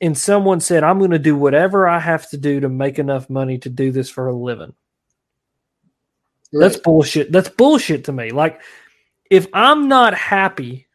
And 0.00 0.16
someone 0.16 0.60
said, 0.60 0.84
I'm 0.84 0.98
going 0.98 1.10
to 1.10 1.18
do 1.18 1.34
whatever 1.34 1.88
I 1.88 1.98
have 1.98 2.30
to 2.30 2.36
do 2.36 2.60
to 2.60 2.68
make 2.68 3.00
enough 3.00 3.28
money 3.28 3.58
to 3.58 3.68
do 3.68 3.90
this 3.90 4.08
for 4.08 4.28
a 4.28 4.32
living. 4.32 4.72
That's 6.52 6.76
bullshit. 6.76 7.32
That's 7.32 7.48
bullshit 7.48 8.04
to 8.04 8.12
me. 8.12 8.30
Like, 8.30 8.60
if 9.28 9.48
I'm 9.52 9.88
not 9.88 10.14
happy 10.14 10.86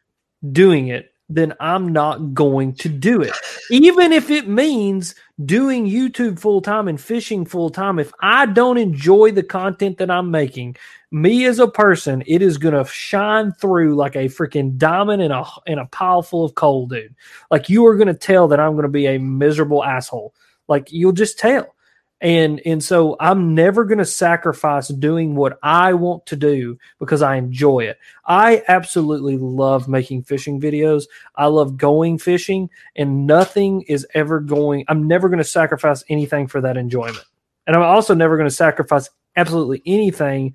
doing 0.50 0.88
it, 0.88 1.12
then 1.28 1.54
I'm 1.60 1.92
not 1.92 2.34
going 2.34 2.74
to 2.76 2.88
do 2.88 3.20
it. 3.20 3.32
Even 3.70 4.12
if 4.12 4.30
it 4.30 4.48
means 4.48 5.14
doing 5.44 5.86
YouTube 5.86 6.38
full 6.38 6.60
time 6.60 6.88
and 6.88 7.00
fishing 7.00 7.44
full 7.44 7.70
time, 7.70 7.98
if 7.98 8.12
I 8.20 8.46
don't 8.46 8.78
enjoy 8.78 9.32
the 9.32 9.42
content 9.42 9.98
that 9.98 10.10
I'm 10.10 10.30
making, 10.30 10.76
me 11.10 11.44
as 11.46 11.58
a 11.58 11.68
person, 11.68 12.22
it 12.26 12.42
is 12.42 12.58
going 12.58 12.74
to 12.74 12.90
shine 12.90 13.52
through 13.52 13.96
like 13.96 14.16
a 14.16 14.26
freaking 14.26 14.76
diamond 14.76 15.22
in 15.22 15.32
a 15.32 15.44
in 15.66 15.78
a 15.78 15.86
pile 15.86 16.22
full 16.22 16.44
of 16.44 16.54
coal, 16.54 16.86
dude. 16.86 17.14
Like 17.50 17.68
you 17.68 17.84
are 17.86 17.96
going 17.96 18.08
to 18.08 18.14
tell 18.14 18.48
that 18.48 18.60
I'm 18.60 18.72
going 18.72 18.82
to 18.84 18.88
be 18.88 19.06
a 19.06 19.18
miserable 19.18 19.84
asshole. 19.84 20.34
Like 20.68 20.92
you'll 20.92 21.12
just 21.12 21.38
tell 21.38 21.74
and 22.20 22.60
and 22.66 22.82
so 22.84 23.16
i'm 23.20 23.54
never 23.54 23.84
going 23.84 23.98
to 23.98 24.04
sacrifice 24.04 24.88
doing 24.88 25.34
what 25.34 25.58
i 25.62 25.92
want 25.92 26.24
to 26.26 26.36
do 26.36 26.78
because 26.98 27.22
i 27.22 27.36
enjoy 27.36 27.80
it. 27.80 27.98
I 28.26 28.62
absolutely 28.68 29.36
love 29.38 29.88
making 29.88 30.22
fishing 30.22 30.60
videos. 30.60 31.04
I 31.34 31.46
love 31.46 31.76
going 31.76 32.18
fishing 32.18 32.70
and 32.94 33.26
nothing 33.26 33.82
is 33.82 34.06
ever 34.14 34.40
going 34.40 34.84
i'm 34.88 35.06
never 35.06 35.28
going 35.28 35.38
to 35.38 35.44
sacrifice 35.44 36.04
anything 36.08 36.46
for 36.46 36.60
that 36.60 36.76
enjoyment. 36.76 37.24
And 37.66 37.76
i'm 37.76 37.82
also 37.82 38.14
never 38.14 38.36
going 38.36 38.48
to 38.48 38.54
sacrifice 38.54 39.08
absolutely 39.36 39.82
anything 39.86 40.54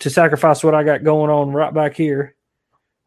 to 0.00 0.10
sacrifice 0.10 0.62
what 0.62 0.74
i 0.74 0.84
got 0.84 1.04
going 1.04 1.30
on 1.30 1.52
right 1.52 1.74
back 1.74 1.94
here 1.94 2.34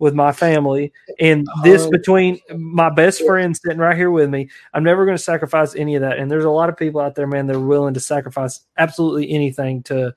with 0.04 0.14
my 0.14 0.34
family 0.34 0.92
and 1.22 1.48
this 1.64 1.86
Um, 1.86 1.90
between 1.92 2.42
my 2.54 2.90
best 2.90 3.26
friend 3.26 3.56
sitting 3.56 3.78
right 3.78 3.96
here 3.96 4.12
with 4.12 4.30
me 4.30 4.50
i'm 4.74 4.84
never 4.84 5.06
going 5.06 5.16
to 5.16 5.24
sacrifice 5.24 5.76
any 5.76 5.96
of 5.96 6.02
that 6.02 6.20
and 6.20 6.30
there's 6.30 6.44
a 6.44 6.50
lot 6.50 6.68
of 6.68 6.76
people 6.76 7.00
out 7.00 7.16
there 7.16 7.26
man 7.26 7.48
that 7.48 7.56
are 7.56 7.60
willing 7.60 7.94
to 7.94 8.02
sacrifice 8.02 8.60
absolutely 8.78 9.32
anything 9.32 9.82
to 9.84 10.14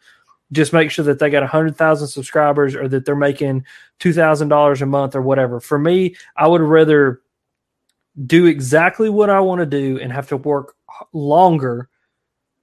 just 0.51 0.73
make 0.73 0.91
sure 0.91 1.05
that 1.05 1.21
they 1.21 1.31
got 1.31 1.45
100000 1.45 2.09
subscribers 2.09 2.75
or 2.75 2.89
that 2.89 3.05
they're 3.05 3.17
making 3.17 3.65
$2000 4.01 4.81
a 4.81 4.87
month 4.87 5.15
or 5.15 5.23
whatever. 5.23 5.61
For 5.61 5.79
me 5.79 6.17
i 6.37 6.49
would 6.49 6.63
rather 6.63 7.23
do 8.27 8.47
exactly 8.47 9.09
what 9.09 9.31
i 9.31 9.39
want 9.39 9.61
to 9.61 9.67
do 9.67 10.01
and 10.01 10.13
have 10.13 10.29
to 10.31 10.37
work 10.37 10.75
longer 11.13 11.89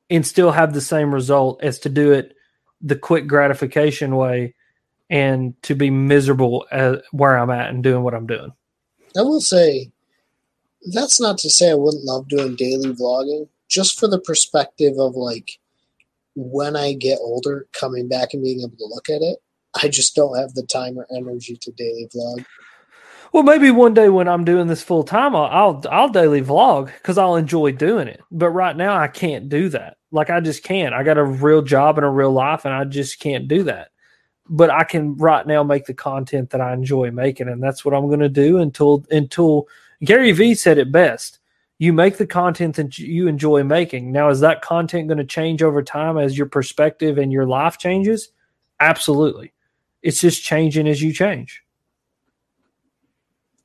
and 0.09 0.27
still 0.27 0.51
have 0.51 0.73
the 0.73 0.81
same 0.81 1.13
result 1.13 1.63
as 1.63 1.79
to 1.79 1.89
do 1.89 2.11
it 2.11 2.35
the 2.81 2.97
quick 2.97 3.27
gratification 3.27 4.17
way 4.17 4.53
and 5.13 5.53
to 5.61 5.75
be 5.75 5.91
miserable 5.91 6.65
at 6.71 7.03
where 7.11 7.37
I'm 7.37 7.51
at 7.51 7.69
and 7.69 7.83
doing 7.83 8.01
what 8.01 8.15
I'm 8.15 8.25
doing. 8.25 8.51
I 9.15 9.21
will 9.21 9.41
say 9.41 9.91
that's 10.91 11.21
not 11.21 11.37
to 11.37 11.51
say 11.51 11.69
I 11.69 11.75
wouldn't 11.75 12.03
love 12.03 12.27
doing 12.27 12.55
daily 12.55 12.91
vlogging, 12.93 13.47
just 13.69 13.99
for 13.99 14.07
the 14.07 14.19
perspective 14.19 14.97
of 14.97 15.15
like 15.15 15.59
when 16.35 16.75
I 16.75 16.93
get 16.93 17.19
older, 17.21 17.67
coming 17.79 18.09
back 18.09 18.33
and 18.33 18.43
being 18.43 18.61
able 18.61 18.75
to 18.75 18.87
look 18.87 19.07
at 19.07 19.21
it. 19.21 19.37
I 19.83 19.87
just 19.87 20.15
don't 20.15 20.37
have 20.37 20.55
the 20.55 20.63
time 20.63 20.97
or 20.97 21.07
energy 21.15 21.57
to 21.57 21.71
daily 21.71 22.09
vlog. 22.13 22.43
Well, 23.33 23.43
maybe 23.43 23.69
one 23.69 23.93
day 23.93 24.09
when 24.09 24.27
I'm 24.27 24.43
doing 24.43 24.65
this 24.65 24.83
full 24.83 25.03
time, 25.03 25.35
I'll, 25.35 25.45
I'll 25.45 25.83
I'll 25.91 26.09
daily 26.09 26.41
vlog 26.41 26.87
because 26.87 27.19
I'll 27.19 27.35
enjoy 27.35 27.71
doing 27.71 28.07
it. 28.07 28.21
But 28.31 28.49
right 28.49 28.75
now, 28.75 28.97
I 28.97 29.07
can't 29.07 29.47
do 29.47 29.69
that. 29.69 29.97
Like 30.11 30.31
I 30.31 30.39
just 30.39 30.63
can't. 30.63 30.95
I 30.95 31.03
got 31.03 31.19
a 31.19 31.23
real 31.23 31.61
job 31.61 31.99
and 31.99 32.05
a 32.05 32.09
real 32.09 32.31
life, 32.31 32.65
and 32.65 32.73
I 32.73 32.83
just 32.85 33.19
can't 33.19 33.47
do 33.47 33.63
that. 33.63 33.89
But 34.49 34.69
I 34.69 34.83
can 34.83 35.15
right 35.15 35.47
now 35.47 35.63
make 35.63 35.85
the 35.85 35.93
content 35.93 36.49
that 36.49 36.61
I 36.61 36.73
enjoy 36.73 37.11
making, 37.11 37.47
and 37.47 37.63
that's 37.63 37.85
what 37.85 37.93
I'm 37.93 38.07
going 38.07 38.19
to 38.19 38.29
do 38.29 38.57
until 38.57 39.05
until 39.09 39.67
Gary 40.03 40.31
Vee 40.33 40.55
said 40.55 40.77
it 40.77 40.91
best. 40.91 41.39
You 41.79 41.91
make 41.91 42.17
the 42.17 42.27
content 42.27 42.75
that 42.75 42.97
you 42.97 43.27
enjoy 43.27 43.63
making. 43.63 44.11
Now, 44.11 44.29
is 44.29 44.39
that 44.41 44.61
content 44.61 45.07
going 45.07 45.17
to 45.17 45.25
change 45.25 45.63
over 45.63 45.81
time 45.81 46.17
as 46.17 46.37
your 46.37 46.47
perspective 46.47 47.17
and 47.17 47.31
your 47.31 47.45
life 47.45 47.77
changes? 47.77 48.29
Absolutely. 48.79 49.53
It's 50.01 50.21
just 50.21 50.43
changing 50.43 50.87
as 50.87 51.01
you 51.01 51.13
change. 51.13 51.63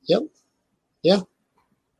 Yep. 0.03 0.23
Yeah. 1.03 1.19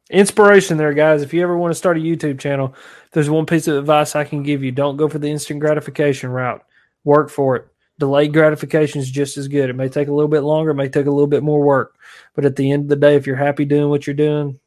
Inspiration 0.10 0.78
there, 0.78 0.94
guys. 0.94 1.22
If 1.22 1.34
you 1.34 1.44
ever 1.44 1.56
want 1.58 1.72
to 1.72 1.78
start 1.78 1.98
a 1.98 2.02
YouTube 2.02 2.40
channel, 2.40 2.74
there's 3.12 3.30
one 3.30 3.46
piece 3.46 3.68
of 3.68 3.78
advice 3.78 4.16
I 4.16 4.24
can 4.24 4.42
give 4.42 4.64
you. 4.64 4.72
Don't 4.72 4.98
go 4.98 5.08
for 5.08 5.20
the 5.20 5.30
instant 5.30 5.60
gratification 5.60 6.32
route. 6.32 6.64
Work 7.04 7.30
for 7.30 7.56
it. 7.58 7.68
Delayed 8.00 8.34
gratification 8.34 9.00
is 9.00 9.12
just 9.12 9.38
as 9.38 9.48
good. 9.48 9.70
It 9.70 9.76
may 9.76 9.90
take 9.90 10.08
a 10.08 10.14
little 10.14 10.30
bit 10.30 10.42
longer, 10.42 10.72
it 10.72 10.76
may 10.76 10.90
take 10.90 11.06
a 11.06 11.12
little 11.12 11.28
bit 11.28 11.44
more 11.44 11.62
work. 11.62 11.96
But 12.34 12.46
at 12.46 12.56
the 12.56 12.72
end 12.72 12.84
of 12.84 12.90
the 12.90 12.96
day, 12.96 13.16
if 13.16 13.28
you're 13.28 13.36
happy 13.36 13.66
doing 13.66 13.90
what 13.90 14.08
you're 14.08 14.16
doing, 14.16 14.60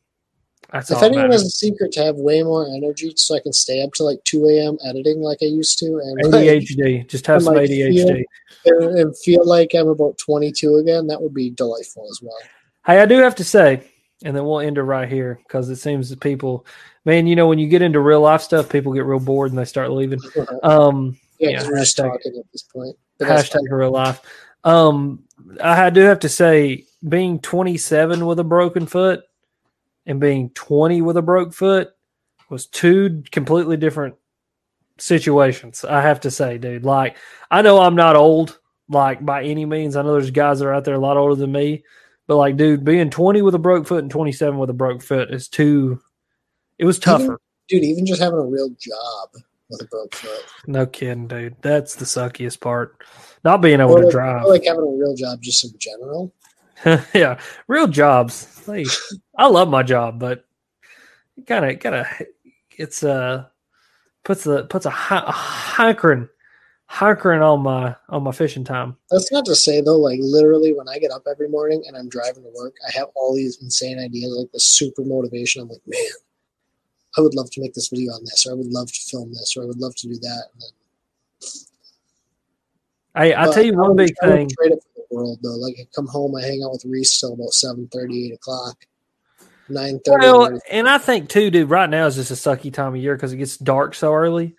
that's 0.73 0.91
if 0.91 1.03
anyone 1.03 1.31
has 1.31 1.43
a 1.43 1.51
secret 1.51 1.93
to 1.93 2.05
have 2.05 2.17
way 2.17 2.43
more 2.43 2.67
energy 2.67 3.13
so 3.17 3.35
I 3.35 3.41
can 3.41 3.53
stay 3.53 3.83
up 3.83 3.93
to 3.95 4.05
like 4.05 4.25
2 4.25 4.47
a.m. 4.47 4.79
editing 4.87 5.21
like 5.21 5.39
I 5.43 5.47
used 5.47 5.79
to 5.81 5.87
and, 5.87 6.33
like, 6.33 6.45
ADHD. 6.45 7.07
Just 7.09 7.27
have 7.27 7.43
some 7.43 7.55
like, 7.55 7.69
ADHD. 7.69 8.25
and, 8.65 8.99
and 8.99 9.19
feel 9.19 9.47
like 9.47 9.73
I'm 9.75 9.89
about 9.89 10.17
22 10.19 10.77
again, 10.77 11.09
that 11.09 11.21
would 11.21 11.35
be 11.35 11.51
delightful 11.51 12.09
as 12.11 12.21
well. 12.23 12.39
Hey, 12.87 13.01
I 13.01 13.07
do 13.07 13.19
have 13.19 13.35
to 13.37 13.45
say, 13.45 13.83
and 14.25 14.35
then 14.35 14.45
we'll 14.45 14.61
end 14.61 14.79
it 14.79 14.83
right 14.83 15.09
here 15.09 15.41
because 15.47 15.69
it 15.69 15.77
seems 15.77 16.09
that 16.09 16.21
people, 16.21 16.67
man, 17.05 17.27
you 17.27 17.37
know, 17.37 17.49
when 17.49 17.59
you 17.59 17.69
get 17.69 17.83
into 17.83 18.01
real 18.01 18.23
life 18.23 18.41
stuff, 18.41 18.71
people 18.71 18.95
get 18.95 19.05
real 19.05 19.21
bored 19.21 19.51
and 19.51 19.59
they 19.59 19.65
start 19.65 19.91
leaving. 19.91 20.21
Um, 20.63 21.19
Yeah, 21.39 21.51
Yeah, 21.51 21.69
we're 21.69 21.81
just 21.81 21.97
talking 21.97 22.33
at 22.39 22.51
this 22.53 22.63
point. 22.63 22.97
Hashtag 23.25 23.71
real 23.71 23.91
life. 23.91 24.21
Um, 24.65 25.25
I 25.63 25.91
do 25.91 26.01
have 26.03 26.21
to 26.21 26.29
say, 26.29 26.87
being 27.09 27.41
27 27.41 28.25
with 28.25 28.39
a 28.39 28.45
broken 28.45 28.87
foot 28.87 29.25
and 30.07 30.21
being 30.21 30.51
20 30.51 31.03
with 31.03 31.17
a 31.17 31.23
broke 31.23 31.53
foot 31.53 31.91
was 32.49 32.67
two 32.67 33.25
completely 33.33 33.77
different 33.77 34.15
situations. 34.99 35.85
I 35.85 36.01
have 36.03 36.21
to 36.21 36.31
say, 36.31 36.59
dude. 36.59 36.85
Like, 36.85 37.17
I 37.51 37.63
know 37.63 37.81
I'm 37.81 37.97
not 37.97 38.17
old, 38.17 38.59
like 38.89 39.25
by 39.25 39.45
any 39.45 39.65
means. 39.65 39.97
I 39.97 40.03
know 40.03 40.13
there's 40.13 40.31
guys 40.31 40.61
that 40.61 40.67
are 40.67 40.75
out 40.75 40.85
there 40.85 40.95
a 40.95 41.01
lot 41.01 41.17
older 41.17 41.35
than 41.35 41.51
me, 41.51 41.83
but 42.27 42.37
like, 42.37 42.57
dude, 42.57 42.85
being 42.85 43.11
20 43.11 43.43
with 43.43 43.55
a 43.55 43.59
broke 43.59 43.87
foot 43.87 44.03
and 44.03 44.11
27 44.11 44.59
with 44.59 44.71
a 44.71 44.75
broke 44.75 45.03
foot 45.03 45.33
is 45.33 45.49
too. 45.49 46.01
It 46.79 46.85
was 46.85 46.99
tougher. 46.99 47.41
dude, 47.69 47.85
even 47.85 48.07
just 48.07 48.21
having 48.21 48.39
a 48.39 48.47
real 48.47 48.71
job 48.71 49.43
No 50.67 50.87
kidding, 50.87 51.29
dude. 51.29 51.57
That's 51.63 51.95
the 51.95 52.05
suckiest 52.05 52.61
part. 52.61 53.03
Not 53.45 53.63
being 53.63 53.81
able 53.81 53.97
to 53.97 54.03
like, 54.03 54.11
drive. 54.11 54.47
like 54.47 54.65
having 54.65 54.83
a 54.83 54.87
real 54.87 55.15
job 55.15 55.43
just 55.43 55.65
in 55.65 55.73
general. 55.79 56.35
yeah, 57.15 57.39
real 57.69 57.87
jobs. 57.87 58.65
Hey, 58.67 58.85
I 59.37 59.47
love 59.49 59.69
my 59.69 59.83
job, 59.83 60.19
but 60.19 60.45
it 61.37 61.47
kind 61.47 61.65
of 61.65 61.79
kind 61.81 61.95
of 61.97 62.07
it's 62.77 63.03
uh 63.03 63.47
puts 64.25 64.47
a 64.47 64.65
puts 64.65 64.87
a, 64.87 64.91
hi- 64.91 65.25
a 65.27 65.33
hankering 65.33 66.29
hankering 66.93 67.41
on 67.41 67.63
my 67.63 67.97
on 68.11 68.23
my 68.23 68.33
fishing 68.33 68.65
time. 68.65 68.97
That's 69.11 69.33
not 69.33 69.47
to 69.47 69.55
say 69.55 69.81
though, 69.81 69.99
like 69.99 70.19
literally 70.21 70.75
when 70.75 70.89
I 70.89 70.99
get 70.99 71.11
up 71.11 71.23
every 71.31 71.49
morning 71.49 71.83
and 71.87 71.97
I'm 71.97 72.09
driving 72.09 72.43
to 72.43 72.51
work, 72.55 72.75
I 72.87 72.91
have 72.99 73.09
all 73.15 73.35
these 73.35 73.63
insane 73.63 73.99
ideas, 73.99 74.35
like 74.37 74.53
the 74.53 74.61
super 74.61 75.03
motivation. 75.03 75.63
I'm 75.63 75.69
like, 75.69 75.81
man, 75.87 76.01
I 77.17 77.21
would 77.21 77.35
love 77.35 77.51
to 77.51 77.61
make 77.61 77.75
this 77.75 77.89
video 77.89 78.13
on 78.13 78.25
this, 78.25 78.47
or 78.47 78.53
I 78.53 78.55
would 78.55 78.73
love 78.73 78.91
to 78.91 79.01
film 79.01 79.33
this, 79.33 79.55
or 79.57 79.65
I 79.65 79.67
would 79.67 79.79
love 79.79 79.95
to 79.97 80.09
do 80.09 80.15
that. 80.15 80.45
And 80.53 80.63
then, 80.63 80.71
Hey, 83.15 83.35
I'll 83.35 83.49
but 83.49 83.55
tell 83.55 83.65
you 83.65 83.77
one 83.77 83.97
big 83.97 84.15
thing. 84.23 84.49
Trade 84.49 84.73
it 84.73 84.83
for 84.83 85.05
the 85.09 85.15
world 85.15 85.39
though. 85.43 85.57
Like 85.57 85.75
I 85.79 85.87
come 85.95 86.07
home, 86.07 86.35
I 86.35 86.43
hang 86.43 86.63
out 86.65 86.73
with 86.73 86.85
Reese 86.87 87.21
till 87.21 87.35
about 87.35 87.53
7 87.53 87.89
8 87.95 88.33
o'clock, 88.33 88.87
nine 89.69 90.01
thirty. 90.05 90.27
Well, 90.27 90.59
and 90.71 90.89
I 90.89 90.99
think 90.99 91.29
too, 91.29 91.51
dude. 91.51 91.69
Right 91.69 91.91
now 91.91 92.07
is 92.07 92.17
just 92.17 92.31
a 92.31 92.35
sucky 92.35 92.73
time 92.73 92.95
of 92.95 93.01
year 93.01 93.15
because 93.15 93.33
it 93.33 93.39
gets 93.39 93.59
dark 93.59 93.95
so 93.95 94.15
early 94.15 94.57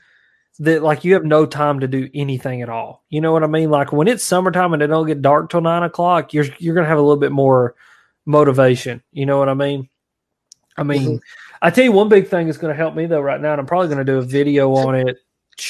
that 0.59 0.83
like 0.83 1.03
you 1.03 1.15
have 1.15 1.25
no 1.25 1.47
time 1.47 1.79
to 1.79 1.87
do 1.87 2.09
anything 2.13 2.61
at 2.61 2.69
all. 2.69 3.03
You 3.09 3.21
know 3.21 3.31
what 3.31 3.43
I 3.43 3.47
mean? 3.47 3.71
Like 3.71 3.91
when 3.91 4.07
it's 4.07 4.23
summertime 4.23 4.73
and 4.73 4.83
it 4.83 4.87
don't 4.87 5.07
get 5.07 5.23
dark 5.23 5.49
till 5.49 5.61
nine 5.61 5.81
o'clock, 5.81 6.33
you're 6.33 6.45
you're 6.59 6.75
gonna 6.75 6.87
have 6.87 6.99
a 6.99 7.01
little 7.01 7.17
bit 7.17 7.31
more 7.31 7.73
motivation. 8.25 9.01
You 9.11 9.25
know 9.25 9.39
what 9.39 9.49
I 9.49 9.55
mean? 9.55 9.89
I 10.77 10.83
mean, 10.83 11.01
mm-hmm. 11.01 11.15
I 11.63 11.69
tell 11.71 11.83
you 11.85 11.91
one 11.93 12.09
big 12.09 12.27
thing 12.27 12.45
that's 12.45 12.57
gonna 12.59 12.73
help 12.75 12.93
me 12.93 13.05
though 13.07 13.21
right 13.21 13.39
now, 13.41 13.53
and 13.53 13.59
I'm 13.61 13.65
probably 13.65 13.87
gonna 13.89 14.03
do 14.03 14.17
a 14.17 14.21
video 14.21 14.71
on 14.75 14.95
it 14.95 15.07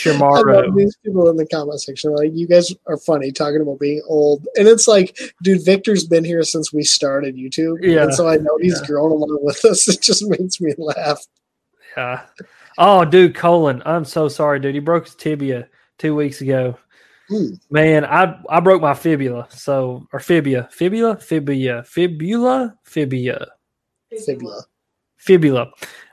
I 0.07 0.09
love 0.09 0.17
tomorrow. 0.17 0.71
these 0.75 0.95
people 1.03 1.29
in 1.29 1.35
the 1.37 1.45
comment 1.45 1.79
section. 1.81 2.11
are 2.11 2.17
Like 2.17 2.31
you 2.33 2.47
guys 2.47 2.73
are 2.87 2.97
funny 2.97 3.31
talking 3.31 3.61
about 3.61 3.79
being 3.79 4.01
old, 4.07 4.47
and 4.57 4.67
it's 4.67 4.87
like, 4.87 5.17
dude, 5.43 5.63
Victor's 5.63 6.05
been 6.05 6.23
here 6.25 6.41
since 6.43 6.73
we 6.73 6.83
started 6.83 7.35
YouTube, 7.35 7.77
Yeah. 7.81 8.03
and 8.03 8.13
so 8.13 8.27
I 8.27 8.37
know 8.37 8.57
he's 8.61 8.79
Yeah. 8.81 8.87
grown 8.87 9.11
along 9.11 9.39
with 9.43 9.63
us. 9.65 9.87
It 9.93 10.01
just 10.01 10.27
makes 10.27 10.59
me 10.59 10.73
laugh. 10.77 11.25
Yeah. 11.95 12.21
Oh, 12.79 13.05
dude, 13.05 13.35
Colin, 13.35 13.83
I'm 13.85 14.03
so 14.05 14.27
sorry, 14.29 14.59
dude. 14.59 14.73
He 14.73 14.79
broke 14.79 15.05
his 15.05 15.13
tibia 15.15 15.67
two 15.99 16.15
weeks 16.15 16.41
ago. 16.41 16.75
Hmm. 17.29 17.49
Man, 17.69 18.03
I 18.03 18.41
I 18.49 18.59
broke 18.61 18.81
my 18.81 18.93
fibula. 18.95 19.47
So 19.51 20.07
or 20.11 20.19
fibia, 20.19 20.67
fibula, 20.71 21.17
fibia, 21.17 21.83
fibula, 21.83 22.75
fibia, 22.83 23.47
Fibula. 24.11 24.25
fibula. 24.25 24.65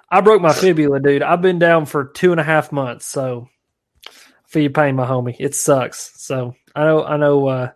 I 0.08 0.20
broke 0.20 0.42
my 0.42 0.52
fibula, 0.52 1.00
dude. 1.00 1.22
I've 1.22 1.42
been 1.42 1.58
down 1.58 1.86
for 1.86 2.06
two 2.06 2.32
and 2.32 2.40
a 2.40 2.44
half 2.44 2.72
months. 2.72 3.06
So 3.06 3.48
feel 4.46 4.62
your 4.62 4.72
pain, 4.72 4.96
my 4.96 5.06
homie. 5.06 5.36
It 5.38 5.54
sucks. 5.54 6.12
So 6.16 6.54
I 6.74 6.84
know, 6.84 7.04
I 7.04 7.16
know, 7.16 7.46
uh, 7.48 7.70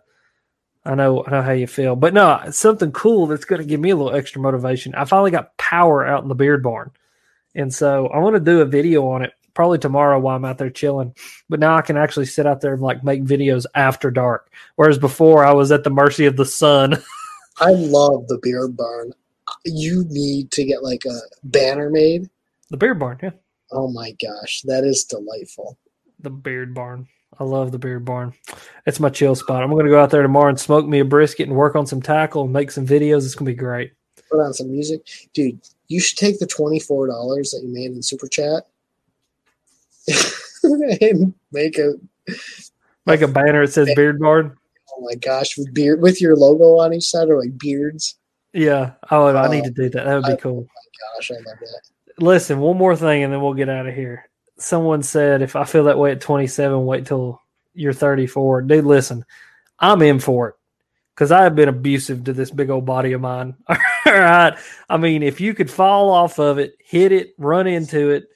I 0.85 0.95
know, 0.95 1.23
I 1.25 1.31
know 1.31 1.41
how 1.41 1.51
you 1.53 1.67
feel. 1.67 1.95
But 1.95 2.13
no, 2.13 2.41
something 2.51 2.91
cool 2.91 3.27
that's 3.27 3.45
going 3.45 3.61
to 3.61 3.67
give 3.67 3.79
me 3.79 3.89
a 3.89 3.95
little 3.95 4.15
extra 4.15 4.41
motivation. 4.41 4.93
I 4.93 5.05
finally 5.05 5.31
got 5.31 5.57
power 5.57 6.05
out 6.05 6.23
in 6.23 6.29
the 6.29 6.35
beard 6.35 6.61
barn, 6.61 6.91
and 7.55 7.73
so 7.73 8.07
I 8.07 8.19
want 8.19 8.35
to 8.35 8.39
do 8.39 8.61
a 8.61 8.65
video 8.65 9.07
on 9.07 9.23
it 9.23 9.33
probably 9.55 9.79
tomorrow 9.79 10.19
while 10.19 10.35
I'm 10.35 10.45
out 10.45 10.57
there 10.59 10.69
chilling. 10.69 11.15
But 11.49 11.59
now 11.59 11.75
I 11.75 11.81
can 11.81 11.97
actually 11.97 12.27
sit 12.27 12.45
out 12.45 12.61
there 12.61 12.73
and 12.73 12.83
like 12.83 13.03
make 13.03 13.23
videos 13.23 13.65
after 13.73 14.11
dark, 14.11 14.51
whereas 14.75 14.99
before 14.99 15.43
I 15.43 15.53
was 15.53 15.71
at 15.71 15.83
the 15.83 15.89
mercy 15.89 16.27
of 16.27 16.37
the 16.37 16.45
sun. 16.45 16.93
I 17.57 17.71
love 17.71 18.27
the 18.27 18.37
beard 18.43 18.75
barn. 18.75 19.13
You 19.65 20.05
need 20.09 20.51
to 20.51 20.63
get 20.63 20.83
like 20.83 21.03
a 21.05 21.19
banner 21.43 21.89
made. 21.89 22.29
the 22.69 22.77
beard 22.77 22.99
barn, 22.99 23.19
yeah, 23.21 23.31
Oh 23.71 23.91
my 23.91 24.11
gosh, 24.23 24.61
that 24.65 24.83
is 24.83 25.03
delightful. 25.05 25.77
the 26.19 26.29
beard 26.29 26.73
barn. 26.73 27.07
I 27.39 27.43
love 27.43 27.71
the 27.73 27.79
beard 27.79 28.05
barn. 28.05 28.33
It's 28.85 28.99
my 29.01 29.09
chill 29.09 29.35
spot. 29.35 29.61
I'm 29.61 29.71
going 29.71 29.83
to 29.85 29.91
go 29.91 29.99
out 29.99 30.09
there 30.09 30.21
tomorrow 30.21 30.47
and 30.47 30.59
smoke 30.59 30.85
me 30.87 30.99
a 30.99 31.05
brisket 31.05 31.47
and 31.49 31.57
work 31.57 31.75
on 31.75 31.85
some 31.85 32.01
tackle 32.01 32.43
and 32.43 32.53
make 32.53 32.71
some 32.71 32.87
videos. 32.87 33.25
It's 33.25 33.35
going 33.35 33.45
to 33.47 33.51
be 33.51 33.55
great. 33.57 33.91
Put 34.31 34.39
on 34.39 34.53
some 34.53 34.71
music, 34.71 35.01
dude. 35.33 35.59
You 35.89 35.99
should 35.99 36.17
take 36.17 36.39
the 36.39 36.47
twenty 36.47 36.79
four 36.79 37.07
dollars 37.07 37.51
that 37.51 37.61
you 37.63 37.73
made 37.73 37.91
in 37.91 38.01
super 38.01 38.27
chat 38.27 38.63
and 40.63 41.33
make 41.51 41.77
a 41.77 41.93
Make 43.05 43.21
a 43.21 43.27
banner 43.27 43.65
that 43.65 43.71
says 43.73 43.89
beard 43.95 44.19
barn. 44.19 44.55
oh 44.97 45.01
my 45.01 45.15
gosh 45.15 45.57
with 45.57 45.73
beard 45.73 46.01
with 46.01 46.19
your 46.21 46.35
logo 46.35 46.79
on 46.79 46.93
each 46.93 47.03
side 47.05 47.29
or 47.29 47.39
like 47.39 47.57
beards. 47.57 48.17
Yeah. 48.55 48.93
Oh, 49.11 49.35
I 49.35 49.49
need 49.49 49.65
um, 49.65 49.65
to 49.65 49.71
do 49.71 49.89
that. 49.89 50.05
That 50.05 50.15
would 50.15 50.25
be 50.25 50.31
I- 50.31 50.37
cool. 50.37 50.65
Oh 50.67 51.17
gosh, 51.17 51.31
I 51.31 51.35
love 51.35 51.59
that. 51.59 51.81
Listen, 52.17 52.59
one 52.59 52.77
more 52.77 52.95
thing 52.95 53.23
and 53.23 53.33
then 53.33 53.41
we'll 53.41 53.53
get 53.53 53.69
out 53.69 53.87
of 53.87 53.93
here. 53.93 54.29
Someone 54.57 55.03
said 55.03 55.41
if 55.41 55.57
I 55.57 55.65
feel 55.65 55.83
that 55.83 55.99
way 55.99 56.11
at 56.11 56.21
27, 56.21 56.85
wait 56.85 57.05
till 57.05 57.41
you're 57.73 57.91
34. 57.91 58.61
Dude, 58.61 58.85
listen, 58.85 59.25
I'm 59.79 60.01
in 60.01 60.19
for 60.19 60.49
it 60.49 60.55
because 61.13 61.33
I 61.33 61.43
have 61.43 61.55
been 61.55 61.67
abusive 61.67 62.23
to 62.23 62.33
this 62.33 62.51
big 62.51 62.69
old 62.69 62.85
body 62.85 63.11
of 63.11 63.19
mine. 63.19 63.55
All 63.67 63.77
right. 64.05 64.57
I 64.89 64.95
mean, 64.95 65.23
if 65.23 65.41
you 65.41 65.53
could 65.53 65.69
fall 65.69 66.09
off 66.09 66.39
of 66.39 66.57
it, 66.57 66.75
hit 66.79 67.11
it, 67.11 67.33
run 67.37 67.67
into 67.67 68.11
it, 68.11 68.29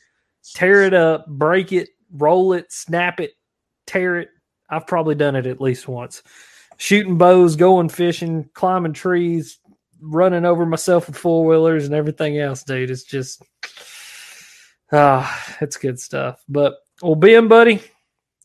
tear 0.53 0.83
it 0.83 0.93
up, 0.93 1.25
break 1.27 1.71
it, 1.71 1.87
roll 2.11 2.51
it, 2.51 2.73
snap 2.73 3.21
it, 3.21 3.31
tear 3.85 4.17
it, 4.17 4.29
I've 4.69 4.87
probably 4.87 5.15
done 5.15 5.37
it 5.37 5.45
at 5.45 5.61
least 5.61 5.87
once. 5.87 6.21
Shooting 6.77 7.17
bows, 7.17 7.55
going 7.55 7.87
fishing, 7.87 8.49
climbing 8.53 8.93
trees, 8.93 9.58
running 10.01 10.45
over 10.45 10.65
myself 10.65 11.07
with 11.07 11.17
four 11.17 11.45
wheelers 11.45 11.85
and 11.85 11.95
everything 11.95 12.37
else, 12.37 12.63
dude. 12.63 12.89
It's 12.89 13.03
just 13.03 13.43
ah, 14.91 15.57
it's 15.61 15.77
good 15.77 15.99
stuff. 15.99 16.43
But 16.47 16.75
well, 17.01 17.15
Ben, 17.15 17.47
buddy, 17.47 17.81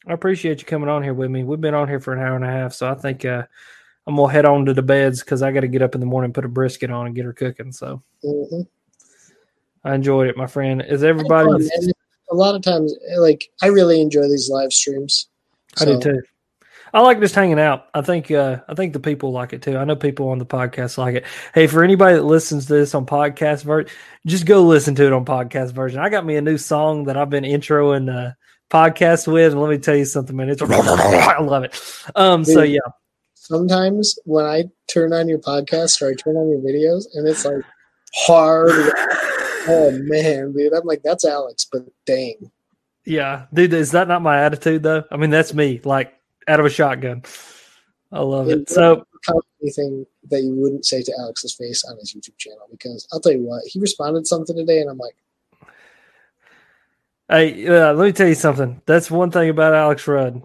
I 0.07 0.13
appreciate 0.13 0.61
you 0.61 0.67
coming 0.67 0.89
on 0.89 1.03
here 1.03 1.15
with 1.15 1.31
me. 1.31 1.45
We've 1.45 1.61
been 1.61 1.75
on 1.75 1.89
here 1.89 2.01
for 2.01 2.13
an 2.13 2.21
hour 2.21 2.37
and 2.37 2.45
a 2.45 2.51
half, 2.51 2.73
so 2.73 2.89
I 2.89 2.95
think 2.95 3.25
uh, 3.25 3.45
I'm 4.07 4.17
gonna 4.17 4.33
head 4.33 4.45
on 4.45 4.67
to 4.67 4.75
the 4.75 4.83
beds 4.83 5.21
because 5.21 5.43
I 5.43 5.53
got 5.53 5.61
to 5.61 5.69
get 5.69 5.83
up 5.83 5.95
in 5.95 6.01
the 6.01 6.07
morning, 6.07 6.33
put 6.33 6.45
a 6.45 6.49
brisket 6.49 6.91
on, 6.91 7.07
and 7.07 7.15
get 7.15 7.25
her 7.25 7.33
cooking. 7.33 7.73
So 7.73 8.03
hmm 8.23 8.63
I 9.85 9.95
enjoyed 9.95 10.29
it, 10.29 10.37
my 10.37 10.47
friend. 10.47 10.83
Is 10.89 11.05
everybody? 11.05 11.69
A 12.31 12.35
lot 12.35 12.55
of 12.55 12.63
times, 12.63 12.95
like 13.19 13.51
I 13.63 13.67
really 13.67 14.01
enjoy 14.01 14.23
these 14.23 14.49
live 14.49 14.73
streams. 14.73 15.29
I 15.79 15.85
do 15.85 16.01
too. 16.01 16.23
I 16.95 17.01
like 17.01 17.19
just 17.19 17.35
hanging 17.35 17.59
out. 17.59 17.89
I 17.93 18.03
think 18.03 18.31
uh, 18.31 18.61
I 18.69 18.75
think 18.75 18.93
the 18.93 19.01
people 19.01 19.33
like 19.33 19.53
it 19.53 19.63
too. 19.63 19.77
I 19.77 19.85
know 19.85 19.97
people 19.97 20.29
on 20.29 20.39
the 20.39 20.47
podcast 20.47 20.97
like 20.97 21.17
it. 21.17 21.25
Hey, 21.53 21.67
for 21.67 21.83
anybody 21.83 22.15
that 22.15 22.23
listens 22.23 22.67
to 22.67 22.75
this 22.75 22.95
on 22.95 23.05
podcast 23.05 23.65
version, 23.65 23.93
just 24.27 24.47
go 24.47 24.63
listen 24.63 24.95
to 24.95 25.05
it 25.05 25.13
on 25.13 25.25
podcast 25.25 25.73
version. 25.73 25.99
I 25.99 26.09
got 26.09 26.25
me 26.25 26.37
a 26.37 26.41
new 26.41 26.57
song 26.57 27.05
that 27.05 27.17
I've 27.17 27.31
been 27.31 27.43
introing 27.43 28.09
uh, 28.09 28.35
podcast 28.71 29.31
with, 29.31 29.53
and 29.53 29.61
let 29.61 29.71
me 29.71 29.79
tell 29.79 29.97
you 29.97 30.05
something, 30.05 30.37
man. 30.37 30.49
It's 30.49 30.63
I 30.63 31.41
love 31.41 31.65
it. 31.65 31.81
Um, 32.15 32.45
so 32.45 32.63
yeah, 32.63 32.79
Sometimes 33.35 34.19
when 34.25 34.47
I 34.47 34.65
turn 34.89 35.13
on 35.13 35.29
your 35.29 35.41
podcast 35.41 36.01
or 36.01 36.11
I 36.11 36.15
turn 36.15 36.37
on 36.37 36.49
your 36.49 36.61
videos, 36.61 37.07
and 37.15 37.29
it's 37.29 37.45
like 37.45 37.63
hard. 38.15 38.71
oh 39.69 39.91
man, 40.05 40.53
dude! 40.53 40.73
I'm 40.73 40.85
like, 40.85 41.03
that's 41.03 41.25
Alex, 41.25 41.67
but 41.71 41.83
dang. 42.07 42.53
yeah, 43.05 43.47
dude. 43.53 43.75
Is 43.75 43.91
that 43.91 44.07
not 44.07 44.23
my 44.23 44.41
attitude 44.41 44.85
though? 44.85 45.03
I 45.11 45.17
mean, 45.17 45.31
that's 45.31 45.53
me, 45.53 45.81
like 45.85 46.15
out 46.49 46.61
of 46.61 46.67
a 46.67 46.71
shotgun. 46.71 47.23
I 48.13 48.21
love 48.21 48.49
it. 48.49 48.71
So 48.71 49.05
anything 49.63 50.07
that 50.31 50.43
you 50.43 50.55
wouldn't 50.55 50.85
say 50.85 51.03
to 51.03 51.13
Alex's 51.19 51.55
face 51.55 51.85
on 51.85 51.97
his 51.99 52.15
YouTube 52.15 52.37
channel 52.37 52.69
because 52.71 53.09
I'll 53.13 53.21
tell 53.21 53.33
you 53.33 53.43
what, 53.43 53.63
he 53.67 53.81
responded 53.81 54.27
something 54.27 54.55
today, 54.55 54.81
and 54.81 54.91
I'm 54.91 54.99
like, 54.99 55.17
Hey, 57.29 57.67
uh, 57.67 57.95
let 57.95 58.05
me 58.05 58.13
tell 58.13 58.29
you 58.29 58.35
something. 58.35 58.83
That's 58.85 59.11
one 59.11 59.31
thing 59.31 59.49
about 59.49 59.75
Alex 59.75 60.07
Rudd. 60.07 60.43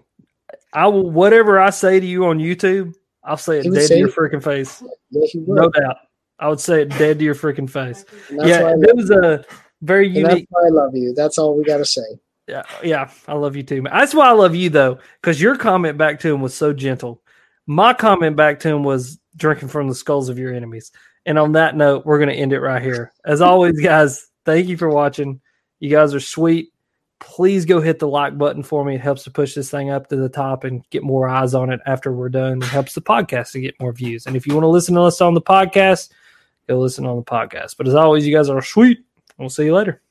I 0.74 0.88
will 0.88 1.10
whatever 1.10 1.60
I 1.60 1.72
say 1.72 2.00
to 2.00 2.06
you 2.06 2.26
on 2.28 2.40
YouTube, 2.40 2.96
I'll 3.24 3.38
say 3.38 3.60
it 3.60 3.74
dead 3.74 3.88
to 3.88 3.98
your 3.98 4.10
freaking 4.10 4.44
face. 4.44 4.82
yeah. 5.10 5.26
No 5.36 5.70
doubt. 5.70 5.98
I 6.40 6.48
would 6.48 6.62
say 6.62 6.84
it 6.84 6.90
dead 6.90 7.20
to 7.20 7.26
your 7.26 7.36
freaking 7.36 7.70
face. 7.70 8.06
Yeah, 8.32 8.74
it 8.80 8.96
was 8.96 9.12
a 9.12 9.44
very 9.82 10.08
unique. 10.08 10.48
I 10.56 10.70
love 10.70 10.96
you. 10.96 11.14
That's 11.14 11.38
all 11.38 11.58
we 11.58 11.66
got 11.66 11.78
to 11.78 11.86
say. 11.86 12.02
Yeah, 12.50 12.64
yeah, 12.84 13.12
I 13.28 13.36
love 13.36 13.56
you 13.56 13.62
too. 13.62 13.84
That's 13.84 14.16
why 14.16 14.28
I 14.28 14.32
love 14.32 14.56
you 14.56 14.72
though, 14.72 14.98
because 15.22 15.40
your 15.40 15.56
comment 15.56 16.00
back 16.00 16.20
to 16.22 16.34
him 16.34 16.42
was 16.42 16.56
so 16.56 16.74
gentle. 16.74 17.22
My 17.68 17.94
comment 17.94 18.36
back 18.36 18.60
to 18.62 18.70
him 18.70 18.84
was 18.84 19.20
drinking 19.36 19.68
from 19.68 19.88
the 19.88 19.94
skulls 19.94 20.30
of 20.30 20.40
your 20.40 20.52
enemies. 20.56 20.92
And 21.28 21.38
on 21.38 21.52
that 21.52 21.76
note, 21.76 22.08
we're 22.08 22.18
going 22.18 22.30
to 22.30 22.36
end 22.36 22.52
it 22.52 22.60
right 22.60 22.82
here. 22.82 23.14
As 23.24 23.40
always, 23.40 23.80
guys, 23.84 24.28
thank 24.46 24.68
you 24.68 24.78
for 24.78 24.90
watching. 24.90 25.42
You 25.80 25.92
guys 25.92 26.16
are 26.16 26.20
sweet. 26.20 26.74
Please 27.20 27.66
go 27.66 27.80
hit 27.80 28.00
the 28.00 28.08
like 28.08 28.36
button 28.36 28.64
for 28.64 28.84
me. 28.84 28.96
It 28.96 29.02
helps 29.02 29.26
to 29.26 29.32
push 29.32 29.54
this 29.54 29.70
thing 29.70 29.92
up 29.92 30.08
to 30.08 30.16
the 30.16 30.30
top 30.30 30.64
and 30.64 30.84
get 30.90 31.04
more 31.04 31.30
eyes 31.30 31.54
on 31.54 31.72
it 31.72 31.82
after 31.86 32.12
we're 32.12 32.30
done. 32.30 32.64
It 32.64 32.70
helps 32.70 32.96
the 32.96 33.02
podcast 33.02 33.52
to 33.52 33.60
get 33.60 33.80
more 33.80 33.94
views. 33.94 34.26
And 34.26 34.36
if 34.36 34.48
you 34.48 34.56
want 34.56 34.64
to 34.64 34.70
listen 34.70 34.96
to 34.96 35.02
us 35.02 35.22
on 35.22 35.36
the 35.36 35.42
podcast, 35.42 36.10
go 36.68 36.80
listen 36.80 37.06
on 37.06 37.18
the 37.18 37.24
podcast. 37.24 37.78
But 37.78 37.88
as 37.88 37.94
always, 37.94 38.26
you 38.26 38.36
guys 38.36 38.50
are 38.50 38.62
sweet. 38.64 39.06
We'll 39.38 39.50
see 39.50 39.66
you 39.66 39.76
later. 39.76 40.02